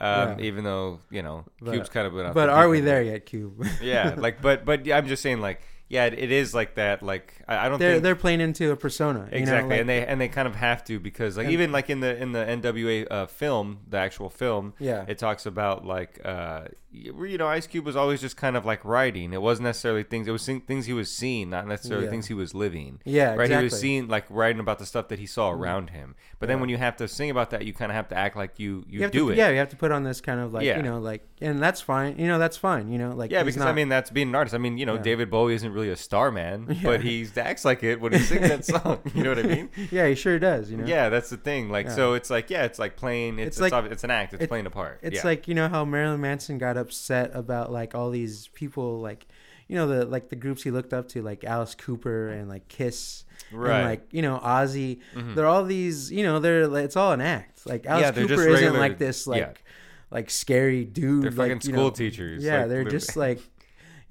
um, 0.00 0.38
Yeah. 0.38 0.44
even 0.44 0.64
though 0.64 1.00
you 1.10 1.22
know 1.22 1.44
But- 1.60 1.72
Cube's 1.72 1.88
kind 1.88 2.06
of 2.06 2.12
been. 2.14 2.32
But 2.32 2.48
are 2.48 2.68
we 2.68 2.80
there 2.80 3.02
yet, 3.02 3.26
Cube? 3.26 3.64
Yeah, 3.82 4.14
like, 4.16 4.40
but 4.42 4.64
but 4.64 4.86
yeah, 4.86 4.96
I'm 4.98 5.06
just 5.06 5.22
saying, 5.22 5.40
like, 5.40 5.60
yeah, 5.88 6.04
it, 6.06 6.14
it 6.14 6.32
is 6.32 6.54
like 6.54 6.74
that. 6.76 7.02
Like, 7.02 7.34
I, 7.52 7.66
I 7.66 7.68
don't 7.68 7.78
they're 7.78 7.92
think 7.94 8.02
they're 8.02 8.16
playing 8.16 8.40
into 8.40 8.70
a 8.72 8.76
persona. 8.76 9.20
you 9.26 9.30
know, 9.32 9.36
exactly, 9.38 9.70
like- 9.70 9.80
and 9.80 9.88
they 9.88 10.06
and 10.06 10.20
they 10.20 10.28
kind 10.28 10.48
of 10.48 10.54
have 10.56 10.84
to 10.84 10.98
because 11.00 11.36
like 11.36 11.44
And- 11.46 11.52
even 11.52 11.72
like 11.72 11.90
in 11.90 12.00
the 12.00 12.16
in 12.20 12.32
the 12.32 12.44
NWA 12.44 13.06
uh, 13.10 13.26
film, 13.26 13.80
the 13.88 13.98
actual 13.98 14.30
film, 14.30 14.74
yeah. 14.78 15.04
it 15.08 15.18
talks 15.18 15.46
about 15.46 15.84
like 15.84 16.20
uh 16.24 16.64
you 16.94 17.38
know 17.38 17.46
Ice 17.46 17.66
Cube 17.66 17.86
was 17.86 17.96
always 17.96 18.20
just 18.20 18.36
kind 18.36 18.54
of 18.54 18.66
like 18.66 18.84
writing. 18.84 19.32
It 19.32 19.40
wasn't 19.40 19.64
necessarily 19.64 20.02
things. 20.02 20.28
It 20.28 20.30
was 20.30 20.44
things 20.44 20.84
he 20.84 20.92
was 20.92 21.10
seeing, 21.10 21.48
not 21.48 21.66
necessarily 21.66 22.04
Yeah. 22.04 22.10
things 22.10 22.26
he 22.26 22.34
was 22.34 22.54
living. 22.54 23.00
yeah, 23.06 23.28
Right, 23.30 23.44
exactly. 23.44 23.56
he 23.56 23.64
was 23.64 23.80
seeing 23.80 24.08
like 24.08 24.26
writing 24.28 24.60
about 24.60 24.78
the 24.78 24.84
stuff 24.84 25.08
that 25.08 25.18
he 25.18 25.24
saw 25.24 25.50
around 25.50 25.88
him. 25.90 26.14
But 26.38 26.48
then 26.50 26.60
when 26.60 26.68
you 26.68 26.76
have 26.76 26.96
to 26.96 27.08
sing 27.08 27.30
about 27.30 27.48
that, 27.50 27.64
you 27.64 27.72
kind 27.72 27.90
of 27.90 27.96
have 27.96 28.08
to 28.08 28.16
act 28.18 28.36
like 28.36 28.58
you 28.58 28.84
you, 28.90 29.00
have 29.02 29.10
do 29.10 29.26
to, 29.28 29.32
it. 29.32 29.38
Yeah, 29.38 29.48
you 29.48 29.56
have 29.58 29.70
to 29.70 29.76
put 29.76 29.90
on 29.90 30.02
this 30.04 30.20
kind 30.20 30.38
of 30.38 30.52
like 30.52 30.64
Yeah. 30.66 30.76
you 30.76 30.82
know 30.82 30.98
like, 30.98 31.26
and 31.40 31.62
that's 31.62 31.80
fine. 31.80 32.18
You 32.18 32.26
know, 32.26 32.38
that's 32.38 32.58
fine. 32.58 32.92
You 32.92 32.98
know, 32.98 33.12
like 33.14 33.30
yeah, 33.30 33.42
he's 33.42 33.54
because 33.54 33.66
I 33.66 33.72
mean 33.72 33.88
that's 33.88 34.10
being 34.10 34.28
an 34.28 34.34
artist. 34.34 34.54
I 34.54 34.58
mean, 34.58 34.76
you 34.76 34.84
know, 34.84 34.96
Yeah. 34.96 35.02
David 35.02 35.30
Bowie 35.30 35.54
isn't 35.54 35.72
really 35.72 35.88
a 35.88 35.96
star 35.96 36.30
man, 36.30 36.66
Yeah. 36.68 36.80
but 36.84 37.00
he 37.00 37.24
acts 37.46 37.64
like 37.64 37.82
it 37.82 38.00
when 38.00 38.12
he 38.12 38.18
sings 38.20 38.48
that 38.48 38.64
song. 38.64 38.98
You 39.14 39.22
know 39.24 39.30
what 39.30 39.38
I 39.38 39.42
mean? 39.42 39.68
yeah, 39.90 40.06
he 40.08 40.14
sure 40.14 40.38
does. 40.38 40.70
You 40.70 40.78
know, 40.78 40.86
Yeah, 40.86 41.08
that's 41.08 41.30
the 41.30 41.36
thing. 41.36 41.68
Like, 41.70 41.86
Yeah. 41.86 41.94
so 41.94 42.14
it's 42.14 42.30
like, 42.30 42.50
yeah, 42.50 42.64
it's 42.64 42.78
like 42.78 42.96
playing. 42.96 43.38
It's 43.38 43.48
It's 43.48 43.60
it's, 43.60 43.72
like- 43.72 43.84
obvi- 43.84 43.92
it's 43.92 44.04
an 44.04 44.10
act. 44.10 44.34
It's 44.34 44.44
it- 44.44 44.48
playing 44.48 44.66
a 44.66 44.70
part. 44.70 45.00
It's 45.02 45.16
yeah. 45.16 45.22
like 45.26 45.48
you 45.48 45.54
know 45.54 45.68
how 45.68 45.84
Marilyn 45.84 46.20
Manson 46.20 46.58
got 46.58 46.76
upset 46.76 47.30
about 47.34 47.70
like 47.72 47.94
all 47.94 48.10
these 48.10 48.48
people 48.48 49.00
like 49.00 49.26
you 49.68 49.76
know 49.76 49.86
the 49.86 50.04
like 50.04 50.28
the 50.28 50.36
groups 50.36 50.62
he 50.62 50.70
looked 50.70 50.92
up 50.92 51.08
to 51.10 51.22
like 51.22 51.44
Alice 51.44 51.74
Cooper 51.74 52.28
and 52.28 52.48
like 52.48 52.68
Kiss 52.68 53.24
right. 53.52 53.78
and 53.80 53.88
like 53.88 54.06
you 54.10 54.22
know 54.22 54.38
Ozzy. 54.42 55.00
Mhm. 55.14 55.34
They're 55.34 55.46
all 55.46 55.64
these 55.64 56.10
you 56.12 56.22
know 56.24 56.38
they're 56.40 56.62
it's 56.78 56.96
all 56.96 57.12
an 57.12 57.20
act. 57.20 57.66
Like 57.66 57.86
Alice 57.86 58.02
Yeah, 58.02 58.10
Cooper 58.12 58.32
isn't 58.34 58.52
regular- 58.52 58.78
like 58.78 58.98
this 58.98 59.26
like 59.26 59.62
like 60.10 60.28
scary 60.30 60.84
dude. 60.84 61.22
They're 61.24 61.30
like, 61.30 61.36
fucking 61.52 61.68
you 61.70 61.74
school 61.74 61.84
know, 61.84 61.90
teachers. 61.90 62.44
Yeah, 62.44 62.60
like, 62.60 62.68
they're 62.68 62.78
literally. 62.84 62.98
just 62.98 63.16
like, 63.16 63.40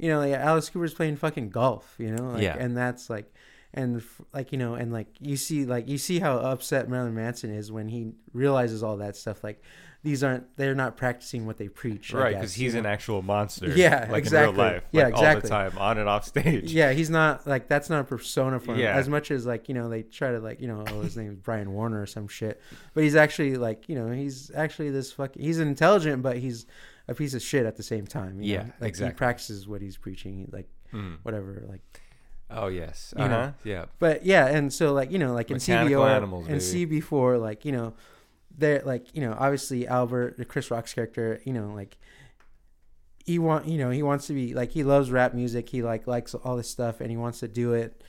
you 0.02 0.10
know, 0.10 0.20
like 0.20 0.34
Alice 0.34 0.70
Cooper's 0.70 0.94
playing 0.94 1.16
fucking 1.18 1.50
golf. 1.50 1.96
You 1.98 2.12
know, 2.12 2.32
like, 2.32 2.42
Yeah. 2.42 2.58
and 2.58 2.76
that's 2.76 3.10
like, 3.10 3.32
and 3.74 3.98
f- 3.98 4.22
like 4.34 4.52
you 4.52 4.58
know, 4.58 4.74
and 4.74 4.92
like 4.92 5.08
you 5.20 5.38
see, 5.38 5.66
like 5.66 5.88
you 5.88 5.98
see 5.98 6.20
how 6.20 6.38
upset 6.38 6.90
Marilyn 6.90 7.16
Manson 7.16 7.54
is 7.54 7.72
when 7.72 7.88
he 7.88 8.12
realizes 8.34 8.84
all 8.84 8.98
that 8.98 9.16
stuff. 9.16 9.44
Like, 9.44 9.62
these 10.04 10.24
aren't 10.24 10.58
they're 10.58 10.74
not 10.74 10.98
practicing 10.98 11.46
what 11.46 11.58
they 11.58 11.68
preach. 11.68 12.12
Right 12.12 12.34
because 12.34 12.56
he's 12.56 12.74
an 12.74 12.88
actual 12.88 13.22
monster. 13.22 13.70
Yeah, 13.70 14.08
like 14.10 14.24
exactly. 14.24 14.50
in 14.50 14.56
real 14.56 14.74
life. 14.74 14.84
Yeah, 14.92 15.04
like, 15.06 15.14
all 15.14 15.22
the 15.22 15.28
exactly. 15.28 15.50
time, 15.50 15.78
on 15.78 15.98
and 16.00 16.10
off 16.10 16.26
stage. 16.26 16.74
Yeah, 16.74 16.92
he's 16.92 17.10
not 17.12 17.46
like 17.46 17.68
that's 17.68 17.90
not 17.90 18.02
a 18.02 18.04
persona 18.04 18.60
for 18.60 18.74
him. 18.74 18.80
Yeah. 18.80 18.96
As 18.96 19.08
much 19.08 19.30
as 19.30 19.46
like 19.46 19.70
you 19.70 19.76
know 19.76 19.88
they 19.90 20.02
try 20.02 20.32
to 20.32 20.40
like 20.40 20.60
you 20.60 20.68
know 20.68 20.84
oh 20.90 21.02
his 21.02 21.16
name 21.16 21.30
is 21.32 21.38
Brian 21.38 21.72
Warner 21.72 22.02
or 22.02 22.08
some 22.08 22.28
shit, 22.28 22.60
but 22.96 23.04
he's 23.04 23.16
actually 23.16 23.56
like 23.58 23.88
you 23.88 23.96
know 23.96 24.10
he's 24.12 24.50
actually 24.56 24.90
this 24.90 25.12
fucking 25.12 25.42
he's 25.42 25.60
intelligent, 25.60 26.24
but 26.24 26.38
he's 26.38 26.66
a 27.12 27.16
piece 27.16 27.34
of 27.34 27.42
shit 27.42 27.66
at 27.66 27.76
the 27.78 27.84
same 27.84 28.08
time. 28.08 28.42
you 28.42 28.54
Yeah, 28.54 28.64
know? 28.64 28.72
like 28.80 28.90
exactly. 28.90 29.14
He 29.14 29.18
practices 29.18 29.68
what 29.68 29.82
he's 29.82 29.98
preaching, 29.98 30.38
he, 30.40 30.46
like 30.52 30.68
Mm. 30.94 31.18
whatever, 31.24 31.64
like. 31.70 31.82
Oh 32.50 32.68
yes. 32.68 33.14
You 33.18 33.24
Uh 33.24 33.28
know. 33.28 33.54
Yeah. 33.64 33.86
But 34.00 34.26
yeah, 34.26 34.48
and 34.48 34.74
so 34.74 34.92
like 34.94 35.10
you 35.12 35.20
know 35.20 35.34
like 35.34 35.50
in 35.52 35.58
CBO 35.58 36.06
animals, 36.10 36.48
and 36.50 36.60
CB4 36.60 37.40
like 37.40 37.64
you 37.64 37.72
know 37.72 37.94
they're 38.58 38.82
like 38.84 39.16
you 39.16 39.22
know 39.22 39.34
obviously 39.40 39.88
Albert 39.88 40.36
the 40.38 40.44
Chris 40.44 40.70
Rock's 40.70 40.94
character 40.94 41.40
you 41.46 41.54
know 41.54 41.72
like 41.74 41.98
he 43.26 43.40
want 43.40 43.68
you 43.68 43.78
know 43.78 43.90
he 43.90 44.04
wants 44.04 44.28
to 44.28 44.34
be 44.34 44.54
like 44.54 44.72
he 44.72 44.84
loves 44.84 45.12
rap 45.12 45.34
music 45.34 45.70
he 45.70 45.82
like 45.82 46.08
likes 46.08 46.34
all 46.34 46.58
this 46.58 46.70
stuff 46.70 47.00
and 47.02 47.10
he 47.10 47.18
wants 47.18 47.40
to 47.40 47.48
do 47.48 47.72
it 47.74 48.04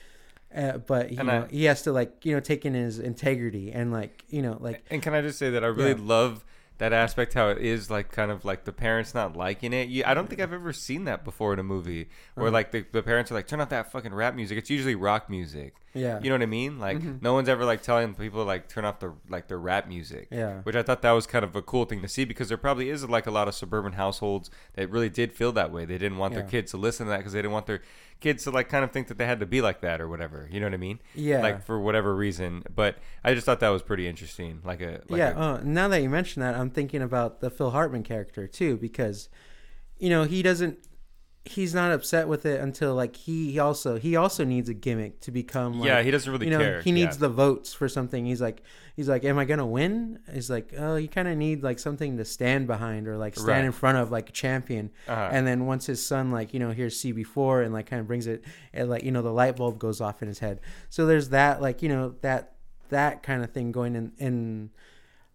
uh, 0.53 0.77
but 0.79 1.11
you 1.11 1.19
And 1.19 1.27
know 1.27 1.43
I- 1.49 1.53
he 1.53 1.63
has 1.65 1.83
to 1.83 1.93
like 1.93 2.25
you 2.25 2.33
know 2.33 2.39
take 2.41 2.65
in 2.65 2.73
his 2.73 2.99
integrity 2.99 3.71
and 3.71 3.93
like 3.93 4.25
you 4.27 4.41
know 4.41 4.57
like 4.59 4.83
And 4.89 5.01
can 5.01 5.13
I 5.13 5.21
just 5.21 5.39
say 5.39 5.51
that 5.51 5.63
I 5.63 5.67
really 5.67 5.91
Yeah. 5.91 5.95
love 6.01 6.43
that 6.79 6.91
aspect 6.93 7.33
how 7.33 7.49
it 7.49 7.59
is 7.59 7.89
like 7.89 8.11
kind 8.11 8.31
of 8.31 8.45
like 8.45 8.63
the 8.65 8.71
parents 8.73 9.13
not 9.13 9.35
liking 9.37 9.73
it. 9.73 9.89
You, 9.89 10.03
I 10.05 10.13
don't 10.13 10.27
think 10.27 10.41
I've 10.41 10.53
ever 10.53 10.73
seen 10.73 11.05
that 11.05 11.23
before 11.23 11.53
in 11.53 11.59
a 11.59 11.63
movie 11.63 12.09
where 12.35 12.47
Uh-huh. 12.47 12.53
like 12.53 12.71
the, 12.71 12.85
the 12.91 13.03
parents 13.03 13.31
are 13.31 13.35
like 13.35 13.47
turn 13.47 13.61
off 13.61 13.69
that 13.69 13.91
fucking 13.91 14.13
rap 14.13 14.35
music. 14.35 14.57
It's 14.57 14.69
usually 14.69 14.95
rock 14.95 15.29
music. 15.29 15.75
Yeah 15.93 16.19
You 16.21 16.29
know 16.29 16.35
what 16.35 16.41
I 16.41 16.47
mean? 16.47 16.79
Like 16.79 16.97
Mhm. 16.99 17.21
no 17.21 17.33
one's 17.33 17.49
ever 17.49 17.65
like 17.65 17.81
telling 17.81 18.13
people 18.15 18.43
like 18.45 18.67
turn 18.67 18.85
off 18.85 18.99
the 18.99 19.13
like 19.29 19.47
their 19.47 19.59
rap 19.59 19.87
music. 19.87 20.27
yeah 20.31 20.61
Which 20.63 20.75
I 20.75 20.83
thought 20.83 21.01
that 21.03 21.11
was 21.11 21.27
kind 21.27 21.45
of 21.45 21.55
a 21.55 21.61
cool 21.61 21.85
thing 21.85 22.01
to 22.01 22.07
see 22.07 22.25
because 22.25 22.47
there 22.49 22.57
probably 22.57 22.89
is 22.89 23.03
like 23.07 23.27
a 23.27 23.31
lot 23.31 23.47
of 23.47 23.53
suburban 23.55 23.93
households 23.93 24.49
that 24.75 24.89
really 24.89 25.09
did 25.09 25.31
feel 25.33 25.51
that 25.53 25.71
way. 25.71 25.85
They 25.85 25.97
didn't 25.97 26.17
want 26.17 26.33
their 26.33 26.43
kids 26.43 26.71
to 26.71 26.77
listen 26.77 27.05
to 27.05 27.09
that 27.11 27.17
because 27.17 27.33
they 27.33 27.39
didn't 27.41 27.53
want 27.53 27.65
their 27.67 27.81
kids 28.19 28.43
to 28.45 28.51
like 28.51 28.69
kind 28.69 28.83
of 28.85 28.91
think 28.91 29.07
that 29.09 29.17
they 29.17 29.25
had 29.25 29.39
to 29.41 29.45
be 29.45 29.61
like 29.61 29.81
that 29.81 29.99
or 29.99 30.07
whatever. 30.07 30.47
You 30.51 30.59
know 30.61 30.65
what 30.67 30.73
I 30.73 30.77
mean? 30.77 30.99
yeah 31.13 31.41
Like 31.41 31.63
for 31.65 31.79
whatever 31.79 32.15
reason. 32.15 32.63
But 32.73 32.97
I 33.23 33.33
just 33.33 33.45
thought 33.45 33.59
that 33.59 33.69
was 33.69 33.81
pretty 33.83 34.07
interesting. 34.07 34.61
Like 34.63 34.81
a 34.81 35.01
like 35.09 35.19
yeah. 35.19 35.31
a- 35.35 35.39
uh, 35.55 35.61
now 35.63 35.87
that 35.89 36.01
you 36.01 36.09
mention 36.09 36.41
that, 36.41 36.55
I'm 36.55 36.69
thinking 36.69 37.01
about 37.01 37.41
the 37.41 37.49
Phil 37.49 37.71
Hartman 37.71 38.03
character 38.03 38.47
too, 38.47 38.77
because 38.77 39.29
you 39.99 40.09
know 40.09 40.23
he 40.23 40.41
doesn't. 40.41 40.79
He's 41.45 41.73
not 41.73 41.91
upset 41.91 42.29
with 42.29 42.45
it 42.45 42.61
until 42.61 42.95
like 42.95 43.17
he, 43.17 43.51
he 43.51 43.59
also 43.59 43.97
he 43.99 44.15
also 44.15 44.45
needs 44.45 44.69
a 44.69 44.73
gimmick 44.73 45.19
to 45.21 45.31
become. 45.31 45.79
Like, 45.79 45.87
yeah, 45.87 46.01
he 46.01 46.09
doesn't 46.09 46.31
really 46.31 46.45
you 46.45 46.51
know 46.51 46.59
care. 46.59 46.81
he 46.81 46.93
needs 46.93 47.17
yeah. 47.17 47.21
the 47.21 47.29
votes 47.29 47.73
for 47.73 47.89
something. 47.89 48.25
He's 48.25 48.41
like 48.41 48.63
he's 48.95 49.09
like, 49.09 49.25
am 49.25 49.37
I 49.37 49.43
gonna 49.43 49.65
win? 49.65 50.19
He's 50.33 50.49
like, 50.49 50.73
oh, 50.77 50.95
you 50.95 51.09
kind 51.09 51.27
of 51.27 51.35
need 51.37 51.61
like 51.61 51.79
something 51.79 52.15
to 52.15 52.23
stand 52.23 52.65
behind 52.67 53.09
or 53.09 53.17
like 53.17 53.35
stand 53.35 53.49
Right. 53.49 53.65
in 53.65 53.73
front 53.73 53.97
of 53.97 54.09
like 54.09 54.29
a 54.29 54.31
champion. 54.31 54.89
Uh-huh. 55.05 55.29
And 55.33 55.45
then 55.45 55.65
once 55.65 55.85
his 55.85 56.05
son 56.05 56.31
like 56.31 56.53
you 56.53 56.61
know 56.61 56.71
hears 56.71 57.01
CB4 57.01 57.65
and 57.65 57.73
like 57.73 57.87
kind 57.87 57.99
of 57.99 58.07
brings 58.07 58.25
it, 58.25 58.45
and 58.73 58.89
like 58.89 59.03
you 59.03 59.11
know 59.11 59.21
the 59.21 59.33
light 59.33 59.57
bulb 59.57 59.79
goes 59.79 59.99
off 59.99 60.21
in 60.21 60.29
his 60.29 60.39
head. 60.39 60.61
So 60.89 61.05
there's 61.05 61.29
that 61.29 61.61
like 61.61 61.81
you 61.81 61.89
know 61.89 62.15
that 62.21 62.53
that 62.87 63.21
kind 63.21 63.43
of 63.43 63.51
thing 63.51 63.73
going 63.73 63.95
in 63.95 64.13
in 64.17 64.69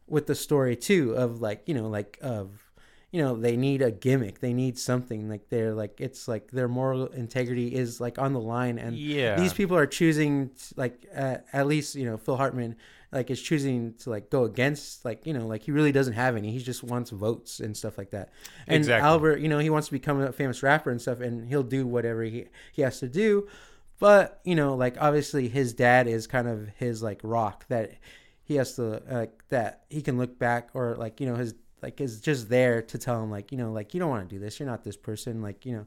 with 0.07 0.27
the 0.27 0.35
story 0.35 0.75
too 0.75 1.13
of 1.13 1.43
like 1.43 1.63
you 1.67 1.75
know 1.75 1.87
like 1.87 2.19
of 2.23 2.68
you 3.11 3.23
know 3.23 3.37
they 3.37 3.57
need 3.57 3.81
a 3.81 3.91
gimmick. 3.91 4.41
They 4.41 4.53
need 4.53 4.79
something. 4.79 5.29
Like 5.29 5.49
they're 5.49 5.73
like 5.75 6.01
it's 6.01 6.29
like 6.29 6.51
their 6.51 6.69
moral 6.69 7.07
integrity 7.07 7.75
is 7.75 8.01
like 8.01 8.19
on 8.19 8.33
the 8.33 8.41
line. 8.41 8.79
And 8.79 8.97
yeah. 8.97 9.37
these 9.37 9.53
people 9.55 9.77
are 9.77 9.87
choosing 9.87 10.51
t- 10.51 10.75
like 10.77 11.07
uh, 11.15 11.39
at 11.53 11.67
least 11.67 11.95
you 11.95 12.05
know 12.05 12.19
phil 12.19 12.37
hartman 12.37 12.77
like 13.11 13.31
is 13.31 13.41
choosing 13.41 13.95
to 13.95 14.11
like 14.11 14.29
go 14.29 14.45
against 14.45 15.07
like 15.07 15.27
you 15.27 15.33
know 15.33 15.47
like 15.47 15.63
he 15.63 15.71
really 15.71 15.93
doesn't 15.93 16.13
have 16.13 16.37
any. 16.37 16.53
He 16.53 16.59
just 16.59 16.85
wants 16.85 17.11
votes 17.11 17.61
and 17.61 17.75
stuff 17.75 17.97
like 17.97 18.11
that. 18.11 18.29
And 18.67 18.77
Exactly. 18.77 19.09
albert 19.09 19.41
you 19.41 19.49
know 19.49 19.59
he 19.59 19.71
wants 19.71 19.89
to 19.89 19.93
become 19.93 20.21
a 20.21 20.31
famous 20.33 20.63
rapper 20.63 20.91
and 20.91 21.01
stuff 21.01 21.21
and 21.21 21.49
he'll 21.49 21.63
do 21.63 21.87
whatever 21.87 22.23
he 22.23 22.47
he 22.73 22.83
has 22.83 23.01
to 23.01 23.09
do. 23.09 23.49
But 23.99 24.41
you 24.45 24.55
know 24.55 24.75
like 24.75 25.01
obviously 25.01 25.49
his 25.49 25.73
dad 25.73 26.07
is 26.09 26.27
kind 26.27 26.47
of 26.47 26.69
his 26.77 27.03
like 27.03 27.21
rock 27.23 27.65
that 27.69 27.93
he 28.45 28.57
has 28.57 28.77
to 28.77 29.03
like 29.11 29.49
that 29.49 29.85
he 29.89 30.03
can 30.03 30.19
look 30.19 30.39
back 30.39 30.69
or 30.75 30.95
like 30.97 31.21
you 31.21 31.27
know 31.27 31.37
his 31.37 31.55
like 31.83 32.01
is 32.01 32.21
just 32.21 32.49
there 32.49 32.83
to 32.83 32.99
tell 32.99 33.23
him 33.23 33.31
like 33.31 33.51
you 33.53 33.59
know 33.59 33.73
like 33.73 33.95
you 33.95 34.01
don't 34.01 34.11
want 34.11 34.29
to 34.29 34.35
do 34.35 34.41
this 34.41 34.59
you're 34.59 34.69
not 34.69 34.85
this 34.85 34.97
person 34.97 35.41
like 35.43 35.65
you 35.67 35.73
know 35.77 35.87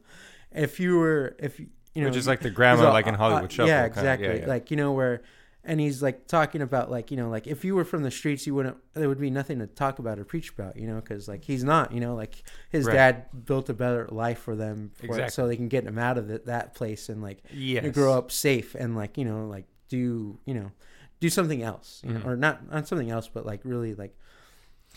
if 0.51 0.79
you 0.79 0.97
were 0.97 1.35
if 1.39 1.59
you 1.59 1.67
know 1.95 2.05
Which 2.07 2.15
is 2.17 2.27
like 2.27 2.39
the 2.41 2.49
grandma, 2.49 2.87
all- 2.87 2.93
like 2.93 3.07
in 3.07 3.15
uh, 3.15 3.17
Hollywood 3.17 3.45
uh, 3.45 3.47
Shuffle. 3.53 3.67
yeah 3.67 3.85
exactly 3.85 4.27
Yeah, 4.27 4.33
yeah. 4.35 4.47
like 4.47 4.71
you 4.71 4.77
know 4.77 4.91
where 4.93 5.21
and 5.63 5.79
he's 5.79 6.01
like 6.01 6.25
talking 6.27 6.61
about 6.61 6.89
like 6.89 7.11
you 7.11 7.17
know 7.17 7.29
like 7.29 7.45
if 7.45 7.63
you 7.63 7.75
were 7.75 7.83
from 7.85 8.01
the 8.03 8.09
streets 8.11 8.47
you 8.47 8.55
wouldn't 8.55 8.77
there 8.93 9.07
would 9.07 9.19
be 9.19 9.29
nothing 9.29 9.59
to 9.59 9.67
talk 9.67 9.99
about 9.99 10.17
or 10.17 10.25
preach 10.25 10.49
about 10.51 10.75
you 10.77 10.87
know 10.87 10.95
because 10.95 11.27
like 11.27 11.43
he's 11.43 11.63
not 11.63 11.91
you 11.91 11.99
know 11.99 12.15
like 12.15 12.41
his 12.69 12.85
Right. 12.85 12.93
dad 12.95 13.45
built 13.45 13.69
a 13.69 13.73
better 13.73 14.07
life 14.11 14.39
for 14.39 14.55
them 14.55 14.91
for, 14.95 15.05
Exactly. 15.05 15.29
so 15.31 15.47
they 15.47 15.55
can 15.55 15.67
get 15.67 15.83
him 15.85 15.99
out 15.99 16.17
of 16.17 16.29
it, 16.31 16.47
that 16.47 16.73
place 16.73 17.09
and 17.09 17.21
like 17.21 17.43
yes. 17.51 17.93
grow 17.93 18.13
up 18.13 18.31
safe 18.31 18.73
and 18.75 18.95
like 18.95 19.17
you 19.17 19.25
know 19.25 19.45
like 19.47 19.65
do 19.89 20.39
you 20.45 20.53
know 20.53 20.71
do 21.19 21.29
something 21.29 21.61
else 21.61 22.01
you 22.03 22.09
Mhm. 22.11 22.23
know 22.23 22.29
or 22.31 22.35
not 22.35 22.67
not 22.71 22.87
something 22.87 23.11
else 23.11 23.27
but 23.31 23.45
like 23.45 23.59
really 23.63 23.93
like 23.93 24.17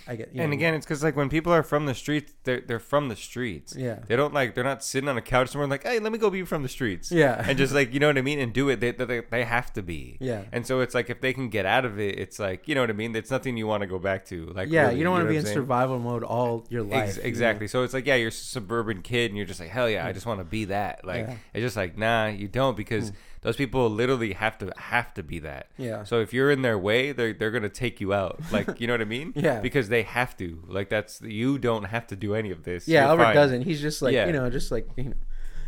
i 0.07 0.17
get 0.17 0.35
you 0.35 0.41
And 0.43 0.51
know, 0.51 0.55
again, 0.57 0.75
it's 0.75 0.85
because 0.85 1.03
like 1.03 1.17
when 1.17 1.29
people 1.29 1.53
are 1.53 1.63
from 1.63 1.87
the 1.87 1.95
streets, 1.95 2.33
they're 2.45 2.61
they're 2.61 2.79
from 2.79 3.09
the 3.09 3.17
streets. 3.17 3.75
yeah 3.77 4.01
They 4.07 4.17
don't 4.17 4.35
like 4.35 4.55
they're 4.55 4.65
not 4.65 4.85
sitting 4.85 5.09
on 5.09 5.17
a 5.17 5.23
couch 5.23 5.49
somewhere 5.51 5.69
like, 5.69 5.83
hey, 5.85 5.99
let 5.99 6.13
me 6.13 6.19
go 6.19 6.29
be 6.31 6.43
from 6.45 6.63
the 6.63 6.69
streets. 6.69 7.11
yeah 7.11 7.43
And 7.49 7.57
just 7.57 7.73
like 7.73 7.95
you 7.95 8.01
know 8.01 8.09
what 8.09 8.19
I 8.19 8.23
mean, 8.23 8.39
and 8.39 8.53
do 8.53 8.69
it. 8.69 8.81
They 8.81 8.91
they, 8.91 9.21
they 9.31 9.45
have 9.45 9.73
to 9.75 9.83
be. 9.83 10.19
yeah 10.21 10.43
And 10.53 10.67
so 10.67 10.81
it's 10.81 10.95
like 10.95 11.09
if 11.11 11.21
they 11.21 11.33
can 11.33 11.49
get 11.49 11.65
out 11.67 11.85
of 11.85 11.99
it, 11.99 12.19
it's 12.19 12.39
like 12.39 12.69
you 12.69 12.75
know 12.75 12.83
what 12.83 12.91
I 12.91 12.95
mean. 12.95 13.15
It's 13.17 13.31
nothing 13.31 13.57
you 13.57 13.67
want 13.67 13.81
to 13.83 13.87
go 13.87 13.99
back 13.99 14.25
to. 14.27 14.47
Like 14.47 14.69
yeah 14.71 14.87
really, 14.87 14.99
you 14.99 15.05
don't 15.05 15.13
want 15.13 15.23
to 15.23 15.25
know 15.27 15.31
be 15.31 15.37
in 15.39 15.45
saying? 15.45 15.55
survival 15.55 15.99
mode 15.99 16.23
all 16.25 16.67
your 16.69 16.83
life 16.83 17.09
Ex- 17.09 17.17
you 17.17 17.23
know? 17.23 17.29
exactly. 17.29 17.69
So 17.69 17.83
it's 17.83 17.95
like 17.95 18.07
yeah, 18.07 18.17
you're 18.17 18.29
a 18.29 18.33
suburban 18.33 19.01
kid, 19.03 19.31
and 19.31 19.37
you're 19.37 19.47
just 19.47 19.61
like 19.61 19.71
hell 19.71 19.89
yeah, 19.89 20.07
I 20.07 20.13
just 20.13 20.27
want 20.27 20.41
to 20.41 20.45
be 20.45 20.67
that. 20.67 21.05
Like 21.05 21.27
Yeah. 21.29 21.37
it's 21.55 21.63
just 21.63 21.77
like 21.77 21.97
nah, 21.97 22.27
you 22.27 22.49
don't 22.49 22.77
because 22.77 23.11
Mm. 23.11 23.15
Those 23.45 23.55
people 23.57 23.89
literally 23.89 24.33
have 24.33 24.59
to 24.59 24.73
have 24.77 25.15
to 25.15 25.23
be 25.23 25.39
that. 25.41 25.69
yeah 25.79 26.03
So 26.03 26.21
if 26.21 26.33
you're 26.33 26.51
in 26.51 26.63
their 26.63 26.77
way, 26.79 27.13
they're 27.13 27.33
they're 27.33 27.53
gonna 27.53 27.69
take 27.69 28.01
you 28.01 28.13
out. 28.13 28.41
Like 28.51 28.81
you 28.81 28.87
know 28.89 28.95
what 28.95 29.01
I 29.01 29.05
mean? 29.05 29.33
Yeah. 29.37 29.61
Because 29.61 29.89
they 29.89 30.03
have 30.03 30.37
to. 30.39 30.63
Like 30.67 30.89
that's 30.89 31.21
you 31.23 31.59
don't 31.59 31.85
have 31.85 32.07
to 32.09 32.17
do 32.17 32.35
any 32.35 32.51
of 32.51 32.65
this. 32.65 32.89
yeah 32.89 33.03
You're 33.03 33.11
albert 33.11 33.25
fine. 33.25 33.35
doesn't 33.37 33.63
he's 33.63 33.81
just 33.81 34.03
like 34.03 34.15
Yeah. 34.15 34.27
you 34.27 34.33
know 34.33 34.51
just 34.51 34.73
like 34.73 34.89
you 34.97 35.05
know 35.05 35.21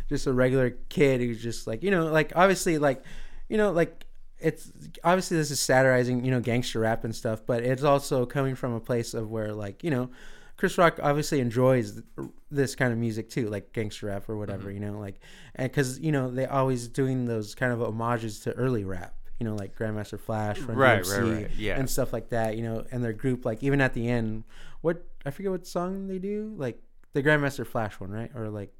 just 0.09 0.27
a 0.27 0.33
regular 0.33 0.71
kid 0.89 1.21
who's 1.21 1.41
just 1.41 1.67
like 1.67 1.83
you 1.83 1.91
know 1.91 2.05
like 2.07 2.33
obviously 2.35 2.77
like 2.77 3.03
you 3.49 3.57
know 3.57 3.71
like 3.71 4.05
it's 4.39 4.71
obviously 5.03 5.35
this 5.37 5.51
is 5.51 5.59
satirizing 5.59 6.23
you 6.25 6.31
know 6.31 6.39
gangster 6.39 6.79
rap 6.81 7.03
and 7.03 7.15
stuff 7.15 7.41
but 7.45 7.63
it's 7.63 7.83
also 7.83 8.25
coming 8.25 8.55
from 8.55 8.73
a 8.73 8.79
place 8.79 9.13
of 9.13 9.29
where 9.31 9.51
like 9.53 9.83
you 9.83 9.89
know 9.91 10.09
chris 10.57 10.77
rock 10.77 10.99
obviously 11.03 11.39
enjoys 11.39 12.01
this 12.51 12.75
kind 12.75 12.91
of 12.91 12.97
music 12.97 13.29
too 13.29 13.47
like 13.49 13.71
gangster 13.73 14.07
rap 14.07 14.27
or 14.27 14.37
whatever 14.37 14.69
Mm-hmm. 14.69 14.83
you 14.83 14.91
know 14.91 14.99
like 14.99 15.19
and 15.55 15.69
because 15.71 15.99
you 15.99 16.11
know 16.11 16.29
they 16.31 16.45
always 16.45 16.87
doing 16.87 17.25
those 17.25 17.55
kind 17.55 17.71
of 17.71 17.79
homages 17.79 18.39
to 18.41 18.51
early 18.53 18.83
rap 18.83 19.13
you 19.39 19.45
know 19.45 19.55
like 19.55 19.77
grandmaster 19.77 20.19
flash 20.19 20.59
Run 20.61 20.75
Right, 20.77 21.01
DMC, 21.03 21.21
right, 21.33 21.41
right. 21.43 21.51
Yeah. 21.57 21.79
and 21.79 21.87
stuff 21.89 22.11
like 22.11 22.29
that 22.29 22.57
you 22.57 22.63
know 22.63 22.83
and 22.91 23.03
their 23.03 23.13
group 23.13 23.45
like 23.45 23.61
even 23.61 23.81
at 23.81 23.93
the 23.93 24.07
end 24.09 24.43
what 24.81 25.03
i 25.25 25.29
forget 25.31 25.51
what 25.51 25.67
song 25.67 26.07
they 26.07 26.17
do 26.17 26.53
like 26.57 26.81
the 27.13 27.21
grandmaster 27.21 27.65
flash 27.65 27.99
one 27.99 28.09
right 28.11 28.31
or 28.35 28.49
like 28.49 28.73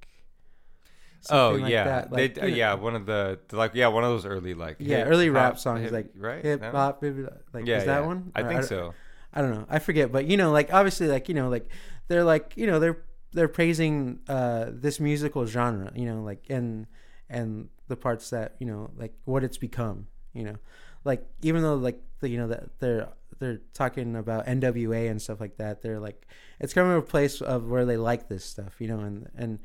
Oh 1.31 1.53
like 1.59 1.71
yeah, 1.71 1.83
that. 1.83 2.11
they, 2.11 2.27
you 2.29 2.41
know, 2.41 2.45
yeah, 2.47 2.73
one 2.75 2.95
of 2.95 3.05
the 3.07 3.39
like 3.51 3.71
yeah, 3.73 3.87
one 3.87 4.03
of 4.03 4.11
those 4.11 4.25
early 4.25 4.53
like 4.53 4.77
yeah 4.79 4.97
hip 4.99 5.07
early 5.09 5.29
rap 5.29 5.53
hop- 5.53 5.59
songs 5.59 5.81
hip- 5.81 5.91
like 5.91 6.09
right 6.15 6.43
hip 6.45 6.61
hop 6.63 7.01
baby 7.01 7.25
like 7.53 7.65
yeah, 7.65 7.77
is 7.79 7.85
that 7.85 8.01
yeah. 8.01 8.05
one 8.05 8.31
I 8.35 8.41
Or 8.41 8.47
think 8.47 8.59
don't- 8.61 8.69
so. 8.69 8.93
I 9.37 9.41
don't 9.41 9.51
know. 9.51 9.65
I 9.69 9.77
forget, 9.77 10.11
but 10.11 10.25
you 10.25 10.35
know, 10.35 10.51
like 10.51 10.73
obviously, 10.73 11.07
like 11.07 11.29
you 11.29 11.35
know, 11.35 11.47
like 11.47 11.69
they're 12.07 12.23
like 12.23 12.53
you 12.55 12.65
know 12.65 12.79
they're 12.79 12.97
they're 13.33 13.47
praising 13.47 14.19
uh 14.27 14.65
this 14.69 14.99
musical 14.99 15.45
genre, 15.45 15.91
you 15.95 16.07
know, 16.07 16.23
like 16.23 16.45
and 16.49 16.87
and 17.29 17.69
the 17.87 17.95
parts 17.95 18.31
that 18.31 18.55
you 18.57 18.65
know 18.65 18.89
like 18.97 19.13
what 19.25 19.43
it's 19.43 19.59
become, 19.59 20.07
you 20.33 20.43
know, 20.43 20.55
like 21.03 21.23
even 21.43 21.61
though 21.61 21.75
like 21.75 22.01
the, 22.19 22.29
you 22.29 22.37
know 22.39 22.47
that 22.47 22.79
they're 22.79 23.09
they're 23.37 23.61
talking 23.75 24.15
about 24.15 24.47
NWA 24.47 25.07
and 25.11 25.21
stuff 25.21 25.39
like 25.39 25.57
that, 25.57 25.83
they're 25.83 25.99
like 25.99 26.27
it's 26.59 26.73
coming 26.73 26.93
to 26.93 26.97
a 26.97 27.03
place 27.03 27.39
of 27.39 27.69
where 27.69 27.85
they 27.85 27.97
like 27.97 28.29
this 28.29 28.43
stuff, 28.43 28.81
you 28.81 28.87
know, 28.87 29.01
and 29.01 29.29
and 29.35 29.59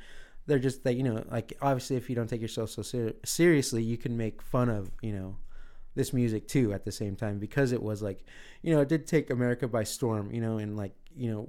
they're 0.44 0.58
just 0.58 0.84
that 0.84 0.96
you 0.96 1.02
know 1.02 1.24
like 1.30 1.54
obviously 1.62 1.96
if 1.96 2.10
you 2.10 2.14
don't 2.14 2.28
take 2.28 2.42
yourself 2.42 2.68
so 2.68 2.82
ser- 2.82 3.14
seriously, 3.24 3.82
you 3.82 3.96
can 3.96 4.18
make 4.18 4.42
fun 4.42 4.68
of 4.68 4.90
you 5.00 5.14
know 5.14 5.36
this 5.94 6.12
music 6.12 6.48
too 6.48 6.72
at 6.72 6.84
the 6.84 6.92
same 6.92 7.14
time 7.16 7.38
because 7.38 7.72
it 7.72 7.82
was 7.82 8.02
like 8.02 8.24
you 8.62 8.74
know 8.74 8.80
it 8.80 8.88
did 8.88 9.06
take 9.06 9.30
america 9.30 9.68
by 9.68 9.84
storm 9.84 10.32
you 10.32 10.40
know 10.40 10.58
and 10.58 10.76
like 10.76 10.94
you 11.16 11.30
know 11.30 11.48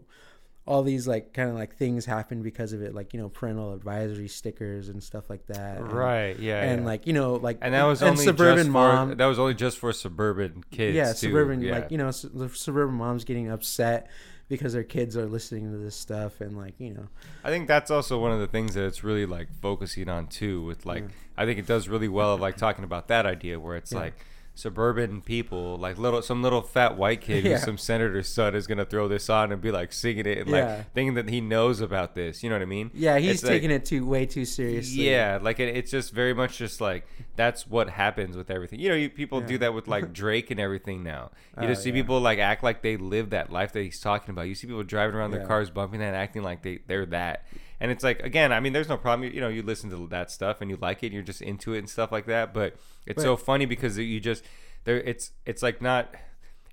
all 0.66 0.82
these 0.82 1.06
like 1.08 1.34
kind 1.34 1.50
of 1.50 1.56
like 1.56 1.76
things 1.76 2.06
happened 2.06 2.42
because 2.42 2.72
of 2.72 2.82
it, 2.82 2.96
like 2.96 3.14
you 3.14 3.20
know 3.20 3.28
parental 3.28 3.74
advisory 3.74 4.30
stickers 4.30 4.88
and 4.88 5.04
stuff 5.04 5.30
like 5.30 5.46
that. 5.48 5.80
And- 5.80 5.92
right. 5.92 6.40
Yeah. 6.40 6.62
And 6.64 6.84
yeah. 6.84 6.88
like 6.88 7.06
you 7.06 7.12
know 7.12 7.34
like 7.34 7.58
and 7.62 7.74
that 7.74 7.84
was 7.84 8.02
and 8.02 8.12
only 8.12 8.24
suburban 8.24 8.58
just 8.60 8.70
mom. 8.70 9.10
For, 9.10 9.16
that 9.16 9.26
was 9.26 9.40
only 9.40 9.56
just 9.56 9.78
for 9.78 9.92
suburban 9.92 10.64
kids. 10.72 10.96
yeah, 10.96 11.08
too. 11.12 11.28
suburban 11.28 11.62
Yeah. 11.62 11.74
like 11.74 11.92
you 11.92 11.98
know 11.98 12.12
su- 12.12 12.30
the 12.34 12.48
suburban 12.48 12.96
moms 12.96 13.26
getting 13.26 13.52
upset 13.52 14.10
because 14.48 14.72
their 14.72 14.86
kids 14.86 15.18
are 15.18 15.26
listening 15.26 15.70
to 15.74 15.78
this 15.80 15.98
stuff 15.98 16.40
and 16.40 16.56
like 16.56 16.76
you 16.80 16.94
know 16.94 17.10
I 17.44 17.50
think 17.50 17.68
that's 17.68 17.92
also 17.92 18.18
one 18.18 18.32
of 18.32 18.40
the 18.40 18.48
things 18.48 18.74
that 18.76 18.86
it's 18.86 19.04
really 19.04 19.26
like 19.26 19.50
focusing 19.62 20.08
on 20.08 20.28
too. 20.28 20.64
With 20.64 20.86
like, 20.86 21.04
I 21.36 21.44
think 21.46 21.60
it 21.60 21.66
does 21.66 21.90
really 21.90 22.08
well 22.08 22.36
of 22.36 22.40
like 22.40 22.56
talking 22.56 22.86
about 22.86 23.10
that 23.10 23.26
idea 23.26 23.60
where 23.60 23.76
it's 23.76 23.92
Yeah. 23.92 24.00
like 24.00 24.14
suburban 24.56 25.22
people, 25.22 25.78
like 25.78 25.98
little 25.98 26.22
some 26.22 26.42
little 26.44 26.62
fat 26.62 26.96
white 26.96 27.22
kid 27.22 27.44
Yeah. 27.44 27.54
who's 27.54 27.64
some 27.64 27.78
senator's 27.78 28.30
son 28.30 28.54
is 28.56 28.68
gonna 28.68 28.86
throw 28.86 29.08
this 29.08 29.30
on 29.30 29.52
and 29.52 29.60
be 29.62 29.72
like 29.72 29.92
singing 29.92 30.26
it 30.28 30.38
and 30.40 30.50
Yeah. 30.50 30.76
like 30.78 30.94
thinking 30.94 31.16
that 31.16 31.28
he 31.30 31.42
knows 31.42 31.82
about 31.82 32.14
this. 32.14 32.44
You 32.44 32.50
know 32.50 32.56
what 32.56 32.62
I 32.62 32.66
mean? 32.66 32.92
yeah 32.94 33.18
he's 33.18 33.32
It's 33.36 33.44
like- 33.44 33.52
taking 33.54 33.72
it 33.72 33.84
too 33.86 34.06
way 34.06 34.26
too 34.26 34.46
seriously. 34.46 35.10
Yeah, 35.10 35.40
like 35.42 35.60
it, 35.60 35.76
it's 35.76 35.90
just 35.90 36.14
very 36.14 36.34
much 36.34 36.58
just 36.58 36.80
like 36.80 37.08
that's 37.36 37.68
what 37.68 37.90
happens 37.90 38.38
with 38.38 38.52
everything. 38.52 38.80
You 38.80 38.90
know, 38.90 38.96
you, 38.96 39.10
people 39.10 39.42
do 39.42 39.58
that 39.58 39.74
with 39.74 39.88
like 39.88 40.14
Drake 40.22 40.52
and 40.52 40.60
everything 40.60 41.04
now. 41.04 41.32
You 41.58 41.64
Oh, 41.64 41.68
just 41.68 41.82
see 41.84 41.90
yeah. 41.90 41.96
people 41.96 42.20
like 42.20 42.38
act 42.40 42.64
like 42.64 42.84
they 42.84 42.96
live 42.98 43.32
that 43.32 43.52
life 43.52 43.72
that 43.74 43.82
he's 43.82 44.00
talking 44.00 44.30
about. 44.30 44.44
You 44.44 44.56
see 44.56 44.68
people 44.68 44.84
driving 44.84 45.16
around 45.16 45.32
their 45.32 45.46
cars, 45.48 45.70
bumping 45.72 46.00
that, 46.02 46.14
acting 46.14 46.44
like 46.44 46.62
they 46.62 46.80
they're 46.88 47.08
that. 47.08 47.46
And 47.80 47.92
it's 47.92 48.04
like 48.04 48.22
again, 48.22 48.52
I 48.54 48.60
mean, 48.60 48.74
there's 48.74 48.90
no 48.90 48.98
problem. 48.98 49.28
You, 49.28 49.36
you 49.36 49.42
know, 49.42 49.50
you 49.50 49.62
listen 49.62 49.90
to 49.90 50.08
that 50.08 50.32
stuff 50.32 50.62
and 50.62 50.70
you 50.70 50.78
like 50.82 51.04
it, 51.04 51.08
and 51.08 51.14
you're 51.14 51.24
just 51.24 51.42
into 51.42 51.74
it 51.74 51.80
and 51.80 51.90
stuff 51.90 52.12
like 52.12 52.26
that. 52.28 52.54
But 52.54 52.76
it's 53.06 53.18
But- 53.18 53.24
so 53.24 53.36
funny 53.38 53.66
because 53.66 53.98
you 53.98 54.20
just 54.20 54.44
there. 54.86 55.02
It's 55.02 55.32
it's 55.46 55.62
like 55.64 55.82
not. 55.82 56.16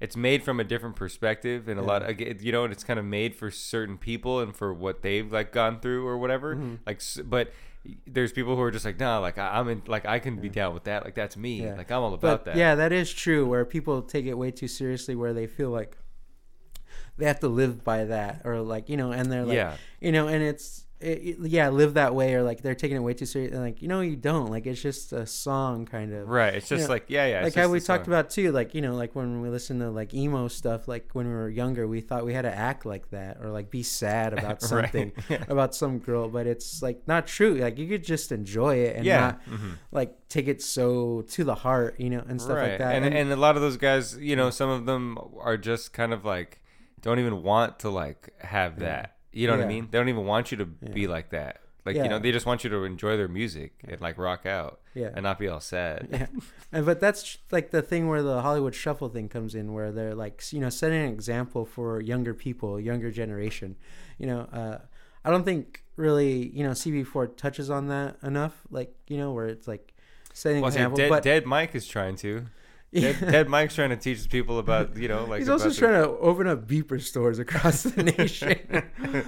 It's 0.00 0.16
made 0.16 0.42
from 0.42 0.58
a 0.60 0.64
different 0.64 0.96
perspective, 0.96 1.68
and 1.68 1.78
a 1.78 1.82
lot, 1.82 2.08
again, 2.08 2.38
you 2.40 2.52
know, 2.52 2.64
and 2.64 2.72
it's 2.72 2.82
kind 2.82 2.98
of 2.98 3.04
made 3.04 3.36
for 3.36 3.50
certain 3.50 3.98
people 3.98 4.40
and 4.40 4.56
for 4.56 4.72
what 4.72 5.02
they've 5.02 5.30
like 5.30 5.52
gone 5.52 5.78
through 5.78 6.06
or 6.06 6.16
whatever. 6.16 6.56
Mm-hmm. 6.56 6.76
Like, 6.86 7.02
but 7.28 7.52
there's 8.06 8.32
people 8.32 8.56
who 8.56 8.62
are 8.62 8.70
just 8.70 8.86
like, 8.86 8.98
nah, 8.98 9.18
like 9.18 9.36
I, 9.36 9.58
I'm 9.58 9.68
in, 9.68 9.82
like 9.86 10.06
I 10.06 10.18
can 10.18 10.36
be 10.40 10.48
down 10.48 10.72
with 10.72 10.84
that. 10.84 11.04
Like 11.04 11.14
that's 11.14 11.36
me. 11.36 11.64
Yeah. 11.64 11.74
Like 11.74 11.90
I'm 11.90 12.00
all 12.02 12.14
about 12.14 12.44
but 12.44 12.44
that. 12.46 12.56
yeah, 12.56 12.74
that 12.76 12.92
is 12.92 13.12
true. 13.12 13.46
Where 13.46 13.66
people 13.66 14.00
take 14.00 14.24
it 14.24 14.32
way 14.32 14.50
too 14.50 14.68
seriously, 14.68 15.14
where 15.14 15.34
they 15.34 15.46
feel 15.46 15.68
like 15.68 15.98
they 17.18 17.26
have 17.26 17.40
to 17.40 17.48
live 17.48 17.84
by 17.84 18.04
that, 18.04 18.42
or 18.44 18.60
like 18.62 18.88
you 18.88 18.96
know, 18.96 19.12
and 19.12 19.30
they're 19.30 19.44
like, 19.44 19.54
Yeah. 19.56 19.76
you 20.00 20.12
know, 20.12 20.28
and 20.28 20.42
it's 20.42 20.86
it, 21.00 21.38
yeah, 21.40 21.70
live 21.70 21.94
that 21.94 22.14
way, 22.14 22.34
or 22.34 22.42
like 22.42 22.62
they're 22.62 22.74
taking 22.74 22.96
it 22.96 23.00
way 23.00 23.14
too 23.14 23.26
serious, 23.26 23.52
and 23.52 23.60
like 23.62 23.80
you 23.80 23.88
know, 23.88 24.00
you 24.00 24.16
don't. 24.16 24.50
Like 24.50 24.66
it's 24.66 24.80
just 24.82 25.12
a 25.12 25.26
song, 25.26 25.86
kind 25.86 26.12
of. 26.12 26.28
Right. 26.28 26.54
It's 26.54 26.68
just 26.68 26.84
know, 26.88 26.94
like 26.94 27.04
yeah, 27.08 27.26
yeah. 27.26 27.42
like 27.42 27.54
how 27.54 27.68
we 27.68 27.80
talked 27.80 28.04
song. 28.04 28.14
about 28.14 28.30
too, 28.30 28.52
like 28.52 28.74
you 28.74 28.80
know, 28.82 28.94
like 28.94 29.14
when 29.14 29.40
we 29.40 29.48
listened 29.48 29.80
to 29.80 29.90
like 29.90 30.12
emo 30.14 30.48
stuff, 30.48 30.88
like 30.88 31.08
when 31.12 31.26
we 31.26 31.32
were 31.32 31.48
younger, 31.48 31.88
we 31.88 32.00
thought 32.00 32.24
we 32.26 32.34
had 32.34 32.42
to 32.42 32.54
act 32.54 32.84
like 32.84 33.10
that 33.10 33.38
or 33.40 33.50
like 33.50 33.70
be 33.70 33.82
sad 33.82 34.32
about 34.32 34.60
something, 34.72 35.12
about 35.48 35.74
some 35.74 35.98
girl, 35.98 36.28
but 36.28 36.46
it's 36.46 36.82
like 36.82 37.06
not 37.08 37.26
true. 37.26 37.54
Like 37.54 37.78
you 37.78 37.88
could 37.88 38.04
just 38.04 38.30
enjoy 38.32 38.76
it 38.76 38.96
and 38.96 39.04
Yeah. 39.04 39.20
not 39.20 39.44
Mhm. 39.46 39.72
like 39.92 40.28
take 40.28 40.48
it 40.48 40.62
so 40.62 41.22
to 41.30 41.44
the 41.44 41.54
heart, 41.54 41.98
you 41.98 42.10
know, 42.10 42.24
and 42.28 42.40
stuff 42.40 42.56
right. 42.56 42.70
like 42.70 42.78
that. 42.78 42.94
And, 42.94 43.14
and 43.14 43.32
a 43.32 43.36
lot 43.36 43.56
of 43.56 43.62
those 43.62 43.76
guys, 43.76 44.16
you 44.18 44.36
know, 44.36 44.50
some 44.50 44.68
of 44.70 44.86
them 44.86 45.18
are 45.40 45.56
just 45.56 45.92
kind 45.92 46.12
of 46.12 46.24
like 46.24 46.60
don't 47.00 47.18
even 47.18 47.42
want 47.42 47.78
to 47.80 47.88
like 47.90 48.34
have 48.40 48.78
that. 48.80 49.16
You 49.32 49.46
know 49.46 49.54
what 49.54 49.60
I 49.60 49.62
Yeah. 49.64 49.68
mean? 49.68 49.88
They 49.90 49.98
don't 49.98 50.08
even 50.08 50.24
want 50.26 50.50
you 50.50 50.58
to 50.58 50.66
be 50.66 51.06
like 51.06 51.30
that. 51.30 51.60
Like 51.86 51.96
you 51.96 52.02
Yeah. 52.02 52.08
know, 52.08 52.18
they 52.18 52.30
just 52.32 52.44
want 52.46 52.62
you 52.62 52.70
to 52.70 52.84
enjoy 52.84 53.16
their 53.16 53.28
music 53.28 53.72
and 53.88 54.00
like 54.00 54.18
rock 54.18 54.44
out 54.44 54.80
Yeah. 54.94 55.10
and 55.14 55.22
not 55.22 55.38
be 55.38 55.48
all 55.48 55.60
sad. 55.60 56.08
yeah. 56.10 56.26
And 56.72 56.84
but 56.86 57.00
that's 57.00 57.38
like 57.50 57.70
the 57.70 57.80
thing 57.82 58.06
where 58.08 58.22
the 58.22 58.42
Hollywood 58.42 58.74
shuffle 58.74 59.08
thing 59.08 59.28
comes 59.28 59.54
in, 59.54 59.72
where 59.72 59.90
they're 59.90 60.14
like, 60.14 60.42
you 60.52 60.60
know, 60.60 60.68
setting 60.68 61.00
an 61.06 61.12
example 61.12 61.64
for 61.64 62.00
younger 62.00 62.34
people, 62.34 62.78
younger 62.78 63.10
generation. 63.10 63.76
You 64.18 64.26
know, 64.26 64.40
uh, 64.52 64.78
I 65.24 65.30
don't 65.30 65.44
think 65.44 65.82
really, 65.96 66.48
you 66.48 66.62
know, 66.64 66.70
CB4 66.72 67.36
touches 67.36 67.70
on 67.70 67.88
that 67.88 68.16
enough. 68.22 68.60
Like, 68.70 68.94
you 69.08 69.16
know, 69.16 69.32
where 69.32 69.46
it's 69.46 69.66
like 69.66 69.94
setting 70.34 70.58
an 70.58 70.62
Well, 70.62 70.70
see, 70.70 70.76
example. 70.76 70.96
Dead, 70.98 71.08
but 71.08 71.22
Dead 71.22 71.46
Mike 71.46 71.74
is 71.74 71.86
trying 71.86 72.16
to. 72.16 72.46
Yeah. 72.92 73.12
Dead, 73.12 73.30
Dead 73.30 73.48
Mike's 73.48 73.76
trying 73.76 73.90
to 73.90 73.96
teach 73.96 74.28
people 74.28 74.58
about 74.58 74.96
you 74.96 75.06
know 75.06 75.24
like 75.24 75.38
he's 75.38 75.48
also 75.48 75.70
trying 75.70 76.02
to 76.02 76.08
open 76.08 76.48
up 76.48 76.66
beeper 76.66 77.00
stores 77.00 77.38
across 77.38 77.84
the 77.84 78.02
nation. 78.02 78.58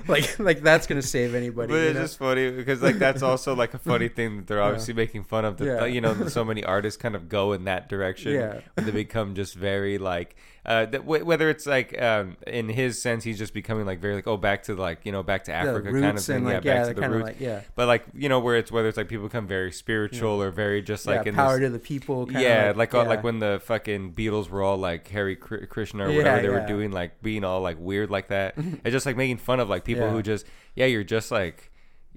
like, 0.08 0.38
like 0.40 0.62
that's 0.62 0.88
gonna 0.88 1.00
save 1.00 1.34
anybody. 1.34 1.72
But 1.72 1.80
it's 1.80 1.94
know? 1.94 2.02
just 2.02 2.18
funny 2.18 2.50
because 2.50 2.82
like 2.82 2.98
that's 2.98 3.22
also 3.22 3.54
like 3.54 3.72
a 3.74 3.78
funny 3.78 4.08
thing 4.08 4.38
that 4.38 4.46
they're 4.48 4.62
obviously 4.62 4.94
making 4.94 5.24
fun 5.24 5.44
of. 5.44 5.58
That 5.58 5.66
Yeah. 5.66 5.84
you 5.84 6.00
know 6.00 6.26
so 6.26 6.44
many 6.44 6.64
artists 6.64 7.00
kind 7.00 7.14
of 7.14 7.28
go 7.28 7.52
in 7.52 7.64
that 7.64 7.88
direction. 7.88 8.32
Yeah. 8.32 8.60
they 8.74 8.90
become 8.90 9.34
just 9.34 9.54
very 9.54 9.98
like 9.98 10.34
uh, 10.64 10.86
that, 10.86 11.00
wh- 11.00 11.26
whether 11.26 11.50
it's 11.50 11.66
like 11.66 12.00
um, 12.00 12.36
in 12.46 12.68
his 12.68 13.02
sense 13.02 13.24
he's 13.24 13.36
just 13.38 13.52
becoming 13.52 13.84
like 13.84 13.98
very 13.98 14.14
like 14.14 14.28
oh 14.28 14.36
back 14.36 14.62
to 14.62 14.76
like 14.76 15.00
you 15.04 15.10
know 15.10 15.22
back 15.22 15.42
to 15.44 15.52
Africa 15.52 15.90
kind 15.92 16.16
of 16.18 16.24
thing. 16.24 16.44
like 16.44 16.62
yeah, 16.64 16.74
yeah, 16.74 16.84
back 16.86 16.94
to 16.94 17.00
the 17.00 17.10
roots. 17.10 17.26
like 17.26 17.40
yeah, 17.40 17.60
But 17.74 17.88
like 17.88 18.04
you 18.14 18.28
know 18.28 18.38
where 18.38 18.56
it's 18.56 18.70
whether 18.70 18.86
it's 18.86 18.96
like 18.96 19.08
people 19.08 19.26
become 19.26 19.46
very 19.48 19.72
spiritual 19.72 20.40
or 20.40 20.50
very 20.52 20.80
just 20.80 21.04
like 21.06 21.24
yeah, 21.24 21.30
in 21.30 21.34
power 21.34 21.58
this, 21.58 21.66
to 21.66 21.70
the 21.72 21.78
people. 21.80 22.30
Yeah, 22.30 22.68
like, 22.68 22.76
like 22.76 22.94
uh, 22.94 23.02
yeah. 23.02 23.08
like 23.08 23.24
when 23.24 23.40
the 23.40 23.60
fucking 23.64 24.14
Beatles 24.14 24.48
were 24.50 24.62
all 24.62 24.76
like 24.78 25.08
Hare 25.08 25.34
Krishna 25.34 26.06
or 26.06 26.10
Yeah, 26.10 26.16
whatever 26.18 26.42
they 26.42 26.48
yeah. 26.48 26.60
were 26.60 26.66
doing, 26.66 26.92
like 26.92 27.20
being 27.22 27.42
all 27.44 27.60
like 27.60 27.78
weird 27.80 28.10
like 28.10 28.28
that. 28.28 28.54
it's 28.84 28.92
just 28.92 29.04
like 29.06 29.16
making 29.16 29.38
fun 29.38 29.58
of 29.58 29.68
like 29.68 29.84
people 29.84 30.04
Yeah. 30.04 30.10
who 30.12 30.22
just 30.22 30.46
yeah, 30.76 30.86
you're 30.86 31.02
just 31.04 31.30
like 31.32 31.72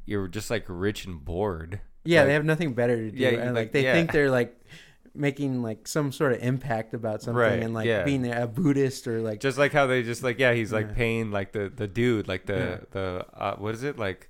you're 0.06 0.28
just 0.28 0.52
like 0.52 0.66
rich 0.68 1.06
and 1.06 1.26
bored. 1.26 1.82
Yeah, 2.04 2.20
Like, 2.20 2.28
they 2.28 2.34
have 2.34 2.46
nothing 2.46 2.74
better 2.76 2.96
to 2.96 3.10
do, 3.10 3.18
Yeah, 3.18 3.30
and 3.30 3.46
like, 3.56 3.56
like 3.56 3.72
they 3.72 3.84
yeah. 3.86 3.94
think 3.94 4.12
they're 4.12 4.30
like 4.30 4.56
making 5.16 5.62
like 5.62 5.88
some 5.88 6.12
sort 6.12 6.34
of 6.34 6.40
impact 6.44 6.94
about 6.94 7.22
something, 7.22 7.38
Right, 7.40 7.60
and 7.64 7.74
like 7.74 7.86
yeah. 7.88 8.04
being 8.04 8.32
a 8.32 8.48
Buddhist 8.48 9.08
or 9.08 9.22
like 9.22 9.40
just 9.40 9.58
like 9.58 9.72
how 9.74 9.88
they 9.88 10.04
just 10.04 10.24
like 10.24 10.40
yeah, 10.40 10.54
he's 10.54 10.72
like 10.74 10.88
Yeah. 10.90 10.94
paying 10.96 11.32
like 11.32 11.52
the 11.54 11.72
the 11.76 11.88
dude 11.88 12.28
like 12.28 12.46
the 12.46 12.54
Yeah. 12.56 12.78
the 12.92 13.26
uh, 13.34 13.56
what 13.58 13.74
is 13.76 13.84
it 13.84 13.98
like 13.98 14.30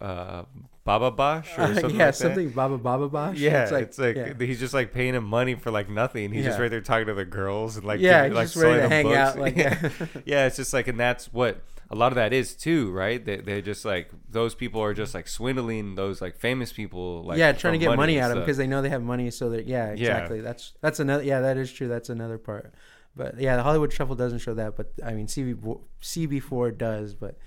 uh 0.00 0.42
Baba 0.84 1.10
Bosh 1.10 1.56
or 1.58 1.62
Uh, 1.62 1.68
yeah, 1.74 1.82
like 1.82 1.96
that? 1.96 2.14
something 2.16 2.50
Baba 2.50 2.76
Baba 2.78 3.08
Bosh. 3.08 3.38
Yeah, 3.38 3.74
it's 3.74 3.98
like, 3.98 4.16
yeah. 4.16 4.34
he's 4.38 4.60
just 4.60 4.74
like 4.74 4.92
paying 4.92 5.14
him 5.14 5.24
money 5.24 5.54
for 5.54 5.70
like 5.70 5.88
nothing. 5.88 6.32
He's 6.32 6.44
just 6.44 6.58
right 6.58 6.70
there 6.70 6.82
talking 6.82 7.06
to 7.06 7.14
the 7.14 7.24
girls 7.24 7.76
and 7.76 7.86
like 7.86 8.00
yeah, 8.00 8.26
he's 8.26 8.34
like 8.34 8.46
just 8.46 8.56
ready 8.56 8.82
to 8.82 8.88
hang 8.88 9.06
books. 9.06 9.16
out. 9.16 9.38
Like, 9.38 9.56
yeah. 9.56 9.78
yeah, 9.82 10.06
yeah, 10.24 10.46
it's 10.46 10.56
just 10.56 10.72
like, 10.74 10.86
and 10.86 11.00
that's 11.00 11.32
what 11.32 11.62
a 11.90 11.94
lot 11.94 12.12
of 12.12 12.16
that 12.16 12.32
is 12.32 12.54
too, 12.54 12.90
right? 12.90 13.24
They 13.24 13.36
they 13.36 13.62
just 13.62 13.84
like 13.84 14.10
those 14.28 14.54
people 14.54 14.82
are 14.82 14.92
just 14.92 15.14
like 15.14 15.26
swindling 15.26 15.94
those 15.94 16.20
like 16.20 16.36
famous 16.36 16.72
people, 16.72 17.22
like 17.24 17.38
yeah, 17.38 17.52
trying 17.52 17.74
to 17.74 17.78
get 17.78 17.96
money 17.96 18.16
and 18.16 18.24
out 18.24 18.30
of 18.30 18.36
them 18.36 18.44
because 18.44 18.58
they 18.58 18.66
know 18.66 18.82
they 18.82 18.90
have 18.90 19.02
money. 19.02 19.30
So 19.30 19.50
that 19.50 19.66
yeah, 19.66 19.88
exactly. 19.88 20.40
That's 20.40 20.72
that's 20.82 21.00
another. 21.00 21.22
Yeah, 21.22 21.40
that 21.40 21.56
is 21.56 21.72
true. 21.72 21.88
That's 21.88 22.10
another 22.10 22.36
part. 22.36 22.74
But 23.16 23.40
yeah, 23.40 23.56
the 23.56 23.62
Hollywood 23.62 23.92
Shuffle 23.92 24.16
doesn't 24.16 24.40
show 24.40 24.54
that. 24.54 24.76
But 24.76 24.92
I 25.04 25.12
mean, 25.12 25.28
CB 25.28 25.78
CB4 26.02 26.76
does. 26.76 27.14
But 27.14 27.38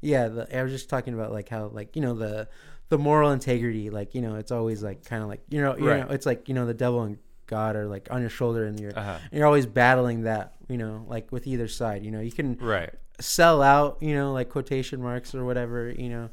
yeah, 0.00 0.28
the, 0.28 0.56
I 0.58 0.62
was 0.62 0.72
just 0.72 0.90
talking 0.90 1.14
about 1.14 1.32
like 1.32 1.48
how 1.48 1.68
like 1.68 1.96
you 1.96 2.02
know 2.02 2.14
the 2.14 2.48
the 2.88 2.98
moral 2.98 3.32
integrity. 3.32 3.90
Like 3.90 4.14
you 4.14 4.22
know, 4.22 4.36
it's 4.36 4.52
always 4.52 4.82
like 4.82 5.04
kind 5.04 5.22
of 5.22 5.28
like 5.28 5.42
you 5.50 5.60
know 5.60 5.76
you 5.76 5.88
Right. 5.88 6.00
know 6.06 6.12
it's 6.14 6.26
like 6.26 6.48
you 6.48 6.54
know 6.54 6.66
the 6.66 6.74
devil 6.74 7.02
and 7.02 7.18
God 7.46 7.76
are 7.76 7.86
like 7.86 8.08
on 8.10 8.20
your 8.20 8.30
shoulder 8.30 8.64
and 8.66 8.78
you're 8.80 8.96
Uh-huh. 8.96 9.18
and 9.30 9.32
you're 9.32 9.46
always 9.46 9.66
battling 9.66 10.22
that. 10.22 10.54
You 10.68 10.78
know, 10.78 11.04
like 11.08 11.30
with 11.30 11.46
either 11.46 11.68
side. 11.68 12.04
You 12.04 12.10
know, 12.10 12.20
you 12.20 12.32
can 12.32 12.56
right. 12.60 12.90
sell 13.20 13.62
out, 13.62 13.98
you 14.00 14.14
know, 14.14 14.32
like 14.32 14.48
quotation 14.48 15.00
marks 15.00 15.32
or 15.34 15.44
whatever, 15.44 15.90
you 15.90 16.08
know, 16.08 16.30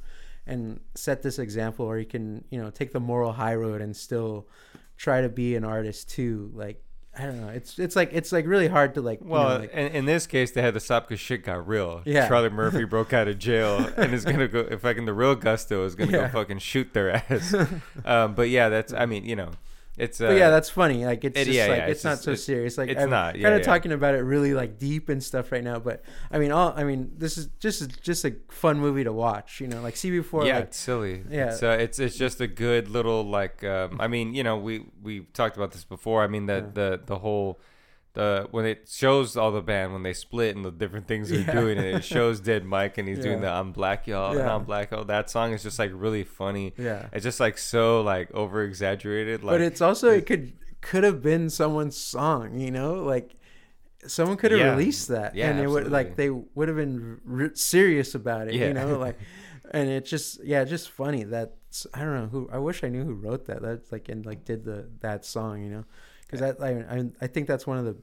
and 0.47 0.79
set 0.95 1.21
this 1.21 1.37
example, 1.39 1.85
or 1.85 1.99
you 1.99 2.05
can, 2.05 2.43
you 2.49 2.59
know, 2.59 2.69
take 2.71 2.91
the 2.93 2.99
moral 2.99 3.31
high 3.31 3.55
road 3.55 3.79
and 3.81 3.95
still 3.95 4.47
try 4.97 5.21
to 5.21 5.29
be 5.29 5.55
an 5.55 5.63
artist 5.63 6.09
too. 6.09 6.51
Like, 6.55 6.82
I 7.17 7.25
don't 7.27 7.39
know. 7.41 7.49
It's 7.49 7.77
it's 7.77 7.95
like 7.95 8.09
it's 8.11 8.31
like 8.31 8.47
really 8.47 8.67
hard 8.67 8.95
to 8.95 9.01
like. 9.01 9.19
you 9.21 9.27
Well, 9.27 9.47
know, 9.49 9.59
like, 9.59 9.73
in, 9.73 9.87
in 9.91 10.05
this 10.05 10.25
case, 10.25 10.49
they 10.51 10.61
had 10.63 10.73
to 10.73 10.79
stop 10.79 11.07
because 11.07 11.19
shit 11.19 11.43
got 11.43 11.67
real. 11.67 12.01
Yeah. 12.05 12.27
Charlie 12.27 12.49
Murphy 12.49 12.85
broke 12.85 13.13
out 13.13 13.27
of 13.27 13.37
jail 13.37 13.87
and 13.97 14.13
is 14.13 14.25
gonna 14.25 14.47
go. 14.47 14.61
If 14.61 14.81
fucking 14.81 15.05
the 15.05 15.13
real 15.13 15.35
Gusto 15.35 15.85
is 15.85 15.93
gonna 15.93 16.11
Yeah. 16.11 16.27
go 16.27 16.39
fucking 16.39 16.57
shoot 16.59 16.91
their 16.93 17.11
ass. 17.29 17.53
um, 18.05 18.33
but 18.33 18.49
yeah, 18.49 18.69
that's. 18.69 18.93
I 18.93 19.05
mean, 19.05 19.25
you 19.25 19.35
know, 19.35 19.51
it's. 19.97 20.19
Uh, 20.19 20.27
but 20.27 20.37
yeah, 20.37 20.49
that's 20.49 20.69
funny. 20.69 21.05
Like 21.05 21.23
it's 21.23 21.39
it- 21.39 21.45
just 21.45 21.55
yeah, 21.57 21.67
like 21.67 21.77
yeah, 21.77 21.85
it's, 21.85 21.97
it's 21.99 22.03
not 22.03 22.19
so 22.19 22.31
it's- 22.31 22.43
serious. 22.43 22.77
Like 22.77 22.89
it's 22.89 23.01
I'm 23.01 23.09
not, 23.09 23.35
yeah, 23.35 23.43
kind 23.49 23.55
of 23.59 23.65
talking 23.65 23.91
about 23.91 24.15
it 24.15 24.19
really 24.19 24.53
like 24.53 24.79
deep 24.79 25.09
and 25.09 25.23
stuff 25.23 25.51
right 25.51 25.63
now. 25.63 25.79
But 25.79 26.03
I 26.31 26.39
mean, 26.39 26.51
all 26.51 26.73
I 26.75 26.83
mean, 26.83 27.11
this 27.17 27.37
is 27.37 27.47
just 27.59 28.01
just 28.01 28.25
a 28.25 28.35
fun 28.49 28.79
movie 28.79 29.03
to 29.03 29.13
watch. 29.13 29.61
You 29.61 29.67
know, 29.67 29.81
like 29.81 29.95
CB4. 29.95 30.45
yeah, 30.47 30.55
like, 30.55 30.63
it's 30.65 30.77
silly. 30.77 31.23
Yeah. 31.29 31.51
it's, 31.51 31.63
uh, 31.63 31.77
it's 31.79 31.99
it's 31.99 32.17
just 32.17 32.41
a 32.41 32.47
good 32.47 32.89
little 32.89 33.23
like. 33.23 33.63
Um, 33.63 33.99
I 33.99 34.07
mean, 34.07 34.33
you 34.33 34.43
know, 34.43 34.57
we 34.57 34.85
we 35.01 35.21
talked 35.33 35.57
about 35.57 35.71
this 35.71 35.83
before. 35.83 36.23
I 36.23 36.27
mean, 36.27 36.45
the 36.45 36.69
the 36.73 37.01
the 37.05 37.19
whole. 37.19 37.59
The, 38.13 38.47
when 38.51 38.65
it 38.65 38.87
shows 38.87 39.35
all 39.35 39.51
the 39.51 39.61
band 39.63 39.91
when 39.91 40.03
they 40.03 40.13
split 40.13 40.55
and 40.55 40.63
the 40.63 40.69
different 40.69 41.07
things 41.07 41.29
they're 41.29 41.39
Yeah. 41.39 41.51
doing 41.59 41.77
and 41.79 41.87
it 41.87 42.03
shows 42.15 42.39
dead 42.39 42.63
mike 42.63 42.99
and 42.99 43.07
he's 43.07 43.17
doing 43.17 43.41
Yeah. 43.41 43.49
the 43.49 43.51
i'm 43.53 43.71
black 43.71 44.05
y'all 44.05 44.31
and 44.31 44.39
Yeah. 44.39 44.53
i'm 44.55 44.65
black 44.65 44.91
y'all 44.91 45.03
that 45.05 45.31
song 45.31 45.51
is 45.51 45.63
just 45.63 45.79
like 45.79 45.89
really 45.93 46.23
funny 46.23 46.73
yeah. 46.77 47.07
it's 47.11 47.23
just 47.23 47.39
like 47.39 47.57
so 47.57 48.01
like 48.01 48.29
over 48.31 48.63
exaggerated 48.63 49.43
like 49.43 49.53
but 49.55 49.61
it's 49.61 49.81
also 49.81 50.11
it 50.11 50.27
could 50.27 50.53
could 50.81 51.03
have 51.03 51.23
been 51.23 51.49
someone's 51.49 51.97
song 51.97 52.59
you 52.59 52.69
know 52.69 52.95
like 53.03 53.35
someone 54.05 54.37
could 54.37 54.51
have 54.51 54.59
Yeah. 54.59 54.71
released 54.75 55.07
that 55.07 55.33
Yeah, 55.33 55.49
and 55.49 55.59
it 55.59 55.67
would 55.67 55.89
like 55.91 56.15
they 56.15 56.29
would 56.29 56.67
have 56.67 56.77
been 56.77 57.19
serious 57.55 58.13
about 58.13 58.47
it 58.47 58.53
Yeah. 58.53 58.67
you 58.67 58.73
know 58.75 58.99
like 59.07 59.17
and 59.71 59.89
it's 59.89 60.09
just 60.09 60.43
yeah 60.43 60.63
just 60.65 60.91
funny 60.91 61.23
that's 61.23 61.87
i 61.95 62.01
don't 62.01 62.13
know 62.13 62.27
who 62.27 62.47
i 62.51 62.59
wish 62.59 62.83
i 62.83 62.89
knew 62.89 63.03
who 63.03 63.15
wrote 63.15 63.45
that 63.47 63.63
that's 63.63 63.91
like 63.91 64.07
and 64.09 64.23
like 64.23 64.45
did 64.45 64.65
the 64.65 64.87
that 64.99 65.25
song 65.25 65.63
you 65.63 65.69
know 65.71 65.83
because 66.33 66.55
I, 66.59 66.69
I 66.69 67.05
i 67.21 67.27
think 67.27 67.47
that's 67.47 67.65
one 67.67 67.77
of 67.77 67.85
the 67.85 67.95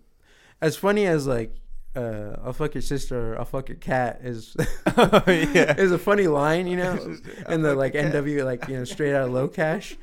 as 0.61 0.76
funny 0.76 1.07
as 1.07 1.26
like 1.26 1.55
uh, 1.97 2.37
"I'll 2.45 2.53
fuck 2.53 2.74
your 2.74 2.83
sister" 2.83 3.33
or 3.33 3.39
"I'll 3.41 3.45
fuck 3.45 3.68
your 3.68 3.78
cat" 3.78 4.20
is 4.22 4.57
Oh, 4.97 5.22
yeah. 5.26 5.74
is 5.76 5.91
a 5.91 5.99
funny 5.99 6.28
line, 6.28 6.68
you 6.68 6.76
know, 6.76 7.16
and 7.47 7.64
the 7.64 7.74
like 7.74 7.95
NW 7.95 8.45
like 8.45 8.68
you 8.68 8.76
know 8.76 8.85
straight 8.85 9.12
out 9.12 9.28
of 9.28 9.35
Locash, 9.35 9.97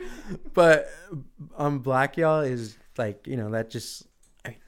but 0.54 0.90
um 1.58 1.80
Black 1.80 2.18
Y'all 2.18 2.42
is 2.42 2.78
like 2.98 3.26
you 3.26 3.38
know 3.38 3.52
that 3.52 3.70
just 3.70 4.07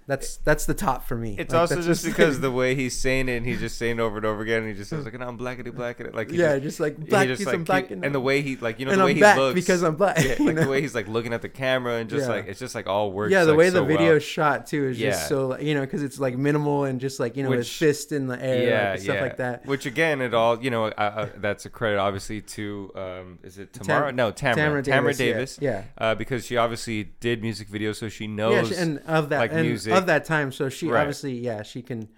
that's 0.09 0.37
that's 0.37 0.65
the 0.65 0.73
top 0.73 1.07
for 1.07 1.15
me. 1.15 1.35
It's 1.37 1.53
Like, 1.53 1.61
also 1.61 1.81
just 1.83 2.03
because 2.11 2.39
the 2.39 2.49
way 2.49 2.73
he's 2.73 2.99
saying 2.99 3.29
it, 3.29 3.37
and 3.37 3.45
he's 3.45 3.59
just 3.59 3.77
saying 3.77 3.99
it 3.99 4.01
over 4.01 4.17
and 4.17 4.25
over 4.25 4.41
again, 4.41 4.63
and 4.63 4.67
he 4.67 4.73
just 4.73 4.89
says 4.89 5.05
like, 5.05 5.13
"And 5.13 5.23
I'm 5.23 5.37
blackity 5.37 5.71
blackity," 5.71 6.13
like 6.13 6.31
he 6.31 6.37
yeah, 6.37 6.55
just, 6.55 6.63
just 6.63 6.79
like 6.79 6.97
he 6.97 7.05
black 7.05 7.27
just, 7.27 7.45
like, 7.45 7.63
black, 7.63 7.87
he- 7.89 7.93
and, 7.93 8.15
the 8.15 8.19
way 8.19 8.41
he 8.41 8.55
like 8.57 8.79
you 8.79 8.87
know 8.87 8.95
the 8.95 9.03
way 9.05 9.11
I'm 9.11 9.15
he 9.15 9.21
back 9.21 9.37
looks 9.37 9.53
because 9.53 9.83
I'm 9.83 9.95
black. 9.95 10.17
yeah, 10.17 10.29
like 10.39 10.55
know? 10.55 10.63
the 10.63 10.69
way 10.69 10.81
he's 10.81 10.95
like 10.95 11.07
looking 11.07 11.31
at 11.31 11.43
the 11.43 11.49
camera 11.49 11.97
and 11.97 12.09
just 12.09 12.27
Yeah. 12.27 12.33
like 12.35 12.47
it's 12.47 12.59
just 12.59 12.73
like 12.73 12.87
all 12.87 13.11
works. 13.11 13.31
yeah, 13.31 13.43
the 13.43 13.53
way 13.53 13.69
the 13.69 13.83
video 13.85 14.13
well. 14.13 14.19
shot 14.19 14.65
too 14.65 14.87
is 14.87 14.99
Yeah. 14.99 15.11
just 15.11 15.29
so 15.29 15.59
you 15.59 15.75
know 15.75 15.81
because 15.81 16.01
it's 16.01 16.19
like 16.19 16.35
minimal 16.37 16.85
and 16.85 16.99
just 16.99 17.19
like 17.19 17.37
you 17.37 17.43
know 17.43 17.51
his 17.51 17.59
Which- 17.67 17.77
fist 17.77 18.11
in 18.11 18.25
the 18.25 18.41
air, 18.43 18.67
yeah, 18.67 18.91
like, 18.91 19.01
stuff 19.01 19.15
yeah. 19.15 19.21
like 19.21 19.37
that. 19.37 19.65
Which 19.67 19.85
again, 19.85 20.21
it 20.21 20.33
all 20.33 20.59
you 20.59 20.71
know, 20.71 20.85
uh, 20.85 20.89
uh, 20.97 21.29
that's 21.37 21.65
a 21.65 21.69
credit 21.69 21.99
obviously 21.99 22.41
to 22.41 22.91
um, 22.95 23.39
is 23.43 23.59
it 23.59 23.73
Tamara? 23.73 24.11
no, 24.11 24.31
Tamara. 24.31 24.81
Tamara, 24.81 25.13
Davis. 25.13 25.59
yeah. 25.61 25.83
Uh, 25.97 26.15
because 26.15 26.45
she 26.45 26.57
obviously 26.57 27.11
did 27.19 27.41
music 27.43 27.69
videos, 27.69 27.97
so 27.97 28.09
she 28.09 28.25
knows. 28.25 28.71
and 28.71 28.99
of 29.05 29.29
that 29.29 29.39
like, 29.39 29.53
music. 29.53 29.93
Of 29.99 30.05
that 30.07 30.25
time, 30.25 30.51
so 30.51 30.69
she 30.69 30.87
Right. 30.87 31.01
obviously 31.01 31.37
yeah 31.39 31.61
she 31.63 31.81
can 31.81 32.09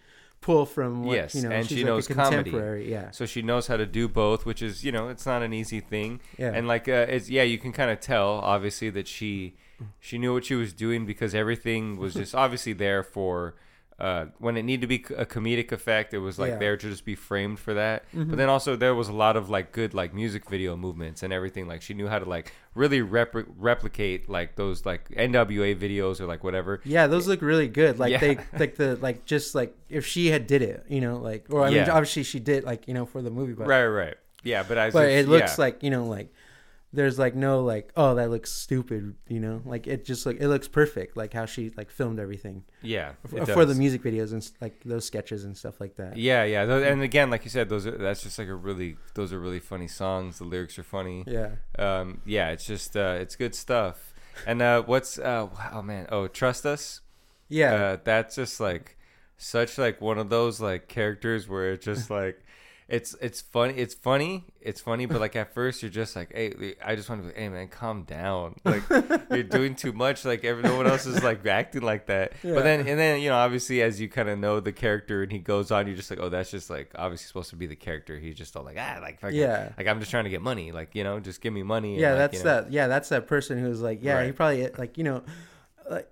pull 0.41 0.65
from 0.65 1.03
what 1.03 1.15
Yes, 1.15 1.35
you 1.35 1.43
know 1.43 1.51
and 1.51 1.67
she's 1.67 1.77
she 1.79 1.83
like 1.83 1.91
knows 1.91 2.09
a 2.09 2.13
comedy. 2.15 2.51
yeah 2.89 3.11
so 3.11 3.25
she 3.27 3.41
knows 3.43 3.67
how 3.67 3.77
to 3.77 3.85
do 3.85 4.07
both, 4.07 4.45
which 4.45 4.61
is 4.61 4.83
you 4.83 4.91
know 4.91 5.09
it's 5.09 5.25
not 5.25 5.41
an 5.43 5.53
easy 5.53 5.79
thing. 5.79 6.19
yeah 6.37 6.51
And 6.53 6.67
like 6.67 6.87
uh, 6.87 7.05
it's 7.09 7.29
yeah, 7.29 7.43
you 7.43 7.57
can 7.59 7.71
kind 7.71 7.91
of 7.91 7.99
tell 7.99 8.39
obviously 8.55 8.89
that 8.91 9.07
she 9.07 9.55
she 9.99 10.17
knew 10.17 10.33
what 10.33 10.45
she 10.45 10.55
was 10.55 10.73
doing 10.73 11.05
because 11.05 11.33
everything 11.35 11.97
was 11.97 12.13
just 12.15 12.33
obviously 12.35 12.73
there 12.73 13.03
for 13.03 13.55
uh, 14.01 14.25
when 14.39 14.57
it 14.57 14.63
needed 14.63 14.81
to 14.81 14.87
be 14.87 15.05
a 15.15 15.25
comedic 15.25 15.71
effect. 15.71 16.13
It 16.13 16.17
was 16.19 16.39
like 16.39 16.51
Yeah. 16.53 16.57
there 16.57 16.75
to 16.77 16.89
just 16.89 17.05
be 17.05 17.13
framed 17.15 17.59
for 17.59 17.73
that. 17.75 18.03
Mhm. 18.15 18.29
But 18.29 18.37
then 18.39 18.49
also 18.49 18.75
there 18.75 18.95
was 18.95 19.07
a 19.09 19.13
lot 19.13 19.37
of 19.37 19.49
like 19.49 19.71
good 19.71 19.93
like 19.93 20.11
music 20.13 20.49
video 20.49 20.75
movements 20.75 21.21
and 21.23 21.31
everything. 21.31 21.67
Like 21.67 21.81
she 21.83 21.93
knew 21.93 22.07
how 22.07 22.17
to 22.19 22.25
like 22.27 22.51
really 22.73 22.99
repri- 23.01 23.45
replicate 23.57 24.27
like 24.27 24.55
those 24.55 24.85
like 24.85 25.09
NWA 25.11 25.75
videos 25.75 26.19
or 26.19 26.25
like 26.25 26.43
whatever. 26.43 26.81
yeah 26.83 27.05
those 27.07 27.27
look 27.27 27.41
really 27.41 27.67
good 27.67 27.99
like 27.99 28.11
Yeah. 28.11 28.19
they 28.19 28.37
like 28.57 28.75
the 28.75 28.97
like 29.01 29.25
just 29.25 29.53
like 29.55 29.75
if 29.89 30.05
she 30.05 30.27
had 30.31 30.47
did 30.47 30.61
it 30.61 30.85
you 30.89 31.01
know 31.01 31.17
like 31.17 31.45
or 31.49 31.61
I 31.63 31.67
mean 31.67 31.75
Yeah. 31.85 31.91
obviously 31.91 32.23
she 32.23 32.39
did 32.39 32.63
like 32.63 32.87
you 32.87 32.93
know 32.93 33.05
for 33.05 33.21
the 33.21 33.29
movie 33.29 33.53
but 33.53 33.67
Right, 33.67 33.85
right. 33.85 34.15
Yeah, 34.43 34.63
but 34.67 34.77
as 34.79 34.93
but 34.93 35.07
if- 35.09 35.25
it 35.25 35.29
looks 35.29 35.59
like 35.59 35.83
you 35.83 35.89
know 35.91 36.05
like 36.07 36.33
there's 36.93 37.17
like 37.17 37.35
no 37.35 37.61
like 37.63 37.91
oh 37.95 38.15
that 38.15 38.29
looks 38.29 38.51
stupid 38.51 39.15
you 39.27 39.39
know 39.39 39.61
like 39.65 39.87
it 39.87 40.03
just 40.03 40.25
like 40.25 40.37
it 40.41 40.47
looks 40.49 40.67
perfect 40.67 41.15
like 41.15 41.33
how 41.33 41.45
she 41.45 41.71
like 41.77 41.89
filmed 41.89 42.19
everything 42.19 42.63
yeah 42.81 43.13
f- 43.25 43.47
for 43.49 43.63
the 43.65 43.75
music 43.75 44.03
videos 44.03 44.33
and 44.33 44.49
like 44.59 44.81
those 44.83 45.05
sketches 45.05 45.45
and 45.45 45.55
stuff 45.57 45.79
like 45.79 45.95
that 45.95 46.17
Yeah, 46.17 46.43
yeah, 46.43 46.63
and 46.63 47.01
again, 47.01 47.29
like 47.29 47.43
you 47.45 47.49
said, 47.49 47.69
those 47.69 47.87
are 47.87 47.97
that's 47.97 48.23
just 48.23 48.37
like 48.37 48.49
a 48.49 48.55
really 48.55 48.97
those 49.15 49.31
are 49.31 49.39
really 49.39 49.59
funny 49.61 49.87
songs. 49.87 50.37
The 50.39 50.43
lyrics 50.43 50.77
are 50.77 50.83
funny. 50.83 51.23
yeah 51.27 51.51
Um, 51.79 52.21
yeah, 52.25 52.49
it's 52.49 52.65
just 52.65 52.97
uh, 52.97 53.15
it's 53.19 53.35
good 53.37 53.55
stuff. 53.55 54.13
And 54.45 54.61
uh, 54.61 54.81
what's 54.83 55.17
uh, 55.17 55.47
oh 55.73 55.81
man, 55.81 56.07
oh 56.11 56.27
Trustus. 56.27 57.01
yeah 57.47 57.73
Uh, 57.73 57.97
that's 58.03 58.35
just 58.35 58.59
like 58.59 58.97
such 59.37 59.77
like 59.77 60.01
one 60.01 60.17
of 60.17 60.29
those 60.29 60.59
like 60.61 60.87
characters 60.87 61.47
where 61.47 61.71
it's 61.73 61.85
just 61.85 62.09
like 62.21 62.43
it's 62.91 63.15
it's 63.21 63.39
funny 63.39 63.73
it's 63.75 63.93
funny 63.93 64.43
it's 64.59 64.81
funny 64.81 65.05
but 65.05 65.21
like 65.21 65.35
at 65.37 65.53
first 65.53 65.81
you're 65.81 65.89
just 65.89 66.13
like 66.13 66.29
hey 66.35 66.75
i 66.85 66.93
just 66.93 67.09
want 67.09 67.23
to 67.23 67.29
be 67.29 67.39
hey 67.39 67.47
man 67.47 67.67
calm 67.69 68.03
down 68.03 68.53
like 68.65 68.83
you're 69.31 69.43
doing 69.43 69.73
too 69.75 69.93
much 69.93 70.25
like 70.25 70.43
everyone 70.43 70.85
else 70.85 71.05
is 71.05 71.23
like 71.23 71.45
acting 71.47 71.83
like 71.83 72.07
that 72.07 72.33
Yeah. 72.43 72.53
but 72.55 72.63
then 72.63 72.81
and 72.87 72.99
then 72.99 73.21
you 73.21 73.29
know 73.29 73.35
obviously 73.37 73.81
as 73.81 74.01
you 74.01 74.09
kind 74.09 74.27
of 74.27 74.37
know 74.37 74.59
the 74.59 74.73
character 74.73 75.23
and 75.23 75.31
he 75.31 75.39
goes 75.39 75.71
on 75.71 75.87
you're 75.87 75.95
just 75.95 76.09
like 76.11 76.19
oh 76.19 76.27
that's 76.27 76.51
just 76.51 76.69
like 76.69 76.91
obviously 76.95 77.27
supposed 77.27 77.49
to 77.51 77.55
be 77.55 77.65
the 77.65 77.77
character 77.77 78.19
he's 78.19 78.35
just 78.35 78.57
all 78.57 78.63
like 78.63 78.77
ah 78.77 78.99
like 79.01 79.21
fucking, 79.21 79.37
Yeah. 79.39 79.71
like 79.77 79.87
i'm 79.87 79.99
just 79.99 80.11
trying 80.11 80.25
to 80.25 80.29
get 80.29 80.41
money 80.41 80.73
like 80.73 80.93
you 80.93 81.05
know 81.05 81.19
just 81.21 81.39
give 81.39 81.53
me 81.53 81.63
money 81.63 81.93
and, 81.93 82.01
yeah 82.01 82.09
like, 82.09 82.31
that's 82.31 82.43
know. 82.43 82.61
that 82.61 82.71
yeah 82.73 82.87
that's 82.87 83.07
that 83.09 83.25
person 83.25 83.57
who's 83.57 83.79
like 83.81 83.99
yeah 84.03 84.23
he 84.25 84.33
probably 84.33 84.67
like 84.77 84.97
you 84.97 85.05
know 85.05 85.23
like 85.89 86.11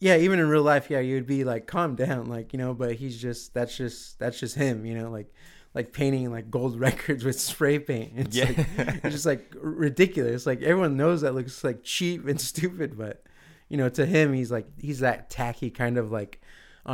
yeah 0.00 0.16
even 0.16 0.40
in 0.40 0.48
real 0.48 0.62
life 0.62 0.90
yeah 0.90 0.98
you'd 0.98 1.24
be 1.26 1.44
like 1.44 1.68
calm 1.68 1.94
down 1.94 2.26
like 2.26 2.52
you 2.52 2.58
know 2.58 2.74
but 2.74 2.96
he's 2.96 3.16
just 3.16 3.54
that's 3.54 3.76
just 3.76 4.18
that's 4.18 4.40
just 4.40 4.56
him 4.56 4.84
you 4.84 4.98
know 4.98 5.08
like 5.10 5.32
like 5.76 5.92
painting 5.92 6.32
like 6.32 6.50
gold 6.50 6.80
records 6.88 7.22
with 7.24 7.38
spray 7.38 7.78
paint 7.78 8.12
it's 8.16 8.34
Yeah. 8.36 8.46
like 8.46 8.66
it's 9.04 9.14
just 9.14 9.26
like 9.26 9.54
ridiculous 9.60 10.46
like 10.46 10.62
everyone 10.62 10.96
knows 10.96 11.20
that 11.20 11.34
looks 11.34 11.62
like 11.62 11.84
cheap 11.84 12.26
and 12.26 12.40
stupid 12.52 12.96
but 12.98 13.22
you 13.68 13.76
know 13.76 13.88
to 13.90 14.04
him 14.06 14.32
he's 14.32 14.50
like 14.50 14.66
he's 14.78 15.00
that 15.00 15.30
tacky 15.30 15.70
kind 15.70 15.98
of 15.98 16.10
like 16.10 16.40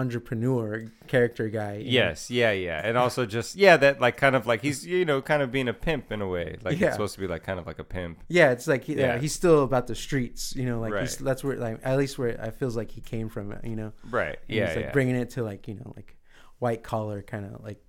entrepreneur 0.02 0.86
character 1.06 1.48
guy 1.48 1.74
you 1.76 1.84
know? 1.84 1.90
Yes, 2.08 2.30
yeah, 2.30 2.50
yeah, 2.52 2.80
and 2.82 2.96
also 2.96 3.26
just 3.26 3.56
yeah, 3.56 3.76
that 3.76 4.00
like 4.00 4.16
kind 4.16 4.34
of 4.34 4.46
like 4.46 4.62
he's 4.62 4.86
you 4.86 5.04
know 5.04 5.20
kind 5.22 5.42
of 5.42 5.52
being 5.52 5.68
a 5.68 5.74
pimp 5.74 6.10
in 6.10 6.20
a 6.22 6.26
way, 6.26 6.56
like 6.64 6.80
Yeah. 6.80 6.88
it's 6.88 6.94
supposed 6.96 7.14
to 7.14 7.20
be 7.20 7.26
like 7.26 7.42
kind 7.44 7.58
of 7.60 7.66
like 7.66 7.78
a 7.78 7.84
pimp. 7.84 8.18
Yeah, 8.28 8.50
it's 8.52 8.66
like 8.66 8.84
he, 8.84 8.94
yeah. 8.94 9.00
Yeah. 9.14 9.18
he's 9.18 9.34
still 9.34 9.62
about 9.62 9.86
the 9.86 9.94
streets, 9.94 10.54
you 10.56 10.64
know. 10.64 10.80
Like 10.80 10.94
he's, 11.00 11.20
Right. 11.20 11.24
that's 11.26 11.44
where, 11.44 11.56
like, 11.56 11.78
at 11.82 11.98
least 11.98 12.18
where 12.18 12.28
it 12.28 12.54
feels 12.58 12.74
like 12.76 12.90
he 12.90 13.00
came 13.02 13.28
from, 13.28 13.54
you 13.62 13.76
know. 13.76 13.92
Right. 14.10 14.38
And 14.48 14.56
Yeah. 14.56 14.66
he's 14.68 14.76
like 14.76 14.84
yeah. 14.86 14.92
bringing 14.92 15.16
it 15.16 15.30
to 15.30 15.42
like 15.42 15.68
you 15.68 15.74
know 15.74 15.92
like 15.94 16.16
white 16.58 16.82
collar 16.82 17.20
kind 17.22 17.44
of 17.44 17.62
like 17.62 17.82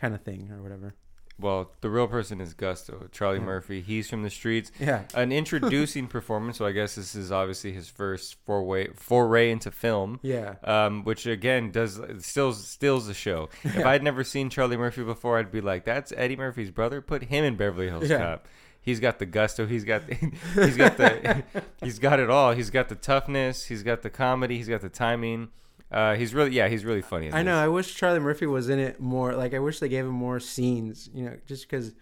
kind 0.00 0.14
of 0.14 0.22
thing 0.22 0.50
or 0.52 0.62
whatever. 0.62 0.94
well, 1.38 1.72
the 1.80 1.88
real 1.88 2.06
person 2.06 2.40
is 2.40 2.52
Gusto, 2.54 3.08
Charlie 3.12 3.38
Yeah. 3.38 3.44
Murphy. 3.44 3.80
He's 3.80 4.10
from 4.10 4.22
the 4.22 4.28
streets. 4.30 4.70
Yeah, 4.78 5.04
An 5.14 5.32
introducing 5.32 6.06
performance. 6.06 6.58
So 6.58 6.66
I 6.66 6.72
guess 6.72 6.94
this 6.96 7.14
is 7.14 7.32
obviously 7.32 7.72
his 7.72 7.88
first 7.88 8.36
foray 8.44 8.88
foray 8.94 9.50
into 9.50 9.70
film. 9.70 10.20
yeah, 10.22 10.56
Um, 10.64 11.04
which 11.04 11.26
again 11.26 11.70
does 11.70 11.98
still 12.18 12.52
steals 12.52 13.06
the 13.06 13.14
show. 13.14 13.48
If 13.64 13.84
I'd 13.86 14.02
never 14.02 14.22
seen 14.24 14.50
Charlie 14.50 14.76
Murphy 14.76 15.02
before, 15.04 15.38
I'd 15.38 15.50
be 15.52 15.60
like, 15.62 15.84
"That's 15.84 16.12
Eddie 16.16 16.36
Murphy's 16.36 16.70
brother. 16.70 17.00
Put 17.00 17.24
him 17.24 17.44
in 17.44 17.56
Beverly 17.56 17.88
Hills 17.88 18.08
Yeah. 18.10 18.18
Cop. 18.18 18.48
He's 18.82 18.98
got 19.00 19.18
the 19.18 19.26
gusto. 19.26 19.66
He's 19.66 19.84
got 19.84 20.06
the, 20.06 20.14
he's 20.54 20.76
got 20.76 20.96
the 20.96 21.42
he's 21.82 21.98
got 21.98 22.18
it 22.20 22.28
all. 22.30 22.52
He's 22.52 22.70
got 22.70 22.88
the 22.88 22.94
toughness. 22.94 23.64
He's 23.66 23.82
got 23.82 24.02
the 24.02 24.10
comedy. 24.10 24.56
He's 24.58 24.68
got 24.68 24.80
the 24.82 24.88
timing. 24.88 25.48
Uh, 25.90 26.14
he's 26.14 26.32
really 26.34 26.52
yeah. 26.52 26.68
He's 26.68 26.84
really 26.84 27.02
funny. 27.02 27.32
I 27.32 27.42
know. 27.42 27.56
I 27.58 27.68
wish 27.68 27.94
Charlie 27.94 28.20
Murphy 28.20 28.46
was 28.46 28.68
in 28.68 28.78
it 28.78 29.00
more. 29.00 29.34
Like 29.34 29.54
I 29.54 29.58
wish 29.58 29.80
they 29.80 29.88
gave 29.88 30.04
him 30.04 30.12
more 30.12 30.38
scenes, 30.40 31.08
you 31.12 31.24
know, 31.24 31.36
just 31.46 31.68
because 31.68 31.92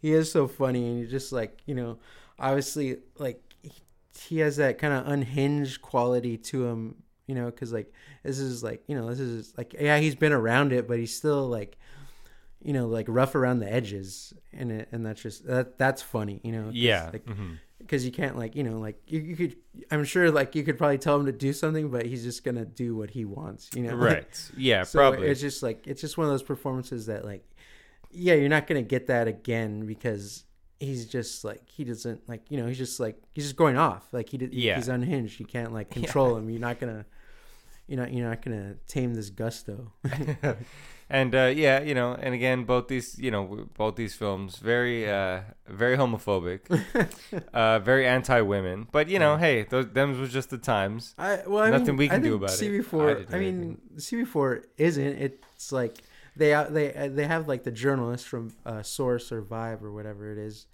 he 0.00 0.12
is 0.12 0.30
so 0.30 0.46
funny 0.46 0.86
and 0.86 0.98
you're 0.98 1.08
just 1.08 1.32
like 1.32 1.60
you 1.66 1.74
know, 1.74 1.98
obviously 2.38 2.98
like 3.18 3.42
he- 4.14 4.38
has 4.38 4.56
that 4.56 4.78
kind 4.78 4.92
of 4.92 5.06
unhinged 5.08 5.80
quality 5.80 6.36
to 6.36 6.66
him, 6.66 6.96
you 7.26 7.34
know, 7.34 7.46
because 7.46 7.72
like 7.72 7.92
this 8.22 8.38
is 8.38 8.62
like 8.62 8.82
you 8.86 8.94
know 8.94 9.08
this 9.08 9.20
is 9.20 9.54
like 9.56 9.74
yeah 9.80 9.98
he's 9.98 10.14
been 10.14 10.32
around 10.32 10.72
it, 10.72 10.86
but 10.86 10.98
he's 10.98 11.16
still 11.16 11.48
like 11.48 11.78
you 12.62 12.72
know 12.72 12.86
like 12.88 13.06
rough 13.08 13.34
around 13.34 13.60
the 13.60 13.72
edges 13.72 14.34
and 14.52 14.72
it 14.72 14.88
and 14.92 15.06
that's 15.06 15.22
just 15.22 15.46
that 15.46 15.78
that's 15.78 16.02
funny 16.02 16.40
you 16.44 16.52
know, 16.52 16.68
Yeah. 16.72 17.10
like 17.12 17.24
mhm. 17.24 17.58
Because 17.78 18.04
you 18.04 18.10
can't 18.12 18.36
like 18.36 18.56
you 18.56 18.62
know 18.64 18.78
like 18.78 19.00
you, 19.06 19.20
you 19.20 19.36
could 19.36 19.56
i'm 19.90 20.04
sure 20.04 20.30
like 20.30 20.54
you 20.54 20.62
could 20.64 20.76
probably 20.76 20.98
tell 20.98 21.16
him 21.18 21.26
to 21.26 21.32
do 21.32 21.52
something 21.52 21.88
but 21.90 22.04
he's 22.04 22.22
just 22.24 22.44
gonna 22.44 22.64
do 22.64 22.96
what 22.96 23.10
he 23.10 23.24
wants 23.24 23.70
you 23.74 23.82
know 23.82 23.94
Right. 23.94 24.50
Yeah. 24.56 24.82
so 24.82 24.98
probably. 24.98 25.28
it's 25.28 25.40
just 25.40 25.62
like 25.62 25.86
it's 25.86 26.00
just 26.00 26.18
one 26.18 26.26
of 26.26 26.32
those 26.32 26.42
performances 26.42 27.06
that 27.06 27.24
like 27.24 27.44
yeah 28.10 28.34
you're 28.34 28.48
not 28.48 28.66
gonna 28.66 28.82
get 28.82 29.06
that 29.06 29.28
again 29.28 29.86
because 29.86 30.44
he's 30.80 31.06
just 31.06 31.44
like 31.44 31.68
he 31.68 31.84
doesn't 31.84 32.28
like 32.28 32.42
you 32.50 32.56
know 32.58 32.66
he's 32.66 32.78
just 32.78 32.98
like 33.00 33.16
he's 33.32 33.44
just 33.44 33.56
going 33.56 33.76
off 33.76 34.06
like 34.12 34.28
he 34.28 34.38
did 34.38 34.52
Yeah. 34.54 34.76
he's 34.76 34.88
unhinged 34.88 35.38
you 35.40 35.46
can't 35.46 35.72
like 35.72 35.88
Yeah. 35.94 36.02
control 36.02 36.36
him 36.36 36.50
you're 36.50 36.60
not 36.60 36.78
gonna 36.80 37.04
you're 37.86 37.98
not 38.00 38.12
you're 38.12 38.28
not 38.28 38.42
gonna 38.42 38.74
tame 38.86 39.14
this 39.14 39.30
gusto 39.30 39.92
and 41.10 41.34
uh, 41.34 41.52
yeah, 41.54 41.80
you 41.80 41.94
know, 41.94 42.14
and 42.14 42.34
again, 42.34 42.64
both 42.64 42.88
these, 42.88 43.18
you 43.18 43.30
know, 43.30 43.66
both 43.76 43.96
these 43.96 44.14
films 44.14 44.56
very, 44.56 45.10
uh, 45.10 45.40
very 45.66 45.96
homophobic, 45.96 46.60
uh, 47.54 47.78
very 47.78 48.06
anti-women. 48.06 48.88
But 48.92 49.08
you 49.08 49.18
know, 49.18 49.36
hey, 49.36 49.62
those 49.62 49.88
them 49.88 50.20
was 50.20 50.32
just 50.32 50.50
the 50.50 50.58
times. 50.58 51.14
I 51.18 51.42
well, 51.46 51.64
I 51.64 51.70
Nothing 51.70 51.86
mean, 51.86 51.96
we 51.96 52.08
can 52.08 52.20
I 52.20 52.24
do 52.24 52.34
about 52.34 52.50
it. 52.50 52.62
I 52.62 52.66
CB4, 52.66 53.16
didn't 53.16 53.34
I, 53.34 53.38
mean, 53.38 53.80
CB4 53.96 54.64
isn't. 54.76 55.18
It's 55.18 55.72
like 55.72 55.98
they 56.36 56.52
uh, 56.52 56.64
they 56.64 56.94
uh, 56.94 57.08
they 57.08 57.26
have 57.26 57.48
like 57.48 57.64
the 57.64 57.72
journalist 57.72 58.28
from 58.28 58.52
uh, 58.66 58.82
Source 58.82 59.32
or 59.32 59.42
Vibe 59.42 59.82
or 59.82 59.92
whatever 59.92 60.30
it 60.30 60.38
is, 60.38 60.66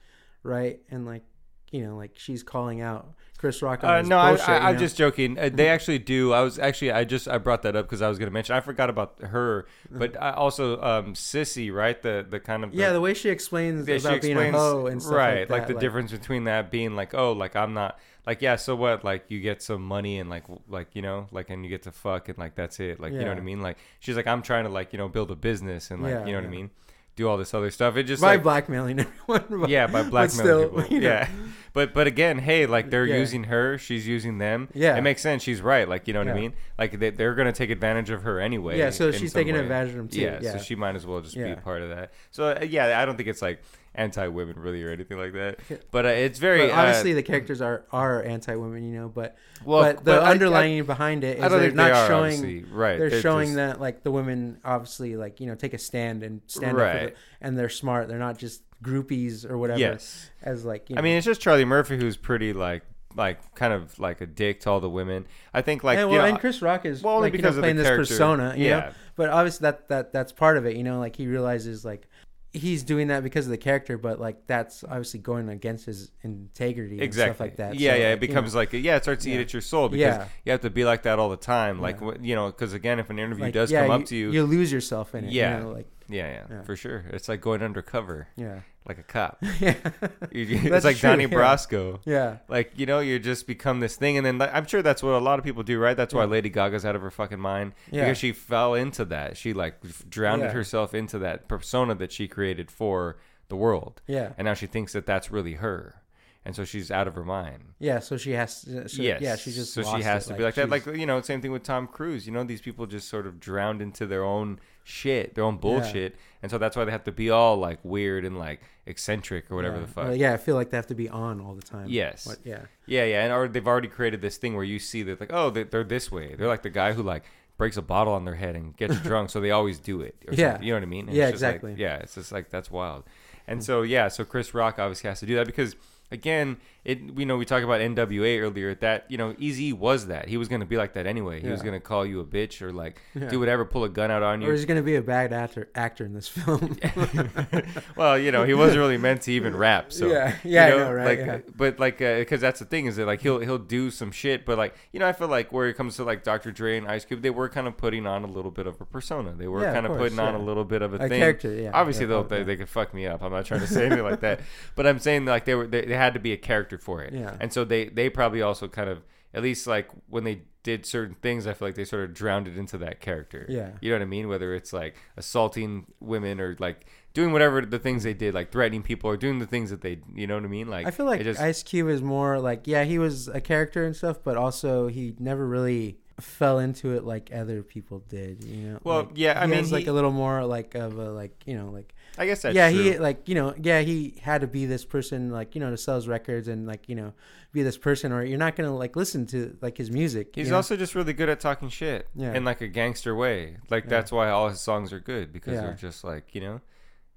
right? 0.42 0.80
And 0.90 1.06
like 1.06 1.22
you 1.70 1.84
know, 1.84 1.96
like 1.96 2.12
she's 2.14 2.42
calling 2.42 2.80
out 2.80 3.14
Chris 3.38 3.60
Rock. 3.62 3.84
On 3.84 3.90
Uh, 3.90 4.02
no, 4.02 4.18
I, 4.18 4.30
bullshit, 4.30 4.48
I, 4.48 4.72
know? 4.72 4.78
just 4.78 4.96
joking. 4.96 5.38
Uh, 5.38 5.50
they 5.52 5.68
actually 5.68 5.98
do. 5.98 6.32
I 6.32 6.40
was 6.42 6.58
actually, 6.58 6.92
I 6.92 7.04
just, 7.04 7.28
I 7.28 7.38
brought 7.38 7.62
that 7.62 7.76
up 7.76 7.86
because 7.86 8.00
I 8.00 8.08
was 8.08 8.18
going 8.18 8.28
to 8.28 8.32
mention. 8.32 8.54
I 8.54 8.60
forgot 8.60 8.88
about 8.90 9.20
her, 9.20 9.66
but 9.90 10.20
I 10.20 10.32
also, 10.32 10.80
um, 10.80 11.14
Sissy, 11.14 11.72
right? 11.72 12.00
The 12.00 12.24
the 12.28 12.40
kind 12.40 12.64
of 12.64 12.70
the, 12.72 12.78
yeah, 12.78 12.92
the 12.92 13.00
way 13.00 13.12
she 13.14 13.28
explains 13.28 13.86
Yeah, 13.88 13.98
she 13.98 14.06
about 14.06 14.22
being 14.22 14.38
a 14.38 14.52
hoe 14.52 14.86
and 14.86 15.02
stuff 15.02 15.14
right, 15.14 15.50
like 15.50 15.66
that. 15.66 15.74
the 15.74 15.80
difference 15.80 16.12
between 16.12 16.44
that 16.44 16.70
being 16.70 16.94
like, 16.96 17.12
oh, 17.14 17.32
like 17.32 17.56
I'm 17.56 17.74
not 17.74 17.98
like, 18.26 18.40
yeah, 18.40 18.56
so 18.56 18.74
what? 18.76 19.04
Like 19.04 19.24
you 19.28 19.40
get 19.40 19.60
some 19.62 19.82
money 19.82 20.18
and 20.18 20.30
like, 20.30 20.44
like 20.68 20.88
you 20.94 21.02
know, 21.02 21.26
like 21.30 21.50
and 21.50 21.64
you 21.64 21.70
get 21.70 21.82
to 21.82 21.92
fuck 21.92 22.28
and 22.28 22.38
like 22.38 22.54
that's 22.54 22.80
it. 22.80 22.98
Like 23.00 23.12
you 23.12 23.20
know 23.20 23.28
what 23.28 23.38
I 23.38 23.42
mean? 23.42 23.60
Like 23.60 23.76
she's 24.00 24.16
like, 24.16 24.26
I'm 24.26 24.40
trying 24.42 24.64
to 24.64 24.70
like 24.70 24.92
you 24.92 24.98
know 24.98 25.08
build 25.08 25.30
a 25.30 25.36
business 25.36 25.90
and 25.90 26.02
like 26.02 26.12
Yeah, 26.12 26.24
you 26.24 26.32
know 26.32 26.38
what 26.38 26.46
I 26.46 26.50
mean, 26.50 26.70
do 27.16 27.28
all 27.28 27.36
this 27.36 27.54
other 27.54 27.70
stuff. 27.70 27.96
It 27.96 28.04
just 28.04 28.20
by 28.22 28.34
like 28.34 28.42
blackmailing 28.42 29.06
everyone. 29.28 29.68
yeah, 29.70 29.86
by 29.86 30.02
blackmailing 30.02 30.28
still, 30.30 30.68
people. 30.68 30.84
you 30.94 31.00
know. 31.00 31.08
Yeah, 31.08 31.28
but 31.72 31.94
but 31.94 32.06
again, 32.06 32.38
hey, 32.38 32.66
like 32.66 32.90
they're 32.90 33.06
Yeah. 33.06 33.16
using 33.18 33.44
her, 33.44 33.78
she's 33.78 34.06
using 34.06 34.38
them. 34.38 34.68
Yeah. 34.74 34.96
it 34.96 35.02
makes 35.02 35.22
sense. 35.22 35.42
She's 35.42 35.60
right. 35.60 35.88
Like 35.88 36.06
you 36.08 36.14
know 36.14 36.20
what 36.20 36.28
I 36.28 36.34
mean. 36.34 36.54
Like 36.78 36.98
they, 36.98 37.10
they're 37.10 37.34
gonna 37.34 37.52
take 37.52 37.70
advantage 37.70 38.10
of 38.10 38.22
her 38.22 38.40
anyway. 38.40 38.78
Yeah, 38.78 38.90
so 38.90 39.12
she's 39.12 39.32
taking 39.32 39.54
way. 39.54 39.60
advantage 39.60 39.90
of 39.90 39.96
them 39.96 40.08
too. 40.08 40.20
Yeah, 40.20 40.38
Yeah. 40.42 40.52
so 40.52 40.58
she 40.58 40.74
might 40.74 40.96
as 40.96 41.06
well 41.06 41.20
just 41.20 41.34
be 41.36 41.50
a 41.50 41.56
part 41.56 41.82
of 41.82 41.90
that. 41.90 42.12
So 42.30 42.48
uh, 42.48 42.64
yeah, 42.68 43.00
I 43.00 43.04
don't 43.04 43.16
think 43.16 43.28
it's 43.28 43.42
like 43.42 43.62
anti-women 43.94 44.58
really 44.58 44.82
or 44.82 44.90
anything 44.90 45.18
like 45.18 45.32
that. 45.32 45.58
But 45.90 46.04
uh, 46.06 46.08
it's 46.08 46.38
very 46.38 46.66
But 46.68 46.70
obviously, 46.72 47.12
uh, 47.12 47.16
the 47.16 47.22
characters 47.22 47.60
are 47.60 47.84
are 47.92 48.22
anti-women, 48.22 48.84
you 48.84 48.98
know. 49.00 49.08
But 49.08 49.36
well, 49.64 49.82
but 49.82 50.04
the 50.04 50.14
I- 50.14 50.28
I- 50.28 50.30
underlying 50.32 50.84
behind 50.84 51.24
it 51.24 51.38
is 51.38 51.50
they're 51.50 51.70
not 51.70 51.84
they 51.84 51.90
are 51.92 52.06
showing. 52.06 52.38
obviously. 52.38 52.64
right. 52.72 52.98
They're, 52.98 53.20
showing 53.20 53.48
just- 53.48 53.56
that 53.56 53.80
like 53.80 54.02
the 54.02 54.10
women 54.10 54.58
obviously 54.64 55.16
like 55.16 55.40
you 55.40 55.46
know 55.46 55.54
take 55.54 55.74
a 55.74 55.78
stand 55.78 56.22
and 56.22 56.40
stand 56.46 56.72
up, 56.72 56.76
for 56.76 56.82
Right. 56.82 57.14
the, 57.14 57.46
and 57.46 57.58
they're 57.58 57.68
smart. 57.68 58.08
They're 58.08 58.18
not 58.18 58.38
just 58.38 58.62
groupies 58.82 59.48
or 59.48 59.56
whatever. 59.58 59.80
Yes. 59.80 60.30
As 60.42 60.64
like 60.64 60.90
you 60.90 60.96
know. 60.96 61.00
I 61.00 61.02
mean, 61.02 61.16
it's 61.16 61.24
just 61.26 61.40
Charlie 61.40 61.64
Murphy 61.64 61.96
who's 61.96 62.16
pretty 62.16 62.52
like 62.52 62.82
like 63.16 63.54
kind 63.54 63.72
of 63.72 63.96
like 64.00 64.20
a 64.20 64.26
dick 64.26 64.60
to 64.60 64.70
all 64.70 64.80
the 64.80 64.90
women. 64.90 65.26
I 65.52 65.62
think 65.62 65.84
like 65.84 65.96
yeah, 65.96 66.02
you 66.02 66.10
well, 66.10 66.18
know, 66.22 66.24
and 66.24 66.38
Chris 66.40 66.60
Rock 66.60 66.84
is 66.84 67.02
well, 67.02 67.14
only 67.16 67.26
like, 67.26 67.34
you 67.34 67.38
know, 67.38 67.42
because 67.42 67.50
of 67.50 67.56
the 67.56 67.62
playing 67.62 67.76
this 67.76 67.86
character. 67.86 68.12
persona, 68.12 68.54
you 68.56 68.66
yeah. 68.66 68.80
know. 68.80 68.90
But 69.16 69.30
obviously, 69.30 69.64
that 69.66 69.88
that 69.88 70.12
that's 70.12 70.32
part 70.32 70.56
of 70.56 70.66
it, 70.66 70.76
you 70.76 70.82
know. 70.82 70.98
Like 70.98 71.14
he 71.14 71.28
realizes 71.28 71.84
like 71.84 72.08
he's 72.54 72.82
doing 72.84 73.08
that 73.08 73.22
because 73.24 73.46
of 73.46 73.50
the 73.50 73.58
character, 73.58 73.98
but 73.98 74.20
like 74.20 74.46
that's 74.46 74.84
obviously 74.84 75.20
going 75.20 75.48
against 75.48 75.84
his 75.86 76.10
integrity 76.22 76.94
and 76.94 77.02
exactly 77.02 77.34
stuff 77.34 77.40
like 77.40 77.56
that. 77.56 77.74
Yeah, 77.74 77.92
So, 77.92 77.96
yeah. 77.98 78.04
like, 78.04 78.08
It 78.18 78.22
you 78.22 78.28
becomes 78.28 78.54
know, 78.54 78.60
like 78.60 78.72
yeah, 78.72 78.96
it 78.96 79.02
starts 79.02 79.24
to 79.24 79.30
eat 79.30 79.40
at 79.40 79.52
your 79.52 79.60
soul 79.62 79.88
because 79.88 80.16
Yeah. 80.16 80.28
you 80.44 80.52
have 80.52 80.60
to 80.62 80.70
be 80.70 80.84
like 80.84 81.02
that 81.02 81.18
all 81.18 81.28
the 81.30 81.36
time. 81.36 81.80
Like 81.80 82.00
Yeah. 82.00 82.12
you 82.20 82.34
know, 82.36 82.46
because 82.46 82.72
again, 82.72 82.98
if 83.00 83.10
an 83.10 83.18
interview 83.18 83.46
like, 83.46 83.54
does 83.54 83.70
yeah, 83.72 83.82
come 83.82 83.90
up 84.02 84.06
to 84.06 84.16
you, 84.16 84.30
you 84.30 84.44
lose 84.44 84.70
yourself 84.72 85.14
in 85.14 85.24
it. 85.24 85.32
Yeah. 85.32 85.58
you 85.58 85.64
know, 85.64 85.72
like 85.72 85.88
yeah, 86.08 86.30
yeah, 86.32 86.44
Yeah. 86.50 86.62
for 86.62 86.76
sure. 86.76 87.04
It's 87.10 87.28
like 87.28 87.40
going 87.40 87.62
undercover, 87.62 88.28
yeah, 88.36 88.60
like 88.86 88.98
a 88.98 89.02
cop. 89.02 89.38
yeah, 89.60 89.74
it's 90.32 90.84
like 90.84 90.96
true, 90.96 91.08
Donnie 91.10 91.24
yeah. 91.24 91.28
Brasco. 91.30 92.00
yeah. 92.04 92.38
Like 92.48 92.72
you 92.76 92.86
know, 92.86 93.00
you 93.00 93.18
just 93.18 93.46
become 93.46 93.80
this 93.80 93.96
thing, 93.96 94.16
and 94.16 94.24
then 94.26 94.38
like, 94.38 94.50
I'm 94.52 94.66
sure 94.66 94.82
that's 94.82 95.02
what 95.02 95.12
a 95.14 95.18
lot 95.18 95.38
of 95.38 95.44
people 95.44 95.62
do, 95.62 95.78
right? 95.78 95.96
That's 95.96 96.14
why 96.14 96.24
Lady 96.24 96.48
Gaga's 96.48 96.84
out 96.84 96.96
of 96.96 97.02
her 97.02 97.10
fucking 97.10 97.40
mind 97.40 97.72
Yeah. 97.90 98.04
because 98.04 98.18
she 98.18 98.32
fell 98.32 98.74
into 98.74 99.04
that. 99.06 99.36
She 99.36 99.52
like 99.52 99.76
drowned 100.08 100.42
Yeah. 100.42 100.50
herself 100.52 100.94
into 100.94 101.18
that 101.20 101.48
persona 101.48 101.94
that 101.96 102.12
she 102.12 102.28
created 102.28 102.70
for 102.70 103.16
the 103.48 103.56
world, 103.56 104.00
Yeah, 104.06 104.32
and 104.38 104.46
now 104.46 104.54
she 104.54 104.66
thinks 104.66 104.92
that 104.94 105.04
that's 105.06 105.30
really 105.30 105.54
her, 105.54 106.00
and 106.46 106.56
so 106.56 106.64
she's 106.64 106.90
out 106.90 107.06
of 107.06 107.14
her 107.14 107.24
mind. 107.24 107.74
yeah. 107.78 107.98
So 108.00 108.16
she 108.16 108.32
has. 108.32 108.62
To, 108.62 108.88
so, 108.88 109.02
yes. 109.02 109.20
Yeah, 109.20 109.36
she 109.36 109.52
just. 109.52 109.74
so 109.74 109.82
she 109.82 110.02
has 110.02 110.26
it, 110.26 110.30
to 110.32 110.34
be 110.38 110.42
like 110.44 110.54
that. 110.54 110.70
Like 110.70 110.86
you 110.86 111.04
know, 111.06 111.20
same 111.20 111.40
thing 111.42 111.52
with 111.52 111.62
Tom 111.62 111.86
Cruise. 111.86 112.26
You 112.26 112.32
know, 112.32 112.42
these 112.44 112.62
people 112.62 112.86
just 112.86 113.08
sort 113.08 113.26
of 113.26 113.38
drowned 113.40 113.82
into 113.82 114.06
their 114.06 114.24
own 114.24 114.60
shit, 114.84 115.34
their 115.34 115.42
own 115.44 115.56
bullshit, 115.56 116.14
and 116.42 116.50
so 116.50 116.58
that's 116.58 116.76
why 116.76 116.84
they 116.84 116.92
have 116.92 117.04
to 117.04 117.12
be 117.12 117.30
all 117.30 117.56
like 117.56 117.78
weird 117.82 118.24
and 118.24 118.38
like 118.38 118.60
eccentric 118.86 119.50
or 119.50 119.56
whatever 119.56 119.76
yeah. 119.76 119.80
the 119.82 119.86
fuck. 119.88 120.04
Well, 120.04 120.14
yeah, 120.16 120.32
I 120.34 120.36
feel 120.36 120.54
like 120.54 120.70
they 120.70 120.76
have 120.76 120.86
to 120.88 120.94
be 120.94 121.08
on 121.08 121.40
all 121.40 121.54
the 121.54 121.62
time. 121.62 121.86
Yes. 121.88 122.26
What- 122.26 122.38
yeah. 122.44 122.60
Yeah, 122.86 123.04
yeah, 123.04 123.24
and 123.24 123.32
or 123.32 123.48
they've 123.48 123.66
already 123.66 123.88
created 123.88 124.20
this 124.20 124.36
thing 124.36 124.54
where 124.54 124.64
you 124.64 124.78
see 124.78 125.02
that 125.04 125.18
like, 125.20 125.32
oh, 125.32 125.48
they're, 125.50 125.64
they're 125.64 125.84
this 125.84 126.12
way. 126.12 126.34
They're 126.36 126.46
like 126.48 126.62
the 126.62 126.70
guy 126.70 126.92
who 126.92 127.02
like 127.02 127.24
breaks 127.56 127.76
a 127.78 127.82
bottle 127.82 128.12
on 128.12 128.24
their 128.26 128.34
head 128.34 128.54
and 128.56 128.76
gets 128.76 129.00
drunk, 129.02 129.30
so 129.30 129.40
they 129.40 129.50
always 129.50 129.78
do 129.78 130.02
it. 130.02 130.14
Or 130.28 130.34
Yeah. 130.34 130.50
something. 130.52 130.66
you 130.66 130.72
know 130.74 130.76
what 130.76 130.82
I 130.82 130.86
mean? 130.86 131.08
And 131.08 131.16
Yeah, 131.16 131.30
just 131.30 131.42
like- 131.42 131.54
exactly. 131.56 131.74
yeah, 131.82 131.96
it's 131.96 132.14
just 132.14 132.30
like 132.30 132.50
that's 132.50 132.70
wild. 132.70 133.04
And 133.46 133.64
so 133.64 133.82
yeah, 133.82 134.08
so 134.08 134.24
Chris 134.24 134.52
Rock 134.54 134.78
obviously 134.78 135.08
has 135.08 135.20
to 135.20 135.26
do 135.26 135.34
that 135.36 135.46
because 135.46 135.76
again, 136.10 136.58
it 136.84 137.00
you 137.16 137.24
know 137.24 137.36
we 137.38 137.44
talked 137.46 137.64
about 137.64 137.80
NWA 137.80 138.40
earlier. 138.40 138.74
That 138.74 139.06
you 139.08 139.16
know 139.16 139.32
Eazy 139.34 139.72
was 139.72 140.06
that 140.08 140.28
he 140.28 140.36
was 140.36 140.48
gonna 140.48 140.66
be 140.66 140.76
like 140.76 140.92
that 140.94 141.06
anyway. 141.06 141.40
He 141.40 141.48
was 141.48 141.62
gonna 141.62 141.80
call 141.80 142.04
you 142.04 142.20
a 142.20 142.24
bitch 142.24 142.60
or 142.62 142.72
like 142.72 143.00
Yeah. 143.14 143.28
do 143.28 143.38
whatever, 143.40 143.64
pull 143.64 143.84
a 143.84 143.88
gun 143.88 144.10
out 144.10 144.22
on 144.22 144.42
you. 144.42 144.50
is 144.50 144.60
he 144.60 144.66
gonna 144.66 144.82
be 144.82 144.96
a 144.96 145.02
bad 145.02 145.32
actor 145.32 145.68
actor 145.74 146.04
in 146.04 146.12
this 146.12 146.28
film? 146.28 146.76
well, 147.96 148.18
you 148.18 148.30
know, 148.32 148.44
he 148.44 148.54
wasn't 148.54 148.78
really 148.78 148.98
meant 148.98 149.22
to 149.22 149.32
even 149.32 149.56
rap. 149.56 149.92
So 149.92 150.06
Yeah. 150.08 150.34
Yeah, 150.44 150.68
you 150.68 150.76
know, 150.76 150.92
right, 150.92 151.06
Like, 151.06 151.18
yeah. 151.26 151.38
but 151.56 151.78
like, 151.80 152.00
uh, 152.02 152.18
because 152.18 152.40
that's 152.40 152.58
the 152.60 152.66
thing 152.66 152.86
is 152.86 152.96
that 152.96 153.06
like 153.06 153.20
he'll 153.22 153.38
he'll 153.40 153.58
do 153.58 153.90
some 153.90 154.10
shit, 154.12 154.44
but 154.44 154.58
like 154.58 154.74
you 154.92 155.00
know, 155.00 155.08
I 155.08 155.12
feel 155.12 155.28
like 155.28 155.52
where 155.52 155.68
it 155.68 155.74
comes 155.74 155.96
to 155.96 156.04
like 156.04 156.22
Dr. 156.22 156.52
Dre 156.52 156.76
and 156.76 156.86
Ice 156.88 157.04
Cube, 157.04 157.22
they 157.22 157.30
were 157.30 157.48
kind 157.48 157.66
of 157.66 157.76
putting 157.76 158.06
on 158.06 158.24
a 158.24 158.28
little 158.28 158.50
bit 158.50 158.66
of 158.66 158.80
a 158.80 158.84
persona. 158.84 159.32
They 159.36 159.48
were 159.48 159.62
Yeah, 159.62 159.72
kind 159.72 159.86
of 159.86 159.92
course, 159.92 160.02
putting 160.02 160.18
on 160.18 160.34
a 160.34 160.38
little 160.42 160.64
bit 160.64 160.82
of 160.82 160.92
a, 160.92 160.96
A 160.96 161.08
thing. 161.08 161.20
character, 161.20 161.52
yeah. 161.54 161.70
Obviously, 161.72 162.04
Yeah, 162.04 162.08
they'll, 162.08 162.18
oh, 162.18 162.22
they 162.24 162.42
they 162.42 162.56
could 162.56 162.68
fuck 162.68 162.92
me 162.94 163.06
up. 163.06 163.22
I'm 163.22 163.32
not 163.32 163.46
trying 163.46 163.60
to 163.60 163.66
say 163.66 163.86
anything 163.86 164.04
like 164.04 164.20
that, 164.20 164.40
but 164.76 164.86
I'm 164.86 164.98
saying 164.98 165.24
like 165.24 165.44
they 165.44 165.54
were 165.54 165.66
they, 165.66 165.82
they 165.86 165.93
had 165.94 166.14
to 166.14 166.20
be 166.20 166.32
a 166.32 166.36
character 166.36 166.78
for 166.78 167.02
it. 167.02 167.12
Yeah. 167.12 167.36
And 167.40 167.52
so 167.52 167.64
they 167.64 167.86
they 167.86 168.08
probably 168.10 168.42
also 168.42 168.68
kind 168.68 168.88
of 168.88 169.02
at 169.32 169.42
least 169.42 169.66
like 169.66 169.88
when 170.08 170.24
they 170.24 170.42
did 170.62 170.86
certain 170.86 171.14
things, 171.16 171.46
I 171.46 171.52
feel 171.52 171.68
like 171.68 171.74
they 171.74 171.84
sort 171.84 172.04
of 172.04 172.14
drowned 172.14 172.48
it 172.48 172.56
into 172.56 172.78
that 172.78 173.00
character. 173.00 173.44
Yeah. 173.48 173.72
You 173.80 173.90
know 173.90 173.96
what 173.96 174.02
I 174.02 174.06
mean? 174.06 174.28
Whether 174.28 174.54
it's 174.54 174.72
like 174.72 174.96
assaulting 175.16 175.86
women 176.00 176.40
or 176.40 176.56
like 176.58 176.86
doing 177.12 177.32
whatever 177.32 177.60
the 177.60 177.78
things 177.78 178.02
they 178.02 178.14
did, 178.14 178.32
like 178.34 178.50
threatening 178.50 178.82
people 178.82 179.10
or 179.10 179.16
doing 179.16 179.38
the 179.40 179.46
things 179.46 179.70
that 179.70 179.82
they, 179.82 180.00
you 180.14 180.26
know 180.26 180.36
what 180.36 180.44
I 180.44 180.48
mean? 180.48 180.68
Like 180.68 180.86
I 180.86 180.90
feel 180.90 181.06
like 181.06 181.22
just, 181.22 181.40
Ice 181.40 181.62
Cube 181.62 181.88
is 181.88 182.00
more 182.02 182.40
like 182.40 182.66
yeah, 182.66 182.84
he 182.84 182.98
was 182.98 183.28
a 183.28 183.40
character 183.40 183.84
and 183.84 183.94
stuff, 183.94 184.18
but 184.24 184.36
also 184.36 184.88
he 184.88 185.14
never 185.18 185.46
really 185.46 185.98
fell 186.20 186.58
into 186.58 186.92
it 186.94 187.04
like 187.04 187.30
other 187.34 187.62
people 187.62 187.98
did. 188.08 188.44
You 188.44 188.68
know. 188.68 188.78
Well, 188.84 188.98
Like, 189.00 189.10
yeah, 189.16 189.38
I 189.38 189.42
he 189.42 189.50
mean, 189.50 189.58
has, 189.58 189.72
like 189.72 189.86
a 189.86 189.92
little 189.92 190.12
more 190.12 190.44
like 190.46 190.74
of 190.74 190.98
a 190.98 191.10
like 191.10 191.42
you 191.46 191.56
know 191.56 191.70
like 191.70 191.93
I 192.16 192.26
guess 192.26 192.42
that's 192.42 192.54
yeah 192.54 192.70
true. 192.70 192.82
he 192.82 192.98
like 192.98 193.28
you 193.28 193.34
know 193.34 193.54
yeah 193.60 193.80
he 193.80 194.14
had 194.22 194.42
to 194.42 194.46
be 194.46 194.66
this 194.66 194.84
person 194.84 195.30
like 195.30 195.54
you 195.54 195.60
know 195.60 195.70
to 195.70 195.76
sell 195.76 195.96
his 195.96 196.06
records 196.06 196.46
and 196.48 196.66
like 196.66 196.88
you 196.88 196.94
know 196.94 197.12
be 197.52 197.62
this 197.62 197.76
person 197.78 198.12
or 198.12 198.22
you're 198.24 198.38
not 198.38 198.54
gonna 198.56 198.74
like 198.76 198.94
listen 198.96 199.26
to 199.26 199.56
like 199.60 199.76
his 199.76 199.90
music. 199.90 200.30
He's 200.34 200.46
you 200.46 200.50
know? 200.50 200.56
also 200.56 200.76
just 200.76 200.94
really 200.94 201.12
good 201.12 201.28
at 201.28 201.40
talking 201.40 201.68
shit 201.68 202.08
Yeah. 202.14 202.32
in 202.34 202.44
like 202.44 202.60
a 202.60 202.68
gangster 202.68 203.14
way. 203.14 203.56
Like 203.70 203.84
Yeah. 203.84 203.90
that's 203.90 204.12
why 204.12 204.30
all 204.30 204.48
his 204.48 204.60
songs 204.60 204.92
are 204.92 205.00
good 205.00 205.32
because 205.32 205.54
Yeah. 205.54 205.60
they're 205.62 205.74
just 205.74 206.04
like 206.04 206.34
you 206.34 206.40
know, 206.40 206.60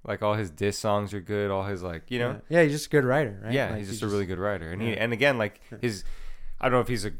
like 0.04 0.22
all 0.22 0.34
his 0.34 0.50
diss 0.50 0.78
songs 0.78 1.12
are 1.14 1.20
good. 1.20 1.50
All 1.50 1.64
his 1.64 1.82
like 1.82 2.10
you 2.10 2.18
know, 2.18 2.40
yeah, 2.48 2.58
yeah 2.58 2.62
he's 2.64 2.72
just 2.72 2.86
a 2.86 2.90
good 2.90 3.04
writer, 3.04 3.40
right? 3.44 3.52
yeah, 3.52 3.70
Like, 3.70 3.78
he's 3.78 3.90
just 3.90 4.02
a 4.02 4.08
really 4.08 4.26
good 4.26 4.38
writer. 4.38 4.70
And 4.70 4.80
he 4.82 4.96
and 4.96 5.12
again 5.12 5.38
like 5.38 5.60
his, 5.80 6.04
I 6.60 6.66
don't 6.66 6.72
know 6.74 6.80
if 6.80 6.88
he's 6.88 7.04
a 7.04 7.12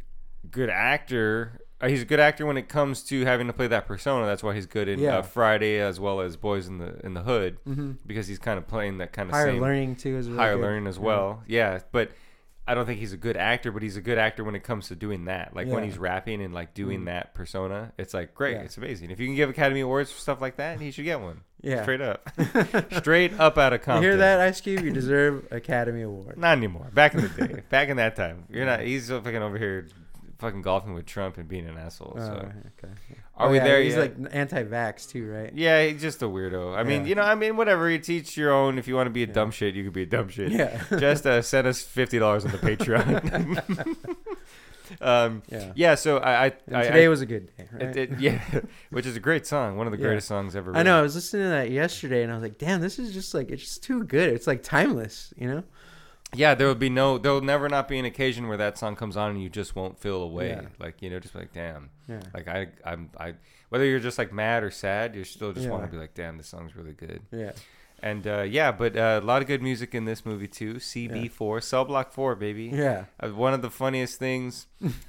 good 0.51 0.71
actor. 0.71 1.61
Uh, 1.81 1.89
he's 1.89 2.03
a 2.03 2.05
good 2.05 2.19
actor 2.19 2.45
when 2.45 2.57
it 2.57 2.69
comes 2.69 3.03
to 3.05 3.25
having 3.25 3.47
to 3.47 3.53
play 3.53 3.69
that 3.69 3.87
persona. 3.87 4.27
That's 4.27 4.43
why 4.43 4.55
he's 4.55 4.67
good 4.67 4.89
in 4.89 4.99
Yeah. 4.99 5.19
uh, 5.19 5.23
Friday 5.23 5.79
as 5.79 6.01
well 6.01 6.21
as 6.21 6.37
Boys 6.37 6.67
in 6.67 6.79
the 6.79 6.99
in 7.07 7.15
the 7.15 7.23
Hood 7.23 7.59
hmm 7.65 7.93
because 8.07 8.27
he's 8.27 8.39
kind 8.41 8.59
of 8.59 8.67
playing 8.67 8.99
that 8.99 9.13
kind 9.13 9.29
of 9.29 9.35
higher 9.35 9.53
same 9.53 9.61
learning 9.63 9.95
too 9.97 10.17
is 10.17 10.27
really 10.27 10.39
higher 10.39 10.55
good. 10.57 10.63
learning 10.63 10.87
as 10.89 10.97
Yeah. 10.97 11.03
well. 11.05 11.43
Yeah, 11.47 11.79
but 11.93 12.11
I 12.67 12.75
don't 12.75 12.85
think 12.85 12.99
he's 13.01 13.15
a 13.15 13.17
good 13.17 13.37
actor, 13.39 13.73
but 13.73 13.83
he's 13.83 13.97
a 13.97 14.03
good 14.03 14.19
actor 14.19 14.45
when 14.45 14.55
it 14.55 14.63
comes 14.63 14.89
to 14.89 14.95
doing 14.97 15.25
that. 15.25 15.55
Like 15.57 15.69
when 15.69 15.85
he's 15.85 15.97
rapping 15.97 16.43
and 16.43 16.53
like 16.53 16.75
doing 16.75 17.03
Mhm. 17.03 17.07
that 17.07 17.33
persona, 17.33 17.93
it's 17.97 18.13
like 18.13 18.35
great, 18.35 18.57
Yeah. 18.57 18.63
it's 18.63 18.77
amazing. 18.77 19.11
If 19.11 19.19
you 19.21 19.27
can 19.27 19.37
give 19.37 19.49
Academy 19.49 19.81
Awards 19.81 20.11
for 20.13 20.21
stuff 20.21 20.41
like 20.43 20.57
that, 20.57 20.79
he 20.81 20.91
should 20.91 21.05
get 21.07 21.21
one. 21.21 21.43
Yeah. 21.63 21.83
Straight 21.83 22.01
up, 22.03 22.29
straight 22.93 23.39
up 23.41 23.57
out 23.57 23.73
of 23.73 23.87
You 23.87 24.01
hear 24.03 24.17
that, 24.19 24.41
Ice 24.41 24.61
Cube? 24.61 24.85
You 24.85 24.91
deserve 24.93 25.47
Academy 25.51 26.03
Award. 26.03 26.37
Not 26.39 26.57
anymore. 26.59 26.91
Back 26.93 27.15
in 27.15 27.23
the 27.23 27.29
day, 27.29 27.63
back 27.71 27.89
in 27.89 27.97
that 27.97 28.17
time, 28.17 28.45
you're 28.51 28.67
not. 28.67 28.81
He's 28.81 29.09
fucking 29.09 29.37
over 29.37 29.57
here, 29.59 29.87
fucking 30.39 30.63
golfing 30.63 30.95
with 30.95 31.05
Trump 31.07 31.37
and 31.39 31.49
being 31.49 31.67
an 31.67 31.77
asshole. 31.77 32.15
Oh, 32.17 32.21
So 32.21 32.33
okay. 32.33 32.93
are 33.37 33.49
Oh, 33.49 33.51
we 33.51 33.57
yeah, 33.59 33.65
there 33.65 33.83
He's 33.83 33.97
yet? 33.97 34.21
like 34.21 34.35
anti-vax 34.35 35.09
too, 35.09 35.29
right? 35.31 35.53
yeah, 35.55 35.85
he's 35.87 36.01
just 36.01 36.23
a 36.23 36.27
weirdo. 36.27 36.77
I 36.77 36.83
mean, 36.85 37.07
you 37.07 37.15
know, 37.15 37.23
I 37.23 37.35
mean, 37.35 37.57
whatever. 37.57 37.89
It's 37.91 38.09
each 38.09 38.37
your 38.37 38.53
own. 38.53 38.79
If 38.79 38.87
you 38.89 38.95
want 38.95 39.07
to 39.07 39.11
be 39.11 39.25
a 39.25 39.27
Yeah. 39.27 39.33
dumb 39.33 39.51
shit, 39.51 39.75
you 39.75 39.83
can 39.85 39.93
be 39.93 40.03
a 40.03 40.07
dumb 40.07 40.29
shit. 40.29 40.53
Yeah. 40.53 40.83
just 40.99 41.27
uh, 41.27 41.43
send 41.43 41.67
us 41.67 41.83
fifty 41.83 42.19
dollars 42.19 42.45
on 42.45 42.53
the 42.53 42.59
Patreon. 42.59 43.87
um, 45.01 45.43
yeah. 45.51 45.73
yeah, 45.75 45.95
so 45.97 46.19
I, 46.19 46.45
I, 46.45 46.47
I, 46.47 46.83
today 46.85 47.05
I 47.05 47.09
was 47.09 47.21
a 47.21 47.27
good 47.27 47.55
day, 47.57 47.69
right? 47.73 47.83
it, 47.83 48.13
it- 48.13 48.21
yeah, 48.21 48.41
which 48.91 49.07
is 49.07 49.17
a 49.17 49.21
great 49.21 49.47
song, 49.47 49.77
one 49.77 49.87
of 49.87 49.93
the 49.93 49.99
Yeah. 49.99 50.05
greatest 50.07 50.29
songs 50.29 50.57
ever. 50.57 50.75
I 50.77 50.83
know. 50.83 50.99
I 50.99 51.03
was 51.03 51.15
listening 51.15 51.45
to 51.45 51.49
that 51.51 51.71
yesterday, 51.71 52.23
and 52.23 52.33
I 52.33 52.37
was 52.37 52.43
like, 52.43 52.59
"Damn, 52.59 52.81
this 52.81 52.99
is 52.99 53.13
just 53.13 53.35
like 53.35 53.51
it's 53.51 53.63
just 53.63 53.83
too 53.83 54.05
good. 54.05 54.31
It's 54.33 54.47
like 54.47 54.63
timeless, 54.63 55.35
you 55.37 55.49
know?" 55.49 55.63
Yeah, 56.35 56.55
there 56.55 56.67
will 56.67 56.75
be 56.75 56.91
no, 56.91 57.17
there 57.19 57.33
will 57.33 57.41
never 57.41 57.69
not 57.69 57.89
be 57.89 57.99
an 57.99 58.05
occasion 58.05 58.49
where 58.49 58.59
that 58.59 58.77
song 58.77 58.97
comes 58.97 59.17
on 59.17 59.31
and 59.31 59.43
you 59.43 59.49
just 59.49 59.75
won't 59.75 59.99
feel 59.99 60.23
away. 60.23 60.51
Yeah. 60.51 60.63
Like 60.79 61.01
you 61.01 61.09
know, 61.11 61.19
just 61.19 61.35
like 61.35 61.53
damn. 61.53 61.91
Yeah. 62.09 62.21
Like 62.35 62.49
I, 62.49 62.69
I'm, 62.85 63.11
I, 63.19 63.35
whether 63.71 63.85
you're 63.85 63.99
just 64.01 64.19
like 64.19 64.33
mad 64.33 64.63
or 64.63 64.71
sad, 64.71 65.15
you 65.15 65.25
still 65.25 65.53
just 65.53 65.69
want 65.69 65.85
to 65.85 65.89
be 65.91 65.97
like, 65.97 66.15
damn, 66.15 66.37
this 66.37 66.49
song's 66.49 66.77
really 66.77 66.93
good. 66.93 67.23
Yeah. 67.33 67.53
And 68.01 68.27
uh, 68.29 68.43
yeah, 68.43 68.71
but 68.71 68.97
uh, 68.97 69.19
a 69.21 69.27
lot 69.27 69.43
of 69.43 69.49
good 69.49 69.61
music 69.61 69.93
in 69.93 70.05
this 70.05 70.25
movie 70.25 70.47
too. 70.47 70.75
CB4, 70.75 71.61
Cell 71.63 71.85
Block 71.85 72.13
Four, 72.13 72.37
baby. 72.37 72.71
Yeah. 72.73 73.07
Uh, 73.19 73.31
one 73.31 73.55
of 73.55 73.61
the 73.63 73.71
funniest 73.71 74.19
things 74.21 74.67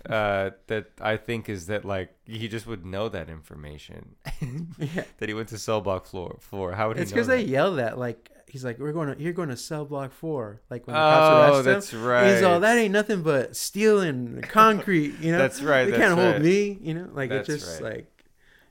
uh, 0.09 0.49
that 0.67 0.87
I 0.99 1.17
think 1.17 1.49
is 1.49 1.67
that 1.67 1.85
like 1.85 2.15
he 2.25 2.47
just 2.47 2.65
would 2.65 2.85
know 2.85 3.07
that 3.09 3.29
information 3.29 4.15
Yeah. 4.79 5.03
that 5.19 5.29
he 5.29 5.35
went 5.35 5.49
to 5.49 5.57
cell 5.59 5.81
block 5.81 6.05
four 6.07 6.37
for. 6.39 6.71
How 6.73 6.87
would 6.87 6.97
he? 6.97 7.03
It's 7.03 7.11
because 7.11 7.27
they 7.27 7.41
yell 7.41 7.75
that 7.75 7.99
like 7.99 8.31
he's 8.51 8.63
like, 8.65 8.79
"We're 8.79 8.91
going 8.93 9.15
to 9.15 9.21
you're 9.21 9.33
going 9.33 9.49
to 9.49 9.57
cell 9.57 9.85
block 9.85 10.11
four. 10.11 10.61
Like 10.69 10.87
when 10.87 10.93
the 10.95 10.99
cops 10.99 11.25
Oh, 11.29 11.41
arrest 11.41 11.57
him. 11.67 11.73
that's 11.73 11.93
right. 11.93 12.33
He's 12.33 12.43
all 12.43 12.59
that 12.59 12.77
ain't 12.77 12.91
nothing 12.93 13.21
but 13.23 13.55
stealing 13.55 14.41
concrete, 14.41 15.19
you 15.19 15.31
know. 15.33 15.37
That's 15.37 15.61
right, 15.61 15.85
They 15.85 15.91
that's 15.91 16.01
can't 16.03 16.19
hold 16.19 16.41
me, 16.41 16.77
you 16.81 16.93
know. 16.93 17.09
Like 17.13 17.29
That's 17.29 17.49
it's 17.49 17.63
just 17.63 17.81
right. 17.81 17.93
like, 17.95 18.25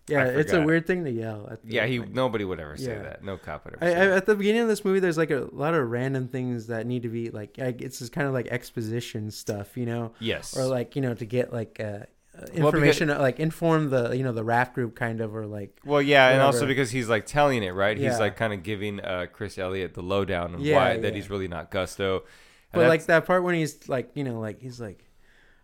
yeah, 0.09 0.24
it's 0.24 0.53
a 0.55 0.62
weird 0.62 0.87
thing 0.87 1.05
to 1.05 1.11
yell. 1.11 1.49
At 1.51 1.62
the, 1.62 1.72
Yeah, 1.74 1.87
he 1.87 1.99
like- 1.99 2.11
nobody 2.11 2.45
would 2.45 2.59
ever 2.61 2.76
say 2.79 2.93
Yeah. 2.93 3.03
that. 3.03 3.22
No 3.24 3.37
cop 3.37 3.64
would 3.66 3.74
ever. 3.74 3.85
I, 3.85 3.89
say 3.89 4.01
I, 4.01 4.05
that. 4.07 4.16
at 4.16 4.26
the 4.26 4.35
beginning 4.37 4.62
of 4.62 4.68
this 4.68 4.85
movie, 4.85 5.01
there's 5.01 5.18
like 5.18 5.31
a 5.31 5.49
lot 5.53 5.74
of 5.74 5.89
random 5.91 6.29
things 6.29 6.68
that 6.68 6.87
need 6.87 7.03
to 7.03 7.09
be 7.11 7.31
like, 7.31 7.57
like 7.59 7.83
it's 7.83 7.99
just 7.99 8.12
kind 8.12 8.26
of 8.26 8.33
like 8.33 8.47
exposition 8.49 9.31
stuff, 9.31 9.76
you 9.76 9.85
know, 9.87 10.12
Yes. 10.18 10.57
or 10.57 10.64
like 10.64 10.97
you 10.97 11.03
know 11.03 11.12
to 11.14 11.24
get 11.26 11.53
like 11.53 11.79
uh, 11.79 12.01
because- 12.41 12.57
information, 12.59 13.11
uh, 13.11 13.18
like 13.20 13.39
inform 13.41 13.91
the 13.91 14.12
you 14.16 14.22
know 14.24 14.32
the 14.32 14.45
rap 14.45 14.74
group 14.74 14.95
kind 14.95 15.20
of, 15.20 15.34
or 15.34 15.47
like 15.47 15.78
Well, 15.84 16.03
yeah, 16.03 16.28
and 16.30 16.41
also 16.43 16.66
because 16.66 16.91
he's 16.91 17.09
like 17.09 17.26
telling 17.26 17.62
it, 17.62 17.70
right? 17.70 17.97
He's 17.97 18.07
Yeah. 18.07 18.18
like 18.18 18.36
kind 18.36 18.53
of 18.53 18.62
giving 18.62 19.01
uh, 19.01 19.26
Chris 19.32 19.59
Elliott 19.59 19.95
the 19.95 20.03
lowdown 20.03 20.55
of 20.55 20.61
Yeah, 20.61 20.76
why 20.76 20.97
that 20.99 21.14
he's 21.14 21.30
really 21.30 21.49
not 21.49 21.70
Gusto. 21.70 22.24
But 22.72 22.86
like 22.89 23.07
that 23.07 23.24
part 23.24 23.43
when 23.45 23.55
he's 23.55 23.89
like, 23.89 24.11
you 24.14 24.24
know, 24.24 24.41
like 24.41 24.61
he's 24.61 24.78
like, 24.80 25.05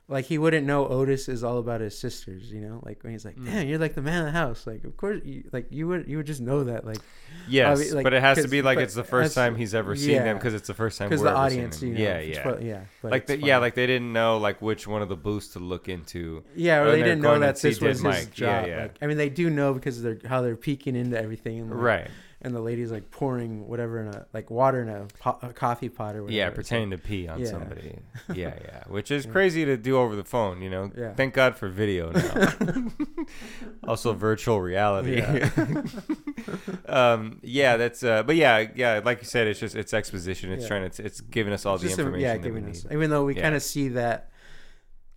like 0.07 0.27
he 0.27 0.37
wouldn't 0.37 0.67
know 0.67 0.87
Otis 0.87 1.29
is 1.31 1.43
all 1.43 1.59
about 1.59 1.81
his 1.81 1.99
sisters, 1.99 2.53
you 2.53 2.61
know, 2.61 2.81
like 2.85 3.03
when 3.03 3.13
he's 3.13 3.25
like, 3.25 3.37
Mm. 3.37 3.45
"Man, 3.45 3.69
you're 3.69 3.79
like 3.79 3.95
the 3.95 4.03
man 4.03 4.21
of 4.21 4.27
the 4.27 4.33
house." 4.33 4.67
Like, 4.67 4.85
of 4.85 4.97
course, 4.99 5.21
you, 5.25 5.45
like 5.53 5.67
you 5.71 5.89
would, 5.89 6.07
you 6.09 6.19
would 6.19 6.27
just 6.27 6.41
know 6.43 6.65
that, 6.65 6.85
like, 6.87 6.99
Yes, 7.49 7.81
obvi- 7.81 7.95
like, 7.95 8.05
but 8.05 8.13
it 8.13 8.21
has 8.21 8.41
to 8.43 8.49
be 8.49 8.61
like 8.63 8.79
it's 8.79 8.95
the 8.95 9.03
first 9.05 9.35
time 9.35 9.57
he's 9.57 9.75
ever 9.75 9.97
seen 9.97 10.17
them 10.19 10.37
because 10.37 10.53
it's 10.55 10.67
the 10.69 10.75
first 10.75 10.99
time 10.99 11.09
because 11.09 11.23
we're 11.23 11.31
the 11.31 11.37
audience, 11.37 11.81
them. 11.81 11.89
you 11.91 11.95
know, 11.95 12.01
yeah, 12.01 12.19
yeah. 12.21 12.57
yeah, 12.61 12.81
but 13.03 13.11
like 13.13 13.27
the, 13.27 13.39
yeah, 13.39 13.59
like 13.59 13.75
they 13.75 13.87
didn't 13.87 14.13
know 14.13 14.39
like 14.39 14.61
which 14.61 14.87
one 14.87 15.01
of 15.03 15.09
the 15.09 15.17
booths 15.17 15.49
to 15.49 15.59
look 15.59 15.89
into. 15.89 16.45
yeah, 16.55 16.81
or 16.81 16.91
they 16.91 17.03
didn't 17.03 17.23
know 17.23 17.39
that 17.39 17.57
this 17.61 17.81
was 17.81 17.97
his 17.99 18.03
Mike. 18.03 18.39
Yeah, 18.39 18.61
job. 18.61 18.69
yeah. 18.69 18.83
Like, 18.83 18.97
I 19.01 19.07
mean, 19.07 19.17
they 19.17 19.31
do 19.31 19.49
know 19.51 19.73
because 19.75 20.03
they're 20.03 20.19
how 20.27 20.43
they're 20.43 20.57
peeking 20.57 20.97
into 20.97 21.19
everything, 21.19 21.61
and 21.61 21.71
like, 21.71 21.81
Right. 21.81 22.11
And 22.45 22.55
the 22.55 22.61
lady's 22.61 22.93
like 22.93 23.11
pouring 23.11 23.67
whatever 23.67 24.01
in 24.01 24.09
a 24.15 24.27
like 24.33 24.51
water 24.51 24.83
in 24.83 24.89
a, 24.89 25.07
po- 25.19 25.39
a 25.43 25.53
coffee 25.53 25.89
pot 25.89 26.15
or 26.15 26.23
whatever. 26.23 26.37
Yeah, 26.37 26.51
pretending 26.51 26.91
to 26.91 26.99
pee 26.99 27.27
on 27.27 27.41
Yeah. 27.41 27.47
somebody. 27.47 27.99
Yeah, 28.35 28.55
yeah, 28.65 28.85
which 28.89 29.11
is 29.11 29.27
crazy 29.27 29.65
to 29.65 29.77
do 29.77 29.97
over 29.99 30.15
the 30.15 30.25
phone. 30.25 30.63
You 30.63 30.71
know, 30.71 30.91
Yeah. 30.97 31.15
thank 31.15 31.35
God 31.35 31.57
for 31.57 31.69
video 31.69 32.11
now. 32.13 32.53
also, 33.89 34.13
virtual 34.13 34.61
reality. 34.61 35.17
Yeah. 35.19 35.51
um, 36.87 37.39
yeah, 37.43 37.77
that's. 37.77 38.03
Uh, 38.03 38.23
but 38.23 38.37
yeah, 38.37 38.67
yeah, 38.75 39.01
like 39.05 39.19
you 39.21 39.27
said, 39.27 39.47
it's 39.47 39.61
just 39.61 39.75
it's 39.75 39.93
exposition. 39.95 40.53
It's 40.53 40.67
trying 40.67 40.89
to. 40.91 41.05
It's 41.05 41.21
giving 41.21 41.53
us 41.53 41.67
all 41.67 41.75
It's 41.75 41.83
the 41.83 41.89
just 41.89 41.99
a- 41.99 42.03
information 42.03 42.27
yeah, 42.29 42.37
giving 42.39 42.69
us, 42.69 42.87
even 42.91 43.11
though 43.11 43.25
we 43.25 43.35
kind 43.35 43.55
of 43.55 43.63
see 43.63 43.89
that 43.89 44.31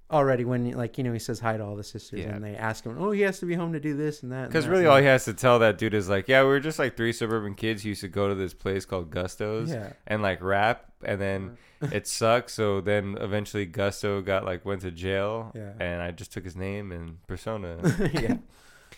already 0.09 0.45
when 0.45 0.71
like 0.71 0.97
you 0.97 1.03
know 1.03 1.11
he 1.11 1.19
says 1.19 1.39
hi 1.39 1.57
to 1.57 1.63
all 1.65 1.75
the 1.75 1.83
sisters 1.83 2.21
Yeah. 2.21 2.33
and 2.35 2.43
they 2.43 2.55
ask 2.55 2.85
him, 2.85 2.95
oh, 2.97 3.11
he 3.11 3.21
has 3.21 3.39
to 3.39 3.45
be 3.45 3.55
home 3.55 3.73
to 3.73 3.79
do 3.79 3.95
this 3.95 4.23
and 4.23 4.31
that. 4.31 4.43
and 4.43 4.47
Because 4.49 4.65
that," 4.65 4.71
really, 4.71 4.85
all 4.85 4.97
he 4.97 5.05
has 5.05 5.25
to 5.25 5.33
tell 5.33 5.59
that 5.59 5.77
dude 5.77 5.93
is 5.93 6.07
like, 6.07 6.27
yeah, 6.27 6.41
we 6.43 6.47
were 6.47 6.59
just 6.61 6.79
like 6.79 6.95
three 6.95 7.11
suburban 7.11 7.55
kids 7.55 7.83
who 7.83 7.89
used 7.89 8.01
to 8.01 8.07
go 8.07 8.29
to 8.29 8.35
this 8.35 8.53
place 8.53 8.85
called 8.85 9.09
Gusto's 9.11 9.69
yeah, 9.69 9.93
and 10.07 10.21
like 10.21 10.41
rap, 10.41 10.85
and 11.03 11.19
then 11.19 11.57
it 11.91 12.07
sucked. 12.07 12.51
So 12.51 12.79
then 12.91 13.17
eventually 13.19 13.65
Gusto 13.65 14.21
got 14.21 14.45
like 14.45 14.63
went 14.65 14.81
to 14.81 14.91
jail, 14.91 15.51
Yeah. 15.55 15.73
and 15.79 16.01
I 16.01 16.11
just 16.11 16.31
took 16.31 16.45
his 16.45 16.55
name 16.55 16.91
and 16.93 17.17
persona. 17.27 17.77
yeah, 18.13 18.37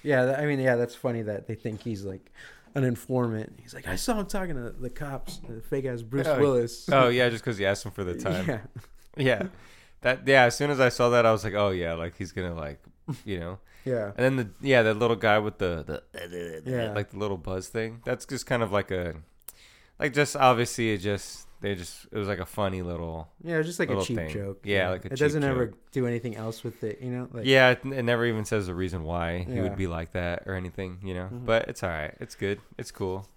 yeah. 0.04 0.26
that- 0.26 0.40
I 0.40 0.46
mean, 0.46 0.60
yeah, 0.60 0.76
that's 0.76 0.96
funny 0.96 1.24
that 1.24 1.48
they 1.48 1.56
think 1.56 1.82
he's 1.82 2.06
like 2.06 2.32
an 2.76 2.84
informant. 2.84 3.58
He's 3.60 3.74
like, 3.74 3.88
I 3.88 3.96
saw 3.96 4.20
him 4.20 4.28
talking 4.28 4.54
to 4.54 4.70
the 4.70 4.92
cops, 4.92 5.38
the 5.40 5.60
fake 5.60 5.86
ass 5.86 6.04
Bruce 6.04 6.28
Oh, 6.28 6.40
Willis. 6.40 6.88
oh 6.92 7.08
yeah, 7.10 7.30
just 7.30 7.44
because 7.44 7.58
he 7.58 7.66
asked 7.66 7.84
him 7.84 7.92
for 7.94 8.04
the 8.04 8.14
time. 8.14 8.48
Yeah, 8.48 8.60
Yeah. 9.18 9.48
That 10.02 10.28
yeah, 10.28 10.44
as 10.46 10.56
soon 10.56 10.70
as 10.72 10.80
I 10.80 10.90
saw 10.90 11.10
that 11.10 11.26
I 11.26 11.32
was 11.32 11.44
like, 11.44 11.54
"Oh 11.54 11.70
yeah, 11.72 11.94
like 11.94 12.16
he's 12.18 12.32
going 12.32 12.50
to 12.54 12.60
like, 12.60 12.80
you 13.26 13.40
know." 13.40 13.60
yeah, 13.86 14.12
And 14.18 14.26
then 14.26 14.36
the 14.38 14.68
yeah, 14.68 14.82
that 14.84 14.96
little 15.00 15.16
guy 15.16 15.40
with 15.40 15.58
the 15.58 15.84
the 16.14 16.62
Yeah. 16.66 16.92
like 16.94 17.12
the 17.12 17.18
little 17.18 17.38
buzz 17.38 17.68
thing. 17.70 18.02
That's 18.06 18.26
just 18.26 18.46
kind 18.46 18.62
of 18.64 18.72
like 18.72 18.92
a 18.92 19.16
like 20.00 20.14
just 20.14 20.36
obviously 20.36 20.92
it 20.94 21.00
just 21.00 21.48
they 21.62 21.76
just 21.76 22.06
it 22.12 22.18
was 22.18 22.28
like 22.28 22.40
a 22.40 22.46
funny 22.46 22.82
little 22.82 23.30
yeah. 23.44 23.58
It's 23.58 23.68
just 23.68 23.80
like 23.80 23.90
a 23.90 24.02
cheap 24.02 24.18
thing. 24.18 24.30
joke. 24.30 24.60
Yeah, 24.64 24.90
like 24.90 25.06
a 25.06 25.14
it 25.14 25.20
doesn't 25.20 25.44
ever 25.44 25.74
do 25.92 26.08
anything 26.08 26.36
else 26.36 26.64
with 26.64 26.84
it. 26.84 27.00
You 27.02 27.10
know, 27.12 27.28
like 27.34 27.46
Yeah, 27.46 27.72
it, 27.72 27.80
it 27.84 28.04
never 28.04 28.26
even 28.26 28.46
says 28.46 28.68
the 28.68 28.76
reason 28.76 29.04
why 29.04 29.46
he 29.50 29.60
would 29.60 29.76
be 29.78 29.88
like 29.88 30.12
that 30.14 30.44
or 30.46 30.54
anything, 30.56 31.00
you 31.04 31.14
know. 31.14 31.30
Mhm. 31.34 31.46
But 31.46 31.68
it's 31.70 31.84
all 31.84 31.90
right. 31.90 32.14
It's 32.20 32.36
good. 32.36 32.60
It's 32.78 32.92
cool. 32.92 33.28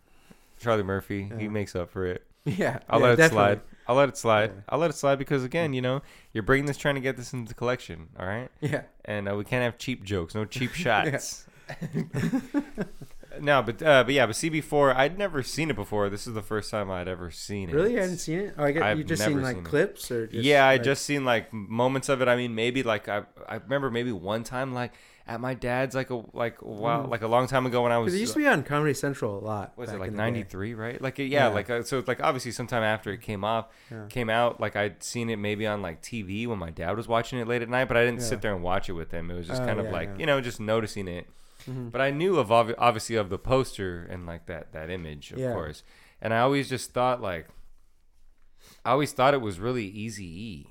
Charlie 0.60 0.82
Murphy, 0.84 1.30
he 1.38 1.48
makes 1.48 1.74
up 1.74 1.90
for 1.90 2.06
it. 2.06 2.24
yeah. 2.44 2.78
I'll 2.88 3.00
yeah, 3.00 3.06
let 3.06 3.12
it 3.14 3.16
definitely. 3.16 3.54
slide. 3.56 3.60
I'll 3.92 3.98
let 3.98 4.08
it 4.08 4.16
slide. 4.16 4.50
Yeah. 4.54 4.60
I'll 4.70 4.78
let 4.78 4.90
it 4.90 4.94
slide 4.96 5.18
because 5.18 5.44
again, 5.44 5.72
you 5.74 5.82
know, 5.82 6.00
you're 6.32 6.42
bringing 6.42 6.64
this 6.66 6.76
trying 6.78 6.94
to 6.94 7.00
get 7.02 7.16
this 7.16 7.32
into 7.34 7.48
the 7.48 7.54
collection, 7.54 8.08
all 8.18 8.26
right? 8.26 8.48
Yeah, 8.60 8.82
And 9.04 9.28
uh, 9.28 9.36
we 9.36 9.44
can't 9.44 9.62
have 9.62 9.76
cheap 9.78 10.02
jokes, 10.02 10.34
no 10.34 10.44
cheap 10.46 10.72
shots. 10.74 11.44
no, 13.40 13.62
but 13.62 13.82
uh, 13.82 14.04
but 14.04 14.12
yeah, 14.14 14.26
but 14.26 14.34
CB4, 14.34 14.94
I'd 14.94 15.18
never 15.18 15.42
seen 15.42 15.70
it 15.70 15.76
before. 15.76 16.08
This 16.10 16.26
is 16.26 16.34
the 16.34 16.42
first 16.42 16.70
time 16.70 16.90
I'd 16.90 17.08
ever 17.08 17.30
seen 17.30 17.70
it. 17.70 17.74
really, 17.74 17.92
you 17.92 17.98
hadn't 18.00 18.18
seen 18.18 18.38
it? 18.40 18.54
Oh, 18.58 18.64
I 18.64 18.72
guess 18.72 18.96
you 18.96 19.04
just 19.04 19.24
seen 19.24 19.40
like 19.42 19.56
seen 19.56 19.64
clips 19.64 20.10
or 20.10 20.26
just, 20.26 20.44
yeah, 20.44 20.66
I 20.66 20.74
like- 20.74 20.82
just 20.82 21.04
seen 21.04 21.24
like 21.24 21.52
moments 21.52 22.08
of 22.08 22.20
it. 22.22 22.28
I 22.28 22.36
mean, 22.36 22.54
maybe 22.54 22.82
like 22.82 23.08
I 23.08 23.22
I 23.48 23.56
remember 23.56 23.90
maybe 23.90 24.12
one 24.12 24.44
time 24.44 24.74
like 24.74 24.92
at 25.26 25.40
my 25.40 25.54
dad's 25.54 25.94
like 25.94 26.10
a 26.10 26.20
like 26.32 26.60
wow 26.62 27.04
Mhm. 27.04 27.10
like 27.10 27.22
a 27.22 27.28
long 27.28 27.46
time 27.46 27.64
ago 27.66 27.82
when 27.82 27.92
I 27.92 27.98
was 27.98 28.12
it 28.14 28.18
used 28.18 28.32
to 28.32 28.40
be 28.40 28.46
on 28.48 28.62
Comedy 28.64 28.92
Central 28.94 29.38
a 29.38 29.42
lot. 29.44 29.72
was 29.76 29.90
it 29.92 29.98
like 30.00 30.08
in 30.08 30.14
the 30.14 30.18
day. 30.22 30.30
93 30.30 30.74
right 30.74 31.00
like 31.00 31.18
yeah, 31.18 31.24
Yeah. 31.26 31.46
like 31.48 31.70
uh, 31.70 31.82
so 31.84 32.02
like 32.06 32.20
obviously 32.22 32.50
sometime 32.50 32.82
after 32.82 33.10
it 33.12 33.20
came 33.20 33.44
off 33.44 33.66
Yeah. 33.90 34.06
came 34.08 34.28
out 34.28 34.60
like 34.60 34.74
i'd 34.76 35.02
seen 35.02 35.30
it 35.30 35.36
maybe 35.36 35.66
on 35.66 35.80
like 35.80 36.02
tv 36.02 36.46
when 36.46 36.58
my 36.58 36.70
dad 36.70 36.96
was 36.96 37.06
watching 37.06 37.38
it 37.38 37.46
late 37.46 37.62
at 37.62 37.68
night 37.68 37.86
but 37.86 37.96
i 37.96 38.04
didn't 38.04 38.20
Yeah. 38.20 38.26
sit 38.26 38.42
there 38.42 38.52
and 38.54 38.62
watch 38.64 38.88
it 38.88 38.94
with 38.94 39.10
him 39.12 39.30
it 39.30 39.34
was 39.34 39.46
just 39.46 39.62
Oh, 39.62 39.66
kind 39.66 39.78
of 39.78 39.86
yeah, 39.86 39.92
like 39.92 40.08
yeah. 40.10 40.18
you 40.18 40.26
know 40.26 40.40
just 40.40 40.58
noticing 40.60 41.06
it 41.08 41.26
Mhm. 41.70 41.92
but 41.92 42.00
i 42.00 42.10
knew 42.10 42.38
of 42.38 42.48
obvi- 42.48 42.74
obviously 42.76 43.14
of 43.14 43.28
the 43.30 43.38
poster 43.38 44.06
and 44.10 44.26
like 44.26 44.46
that 44.46 44.72
that 44.72 44.90
image 44.90 45.30
of 45.32 45.38
Yeah. 45.38 45.52
course 45.52 45.84
and 46.20 46.34
i 46.34 46.40
always 46.40 46.68
just 46.68 46.92
thought 46.92 47.22
like 47.22 47.46
i 48.84 48.90
always 48.90 49.12
thought 49.12 49.34
it 49.34 49.40
was 49.40 49.60
really 49.60 49.86
easy 49.86 50.24
e 50.26 50.66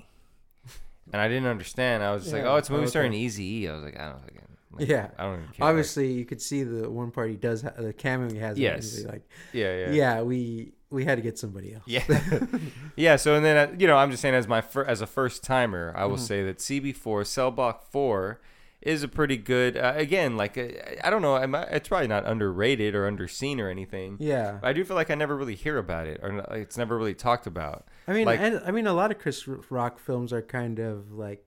and 1.13 1.21
i 1.21 1.27
didn't 1.29 1.47
understand 1.47 2.03
i 2.03 2.11
was 2.13 2.23
just 2.23 2.33
like 2.35 2.43
oh 2.43 2.55
it's 2.57 2.67
a 2.69 2.71
movie 2.73 2.83
okay. 2.83 2.89
starring 2.89 3.13
easy 3.13 3.43
e 3.63 3.67
i 3.69 3.73
was 3.73 3.83
like 3.83 3.97
i 3.99 4.09
don't 4.09 4.21
think 4.25 4.40
like, 4.73 4.87
Yeah. 4.87 5.09
i 5.17 5.23
don't 5.23 5.41
care 5.53 5.67
Obviously, 5.67 6.11
you 6.13 6.25
could 6.25 6.41
see 6.41 6.63
the 6.63 6.89
one 6.89 7.11
part 7.11 7.29
he 7.29 7.35
does 7.35 7.61
ha- 7.61 7.73
the 7.77 7.93
cameo 7.93 8.31
he 8.31 8.37
has. 8.39 8.57
Yes. 8.57 9.03
Like, 9.03 9.27
yeah 9.53 9.75
yeah 9.87 9.91
yeah. 9.91 10.21
we 10.21 10.73
we 10.89 11.05
had 11.05 11.15
to 11.17 11.21
get 11.21 11.37
somebody 11.39 11.73
else. 11.73 11.83
Yeah, 11.87 12.03
yeah. 12.95 13.15
So 13.15 13.35
and 13.35 13.45
then 13.45 13.57
uh, 13.69 13.73
you 13.77 13.87
know, 13.87 13.95
I'm 13.97 14.11
just 14.11 14.21
saying 14.21 14.35
as 14.35 14.47
my 14.47 14.61
fir- 14.61 14.83
as 14.85 15.01
a 15.01 15.07
first 15.07 15.43
timer, 15.43 15.93
I 15.95 16.05
will 16.05 16.17
Mhm. 16.17 16.27
say 16.27 16.43
that 16.43 16.57
CB4 16.57 17.25
Cell 17.25 17.49
Block 17.51 17.83
Four 17.89 18.41
is 18.81 19.03
a 19.03 19.07
pretty 19.07 19.37
good. 19.37 19.77
Uh, 19.77 19.93
again, 19.95 20.35
like 20.35 20.57
uh, 20.57 20.67
I 21.03 21.09
don't 21.09 21.21
know, 21.21 21.35
I'm, 21.35 21.53
it's 21.55 21.87
probably 21.87 22.07
not 22.07 22.25
underrated 22.27 22.93
or 22.95 23.09
underseen 23.09 23.59
or 23.59 23.69
anything. 23.69 24.17
Yeah. 24.19 24.59
I 24.63 24.73
do 24.73 24.83
feel 24.83 24.95
like 24.95 25.11
I 25.11 25.15
never 25.15 25.37
really 25.37 25.55
hear 25.55 25.77
about 25.77 26.07
it, 26.07 26.19
or 26.23 26.33
like, 26.33 26.47
it's 26.53 26.77
never 26.77 26.97
really 26.97 27.13
talked 27.13 27.45
about. 27.47 27.87
I 28.07 28.13
mean, 28.13 28.25
Like- 28.25 28.39
and, 28.41 28.59
I 28.65 28.71
mean, 28.71 28.87
a 28.87 28.93
lot 28.93 29.11
of 29.11 29.19
Chris 29.19 29.47
Rock 29.47 29.99
films 29.99 30.33
are 30.33 30.41
kind 30.41 30.79
of 30.79 31.11
like, 31.11 31.45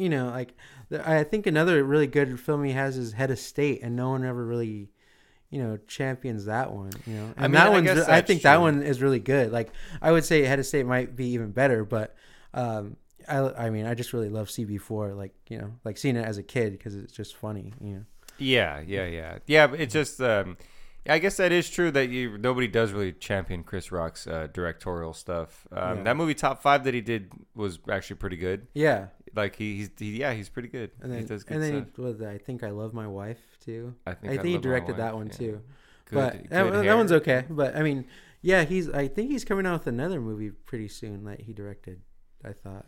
you 0.00 0.08
know, 0.08 0.28
like 0.28 0.54
I 1.04 1.22
think 1.24 1.46
another 1.46 1.84
really 1.84 2.06
good 2.06 2.40
film 2.40 2.64
he 2.64 2.72
has 2.72 2.96
is 2.96 3.12
Head 3.12 3.30
of 3.30 3.38
State, 3.38 3.80
and 3.82 3.94
no 3.94 4.10
one 4.10 4.24
ever 4.24 4.44
really, 4.44 4.88
you 5.50 5.62
know, 5.62 5.78
champions 5.86 6.46
that 6.46 6.72
one. 6.72 6.90
You 7.06 7.14
know, 7.14 7.24
and 7.36 7.38
I 7.38 7.42
mean, 7.42 7.52
that 7.52 7.66
I 7.66 7.68
one's 7.68 8.08
I 8.08 8.20
think 8.22 8.42
that 8.42 8.60
one 8.60 8.82
is 8.82 9.02
really 9.02 9.20
good. 9.20 9.52
Like 9.52 9.70
I 10.00 10.10
would 10.10 10.24
say 10.24 10.42
Head 10.42 10.58
of 10.58 10.66
State 10.66 10.86
might 10.86 11.14
be 11.14 11.26
even 11.26 11.50
better, 11.50 11.84
but 11.84 12.16
um, 12.54 12.96
I 13.28 13.66
I 13.66 13.70
mean, 13.70 13.86
I 13.86 13.94
just 13.94 14.12
really 14.12 14.30
love 14.30 14.48
CB4. 14.48 15.16
Like 15.16 15.34
you 15.48 15.58
know, 15.58 15.72
like 15.84 15.98
seeing 15.98 16.16
it 16.16 16.24
as 16.24 16.38
a 16.38 16.42
kid 16.42 16.72
because 16.72 16.96
it's 16.96 17.12
just 17.12 17.36
funny. 17.36 17.74
You 17.80 17.94
know. 17.94 18.04
Yeah, 18.38 18.80
yeah, 18.86 19.04
yeah, 19.04 19.38
yeah. 19.46 19.66
But 19.66 19.80
it 19.80 19.90
just, 19.90 20.18
um, 20.22 20.56
I 21.08 21.18
guess 21.18 21.38
that 21.38 21.50
is 21.52 21.70
true 21.70 21.90
that 21.92 22.10
you 22.10 22.36
nobody 22.38 22.68
does 22.68 22.92
really 22.92 23.12
champion 23.12 23.62
Chris 23.62 23.90
Rock's 23.90 24.26
uh, 24.26 24.48
directorial 24.52 25.12
stuff. 25.14 25.66
Um, 25.72 25.98
Yeah. 25.98 26.02
That 26.04 26.16
movie 26.16 26.34
Top 26.34 26.62
Five 26.62 26.84
that 26.84 26.94
he 26.94 27.00
did 27.00 27.32
was 27.54 27.78
actually 27.90 28.16
pretty 28.16 28.36
good. 28.36 28.66
Yeah, 28.74 29.06
Like 29.34 29.56
he, 29.56 29.76
he's, 29.76 29.90
he, 29.98 30.18
yeah, 30.20 30.34
he's 30.34 30.48
pretty 30.48 30.68
good. 30.68 30.90
and 31.00 31.12
he 31.12 31.18
then 31.20 31.28
does 31.28 31.44
good 31.44 31.54
and 31.54 31.62
then 31.62 31.74
he, 31.96 32.02
what, 32.02 32.22
I 32.22 32.38
think 32.38 32.62
I 32.62 32.70
love 32.70 32.92
my 32.92 33.06
wife 33.06 33.40
too. 33.64 33.94
I 34.06 34.10
I 34.10 34.14
think, 34.14 34.32
think, 34.42 34.44
he 34.44 34.58
directed 34.58 34.96
that 34.98 35.14
one 35.14 35.28
yeah. 35.28 35.32
too. 35.32 35.60
Good, 36.06 36.14
but 36.14 36.32
good 36.32 36.50
that, 36.50 36.82
that 36.84 36.94
one's 36.96 37.12
okay. 37.12 37.44
But 37.48 37.76
I 37.76 37.82
mean, 37.82 38.04
yeah, 38.42 38.64
he's. 38.64 38.88
I 38.88 39.08
think 39.08 39.30
he's 39.30 39.44
coming 39.44 39.66
out 39.66 39.80
with 39.80 39.86
another 39.86 40.20
movie 40.20 40.50
pretty 40.50 40.88
soon 40.88 41.24
that 41.24 41.40
he 41.42 41.52
directed. 41.52 42.00
I 42.44 42.52
thought, 42.52 42.86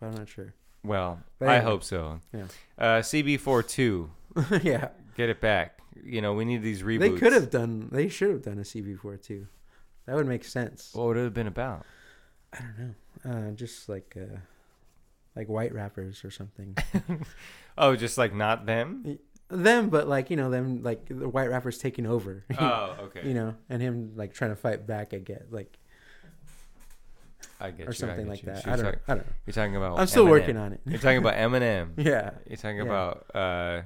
but 0.00 0.06
I'm 0.06 0.14
not 0.14 0.28
sure. 0.28 0.54
Well, 0.84 1.20
I 1.40 1.58
hope 1.58 1.84
so. 1.84 2.20
Yeah. 2.32 2.44
Uh, 2.78 3.00
CB42, 3.00 4.08
yeah, 4.62 4.88
get 5.16 5.28
it 5.28 5.40
back. 5.40 5.77
You 6.04 6.20
know, 6.22 6.32
we 6.34 6.44
need 6.44 6.62
these 6.62 6.82
reboots. 6.82 7.00
they 7.00 7.10
could 7.10 7.32
have 7.32 7.50
done. 7.50 7.88
They 7.92 8.08
should 8.08 8.30
have 8.30 8.42
done 8.42 8.58
a 8.58 8.62
CB4 8.62 9.22
too. 9.22 9.46
That 10.06 10.16
would 10.16 10.26
make 10.26 10.44
sense. 10.44 10.90
What 10.94 11.06
would 11.08 11.16
it 11.18 11.24
have 11.24 11.34
been 11.34 11.46
about? 11.46 11.84
I 12.52 12.58
don't 12.60 12.78
know. 12.78 13.48
Uh, 13.48 13.50
just 13.52 13.88
like 13.88 14.16
uh, 14.16 14.38
like 15.36 15.48
white 15.48 15.72
rappers 15.74 16.24
or 16.24 16.30
something. 16.30 16.76
Oh, 17.80 17.94
just 17.94 18.18
like 18.18 18.34
not 18.34 18.66
them. 18.66 19.20
them, 19.48 19.88
but 19.88 20.08
like 20.08 20.30
you 20.30 20.36
know 20.36 20.50
them 20.50 20.82
like 20.82 21.06
the 21.06 21.28
white 21.28 21.48
rappers 21.48 21.78
taking 21.78 22.06
over. 22.06 22.44
oh, 22.58 22.96
okay. 23.04 23.22
you 23.28 23.34
know, 23.34 23.54
and 23.70 23.80
him 23.80 24.14
like 24.16 24.34
trying 24.34 24.50
to 24.50 24.56
fight 24.56 24.84
back 24.84 25.12
again, 25.12 25.44
like 25.50 25.78
I 27.60 27.70
get 27.70 27.86
or 27.86 27.90
you. 27.90 27.92
something 27.92 28.26
I 28.26 28.30
like 28.30 28.42
you. 28.42 28.46
that. 28.46 28.64
So 28.64 28.70
I 28.72 28.76
don't. 28.76 28.84
know. 28.84 28.90
talk- 28.90 29.00
I 29.06 29.14
don't 29.14 29.26
know. 29.26 29.32
you're 29.46 29.54
talking 29.54 29.76
about. 29.76 29.98
I'm 30.00 30.06
still 30.08 30.24
Eminem. 30.26 30.30
working 30.30 30.56
on 30.56 30.72
it. 30.72 30.80
You're 30.86 30.98
talking 30.98 31.18
about 31.18 31.34
Eminem. 31.44 31.90
yeah, 31.98 32.30
You're 32.48 32.56
talking 32.56 32.78
Yeah. 32.78 32.82
about. 32.82 33.26
Uh, 33.34 33.82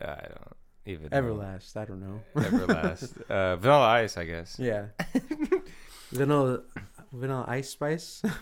I 0.00 0.06
don't 0.06 0.40
even. 0.86 1.08
Everlast. 1.10 1.76
I 1.76 1.84
don't 1.84 2.00
know. 2.00 2.20
Everlast. 2.36 3.22
uh, 3.30 3.56
Vanilla 3.56 3.86
Ice, 3.86 4.16
I 4.16 4.24
guess. 4.24 4.56
Yeah. 4.58 4.86
vanilla, 6.12 6.60
vanilla 7.12 7.44
ice 7.48 7.70
spice. 7.70 8.22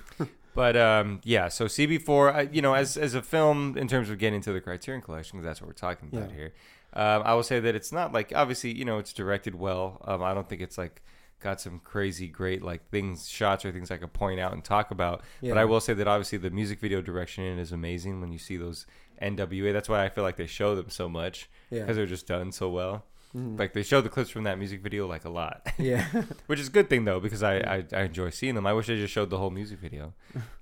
But 0.55 0.77
um, 0.77 1.23
yeah, 1.25 1.49
so 1.49 1.65
CB4, 1.65 2.35
I, 2.35 2.41
you 2.53 2.61
know, 2.61 2.75
as 2.75 2.99
as 2.99 3.15
a 3.15 3.23
film 3.23 3.79
in 3.79 3.89
terms 3.89 4.11
of 4.11 4.19
getting 4.19 4.43
to 4.43 4.53
the 4.53 4.61
Criterion 4.61 5.01
Collection, 5.01 5.39
'cause 5.39 5.47
that's 5.47 5.63
what 5.63 5.67
we're 5.67 5.73
talking 5.73 6.11
about 6.13 6.29
Yeah. 6.29 6.37
here. 6.37 6.53
Um, 6.93 7.23
I 7.25 7.33
will 7.33 7.43
say 7.43 7.59
that 7.59 7.75
it's 7.75 7.91
not 7.91 8.13
like 8.13 8.35
obviously, 8.37 8.71
you 8.77 8.85
know, 8.85 8.99
it's 8.99 9.15
directed 9.15 9.55
well. 9.55 10.03
Um, 10.05 10.23
I 10.23 10.35
don't 10.35 10.47
think 10.47 10.61
it's 10.61 10.77
like 10.77 11.01
got 11.41 11.59
some 11.59 11.79
crazy 11.83 12.29
great 12.29 12.63
like 12.63 12.87
things, 12.91 13.31
shots 13.31 13.65
or 13.65 13.73
things 13.73 13.91
I 13.91 13.97
could 13.97 14.13
point 14.13 14.41
out 14.41 14.53
and 14.53 14.63
talk 14.63 14.91
about. 14.91 15.23
Yeah. 15.41 15.53
But 15.55 15.59
I 15.59 15.65
will 15.65 15.81
say 15.81 15.95
that 15.95 16.07
obviously 16.07 16.37
the 16.37 16.51
music 16.51 16.81
video 16.81 17.01
direction 17.01 17.45
in 17.45 17.59
is 17.59 17.73
amazing 17.73 18.21
when 18.21 18.31
you 18.31 18.39
see 18.39 18.59
those 18.59 18.85
NWA. 19.23 19.73
That's 19.73 19.89
why 19.89 20.05
I 20.05 20.09
feel 20.09 20.25
like 20.25 20.37
they 20.37 20.47
show 20.47 20.75
them 20.75 20.91
so 20.91 21.09
much 21.09 21.49
Yeah. 21.71 21.81
because 21.81 21.97
they're 21.97 22.07
just 22.07 22.27
done 22.27 22.53
so 22.53 22.69
well. 22.69 23.05
Mhm. 23.35 23.59
Like 23.59 23.73
they 23.73 23.83
show 23.83 24.01
the 24.03 24.11
clips 24.11 24.29
from 24.29 24.45
that 24.45 24.59
music 24.59 24.83
video 24.83 25.07
like 25.07 25.25
a 25.25 25.31
lot, 25.31 25.67
yeah. 25.79 26.05
which 26.49 26.61
is 26.61 26.69
a 26.69 26.71
good 26.71 26.91
thing 26.91 27.07
though 27.07 27.19
because 27.21 27.43
I, 27.43 27.57
I 27.61 27.85
I 27.95 28.03
enjoy 28.03 28.29
seeing 28.31 28.55
them. 28.55 28.67
I 28.67 28.75
wish 28.75 28.89
they 28.89 28.97
just 28.97 29.13
showed 29.15 29.31
the 29.31 29.39
whole 29.39 29.49
music 29.51 29.79
video. 29.79 30.13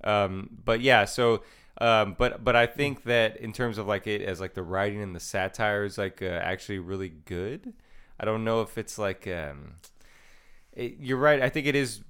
Um, 0.05 0.51
but 0.65 0.81
yeah, 0.81 1.05
so 1.05 1.43
um, 1.81 2.15
but 2.17 2.45
but 2.45 2.55
I 2.55 2.67
think 2.67 3.03
that 3.05 3.37
in 3.39 3.53
terms 3.53 3.77
of 3.79 3.89
like 3.89 4.07
it 4.07 4.23
as 4.23 4.41
like 4.41 4.55
the 4.55 4.63
writing 4.63 5.03
and 5.03 5.17
the 5.17 5.21
satire 5.21 5.83
is 5.85 5.99
like 5.99 6.23
uh, 6.23 6.27
actually 6.27 6.79
really 6.79 7.09
good. 7.09 7.73
I 8.21 8.25
don't 8.25 8.45
know 8.45 8.61
if 8.63 8.79
it's 8.79 8.99
like 8.99 9.27
um, 9.27 9.77
it, 10.73 10.97
you're 11.01 11.19
right. 11.19 11.43
I 11.43 11.49
think 11.49 11.67
it 11.67 11.75
is 11.75 12.03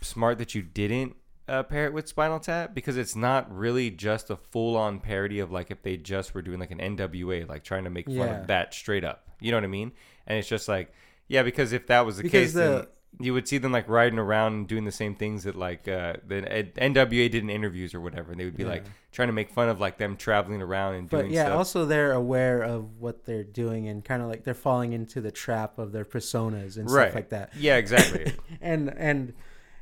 smart 0.00 0.38
that 0.38 0.52
you 0.54 0.62
didn't 0.62 1.14
uh, 1.48 1.62
pair 1.64 1.86
it 1.86 1.92
with 1.92 2.06
Spinal 2.08 2.38
Tap 2.40 2.74
because 2.74 2.96
it's 2.96 3.16
not 3.16 3.54
really 3.54 3.90
just 3.90 4.30
a 4.30 4.36
full 4.36 4.76
on 4.76 5.00
parody 5.00 5.38
of 5.40 5.50
like 5.50 5.70
if 5.70 5.82
they 5.82 5.96
just 5.96 6.34
were 6.34 6.42
doing 6.42 6.58
like 6.60 6.70
an 6.70 6.78
NWA, 6.78 7.48
like 7.48 7.64
trying 7.64 7.84
to 7.84 7.90
make 7.90 8.06
fun 8.06 8.16
Yeah. 8.16 8.40
of 8.40 8.46
that 8.48 8.74
straight 8.74 9.04
up. 9.04 9.28
You 9.40 9.50
know 9.50 9.56
what 9.56 9.64
I 9.64 9.68
mean? 9.68 9.92
And 10.26 10.38
it's 10.38 10.48
just 10.48 10.68
like, 10.68 10.92
yeah, 11.28 11.42
because 11.42 11.72
if 11.72 11.86
that 11.88 12.04
was 12.06 12.16
the 12.18 12.22
Because 12.24 12.52
case, 12.52 12.54
then 12.54 12.86
you 13.20 13.32
would 13.32 13.48
see 13.48 13.58
them 13.58 13.72
like 13.72 13.88
riding 13.88 14.18
around 14.18 14.52
and 14.52 14.68
doing 14.68 14.84
the 14.84 14.92
same 14.92 15.14
things 15.14 15.44
that 15.44 15.56
like 15.56 15.88
uh, 15.88 16.14
the 16.26 16.42
NWA 16.76 17.30
did 17.30 17.36
in 17.36 17.50
interviews 17.50 17.94
or 17.94 18.00
whatever. 18.00 18.32
And 18.32 18.40
they 18.40 18.44
would 18.44 18.56
be 18.56 18.64
like 18.64 18.84
trying 19.12 19.28
to 19.28 19.32
make 19.32 19.50
fun 19.50 19.68
of 19.68 19.80
like 19.80 19.96
them 19.98 20.16
traveling 20.16 20.60
around 20.62 20.94
and 20.96 21.08
But 21.08 21.22
doing 21.22 21.32
yeah, 21.32 21.44
stuff. 21.46 21.56
also 21.56 21.84
they're 21.86 22.12
aware 22.12 22.62
of 22.62 22.98
what 22.98 23.24
they're 23.24 23.44
doing 23.44 23.88
and 23.88 24.04
kind 24.04 24.22
of 24.22 24.28
like 24.28 24.44
they're 24.44 24.54
falling 24.54 24.92
into 24.92 25.20
the 25.20 25.30
trap 25.30 25.78
of 25.78 25.92
their 25.92 26.04
personas 26.04 26.76
and 26.76 26.90
right. 26.90 27.04
stuff 27.06 27.14
like 27.14 27.30
that. 27.30 27.52
Yeah, 27.58 27.76
exactly. 27.76 28.32
And 28.60 28.92
and 28.96 29.32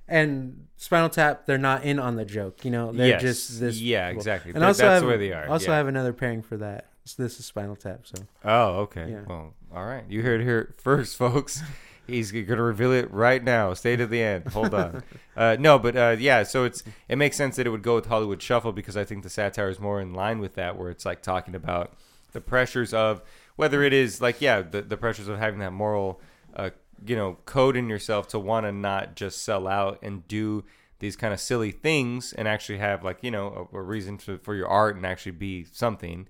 and 0.09 0.67
Spinal 0.77 1.09
Tap, 1.09 1.47
they're 1.47 1.59
not 1.59 1.85
in 1.85 1.99
on 1.99 2.17
the 2.17 2.25
joke. 2.25 2.65
You 2.65 2.71
know, 2.71 2.93
they're 2.93 3.09
yes. 3.09 3.23
just 3.23 3.61
this. 3.61 3.81
yeah, 3.81 4.09
exactly. 4.09 4.53
And 4.55 4.63
also, 4.65 4.83
that's 4.83 4.91
I 4.91 4.95
have, 4.95 5.03
the 5.03 5.09
way 5.09 5.17
they 5.17 5.33
are. 5.33 5.49
Also, 5.49 5.71
yeah. 5.71 5.77
Have 5.79 5.89
another 5.89 6.13
pairing 6.13 6.43
for 6.43 6.57
that. 6.59 6.87
So 7.05 7.23
this 7.23 7.39
is 7.39 7.47
Spinal 7.47 7.77
Tap. 7.77 8.01
So 8.05 8.23
Oh, 8.45 8.81
okay. 8.81 9.11
Yeah. 9.11 9.23
Well, 9.27 9.55
all 9.75 9.85
right. 9.85 10.05
You 10.09 10.23
heard 10.23 10.41
it 10.41 10.45
here 10.45 10.75
first, 10.79 11.17
folks. 11.19 11.63
He's 12.07 12.31
going 12.31 12.47
to 12.47 12.63
reveal 12.63 12.93
it 12.93 13.11
right 13.11 13.43
now. 13.43 13.75
Stay 13.75 13.97
to 13.97 14.07
the 14.07 14.23
end. 14.23 14.47
Hold 14.49 14.75
on. 14.75 15.03
uh, 15.37 15.57
no, 15.59 15.79
but 15.79 15.97
uh, 15.97 16.17
yeah. 16.19 16.45
So 16.45 16.65
it's 16.65 16.85
it 17.09 17.17
makes 17.17 17.37
sense 17.37 17.57
that 17.57 17.67
it 17.67 17.71
would 17.71 17.83
go 17.83 17.97
with 17.97 18.07
Hollywood 18.07 18.41
Shuffle 18.41 18.73
because 18.73 18.97
I 18.97 19.05
think 19.05 19.23
the 19.23 19.31
satire 19.31 19.69
is 19.69 19.81
more 19.81 20.01
in 20.01 20.15
line 20.15 20.39
with 20.39 20.55
that, 20.55 20.79
where 20.79 20.91
it's 20.91 21.05
like 21.05 21.23
talking 21.23 21.55
about 21.55 21.97
the 22.33 22.41
pressures 22.41 22.95
of 22.95 23.23
whether 23.57 23.83
it 23.83 23.93
is 23.93 24.21
like 24.21 24.41
yeah, 24.41 24.63
the 24.63 24.83
the 24.83 24.97
pressures 24.97 25.27
of 25.27 25.39
having 25.39 25.59
that 25.61 25.73
moral, 25.73 26.21
uh, 26.55 26.71
you 27.05 27.17
know, 27.17 27.39
code 27.45 27.77
in 27.77 27.89
yourself 27.89 28.29
to 28.29 28.39
want 28.39 28.65
to 28.67 28.73
not 28.73 29.17
just 29.17 29.43
sell 29.43 29.67
out 29.67 29.99
and 30.03 30.27
do 30.29 30.65
these 30.99 31.17
kind 31.17 31.35
of 31.35 31.41
silly 31.41 31.73
things 31.73 32.33
and 32.33 32.49
actually 32.49 32.79
have 32.79 33.05
like 33.05 33.19
you 33.23 33.31
know 33.31 33.69
a, 33.73 33.77
a 33.77 33.83
reason 33.83 34.17
to, 34.17 34.39
for 34.39 34.55
your 34.55 34.67
art 34.69 34.97
and 34.97 35.05
actually 35.05 35.33
be 35.33 35.65
something 35.73 36.27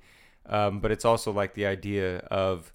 um, 0.46 0.80
but 0.80 0.90
it's 0.90 1.04
also 1.04 1.30
like 1.30 1.54
the 1.54 1.64
idea 1.66 2.18
of 2.32 2.72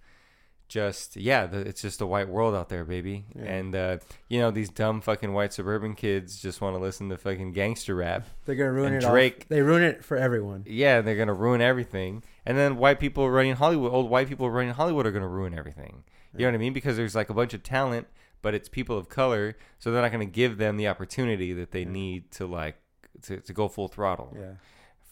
just 0.69 1.17
yeah 1.17 1.45
the, 1.45 1.59
it's 1.59 1.81
just 1.81 1.99
a 1.99 2.05
white 2.05 2.29
world 2.29 2.55
out 2.55 2.69
there 2.69 2.85
baby 2.85 3.25
Yeah. 3.35 3.43
and 3.43 3.75
uh, 3.75 3.97
you 4.29 4.39
know 4.39 4.51
these 4.51 4.69
dumb 4.69 5.01
fucking 5.01 5.33
white 5.33 5.51
suburban 5.51 5.95
kids 5.95 6.41
just 6.41 6.61
want 6.61 6.77
to 6.77 6.79
listen 6.81 7.09
to 7.09 7.17
fucking 7.17 7.51
gangster 7.51 7.93
rap 7.95 8.25
they're 8.45 8.55
gonna 8.55 8.71
ruin 8.71 8.93
And 8.93 9.03
it. 9.03 9.05
all- 9.05 9.11
Drake- 9.11 9.49
They 9.49 9.61
ruin 9.61 9.83
it 9.83 10.05
for 10.05 10.15
everyone. 10.15 10.63
yeah 10.65 11.01
they're 11.01 11.17
gonna 11.17 11.33
ruin 11.33 11.59
everything 11.59 12.23
and 12.45 12.57
then 12.57 12.77
white 12.77 13.01
people 13.01 13.29
running 13.29 13.55
hollywood 13.55 13.91
old 13.91 14.09
white 14.09 14.29
people 14.29 14.49
running 14.49 14.73
hollywood 14.73 15.05
are 15.05 15.11
gonna 15.11 15.27
ruin 15.27 15.53
everything 15.53 16.05
you 16.35 16.45
know 16.45 16.51
what 16.51 16.55
i 16.55 16.57
mean? 16.57 16.73
Because 16.73 16.97
there's 16.97 17.15
like 17.15 17.29
a 17.29 17.33
bunch 17.33 17.53
of 17.53 17.63
talent 17.63 18.07
but 18.41 18.55
it's 18.55 18.67
people 18.67 18.97
of 18.97 19.09
color 19.09 19.55
so 19.79 19.91
they're 19.91 20.01
not 20.01 20.11
gonna 20.11 20.25
give 20.25 20.57
them 20.57 20.77
the 20.77 20.87
opportunity 20.87 21.53
that 21.53 21.71
they 21.71 21.85
need 21.85 22.31
to 22.31 22.45
like 22.45 22.77
to, 23.23 23.37
to 23.37 23.53
go 23.53 23.67
full 23.67 23.87
throttle. 23.87 24.35
Yeah. 24.37 24.53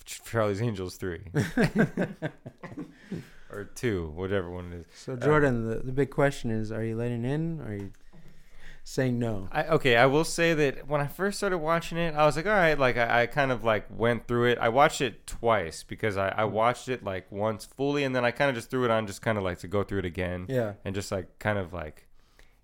Charlie's 0.06 0.62
angels 0.62 0.96
3 0.96 1.22
or 3.52 3.66
2 3.76 4.14
whatever 4.16 4.50
one 4.50 4.74
it 4.74 4.80
is. 4.80 4.86
So 4.96 5.14
uh, 5.14 5.18
Jordan, 5.18 5.68
the, 5.68 5.76
the 5.76 5.92
big 5.92 6.10
question 6.10 6.50
is: 6.50 6.72
Are 6.72 6.84
you 6.84 6.96
letting 6.96 7.26
in? 7.26 7.62
Or 7.62 7.68
are 7.68 7.76
you 7.76 7.92
saying 8.90 9.20
no? 9.20 9.48
I, 9.52 9.66
okay, 9.66 9.96
I 9.98 10.08
will 10.08 10.24
say 10.24 10.54
that 10.56 10.88
when 10.88 11.00
I 11.00 11.06
first 11.08 11.38
started 11.38 11.60
watching 11.60 11.98
it, 11.98 12.16
I 12.16 12.26
was 12.26 12.36
like, 12.36 12.48
all 12.48 12.52
right, 12.54 12.78
like 12.78 12.98
I, 12.98 13.22
I 13.22 13.26
kind 13.28 13.52
of 13.52 13.64
like 13.64 13.86
went 13.90 14.28
through 14.28 14.46
it. 14.46 14.58
I 14.60 14.70
watched 14.70 15.00
it 15.02 15.28
twice 15.28 15.84
because 15.84 16.18
I, 16.18 16.30
I 16.30 16.46
watched 16.46 16.90
it 16.90 17.04
like 17.04 17.32
once 17.32 17.66
fully, 17.66 18.04
and 18.04 18.16
then 18.16 18.26
I 18.26 18.32
kind 18.32 18.50
of 18.50 18.56
just 18.56 18.70
threw 18.72 18.86
it 18.86 18.92
on, 18.92 19.06
just 19.06 19.22
kind 19.22 19.38
of 19.38 19.44
like 19.44 19.60
to 19.60 19.68
go 19.68 19.84
through 19.84 20.00
it 20.00 20.06
again, 20.06 20.48
Yeah. 20.50 20.74
and 20.84 20.96
just 20.96 21.12
like 21.12 21.38
kind 21.38 21.60
of 21.60 21.72
like 21.72 22.08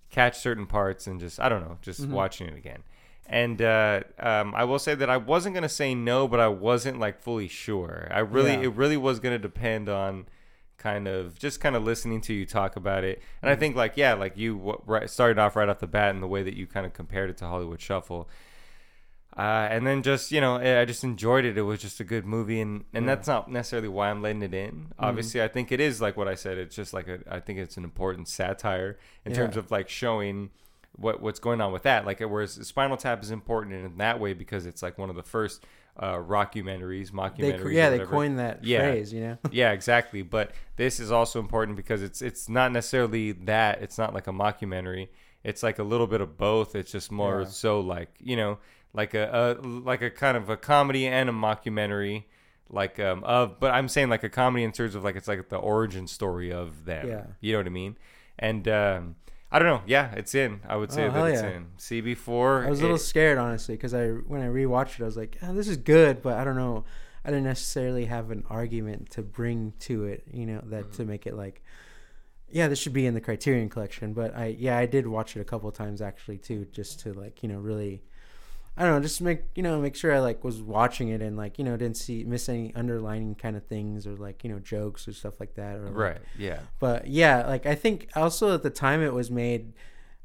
catch 0.10 0.40
certain 0.40 0.66
parts 0.66 1.06
and 1.08 1.20
just 1.20 1.40
I 1.40 1.48
don't 1.50 1.62
know, 1.62 1.78
just 1.82 2.02
Mhm. 2.02 2.10
watching 2.10 2.48
it 2.48 2.56
again. 2.58 2.82
And 3.28 3.62
uh, 3.62 4.02
um, 4.20 4.54
I 4.56 4.64
will 4.66 4.78
say 4.80 4.94
that 4.96 5.10
I 5.10 5.18
wasn't 5.18 5.54
gonna 5.56 5.70
say 5.70 5.94
no, 5.96 6.28
but 6.28 6.40
I 6.40 6.48
wasn't 6.48 7.00
like 7.00 7.22
fully 7.22 7.48
sure. 7.48 8.08
I 8.12 8.20
really, 8.20 8.54
Yeah. 8.54 8.62
it 8.64 8.74
really 8.76 8.98
was 8.98 9.20
gonna 9.20 9.40
depend 9.40 9.90
on 9.90 10.26
kind 10.78 11.08
of 11.08 11.38
just 11.40 11.60
kind 11.60 11.76
of 11.76 11.84
listening 11.84 12.22
to 12.22 12.34
you 12.34 12.46
talk 12.46 12.76
about 12.76 13.04
it. 13.04 13.22
And 13.42 13.50
I 13.50 13.54
mm-hmm. 13.54 13.60
think 13.60 13.76
like 13.76 13.94
yeah, 13.96 14.14
like 14.14 14.38
you 14.38 14.58
w- 14.58 14.82
right, 14.86 15.10
started 15.10 15.40
off 15.40 15.56
right 15.56 15.70
off 15.70 15.80
the 15.80 15.88
bat 15.88 16.14
in 16.14 16.22
the 16.22 16.28
way 16.28 16.44
that 16.44 16.56
you 16.56 16.68
kind 16.68 16.86
of 16.86 16.94
compared 16.94 17.30
it 17.30 17.38
to 17.38 17.46
Hollywood 17.46 17.82
Shuffle. 17.82 18.30
Uh, 19.38 19.68
and 19.70 19.86
then 19.86 20.02
just 20.02 20.32
you 20.32 20.40
know, 20.40 20.58
eh, 20.58 20.80
I 20.80 20.86
just 20.86 21.04
enjoyed 21.04 21.44
it. 21.44 21.58
It 21.58 21.64
was 21.64 21.82
just 21.82 22.00
a 22.00 22.06
good 22.06 22.26
movie, 22.26 22.62
and 22.62 22.86
and 22.94 23.06
Yeah. 23.06 23.16
that's 23.16 23.28
not 23.28 23.52
necessarily 23.52 23.90
why 23.90 24.10
I'm 24.10 24.22
letting 24.22 24.44
it 24.44 24.54
in. 24.54 24.72
Mm-hmm. 24.72 25.06
Obviously, 25.06 25.42
I 25.42 25.48
think 25.50 25.72
it 25.72 25.80
is 25.82 26.00
like 26.02 26.16
what 26.16 26.28
I 26.28 26.36
said. 26.36 26.58
It's 26.58 26.76
just 26.76 26.94
like 26.94 27.08
a, 27.08 27.20
I 27.30 27.40
think 27.42 27.60
it's 27.60 27.76
an 27.76 27.84
important 27.84 28.30
satire 28.30 28.98
in 29.26 29.32
Yeah. 29.32 29.40
terms 29.40 29.58
of 29.58 29.72
like 29.72 29.90
showing 29.90 30.52
what 30.94 31.22
what's 31.22 31.40
going 31.40 31.60
on 31.60 31.74
with 31.74 31.84
that. 31.84 32.06
Like 32.06 32.22
whereas 32.22 32.54
Spinal 32.66 32.96
Tap 32.96 33.24
is 33.24 33.32
important 33.32 33.74
in 33.74 33.98
that 33.98 34.20
way 34.20 34.34
because 34.34 34.66
it's 34.66 34.82
like 34.82 34.98
one 34.98 35.10
of 35.10 35.16
the 35.18 35.24
first 35.24 35.66
uh, 35.98 36.16
rockumentaries, 36.16 37.12
They, 37.12 37.18
mockumentaries. 37.18 37.74
yeah, 37.74 37.90
they 37.90 38.00
coined 38.00 38.40
that 38.40 38.64
Yeah. 38.64 38.80
phrase. 38.92 39.14
You 39.14 39.22
know. 39.22 39.38
yeah, 39.52 39.72
exactly. 39.72 40.22
But 40.22 40.52
this 40.76 41.00
is 41.00 41.12
also 41.12 41.40
important 41.40 41.78
because 41.78 42.02
it's 42.04 42.22
it's 42.22 42.50
not 42.50 42.72
necessarily 42.72 43.32
that. 43.34 43.82
It's 43.82 43.98
not 43.98 44.14
like 44.14 44.28
a 44.28 44.32
mockumentary. 44.32 45.08
It's 45.44 45.64
like 45.64 45.80
a 45.80 45.84
little 45.84 46.08
bit 46.08 46.22
of 46.22 46.38
both. 46.38 46.76
It's 46.76 46.92
just 46.92 47.12
more 47.12 47.42
Yeah. 47.42 47.48
so 47.48 47.80
like 47.80 48.10
you 48.20 48.36
know, 48.36 48.58
like 48.94 49.14
a, 49.14 49.58
a 49.62 49.68
like 49.68 50.02
a 50.02 50.10
kind 50.10 50.36
of 50.38 50.50
a 50.50 50.58
comedy 50.58 51.08
and 51.08 51.30
a 51.30 51.34
mockumentary, 51.34 52.24
like 52.70 53.00
um 53.00 53.24
of. 53.24 53.60
But 53.60 53.72
I'm 53.74 53.88
saying 53.88 54.10
like 54.10 54.24
a 54.24 54.30
comedy 54.30 54.64
in 54.64 54.72
terms 54.72 54.96
of 54.96 55.04
like 55.04 55.16
it's 55.16 55.28
like 55.28 55.50
the 55.50 55.58
origin 55.58 56.08
story 56.08 56.52
of 56.52 56.86
them. 56.86 57.08
Yeah. 57.08 57.24
You 57.40 57.54
know 57.54 57.60
what 57.60 57.68
I 57.68 57.70
mean? 57.70 57.98
And 58.38 58.68
um, 58.68 59.16
I 59.56 59.60
don't 59.60 59.68
know. 59.70 59.82
Yeah, 59.88 60.12
it's 60.16 60.36
in. 60.36 60.60
I 60.68 60.76
would 60.76 60.92
say 60.92 61.06
Oh, 61.06 61.12
that 61.12 61.26
it's 61.32 61.42
yeah. 61.42 61.50
in. 61.52 61.68
CB4. 61.78 62.66
I 62.66 62.70
was 62.70 62.80
a 62.80 62.82
little 62.82 62.98
it- 62.98 63.00
scared 63.00 63.38
honestly 63.38 63.76
because 63.76 63.94
I 63.94 64.08
when 64.10 64.42
I 64.42 64.48
rewatched 64.48 64.96
it, 65.00 65.04
I 65.04 65.06
was 65.06 65.16
like, 65.18 65.38
oh, 65.42 65.54
"This 65.54 65.68
is 65.70 65.78
good," 65.78 66.22
but 66.22 66.34
I 66.38 66.44
don't 66.44 66.58
know. 66.58 66.84
I 67.24 67.30
didn't 67.30 67.46
necessarily 67.46 68.06
have 68.06 68.32
an 68.32 68.44
argument 68.50 69.10
to 69.12 69.22
bring 69.24 69.74
to 69.80 70.04
it, 70.06 70.24
you 70.32 70.46
know, 70.46 70.62
that 70.66 70.84
Mm-hmm. 70.86 70.96
to 70.98 71.06
make 71.06 71.26
it 71.26 71.36
like, 71.36 71.64
yeah, 72.50 72.68
this 72.68 72.78
should 72.80 72.94
be 72.94 73.06
in 73.06 73.14
the 73.16 73.22
Criterion 73.22 73.70
Collection. 73.70 74.14
But 74.14 74.36
I, 74.36 74.48
yeah, 74.60 74.78
I 74.78 74.86
did 74.86 75.08
watch 75.08 75.36
it 75.36 75.42
a 75.42 75.46
couple 75.46 75.72
times 75.72 76.02
actually 76.02 76.38
too, 76.38 76.68
just 76.72 77.00
to 77.02 77.14
like, 77.14 77.42
you 77.42 77.50
know, 77.50 77.58
really, 77.60 78.04
I 78.78 78.84
don't 78.84 78.96
know, 78.96 79.00
just 79.00 79.22
make 79.22 79.44
you 79.56 79.64
know, 79.64 79.80
make 79.80 79.96
sure 79.96 80.14
I 80.14 80.20
like 80.20 80.44
was 80.44 80.62
watching 80.62 81.10
it 81.10 81.22
and 81.22 81.38
like, 81.38 81.58
you 81.58 81.64
know, 81.64 81.78
didn't 81.78 81.98
see 81.98 82.24
miss 82.26 82.50
any 82.50 82.74
underlining 82.76 83.36
kind 83.36 83.56
of 83.56 83.66
things 83.66 84.06
or 84.06 84.16
like, 84.16 84.44
you 84.44 84.50
know, 84.50 84.60
jokes 84.60 85.08
or 85.08 85.14
stuff 85.14 85.40
like 85.40 85.56
that. 85.56 85.78
Or 85.78 85.86
like, 85.86 85.96
right. 85.96 86.22
Yeah. 86.38 86.60
but 86.80 87.08
yeah, 87.08 87.48
like 87.48 87.66
I 87.66 87.76
think 87.76 88.10
also 88.16 88.54
at 88.54 88.64
the 88.64 88.70
time 88.70 89.02
it 89.02 89.14
was 89.14 89.32
made, 89.32 89.74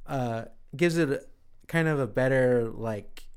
uh, 0.06 0.46
gives 0.76 0.96
it 0.96 1.10
a, 1.10 1.22
kind 1.68 1.86
of 1.86 2.00
a 2.00 2.06
better 2.06 2.68
like, 2.68 3.28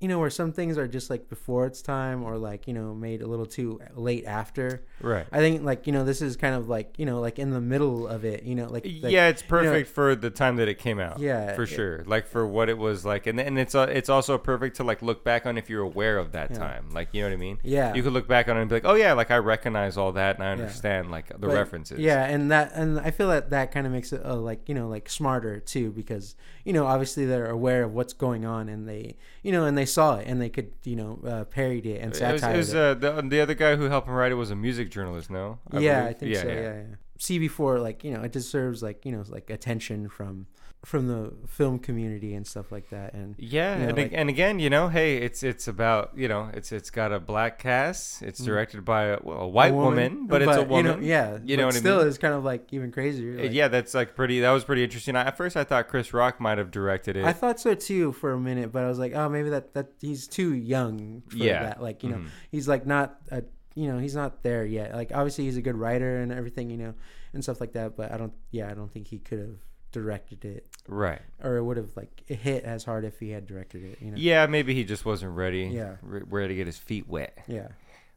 you 0.00 0.08
know, 0.08 0.18
where 0.18 0.30
some 0.30 0.50
things 0.52 0.78
are 0.78 0.88
just 0.88 1.10
like 1.10 1.28
before 1.28 1.66
its 1.66 1.82
time 1.82 2.22
or 2.24 2.38
like 2.38 2.66
you 2.66 2.72
know 2.72 2.94
made 2.94 3.20
a 3.20 3.26
little 3.26 3.44
too 3.46 3.78
late 3.94 4.24
after. 4.24 4.82
Right. 5.00 5.26
I 5.30 5.38
think 5.38 5.62
like 5.62 5.86
you 5.86 5.92
know 5.92 6.04
this 6.04 6.22
is 6.22 6.36
kind 6.36 6.54
of 6.54 6.68
like 6.68 6.94
you 6.98 7.04
know 7.04 7.20
like 7.20 7.38
in 7.38 7.50
the 7.50 7.60
middle 7.60 8.08
of 8.08 8.24
it. 8.24 8.42
You 8.44 8.54
know 8.54 8.64
like, 8.66 8.84
like 8.84 9.12
yeah, 9.12 9.28
it's 9.28 9.42
perfect 9.42 9.90
for 9.90 10.14
the 10.16 10.30
time 10.30 10.56
that 10.56 10.68
it 10.68 10.78
came 10.78 10.98
out. 10.98 11.20
Yeah, 11.20 11.54
for 11.54 11.64
yeah. 11.64 11.76
sure. 11.76 12.04
Like 12.06 12.26
for 12.26 12.46
what 12.46 12.68
it 12.70 12.78
was 12.78 13.04
like, 13.04 13.26
and 13.26 13.38
and 13.38 13.58
it's 13.58 13.74
uh, 13.74 13.88
it's 13.90 14.08
also 14.08 14.38
perfect 14.38 14.76
to 14.76 14.84
like 14.84 15.02
look 15.02 15.22
back 15.22 15.44
on 15.44 15.58
if 15.58 15.68
you're 15.68 15.82
aware 15.82 16.16
of 16.16 16.32
that 16.32 16.50
Yeah. 16.52 16.58
time. 16.58 16.90
Like 16.92 17.08
you 17.12 17.20
know 17.22 17.28
what 17.28 17.34
I 17.34 17.36
mean? 17.38 17.58
yeah. 17.62 17.92
You 17.94 18.02
could 18.02 18.12
look 18.14 18.26
back 18.26 18.48
on 18.48 18.56
it 18.56 18.60
and 18.62 18.68
be 18.70 18.76
like, 18.76 18.86
oh 18.86 18.94
yeah, 18.94 19.12
like 19.12 19.30
I 19.30 19.36
recognize 19.36 19.96
all 19.98 20.12
that 20.12 20.36
and 20.36 20.44
I 20.44 20.46
Yeah. 20.46 20.52
understand 20.62 21.10
like 21.10 21.28
the 21.28 21.38
But, 21.38 21.50
references. 21.50 21.98
Yeah, 22.00 22.24
and 22.24 22.50
that 22.50 22.72
and 22.74 22.98
I 22.98 23.10
feel 23.10 23.28
that 23.28 23.50
that 23.50 23.70
kind 23.70 23.86
of 23.86 23.92
makes 23.92 24.12
it 24.14 24.24
uh, 24.24 24.34
like 24.36 24.66
you 24.68 24.74
know 24.74 24.88
like 24.88 25.10
smarter 25.10 25.60
too 25.60 25.90
because 25.92 26.36
you 26.64 26.72
know 26.72 26.86
obviously 26.86 27.24
they're 27.24 27.50
aware 27.50 27.82
of 27.84 27.92
what's 27.92 28.12
going 28.12 28.44
on 28.44 28.68
and 28.68 28.88
they 28.88 29.16
you 29.42 29.52
know 29.52 29.64
and 29.64 29.76
they 29.76 29.86
saw 29.86 30.16
it 30.16 30.26
and 30.26 30.40
they 30.40 30.48
could 30.48 30.72
you 30.84 30.96
know 30.96 31.20
uh, 31.26 31.44
parody 31.44 31.92
it 31.92 32.02
and 32.02 32.14
It 32.16 32.32
was, 32.32 32.42
it 32.42 32.56
was 32.56 32.74
uh, 32.74 32.94
the 32.94 33.22
the 33.28 33.40
other 33.40 33.54
guy 33.54 33.76
who 33.76 33.84
helped 33.84 34.08
him 34.08 34.14
write 34.14 34.32
it 34.32 34.36
was 34.36 34.50
a 34.50 34.56
music 34.56 34.90
journalist. 34.90 35.30
No. 35.30 35.58
yeah, 35.72 36.00
believe? 36.00 36.16
I 36.16 36.18
think 36.18 36.36
so. 36.36 36.48
Yeah, 36.48 36.54
yeah. 36.54 36.82
CB4, 37.18 37.82
like 37.82 38.02
you 38.02 38.12
know, 38.12 38.22
it 38.22 38.32
deserves 38.32 38.82
like 38.82 39.04
you 39.04 39.12
know 39.12 39.24
like 39.28 39.50
attention 39.50 40.08
from 40.08 40.46
from 40.82 41.08
the 41.08 41.30
film 41.46 41.78
community 41.78 42.32
and 42.34 42.46
stuff 42.46 42.72
like 42.72 42.88
that. 42.88 43.12
And 43.12 43.34
Yeah, 43.38 43.74
You 43.74 43.82
know, 43.82 43.88
and, 43.90 43.98
like- 43.98 44.12
and 44.14 44.28
again, 44.30 44.58
you 44.58 44.70
know, 44.70 44.88
hey, 44.88 45.18
it's 45.18 45.42
it's 45.42 45.68
about 45.68 46.12
you 46.16 46.26
know, 46.26 46.50
it's 46.54 46.72
it's 46.72 46.88
got 46.90 47.12
a 47.12 47.20
black 47.20 47.58
cast. 47.58 48.22
It's 48.22 48.40
Mm. 48.40 48.46
directed 48.46 48.84
by 48.84 49.02
a, 49.08 49.18
well, 49.22 49.40
a 49.40 49.48
white 49.48 49.74
woman, 49.74 50.26
but, 50.26 50.40
it's 50.40 50.56
a 50.56 50.62
woman. 50.62 50.86
You 50.86 50.92
know, 51.02 51.06
yeah, 51.06 51.38
You 51.44 51.56
know 51.58 51.66
what 51.66 51.74
I 51.74 51.78
still 51.78 51.98
mean? 51.98 52.06
is 52.08 52.16
kind 52.16 52.32
of 52.32 52.44
like 52.44 52.72
even 52.72 52.90
crazier. 52.92 53.38
Uh, 53.38 53.42
like- 53.42 53.52
yeah, 53.52 53.68
that's 53.68 53.92
like 53.92 54.14
pretty. 54.16 54.40
That 54.40 54.52
was 54.52 54.64
pretty 54.64 54.82
interesting. 54.82 55.16
I, 55.16 55.24
at 55.26 55.36
first, 55.36 55.54
I 55.54 55.64
thought 55.64 55.86
Chris 55.88 56.14
Rock 56.14 56.40
might 56.40 56.56
have 56.56 56.70
directed 56.70 57.14
it. 57.14 57.26
I 57.26 57.34
thought 57.34 57.60
so 57.60 57.74
too 57.74 58.12
for 58.12 58.32
a 58.32 58.40
minute, 58.40 58.72
but 58.72 58.82
I 58.82 58.88
was 58.88 58.98
like, 58.98 59.14
oh, 59.14 59.28
maybe 59.28 59.50
that 59.50 59.74
that 59.74 59.88
he's 60.00 60.26
too 60.26 60.54
young 60.54 61.22
for 61.28 61.36
Yeah. 61.36 61.62
that. 61.62 61.82
Like 61.82 62.02
you 62.02 62.08
know, 62.08 62.16
Mhm. 62.18 62.26
he's 62.50 62.66
like 62.68 62.86
not 62.86 63.20
a 63.30 63.42
you 63.74 63.86
know 63.92 63.98
he's 63.98 64.14
not 64.16 64.42
there 64.42 64.64
yet. 64.64 64.94
Like 64.94 65.12
obviously 65.14 65.44
he's 65.44 65.58
a 65.58 65.62
good 65.62 65.76
writer 65.76 66.16
and 66.22 66.32
everything, 66.32 66.70
you 66.70 66.78
know, 66.78 66.94
and 67.34 67.42
stuff 67.42 67.60
like 67.60 67.72
that. 67.74 67.96
But 67.98 68.12
I 68.12 68.16
don't. 68.16 68.32
Yeah, 68.50 68.70
I 68.70 68.74
don't 68.74 68.90
think 68.90 69.08
he 69.08 69.18
could 69.18 69.38
have 69.40 69.56
directed 69.92 70.44
it, 70.44 70.66
Right. 70.88 71.20
or 71.42 71.56
it 71.56 71.64
would 71.64 71.76
have 71.76 71.90
like 71.96 72.22
it 72.28 72.36
hit 72.36 72.64
as 72.64 72.84
hard 72.84 73.04
if 73.04 73.18
he 73.20 73.30
had 73.30 73.46
directed 73.46 73.82
it. 73.84 73.98
You 74.00 74.10
know. 74.12 74.16
Yeah, 74.16 74.46
maybe 74.46 74.74
he 74.74 74.84
just 74.84 75.04
wasn't 75.04 75.32
ready. 75.36 75.64
Yeah. 75.64 75.96
re- 76.02 76.22
ready 76.28 76.48
to 76.48 76.54
get 76.56 76.66
his 76.66 76.78
feet 76.78 77.08
wet. 77.08 77.36
Yeah. 77.46 77.68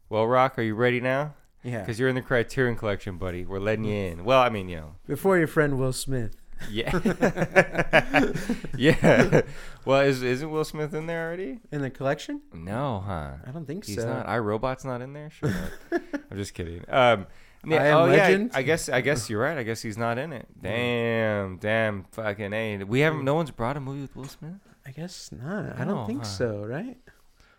Well, 0.08 0.26
Rock, 0.26 0.58
are 0.58 0.62
you 0.62 0.74
ready 0.74 1.00
now? 1.00 1.34
Yeah. 1.62 1.80
Because 1.80 1.98
you're 1.98 2.08
in 2.10 2.14
the 2.14 2.22
Criterion 2.22 2.76
Collection, 2.76 3.16
buddy. 3.16 3.44
We're 3.46 3.58
letting 3.58 3.84
you 3.84 3.94
in. 3.94 4.24
Well, 4.24 4.40
I 4.40 4.50
mean, 4.50 4.68
you 4.68 4.76
know, 4.76 4.94
Before 5.06 5.38
your 5.38 5.46
friend 5.46 5.78
Will 5.78 5.92
Smith. 5.94 6.36
yeah, 6.70 6.90
yeah. 8.76 9.42
Well, 9.84 10.00
is 10.02 10.22
isn't 10.22 10.50
Will 10.50 10.64
Smith 10.64 10.94
in 10.94 11.06
there 11.06 11.26
already? 11.26 11.60
In 11.72 11.82
the 11.82 11.90
collection? 11.90 12.42
No, 12.52 13.02
huh? 13.04 13.32
I 13.46 13.50
don't 13.50 13.66
think 13.66 13.84
He's 13.86 13.96
so. 13.96 14.06
not. 14.08 14.28
I 14.28 14.38
Robot's 14.38 14.84
not 14.84 15.02
in 15.02 15.12
there. 15.12 15.30
Sure. 15.30 15.50
not. 15.50 16.00
I'm 16.30 16.36
just 16.38 16.54
kidding. 16.54 16.84
Um, 16.88 17.26
yeah, 17.66 17.82
I 17.82 17.86
Am 17.86 17.96
oh 17.98 18.04
Legend? 18.06 18.50
yeah. 18.52 18.58
I 18.58 18.62
guess. 18.62 18.88
I 18.88 19.00
guess 19.00 19.28
you're 19.30 19.40
right. 19.40 19.58
I 19.58 19.62
guess 19.62 19.82
he's 19.82 19.96
not 19.98 20.18
in 20.18 20.32
it. 20.32 20.46
Damn. 20.60 21.58
Damn. 21.58 22.04
Fucking 22.12 22.52
a. 22.52 22.82
We 22.84 23.00
haven't. 23.00 23.24
No 23.24 23.34
one's 23.34 23.50
brought 23.50 23.76
a 23.76 23.80
movie 23.80 24.02
with 24.02 24.14
Will 24.16 24.24
Smith. 24.24 24.52
I 24.86 24.90
guess 24.90 25.30
not. 25.32 25.78
I 25.78 25.84
don't 25.84 26.06
think 26.06 26.20
huh? 26.20 26.24
so, 26.26 26.64
right? 26.66 26.96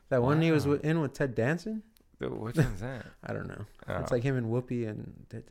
That 0.10 0.22
one 0.22 0.42
he 0.42 0.52
was 0.52 0.66
Wow. 0.68 0.74
wi- 0.76 0.90
in 0.92 1.02
with 1.02 1.14
Ted 1.14 1.34
Danson? 1.36 1.82
Which 2.20 2.56
one's 2.56 2.82
that? 2.82 3.06
I 3.24 3.34
don't 3.34 3.48
know. 3.48 3.66
Oh. 3.88 3.98
It's 3.98 4.12
like 4.12 4.24
him 4.24 4.38
and 4.38 4.48
Whoopi 4.48 4.88
and 4.88 5.26
Ted- 5.30 5.44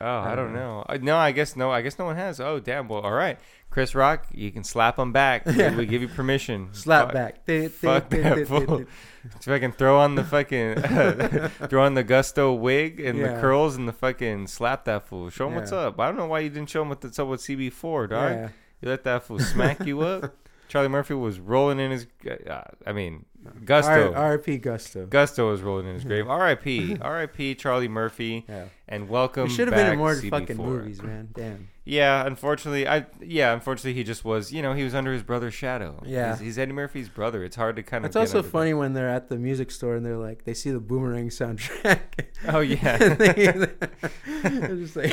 Oh, 0.00 0.06
I, 0.06 0.32
I 0.32 0.34
don't 0.34 0.46
don't 0.46 0.54
know. 0.54 0.84
Uh, 0.88 0.98
No, 1.00 1.16
I 1.16 1.30
guess 1.32 1.56
no. 1.56 1.70
I 1.70 1.80
guess 1.80 1.98
no 1.98 2.04
one 2.04 2.16
has. 2.16 2.40
Oh, 2.40 2.58
damn. 2.60 2.88
Well, 2.88 3.00
all 3.00 3.12
right, 3.12 3.38
Chris 3.74 3.92
Rock, 3.92 4.26
you 4.32 4.52
can 4.52 4.62
slap 4.62 5.00
him 5.00 5.10
back. 5.10 5.42
Yeah. 5.54 5.74
We 5.74 5.84
give 5.84 6.00
you 6.00 6.06
permission. 6.06 6.68
slap 6.70 7.06
Fuck- 7.06 7.12
back. 7.14 7.34
Fuck 7.72 8.08
th- 8.08 8.22
that 8.22 8.46
fool. 8.46 8.60
th- 8.60 8.68
th- 8.68 8.88
Fucking 9.40 9.72
throw 9.72 9.98
on 9.98 10.14
the 10.14 10.22
fucking 10.22 10.76
throw 11.68 11.82
on 11.84 11.94
the 11.94 12.04
gusto 12.04 12.52
wig 12.52 13.00
and 13.00 13.18
the 13.20 13.30
curls 13.40 13.74
and 13.74 13.88
the 13.88 13.92
fucking 13.92 14.46
slap 14.46 14.84
that 14.84 15.08
fool. 15.08 15.28
Show 15.28 15.48
him 15.48 15.56
what's 15.56 15.72
up. 15.72 15.98
I 15.98 16.06
don't 16.06 16.16
know 16.16 16.26
why 16.26 16.38
you 16.40 16.50
didn't 16.50 16.70
show 16.70 16.82
him 16.82 16.90
what's 16.90 17.18
up 17.18 17.26
with 17.26 17.40
CB4, 17.40 18.10
dog. 18.10 18.30
Yeah. 18.32 18.48
You 18.80 18.88
let 18.90 19.02
that 19.04 19.24
fool 19.24 19.40
smack 19.40 19.84
you 19.84 20.02
up. 20.02 20.36
Charlie 20.68 20.88
Murphy 20.88 21.14
was 21.14 21.40
rolling 21.40 21.80
in 21.80 21.90
his. 21.90 22.06
Uh, 22.48 22.62
I 22.86 22.92
mean, 22.92 23.24
gusto. 23.64 24.12
R- 24.12 24.32
R.P. 24.32 24.58
Gusto. 24.58 25.06
Gusto 25.06 25.50
was 25.50 25.60
rolling 25.62 25.86
in 25.86 25.94
his 25.94 26.04
grave. 26.04 26.28
R.I.P. 26.28 26.98
R.I.P. 27.00 27.54
Charlie 27.56 27.88
Murphy, 27.88 28.44
Yeah. 28.48 28.66
and 28.88 29.08
welcome. 29.08 29.48
Should 29.48 29.68
have 29.68 29.74
been 29.76 29.92
in 29.92 29.98
more 29.98 30.14
CB4. 30.14 30.30
fucking 30.30 30.56
movies, 30.56 31.02
man. 31.02 31.28
Damn. 31.34 31.68
Yeah, 31.86 32.26
unfortunately, 32.26 32.88
I 32.88 33.04
yeah, 33.20 33.52
unfortunately, 33.52 33.92
he 33.92 34.04
just 34.04 34.24
was. 34.24 34.50
You 34.52 34.62
know, 34.62 34.72
he 34.72 34.84
was 34.84 34.94
under 34.94 35.12
his 35.12 35.22
brother's 35.22 35.52
shadow. 35.52 36.02
Yeah. 36.06 36.32
he's, 36.32 36.40
he's 36.40 36.58
Eddie 36.58 36.72
Murphy's 36.72 37.10
brother. 37.10 37.44
It's 37.44 37.56
hard 37.56 37.76
to 37.76 37.82
kind 37.82 38.04
of. 38.04 38.08
It's 38.08 38.16
also 38.16 38.42
funny 38.42 38.72
when 38.72 38.94
they're 38.94 39.10
at 39.10 39.28
the 39.28 39.36
music 39.36 39.70
store 39.70 39.94
and 39.96 40.04
they're 40.06 40.16
like, 40.16 40.44
they 40.44 40.54
see 40.54 40.70
the 40.70 40.80
Boomerang 40.80 41.28
soundtrack. 41.28 42.00
Oh 42.48 42.60
yeah, 42.60 42.96
they- 43.14 43.32
they're 44.48 44.76
just 44.76 44.96
like, 44.96 45.12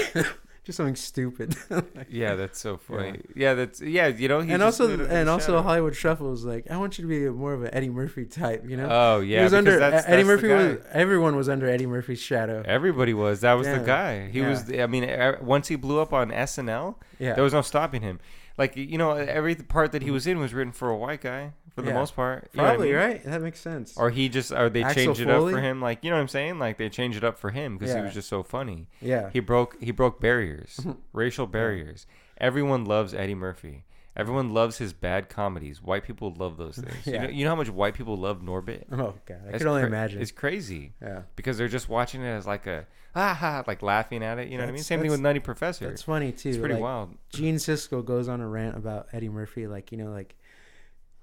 just 0.71 0.77
something 0.77 0.95
stupid. 0.95 1.55
yeah, 2.09 2.35
that's 2.35 2.59
so 2.59 2.77
funny. 2.77 3.21
Yeah, 3.35 3.53
that's 3.53 3.81
yeah. 3.81 4.07
You 4.07 4.27
know, 4.27 4.39
and 4.39 4.63
also, 4.63 5.05
and 5.05 5.29
also, 5.29 5.53
shadow. 5.53 5.61
Hollywood 5.61 5.95
Shuffle 5.95 6.33
is 6.33 6.45
like, 6.45 6.71
I 6.71 6.77
want 6.77 6.97
you 6.97 7.03
to 7.03 7.07
be 7.07 7.29
more 7.29 7.53
of 7.53 7.63
an 7.63 7.73
Eddie 7.73 7.89
Murphy 7.89 8.25
type, 8.25 8.63
you 8.67 8.77
know? 8.77 8.87
Oh 8.89 9.19
yeah, 9.19 9.39
he 9.39 9.43
was 9.43 9.53
under 9.53 9.77
that's, 9.77 10.07
Eddie 10.07 10.23
that's 10.23 10.27
Murphy 10.27 10.47
was. 10.47 10.85
Everyone 10.91 11.35
was 11.35 11.49
under 11.49 11.67
Eddie 11.67 11.85
Murphy's 11.85 12.21
shadow. 12.21 12.63
Everybody 12.65 13.13
was. 13.13 13.41
That 13.41 13.53
was 13.53 13.67
the 13.67 13.79
guy. 13.79 14.29
He 14.29 14.41
was. 14.41 14.71
I 14.71 14.87
mean, 14.87 15.09
once 15.41 15.67
he 15.67 15.75
blew 15.75 15.99
up 15.99 16.13
on 16.13 16.31
SNL, 16.31 16.95
Yeah, 17.19 17.33
there 17.33 17.43
was 17.43 17.53
no 17.53 17.61
stopping 17.61 18.01
him. 18.01 18.19
Like 18.57 18.77
you 18.77 18.97
know, 18.97 19.11
every 19.11 19.55
part 19.55 19.91
that 19.91 20.01
he 20.01 20.11
was 20.11 20.27
in 20.27 20.39
was 20.39 20.53
written 20.53 20.73
for 20.73 20.89
a 20.89 20.97
white 20.97 21.21
guy 21.21 21.53
for 21.75 21.81
the 21.81 21.89
Yeah. 21.89 21.93
most 21.95 22.15
part. 22.15 22.49
You 22.53 22.57
what 22.57 22.65
I 22.65 22.69
probably 22.71 22.87
mean? 22.89 22.95
right. 22.97 23.23
That 23.23 23.41
makes 23.41 23.59
sense. 23.59 23.95
Or 23.97 24.09
he 24.09 24.29
just, 24.29 24.51
or 24.51 24.69
they 24.69 24.83
Axel 24.83 25.05
changed 25.05 25.21
it 25.21 25.29
up 25.29 25.49
for 25.49 25.59
him. 25.61 25.81
Like 25.81 26.03
you 26.03 26.09
know 26.09 26.15
what 26.17 26.21
I'm 26.21 26.27
saying? 26.27 26.59
Like 26.59 26.77
they 26.77 26.89
changed 26.89 27.17
it 27.17 27.23
up 27.23 27.37
for 27.37 27.49
him 27.51 27.77
because 27.77 27.93
he 27.95 28.01
was 28.01 28.13
just 28.13 28.27
so 28.29 28.43
funny. 28.43 28.87
yeah, 29.01 29.29
He 29.31 29.39
broke 29.39 29.81
he 29.81 29.91
broke 29.91 30.19
barriers, 30.19 30.79
racial 31.13 31.47
barriers. 31.47 32.05
Everyone 32.37 32.85
loves 32.85 33.13
Eddie 33.13 33.35
Murphy. 33.35 33.85
Everyone 34.13 34.53
loves 34.53 34.77
his 34.77 34.91
bad 34.91 35.29
comedies. 35.29 35.81
White 35.81 36.03
people 36.03 36.33
love 36.37 36.57
those 36.57 36.75
things. 36.85 37.07
You, 37.07 37.13
Yeah. 37.13 37.23
know, 37.23 37.29
you 37.29 37.45
know 37.45 37.51
how 37.51 37.55
much 37.55 37.69
white 37.69 37.93
people 37.93 38.17
love 38.17 38.41
Norbit? 38.41 38.83
oh 38.91 39.13
god, 39.25 39.37
I 39.47 39.51
That's 39.51 39.59
could 39.59 39.67
only 39.67 39.81
cra- 39.83 39.87
imagine. 39.89 40.21
It's 40.21 40.31
crazy 40.31 40.93
yeah, 41.01 41.21
because 41.37 41.57
they're 41.57 41.69
just 41.69 41.87
watching 41.87 42.21
it 42.21 42.27
as 42.29 42.45
like 42.45 42.67
a 42.67 42.85
ah 43.15 43.33
ha, 43.33 43.63
like 43.67 43.81
laughing 43.81 44.21
at 44.23 44.37
it. 44.39 44.49
You 44.49 44.57
know 44.57 44.63
what 44.63 44.69
I 44.69 44.73
mean? 44.73 44.83
Same 44.83 44.99
thing 44.99 45.11
with 45.11 45.21
Nutty 45.21 45.39
Professor. 45.39 45.87
that's 45.87 46.01
funny 46.01 46.33
too. 46.33 46.49
it's 46.49 46.57
pretty 46.57 46.73
like, 46.73 46.83
wild. 46.83 47.15
Gene 47.33 47.55
Siskel 47.55 48.03
goes 48.03 48.27
on 48.27 48.41
a 48.41 48.47
rant 48.47 48.75
about 48.75 49.07
Eddie 49.13 49.29
Murphy, 49.29 49.67
like 49.67 49.93
you 49.93 49.97
know, 49.97 50.11
like, 50.11 50.35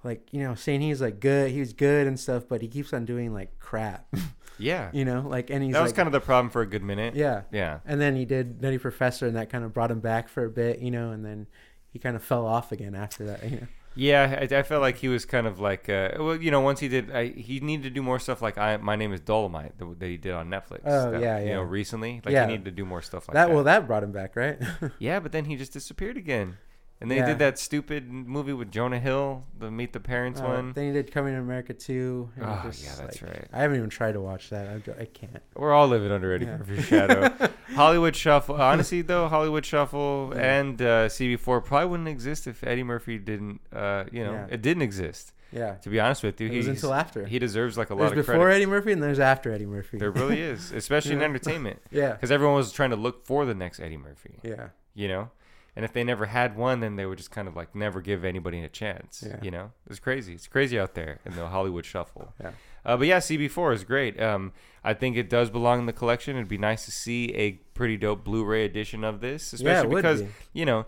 like 0.04 0.28
you 0.32 0.42
know, 0.42 0.54
saying 0.54 0.80
he's 0.80 1.00
like 1.00 1.20
good, 1.20 1.50
he 1.50 1.60
was 1.60 1.72
good 1.72 2.06
and 2.06 2.18
stuff, 2.18 2.44
but 2.48 2.62
he 2.62 2.68
keeps 2.68 2.92
on 2.92 3.04
doing 3.04 3.32
like 3.34 3.58
crap, 3.58 4.06
Yeah, 4.58 4.90
you 4.92 5.04
know, 5.04 5.20
like 5.28 5.50
and 5.50 5.62
he's 5.62 5.72
that 5.72 5.82
was 5.82 5.90
like, 5.92 5.96
kind 5.96 6.06
of 6.08 6.12
the 6.12 6.20
problem 6.20 6.50
for 6.50 6.62
a 6.62 6.66
good 6.66 6.82
minute. 6.82 7.14
yeah, 7.14 7.42
yeah. 7.52 7.78
and 7.84 8.00
then 8.00 8.16
he 8.16 8.24
did 8.24 8.60
Nutty 8.62 8.78
Professor, 8.78 9.26
and 9.26 9.36
that 9.36 9.50
kind 9.50 9.64
of 9.64 9.72
brought 9.72 9.90
him 9.90 10.00
back 10.00 10.28
for 10.28 10.44
a 10.44 10.50
bit, 10.50 10.80
you 10.80 10.90
know, 10.90 11.10
and 11.12 11.24
then 11.24 11.46
he 11.92 11.98
kind 11.98 12.16
of 12.16 12.22
fell 12.22 12.46
off 12.46 12.72
again 12.72 12.94
after 12.94 13.24
that, 13.26 13.44
you 13.48 13.60
know. 13.60 13.66
Yeah, 13.94 14.46
I, 14.48 14.54
I 14.58 14.62
felt 14.62 14.80
like 14.80 14.98
he 14.98 15.08
was 15.08 15.24
kind 15.24 15.44
of 15.46 15.58
like, 15.58 15.88
uh, 15.88 16.10
well, 16.18 16.36
you 16.36 16.52
know, 16.52 16.60
once 16.60 16.78
he 16.78 16.86
did, 16.86 17.10
I, 17.10 17.28
he 17.30 17.58
needed 17.58 17.82
to 17.84 17.90
do 17.90 18.00
more 18.00 18.20
stuff 18.20 18.40
like 18.40 18.56
I, 18.56 18.76
my 18.76 18.94
name 18.94 19.12
is 19.12 19.20
Dolemite 19.20 19.72
that, 19.78 19.98
that 19.98 20.06
he 20.06 20.16
did 20.16 20.32
on 20.34 20.48
Netflix. 20.48 20.82
Oh, 20.84 21.10
that, 21.10 21.20
yeah, 21.20 21.40
You 21.40 21.54
know, 21.54 21.62
recently, 21.62 22.20
like 22.24 22.32
Yeah. 22.32 22.46
he 22.46 22.52
needed 22.52 22.64
to 22.66 22.70
do 22.70 22.84
more 22.84 23.02
stuff 23.02 23.26
like 23.26 23.34
that 23.34 23.48
that. 23.48 23.54
well, 23.54 23.64
that 23.64 23.88
brought 23.88 24.04
him 24.04 24.12
back, 24.12 24.36
right? 24.36 24.56
yeah, 25.00 25.18
but 25.18 25.32
then 25.32 25.46
he 25.46 25.56
just 25.56 25.72
disappeared 25.72 26.16
again. 26.16 26.58
And 27.00 27.08
they 27.08 27.18
Yeah. 27.18 27.26
did 27.26 27.38
that 27.38 27.60
stupid 27.60 28.10
movie 28.10 28.52
with 28.52 28.72
Jonah 28.72 28.98
Hill, 28.98 29.44
the 29.56 29.70
Meet 29.70 29.92
the 29.92 30.00
Parents 30.00 30.40
Uh, 30.40 30.44
one. 30.44 30.72
Then 30.72 30.86
he 30.88 30.92
did 30.92 31.12
Coming 31.12 31.34
to 31.34 31.40
America 31.40 31.72
too. 31.72 32.28
and 32.34 32.44
Oh, 32.44 32.60
just, 32.64 32.82
yeah, 32.84 32.90
that's 32.98 33.22
like, 33.22 33.30
right. 33.30 33.44
I 33.52 33.60
haven't 33.60 33.76
even 33.76 33.88
tried 33.88 34.12
to 34.12 34.20
watch 34.20 34.50
that. 34.50 34.66
I, 34.68 34.78
don't- 34.78 35.00
I 35.00 35.04
can't. 35.04 35.40
We're 35.54 35.72
all 35.72 35.86
living 35.86 36.10
under 36.10 36.32
Eddie 36.32 36.46
Yeah. 36.46 36.56
Murphy's 36.56 36.84
shadow. 36.86 37.30
Hollywood 37.74 38.16
Shuffle, 38.16 38.56
honestly 38.60 39.02
though, 39.02 39.28
Hollywood 39.28 39.64
Shuffle 39.64 40.32
Yeah. 40.36 40.58
and 40.58 40.82
uh, 40.82 41.08
CB4 41.08 41.64
probably 41.64 41.86
wouldn't 41.88 42.08
exist 42.08 42.48
if 42.48 42.64
Eddie 42.64 42.82
Murphy 42.82 43.18
didn't. 43.18 43.60
Uh, 43.72 44.04
you 44.10 44.24
know, 44.24 44.32
Yeah. 44.32 44.46
it 44.50 44.60
didn't 44.62 44.82
exist. 44.82 45.32
Yeah, 45.52 45.74
To 45.76 45.88
be 45.88 45.98
honest 45.98 46.22
with 46.24 46.38
you, 46.42 46.48
it 46.48 46.56
was 46.56 46.66
he's, 46.66 46.74
until 46.82 46.92
after. 46.92 47.24
he 47.24 47.38
deserves 47.38 47.78
like 47.78 47.86
a 47.86 47.94
there's 47.94 47.98
lot 48.00 48.06
of. 48.08 48.14
There's 48.16 48.26
before 48.26 48.42
credit. 48.44 48.56
Eddie 48.56 48.66
Murphy 48.66 48.92
and 48.92 49.02
there's 49.02 49.18
after 49.20 49.50
Eddie 49.50 49.64
Murphy. 49.64 49.96
There 49.96 50.10
really 50.10 50.40
is, 50.42 50.72
especially 50.72 51.12
in 51.12 51.18
Yeah. 51.20 51.24
entertainment, 51.24 51.80
yeah, 51.90 52.12
because 52.12 52.30
everyone 52.30 52.56
was 52.56 52.70
trying 52.70 52.90
to 52.90 52.96
look 52.96 53.24
for 53.24 53.46
the 53.46 53.54
next 53.54 53.80
Eddie 53.80 53.96
Murphy. 53.96 54.40
yeah, 54.42 54.68
You 54.94 55.08
know, 55.08 55.30
and 55.78 55.84
if 55.84 55.92
they 55.92 56.02
never 56.02 56.26
had 56.26 56.56
one, 56.56 56.80
then 56.80 56.96
they 56.96 57.06
would 57.06 57.18
just 57.18 57.30
kind 57.30 57.46
of 57.46 57.54
like 57.54 57.72
never 57.72 58.00
give 58.00 58.24
anybody 58.24 58.64
a 58.64 58.68
chance. 58.68 59.22
Yeah. 59.24 59.36
You 59.40 59.52
know, 59.52 59.70
it's 59.88 60.00
crazy. 60.00 60.32
It's 60.32 60.48
crazy 60.48 60.76
out 60.76 60.94
there 60.94 61.20
in 61.24 61.36
the 61.36 61.46
Hollywood 61.46 61.84
shuffle. 61.84 62.34
Yeah. 62.40 62.50
Uh, 62.84 62.96
but 62.96 63.06
yeah, 63.06 63.18
CB4 63.18 63.74
is 63.74 63.84
great. 63.84 64.20
Um, 64.20 64.52
I 64.82 64.92
think 64.94 65.16
it 65.16 65.30
does 65.30 65.50
belong 65.50 65.78
in 65.78 65.86
the 65.86 65.92
collection. 65.92 66.34
It'd 66.34 66.48
be 66.48 66.58
nice 66.58 66.84
to 66.86 66.90
see 66.90 67.32
a 67.32 67.52
pretty 67.74 67.96
dope 67.96 68.24
Blu-ray 68.24 68.64
edition 68.64 69.04
of 69.04 69.20
this, 69.20 69.52
especially 69.52 69.86
would 69.86 70.02
because 70.02 70.22
be. 70.22 70.28
you 70.52 70.66
know 70.66 70.84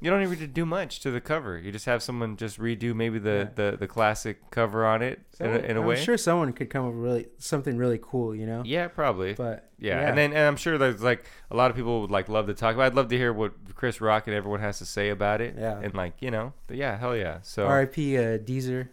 you 0.00 0.10
don't 0.10 0.20
even 0.22 0.32
need 0.38 0.40
to 0.40 0.46
do 0.46 0.66
much 0.66 1.00
to 1.00 1.10
the 1.10 1.20
cover. 1.20 1.58
You 1.58 1.72
just 1.72 1.86
have 1.86 2.02
someone 2.02 2.36
just 2.36 2.58
redo 2.60 2.94
maybe 2.94 3.18
the 3.18 3.48
Yeah. 3.56 3.70
the, 3.70 3.76
the 3.78 3.86
classic 3.88 4.50
cover 4.50 4.84
on 4.84 5.02
it 5.02 5.20
in 5.40 5.46
a, 5.46 5.58
in 5.58 5.76
a 5.76 5.88
I'm 5.88 5.96
sure 5.96 6.16
someone 6.16 6.52
could 6.52 6.68
come 6.70 6.86
up 6.86 6.92
with 6.92 7.02
really 7.02 7.26
something 7.38 7.76
really 7.78 7.98
cool, 8.02 8.34
you 8.34 8.46
know. 8.46 8.62
Yeah, 8.64 8.88
probably. 8.88 9.32
But 9.34 9.70
Yeah. 9.78 10.00
and 10.08 10.16
then 10.18 10.32
and 10.32 10.40
I'm 10.42 10.56
sure 10.56 10.76
there's 10.78 11.02
like 11.02 11.24
a 11.50 11.56
lot 11.56 11.70
of 11.70 11.76
people 11.76 12.02
would 12.02 12.10
like 12.10 12.28
love 12.28 12.46
to 12.48 12.54
talk 12.54 12.74
about. 12.74 12.86
I'd 12.86 12.94
love 12.94 13.08
to 13.08 13.16
hear 13.16 13.32
what 13.32 13.52
Chris 13.74 14.00
Rock 14.00 14.26
and 14.26 14.36
everyone 14.36 14.60
has 14.60 14.78
to 14.78 14.86
say 14.86 15.10
about 15.10 15.40
it. 15.40 15.54
Yeah. 15.58 15.80
and 15.82 15.94
like 15.94 16.14
you 16.20 16.30
know, 16.30 16.52
yeah, 16.70 16.96
hell 16.98 17.16
yeah. 17.16 17.38
So 17.42 17.66
R.I.P. 17.66 18.18
Uh, 18.18 18.20
Deezer. 18.38 18.88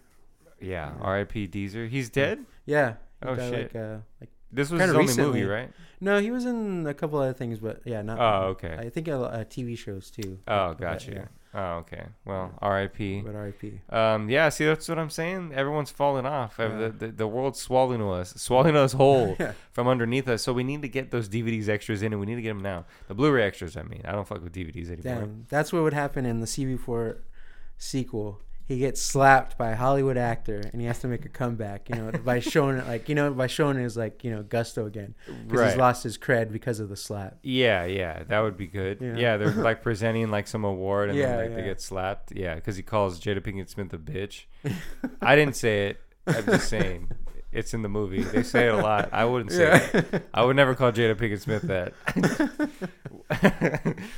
yeah, 0.61 0.91
Yeah. 0.95 1.01
R.I.P. 1.01 1.47
Deezer. 1.47 1.89
He's 1.89 2.09
dead. 2.09 2.45
Yeah. 2.65 2.95
Oh, 3.25 3.35
shit. 3.35 3.73
Like, 3.73 3.75
uh, 3.75 3.97
like 4.19 4.29
This 4.53 4.69
was 4.69 4.79
his 4.81 4.89
only 4.91 5.01
recently. 5.03 5.41
movie, 5.41 5.43
right? 5.45 5.71
no, 5.99 6.19
he 6.19 6.31
was 6.31 6.45
in 6.45 6.85
a 6.87 6.93
couple 6.93 7.19
other 7.19 7.33
things, 7.33 7.59
but 7.59 7.81
yeah, 7.85 8.01
not. 8.01 8.19
Oh, 8.19 8.47
okay. 8.49 8.75
I 8.77 8.89
think 8.89 9.07
uh, 9.07 9.21
uh, 9.21 9.43
TV 9.45 9.77
shows 9.77 10.09
too. 10.11 10.39
Oh, 10.47 10.69
But, 10.69 10.79
gotcha. 10.79 11.11
yeah, 11.11 11.25
Oh, 11.55 11.77
okay. 11.81 12.03
Well, 12.25 12.51
R.I.P. 12.61 13.21
But 13.21 13.35
R.I.P. 13.35 13.79
Um, 13.89 14.27
yeah. 14.29 14.49
See, 14.49 14.65
that's 14.65 14.89
what 14.89 14.97
I'm 14.97 15.11
saying. 15.11 15.51
Everyone's 15.53 15.91
falling 15.91 16.25
off. 16.25 16.55
Yeah. 16.57 16.67
The, 16.77 16.89
the 16.89 17.07
the 17.11 17.27
world's 17.27 17.61
swallowing 17.61 18.01
us, 18.01 18.33
swallowing 18.35 18.75
us 18.75 18.93
whole 18.93 19.35
yeah. 19.39 19.53
from 19.71 19.87
underneath 19.87 20.27
us. 20.27 20.41
So 20.41 20.51
we 20.51 20.63
need 20.63 20.81
to 20.81 20.87
get 20.87 21.11
those 21.11 21.29
DVDs 21.29 21.69
extras 21.69 22.01
in, 22.01 22.11
and 22.11 22.19
we 22.19 22.25
need 22.25 22.35
to 22.35 22.41
get 22.41 22.49
them 22.49 22.59
now. 22.63 22.85
The 23.07 23.13
Blu-ray 23.13 23.43
extras. 23.43 23.77
I 23.77 23.83
mean, 23.83 24.01
I 24.03 24.13
don't 24.13 24.27
fuck 24.27 24.43
with 24.43 24.51
DVDs 24.53 24.87
anymore. 24.91 25.21
Damn, 25.21 25.45
that's 25.49 25.71
what 25.71 25.83
would 25.83 25.93
happen 25.93 26.25
in 26.25 26.39
the 26.39 26.47
CB4 26.47 27.17
sequel. 27.77 28.41
He 28.73 28.79
gets 28.79 29.01
slapped 29.01 29.55
by 29.57 29.69
a 29.71 29.75
Hollywood 29.75 30.17
actor, 30.17 30.59
and 30.71 30.81
he 30.81 30.87
has 30.87 30.97
to 30.99 31.07
make 31.07 31.25
a 31.25 31.29
comeback. 31.29 31.89
You 31.89 31.95
know, 31.95 32.11
by 32.11 32.39
showing 32.53 32.77
it 32.77 32.87
like 32.87 33.07
you 33.07 33.13
know 33.13 33.31
by 33.31 33.45
showing 33.45 33.77
his 33.77 33.95
like 33.95 34.23
you 34.23 34.31
know 34.31 34.41
gusto 34.41 34.87
again 34.87 35.13
because 35.45 35.59
Right. 35.59 35.67
he's 35.69 35.77
lost 35.77 36.03
his 36.03 36.17
cred 36.17 36.51
because 36.51 36.79
of 36.79 36.89
the 36.89 36.95
slap. 36.97 37.37
Yeah, 37.43 37.85
yeah, 37.85 38.23
that 38.23 38.39
would 38.39 38.57
be 38.57 38.65
good. 38.67 38.97
Yeah. 38.99 39.15
Yeah, 39.15 39.37
they're 39.37 39.51
like 39.51 39.83
presenting 39.83 40.31
like 40.31 40.47
some 40.47 40.63
award 40.63 41.09
and 41.09 41.17
Yeah, 41.19 41.37
then 41.37 41.45
like, 41.47 41.55
they 41.55 41.63
get 41.63 41.81
slapped. 41.81 42.31
Yeah, 42.35 42.55
because 42.55 42.75
he 42.75 42.81
calls 42.83 43.19
Jada 43.19 43.39
Pinkett 43.41 43.69
Smith 43.69 43.93
a 43.93 43.97
bitch. 43.99 44.45
I 45.21 45.35
didn't 45.35 45.55
say 45.55 45.89
it. 45.89 45.99
I'm 46.25 46.45
just 46.45 46.69
saying. 46.69 47.11
It's 47.53 47.73
in 47.73 47.81
the 47.81 47.89
movie. 47.89 48.23
They 48.23 48.43
say 48.43 48.67
it 48.67 48.73
a 48.73 48.77
lot. 48.77 49.09
I 49.11 49.25
wouldn't 49.25 49.51
say 49.51 49.89
it. 49.93 50.05
Yeah. 50.11 50.19
I 50.33 50.43
would 50.43 50.55
never 50.55 50.75
call 50.75 50.91
Jada 50.91 51.15
Pinkett 51.15 51.41
Smith 51.41 51.63
that. 51.63 51.93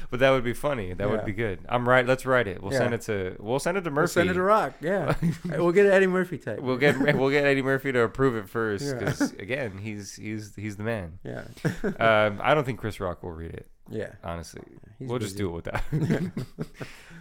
but 0.09 0.19
that 0.19 0.29
would 0.31 0.43
be 0.43 0.53
funny. 0.53 0.93
That 0.93 1.09
would 1.09 1.25
be 1.25 1.33
good. 1.33 1.59
I'm 1.69 1.87
right. 1.87 2.05
Let's 2.05 2.25
write 2.25 2.47
it. 2.47 2.61
We'll 2.61 2.73
Yeah. 2.73 2.79
send 2.79 2.93
it 2.93 3.01
to. 3.01 3.35
We'll 3.39 3.59
send 3.59 3.77
it 3.77 3.81
to 3.81 3.91
Murphy. 3.91 4.01
We'll 4.01 4.07
send 4.25 4.29
it 4.29 4.33
to 4.33 4.41
Rock. 4.41 4.73
Yeah, 4.81 5.15
we'll 5.45 5.71
get 5.71 5.85
Eddie 5.85 6.07
Murphy 6.07 6.37
type. 6.37 6.59
We'll 6.59 6.77
get 6.77 6.97
we'll 7.17 7.29
get 7.29 7.45
Eddie 7.45 7.61
Murphy 7.61 7.91
to 7.91 8.01
approve 8.01 8.35
it 8.35 8.49
first 8.49 8.85
Yeah. 8.85 8.93
because 8.99 9.31
again 9.33 9.77
he's 9.77 10.15
he's 10.15 10.55
he's 10.55 10.77
the 10.77 10.83
man. 10.83 11.19
yeah. 11.23 11.43
Um, 12.05 12.39
I 12.43 12.53
don't 12.53 12.65
think 12.65 12.79
Chris 12.79 12.99
Rock 12.99 13.23
will 13.23 13.31
read 13.31 13.53
it. 13.53 13.67
Yeah. 13.89 14.11
Honestly, 14.23 14.61
He's 14.99 15.09
we'll 15.09 15.19
just 15.19 15.37
do 15.37 15.49
it 15.49 15.53
with 15.53 15.65
that. 15.65 16.31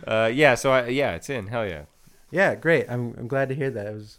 uh, 0.06 0.30
yeah. 0.32 0.54
So 0.54 0.72
I, 0.72 0.88
yeah, 0.88 1.12
it's 1.14 1.28
in. 1.30 1.46
Hell 1.48 1.66
yeah. 1.66 1.82
Yeah, 2.30 2.54
great. 2.54 2.86
I'm 2.88 3.14
I'm 3.18 3.28
glad 3.28 3.48
to 3.50 3.54
hear 3.54 3.70
that. 3.70 3.86
It 3.86 3.94
was 3.94 4.18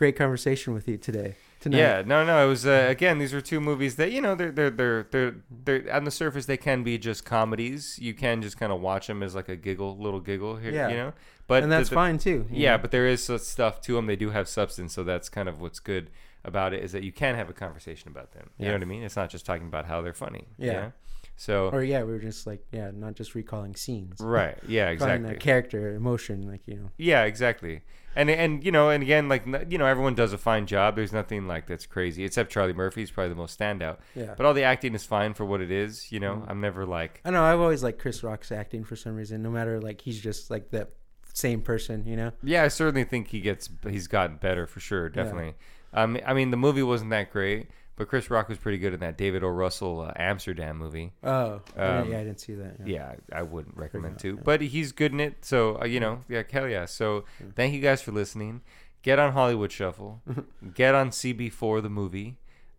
great 0.00 0.16
conversation 0.16 0.72
with 0.72 0.88
you 0.88 0.96
today. 0.96 1.34
Tonight. 1.60 1.76
Yeah, 1.78 2.02
no, 2.06 2.24
no. 2.24 2.42
It 2.42 2.48
was 2.48 2.64
uh, 2.66 2.86
again. 2.88 3.18
These 3.18 3.34
are 3.34 3.42
two 3.42 3.60
movies 3.60 3.96
that 3.96 4.10
you 4.12 4.22
know 4.22 4.34
they're 4.34 4.50
they're 4.50 4.70
they're 4.70 5.02
they're 5.10 5.34
they're 5.66 5.94
on 5.94 6.04
the 6.04 6.10
surface 6.10 6.46
they 6.46 6.56
can 6.56 6.82
be 6.82 6.96
just 6.96 7.26
comedies. 7.26 7.98
You 8.00 8.14
can 8.14 8.40
just 8.40 8.56
kind 8.58 8.72
of 8.72 8.80
watch 8.80 9.08
them 9.08 9.22
as 9.22 9.34
like 9.34 9.50
a 9.50 9.56
giggle, 9.56 9.98
little 9.98 10.20
giggle 10.20 10.56
here, 10.56 10.72
Yeah. 10.72 10.88
you 10.88 10.96
know. 10.96 11.12
But 11.46 11.62
and 11.62 11.70
that's 11.70 11.90
the- 11.90 11.94
the- 11.96 12.00
fine 12.00 12.16
too. 12.16 12.46
Yeah, 12.50 12.76
know? 12.76 12.78
but 12.82 12.92
there 12.92 13.06
is 13.06 13.22
stuff 13.42 13.82
to 13.82 13.92
them. 13.94 14.06
They 14.06 14.16
do 14.16 14.30
have 14.30 14.48
substance, 14.48 14.94
so 14.94 15.04
that's 15.04 15.28
kind 15.28 15.50
of 15.50 15.60
what's 15.60 15.80
good 15.80 16.08
about 16.44 16.72
it 16.72 16.82
is 16.82 16.92
that 16.92 17.02
you 17.02 17.12
can 17.12 17.34
have 17.34 17.50
a 17.50 17.52
conversation 17.52 18.08
about 18.08 18.32
them. 18.32 18.48
You 18.56 18.64
Yeah. 18.64 18.68
know 18.70 18.76
what 18.76 18.82
I 18.82 18.86
mean? 18.86 19.02
It's 19.02 19.16
not 19.16 19.28
just 19.28 19.44
talking 19.44 19.66
about 19.66 19.84
how 19.84 20.00
they're 20.00 20.14
funny. 20.14 20.48
you 20.56 20.68
Yeah. 20.68 20.72
know? 20.72 20.92
So 21.36 21.68
Or 21.70 21.82
yeah, 21.82 22.02
we 22.04 22.12
were 22.12 22.18
just 22.30 22.46
like 22.46 22.64
yeah, 22.72 22.90
not 22.94 23.14
just 23.16 23.34
recalling 23.34 23.74
scenes. 23.74 24.16
right. 24.20 24.56
Yeah. 24.66 24.88
Exactly. 24.88 25.28
that 25.28 25.40
character, 25.40 25.94
emotion, 25.94 26.48
like 26.48 26.62
you 26.66 26.76
know. 26.76 26.90
Yeah, 26.96 27.24
exactly. 27.24 27.82
And 28.16 28.28
and 28.28 28.64
you 28.64 28.72
know, 28.72 28.90
and 28.90 29.02
again, 29.02 29.28
like 29.28 29.44
you 29.68 29.78
know, 29.78 29.86
everyone 29.86 30.14
does 30.14 30.32
a 30.32 30.38
fine 30.38 30.66
job. 30.66 30.96
There's 30.96 31.12
nothing 31.12 31.46
like 31.46 31.66
that's 31.66 31.86
crazy, 31.86 32.24
except 32.24 32.50
Charlie 32.50 32.72
Murphy's 32.72 33.10
probably 33.10 33.28
the 33.30 33.36
most 33.36 33.58
standout. 33.58 33.98
Yeah. 34.16 34.34
But 34.36 34.46
all 34.46 34.54
the 34.54 34.64
acting 34.64 34.94
is 34.94 35.04
fine 35.04 35.32
for 35.34 35.44
what 35.44 35.60
it 35.60 35.70
is. 35.70 36.10
You 36.10 36.18
know, 36.20 36.34
Mm. 36.36 36.44
I'm 36.48 36.60
never 36.60 36.84
like, 36.86 37.20
I 37.24 37.30
know. 37.30 37.42
I've 37.44 37.60
always 37.60 37.82
liked 37.84 38.00
Chris 38.00 38.22
Rock's 38.24 38.50
acting 38.50 38.82
for 38.84 38.96
some 38.96 39.14
reason. 39.14 39.42
No 39.42 39.50
matter 39.50 39.80
like 39.80 40.00
he's 40.00 40.20
just 40.20 40.50
like 40.50 40.70
that 40.72 40.90
same 41.32 41.62
person, 41.62 42.04
you 42.06 42.16
know. 42.16 42.32
yeah, 42.42 42.64
I 42.64 42.68
certainly 42.68 43.04
think 43.04 43.28
he 43.28 43.40
gets 43.40 43.68
he's 43.88 44.08
gotten 44.08 44.36
better 44.36 44.66
for 44.66 44.80
sure, 44.80 45.08
definitely. 45.08 45.54
Um, 45.92 46.18
I 46.26 46.34
mean, 46.34 46.50
the 46.50 46.56
movie 46.56 46.82
wasn't 46.82 47.10
that 47.10 47.30
great, 47.32 47.68
but 47.96 48.08
Chris 48.08 48.30
Rock 48.30 48.48
was 48.48 48.56
pretty 48.58 48.78
good 48.78 48.94
in 48.94 49.00
that 49.00 49.18
David 49.18 49.44
O. 49.44 49.48
Russell 49.48 50.00
uh, 50.00 50.12
Amsterdam 50.16 50.78
movie. 50.78 51.12
Oh, 51.22 51.60
Um, 51.76 52.10
yeah, 52.10 52.20
I 52.20 52.24
didn't 52.24 52.40
see 52.40 52.54
that. 52.54 52.76
Yeah, 52.86 53.14
I 53.32 53.40
I 53.40 53.42
wouldn't 53.42 53.76
recommend 53.76 54.18
to, 54.20 54.34
yeah. 54.36 54.40
but 54.44 54.60
he's 54.62 54.92
good 54.92 55.12
in 55.12 55.20
it. 55.20 55.44
So 55.44 55.80
uh, 55.80 55.84
you 55.84 56.00
know, 56.00 56.24
yeah, 56.28 56.42
hell 56.50 56.68
yeah. 56.68 56.86
So 56.86 57.24
thank 57.54 57.74
you 57.74 57.80
guys 57.80 58.00
for 58.02 58.12
listening. 58.12 58.62
Get 59.02 59.18
on 59.18 59.32
Hollywood 59.32 59.72
Shuffle. 59.72 60.20
Get 60.74 60.94
on 60.94 61.10
CB4 61.10 61.82
the 61.82 61.88
movie. 61.90 62.36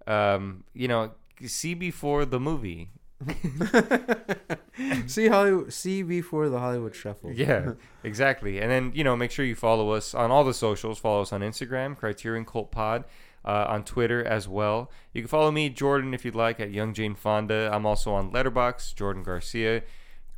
Um, 0.08 0.64
you 0.74 0.88
know, 0.88 1.12
CB4 1.42 2.30
the 2.30 2.40
movie. 2.40 2.90
see 5.08 5.28
Hollywood. 5.28 5.74
See 5.74 6.04
before 6.04 6.50
the 6.50 6.60
Hollywood 6.60 6.96
Shuffle. 6.96 7.32
Yeah, 7.32 7.74
exactly. 8.04 8.60
And 8.60 8.72
then 8.72 8.92
you 8.96 9.04
know, 9.04 9.16
make 9.16 9.32
sure 9.32 9.46
you 9.46 9.56
follow 9.56 9.92
us 9.92 10.14
on 10.14 10.32
all 10.32 10.44
the 10.44 10.54
socials. 10.54 11.00
Follow 11.00 11.22
us 11.22 11.34
on 11.34 11.42
Instagram, 11.42 11.98
Criterion 11.98 12.46
Cult 12.46 12.72
Pod, 12.72 13.06
uh, 13.46 13.66
on 13.70 13.84
Twitter 13.84 14.24
as 14.24 14.48
well. 14.48 14.92
You 15.14 15.22
can 15.22 15.28
follow 15.30 15.52
me, 15.52 15.70
Jordan, 15.70 16.14
if 16.14 16.24
you'd 16.26 16.36
like, 16.36 16.60
at 16.60 16.72
Young 16.72 16.94
Jane 16.94 17.16
Fonda. 17.16 17.70
I'm 17.74 17.86
also 17.86 18.14
on 18.14 18.32
Letterboxd, 18.32 18.96
Jordan 18.96 19.24
Garcia. 19.24 19.84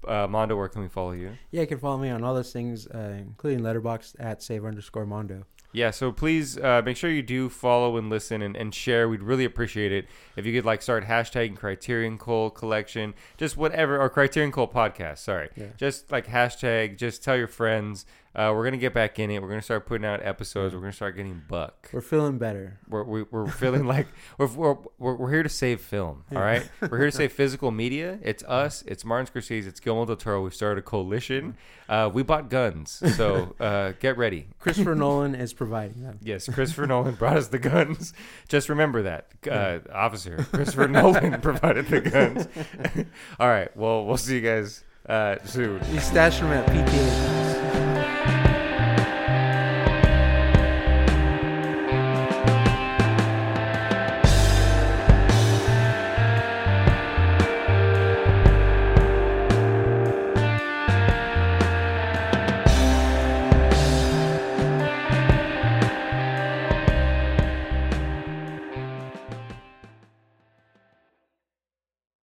Uh, 0.08 0.28
Mondo, 0.28 0.58
where 0.58 0.68
can 0.68 0.82
we 0.82 0.90
follow 0.90 1.12
you? 1.14 1.38
Yeah, 1.52 1.62
you 1.62 1.68
can 1.68 1.80
follow 1.80 1.98
me 1.98 2.10
on 2.10 2.24
all 2.24 2.34
those 2.36 2.52
things, 2.52 2.88
uh, 2.88 3.16
including 3.20 3.60
Letterboxd 3.62 4.16
at 4.20 4.44
save 4.44 4.66
underscore 4.66 5.06
Mondo. 5.06 5.46
Yeah, 5.76 5.90
so 5.90 6.12
please 6.12 6.56
uh, 6.60 6.84
make 6.86 6.98
sure 6.98 7.10
you 7.10 7.24
do 7.24 7.50
follow 7.50 7.98
and 7.98 8.08
listen 8.08 8.44
and, 8.44 8.56
and 8.56 8.76
share. 8.76 9.10
We'd 9.10 9.24
really 9.24 9.44
appreciate 9.46 9.92
it 9.92 10.06
if 10.36 10.46
you 10.46 10.54
could 10.54 10.66
like 10.66 10.84
start 10.84 11.04
hashtagging 11.06 11.56
Criterion 11.56 12.20
Cult 12.20 12.54
collection, 12.54 13.16
just 13.38 13.58
whatever, 13.58 14.00
or 14.00 14.08
Criterion 14.10 14.52
Cult 14.52 14.72
podcast. 14.72 15.18
Sorry, 15.20 15.50
Yeah. 15.56 15.68
just 15.78 16.12
like 16.12 16.28
hashtag. 16.28 16.98
Just 16.98 17.24
tell 17.24 17.36
your 17.36 17.48
friends. 17.48 18.06
Uh, 18.36 18.52
we're 18.56 18.64
gonna 18.64 18.78
get 18.78 18.94
back 18.96 19.20
in 19.20 19.30
it. 19.30 19.42
We're 19.42 19.50
gonna 19.50 19.62
start 19.62 19.86
putting 19.86 20.06
out 20.06 20.26
episodes. 20.26 20.74
We're 20.74 20.82
gonna 20.82 20.92
start 20.92 21.16
getting 21.16 21.44
buck. 21.48 21.90
We're 21.94 22.02
feeling 22.02 22.40
better. 22.40 22.80
We're, 22.90 23.04
we, 23.04 23.24
we're 23.24 23.48
feeling 23.48 23.86
like 23.86 24.08
we're, 24.40 24.48
we're, 24.48 24.76
we're, 24.98 25.30
here 25.30 25.44
to 25.44 25.50
save 25.50 25.82
film. 25.82 26.24
All 26.36 26.42
right, 26.42 26.68
we're 26.82 26.98
here 26.98 27.12
to 27.12 27.16
save 27.16 27.32
physical 27.34 27.70
media. 27.70 28.18
It's 28.24 28.44
us. 28.46 28.84
It's 28.88 29.06
Martin 29.06 29.32
Scorsese. 29.32 29.68
It's 29.68 29.80
Guillermo 29.80 30.06
del 30.06 30.16
Toro. 30.16 30.42
We've 30.42 30.54
started 30.54 30.80
a 30.80 30.82
coalition. 30.82 31.58
Uh, 31.88 32.10
we 32.12 32.24
bought 32.24 32.50
guns, 32.50 33.04
so 33.16 33.56
uh, 33.60 33.94
get 34.00 34.18
ready. 34.18 34.48
Christopher 34.58 34.96
Nolan 34.96 35.36
is 35.36 35.54
providing 35.54 36.02
them. 36.02 36.18
Yes, 36.24 36.50
Christopher 36.50 36.88
Nolan 36.88 37.14
brought 37.14 37.38
us 37.38 37.50
the 37.50 37.60
guns. 37.60 38.14
Just 38.48 38.68
remember 38.68 39.04
that, 39.04 39.28
uh, 39.48 39.80
officer. 39.94 40.38
Christopher 40.52 40.88
Nolan 40.88 41.40
provided 41.42 41.86
the 41.86 42.02
guns. 42.02 42.48
All 43.40 43.48
right. 43.48 43.76
Well, 43.78 44.06
we'll 44.06 44.18
see 44.18 44.36
you 44.36 44.42
guys 44.42 44.84
uh, 45.08 45.36
soon. 45.46 45.80
We 45.92 46.00
stashed 46.00 46.40
them 46.40 46.52
at 46.52 46.66
PTA. 46.68 47.43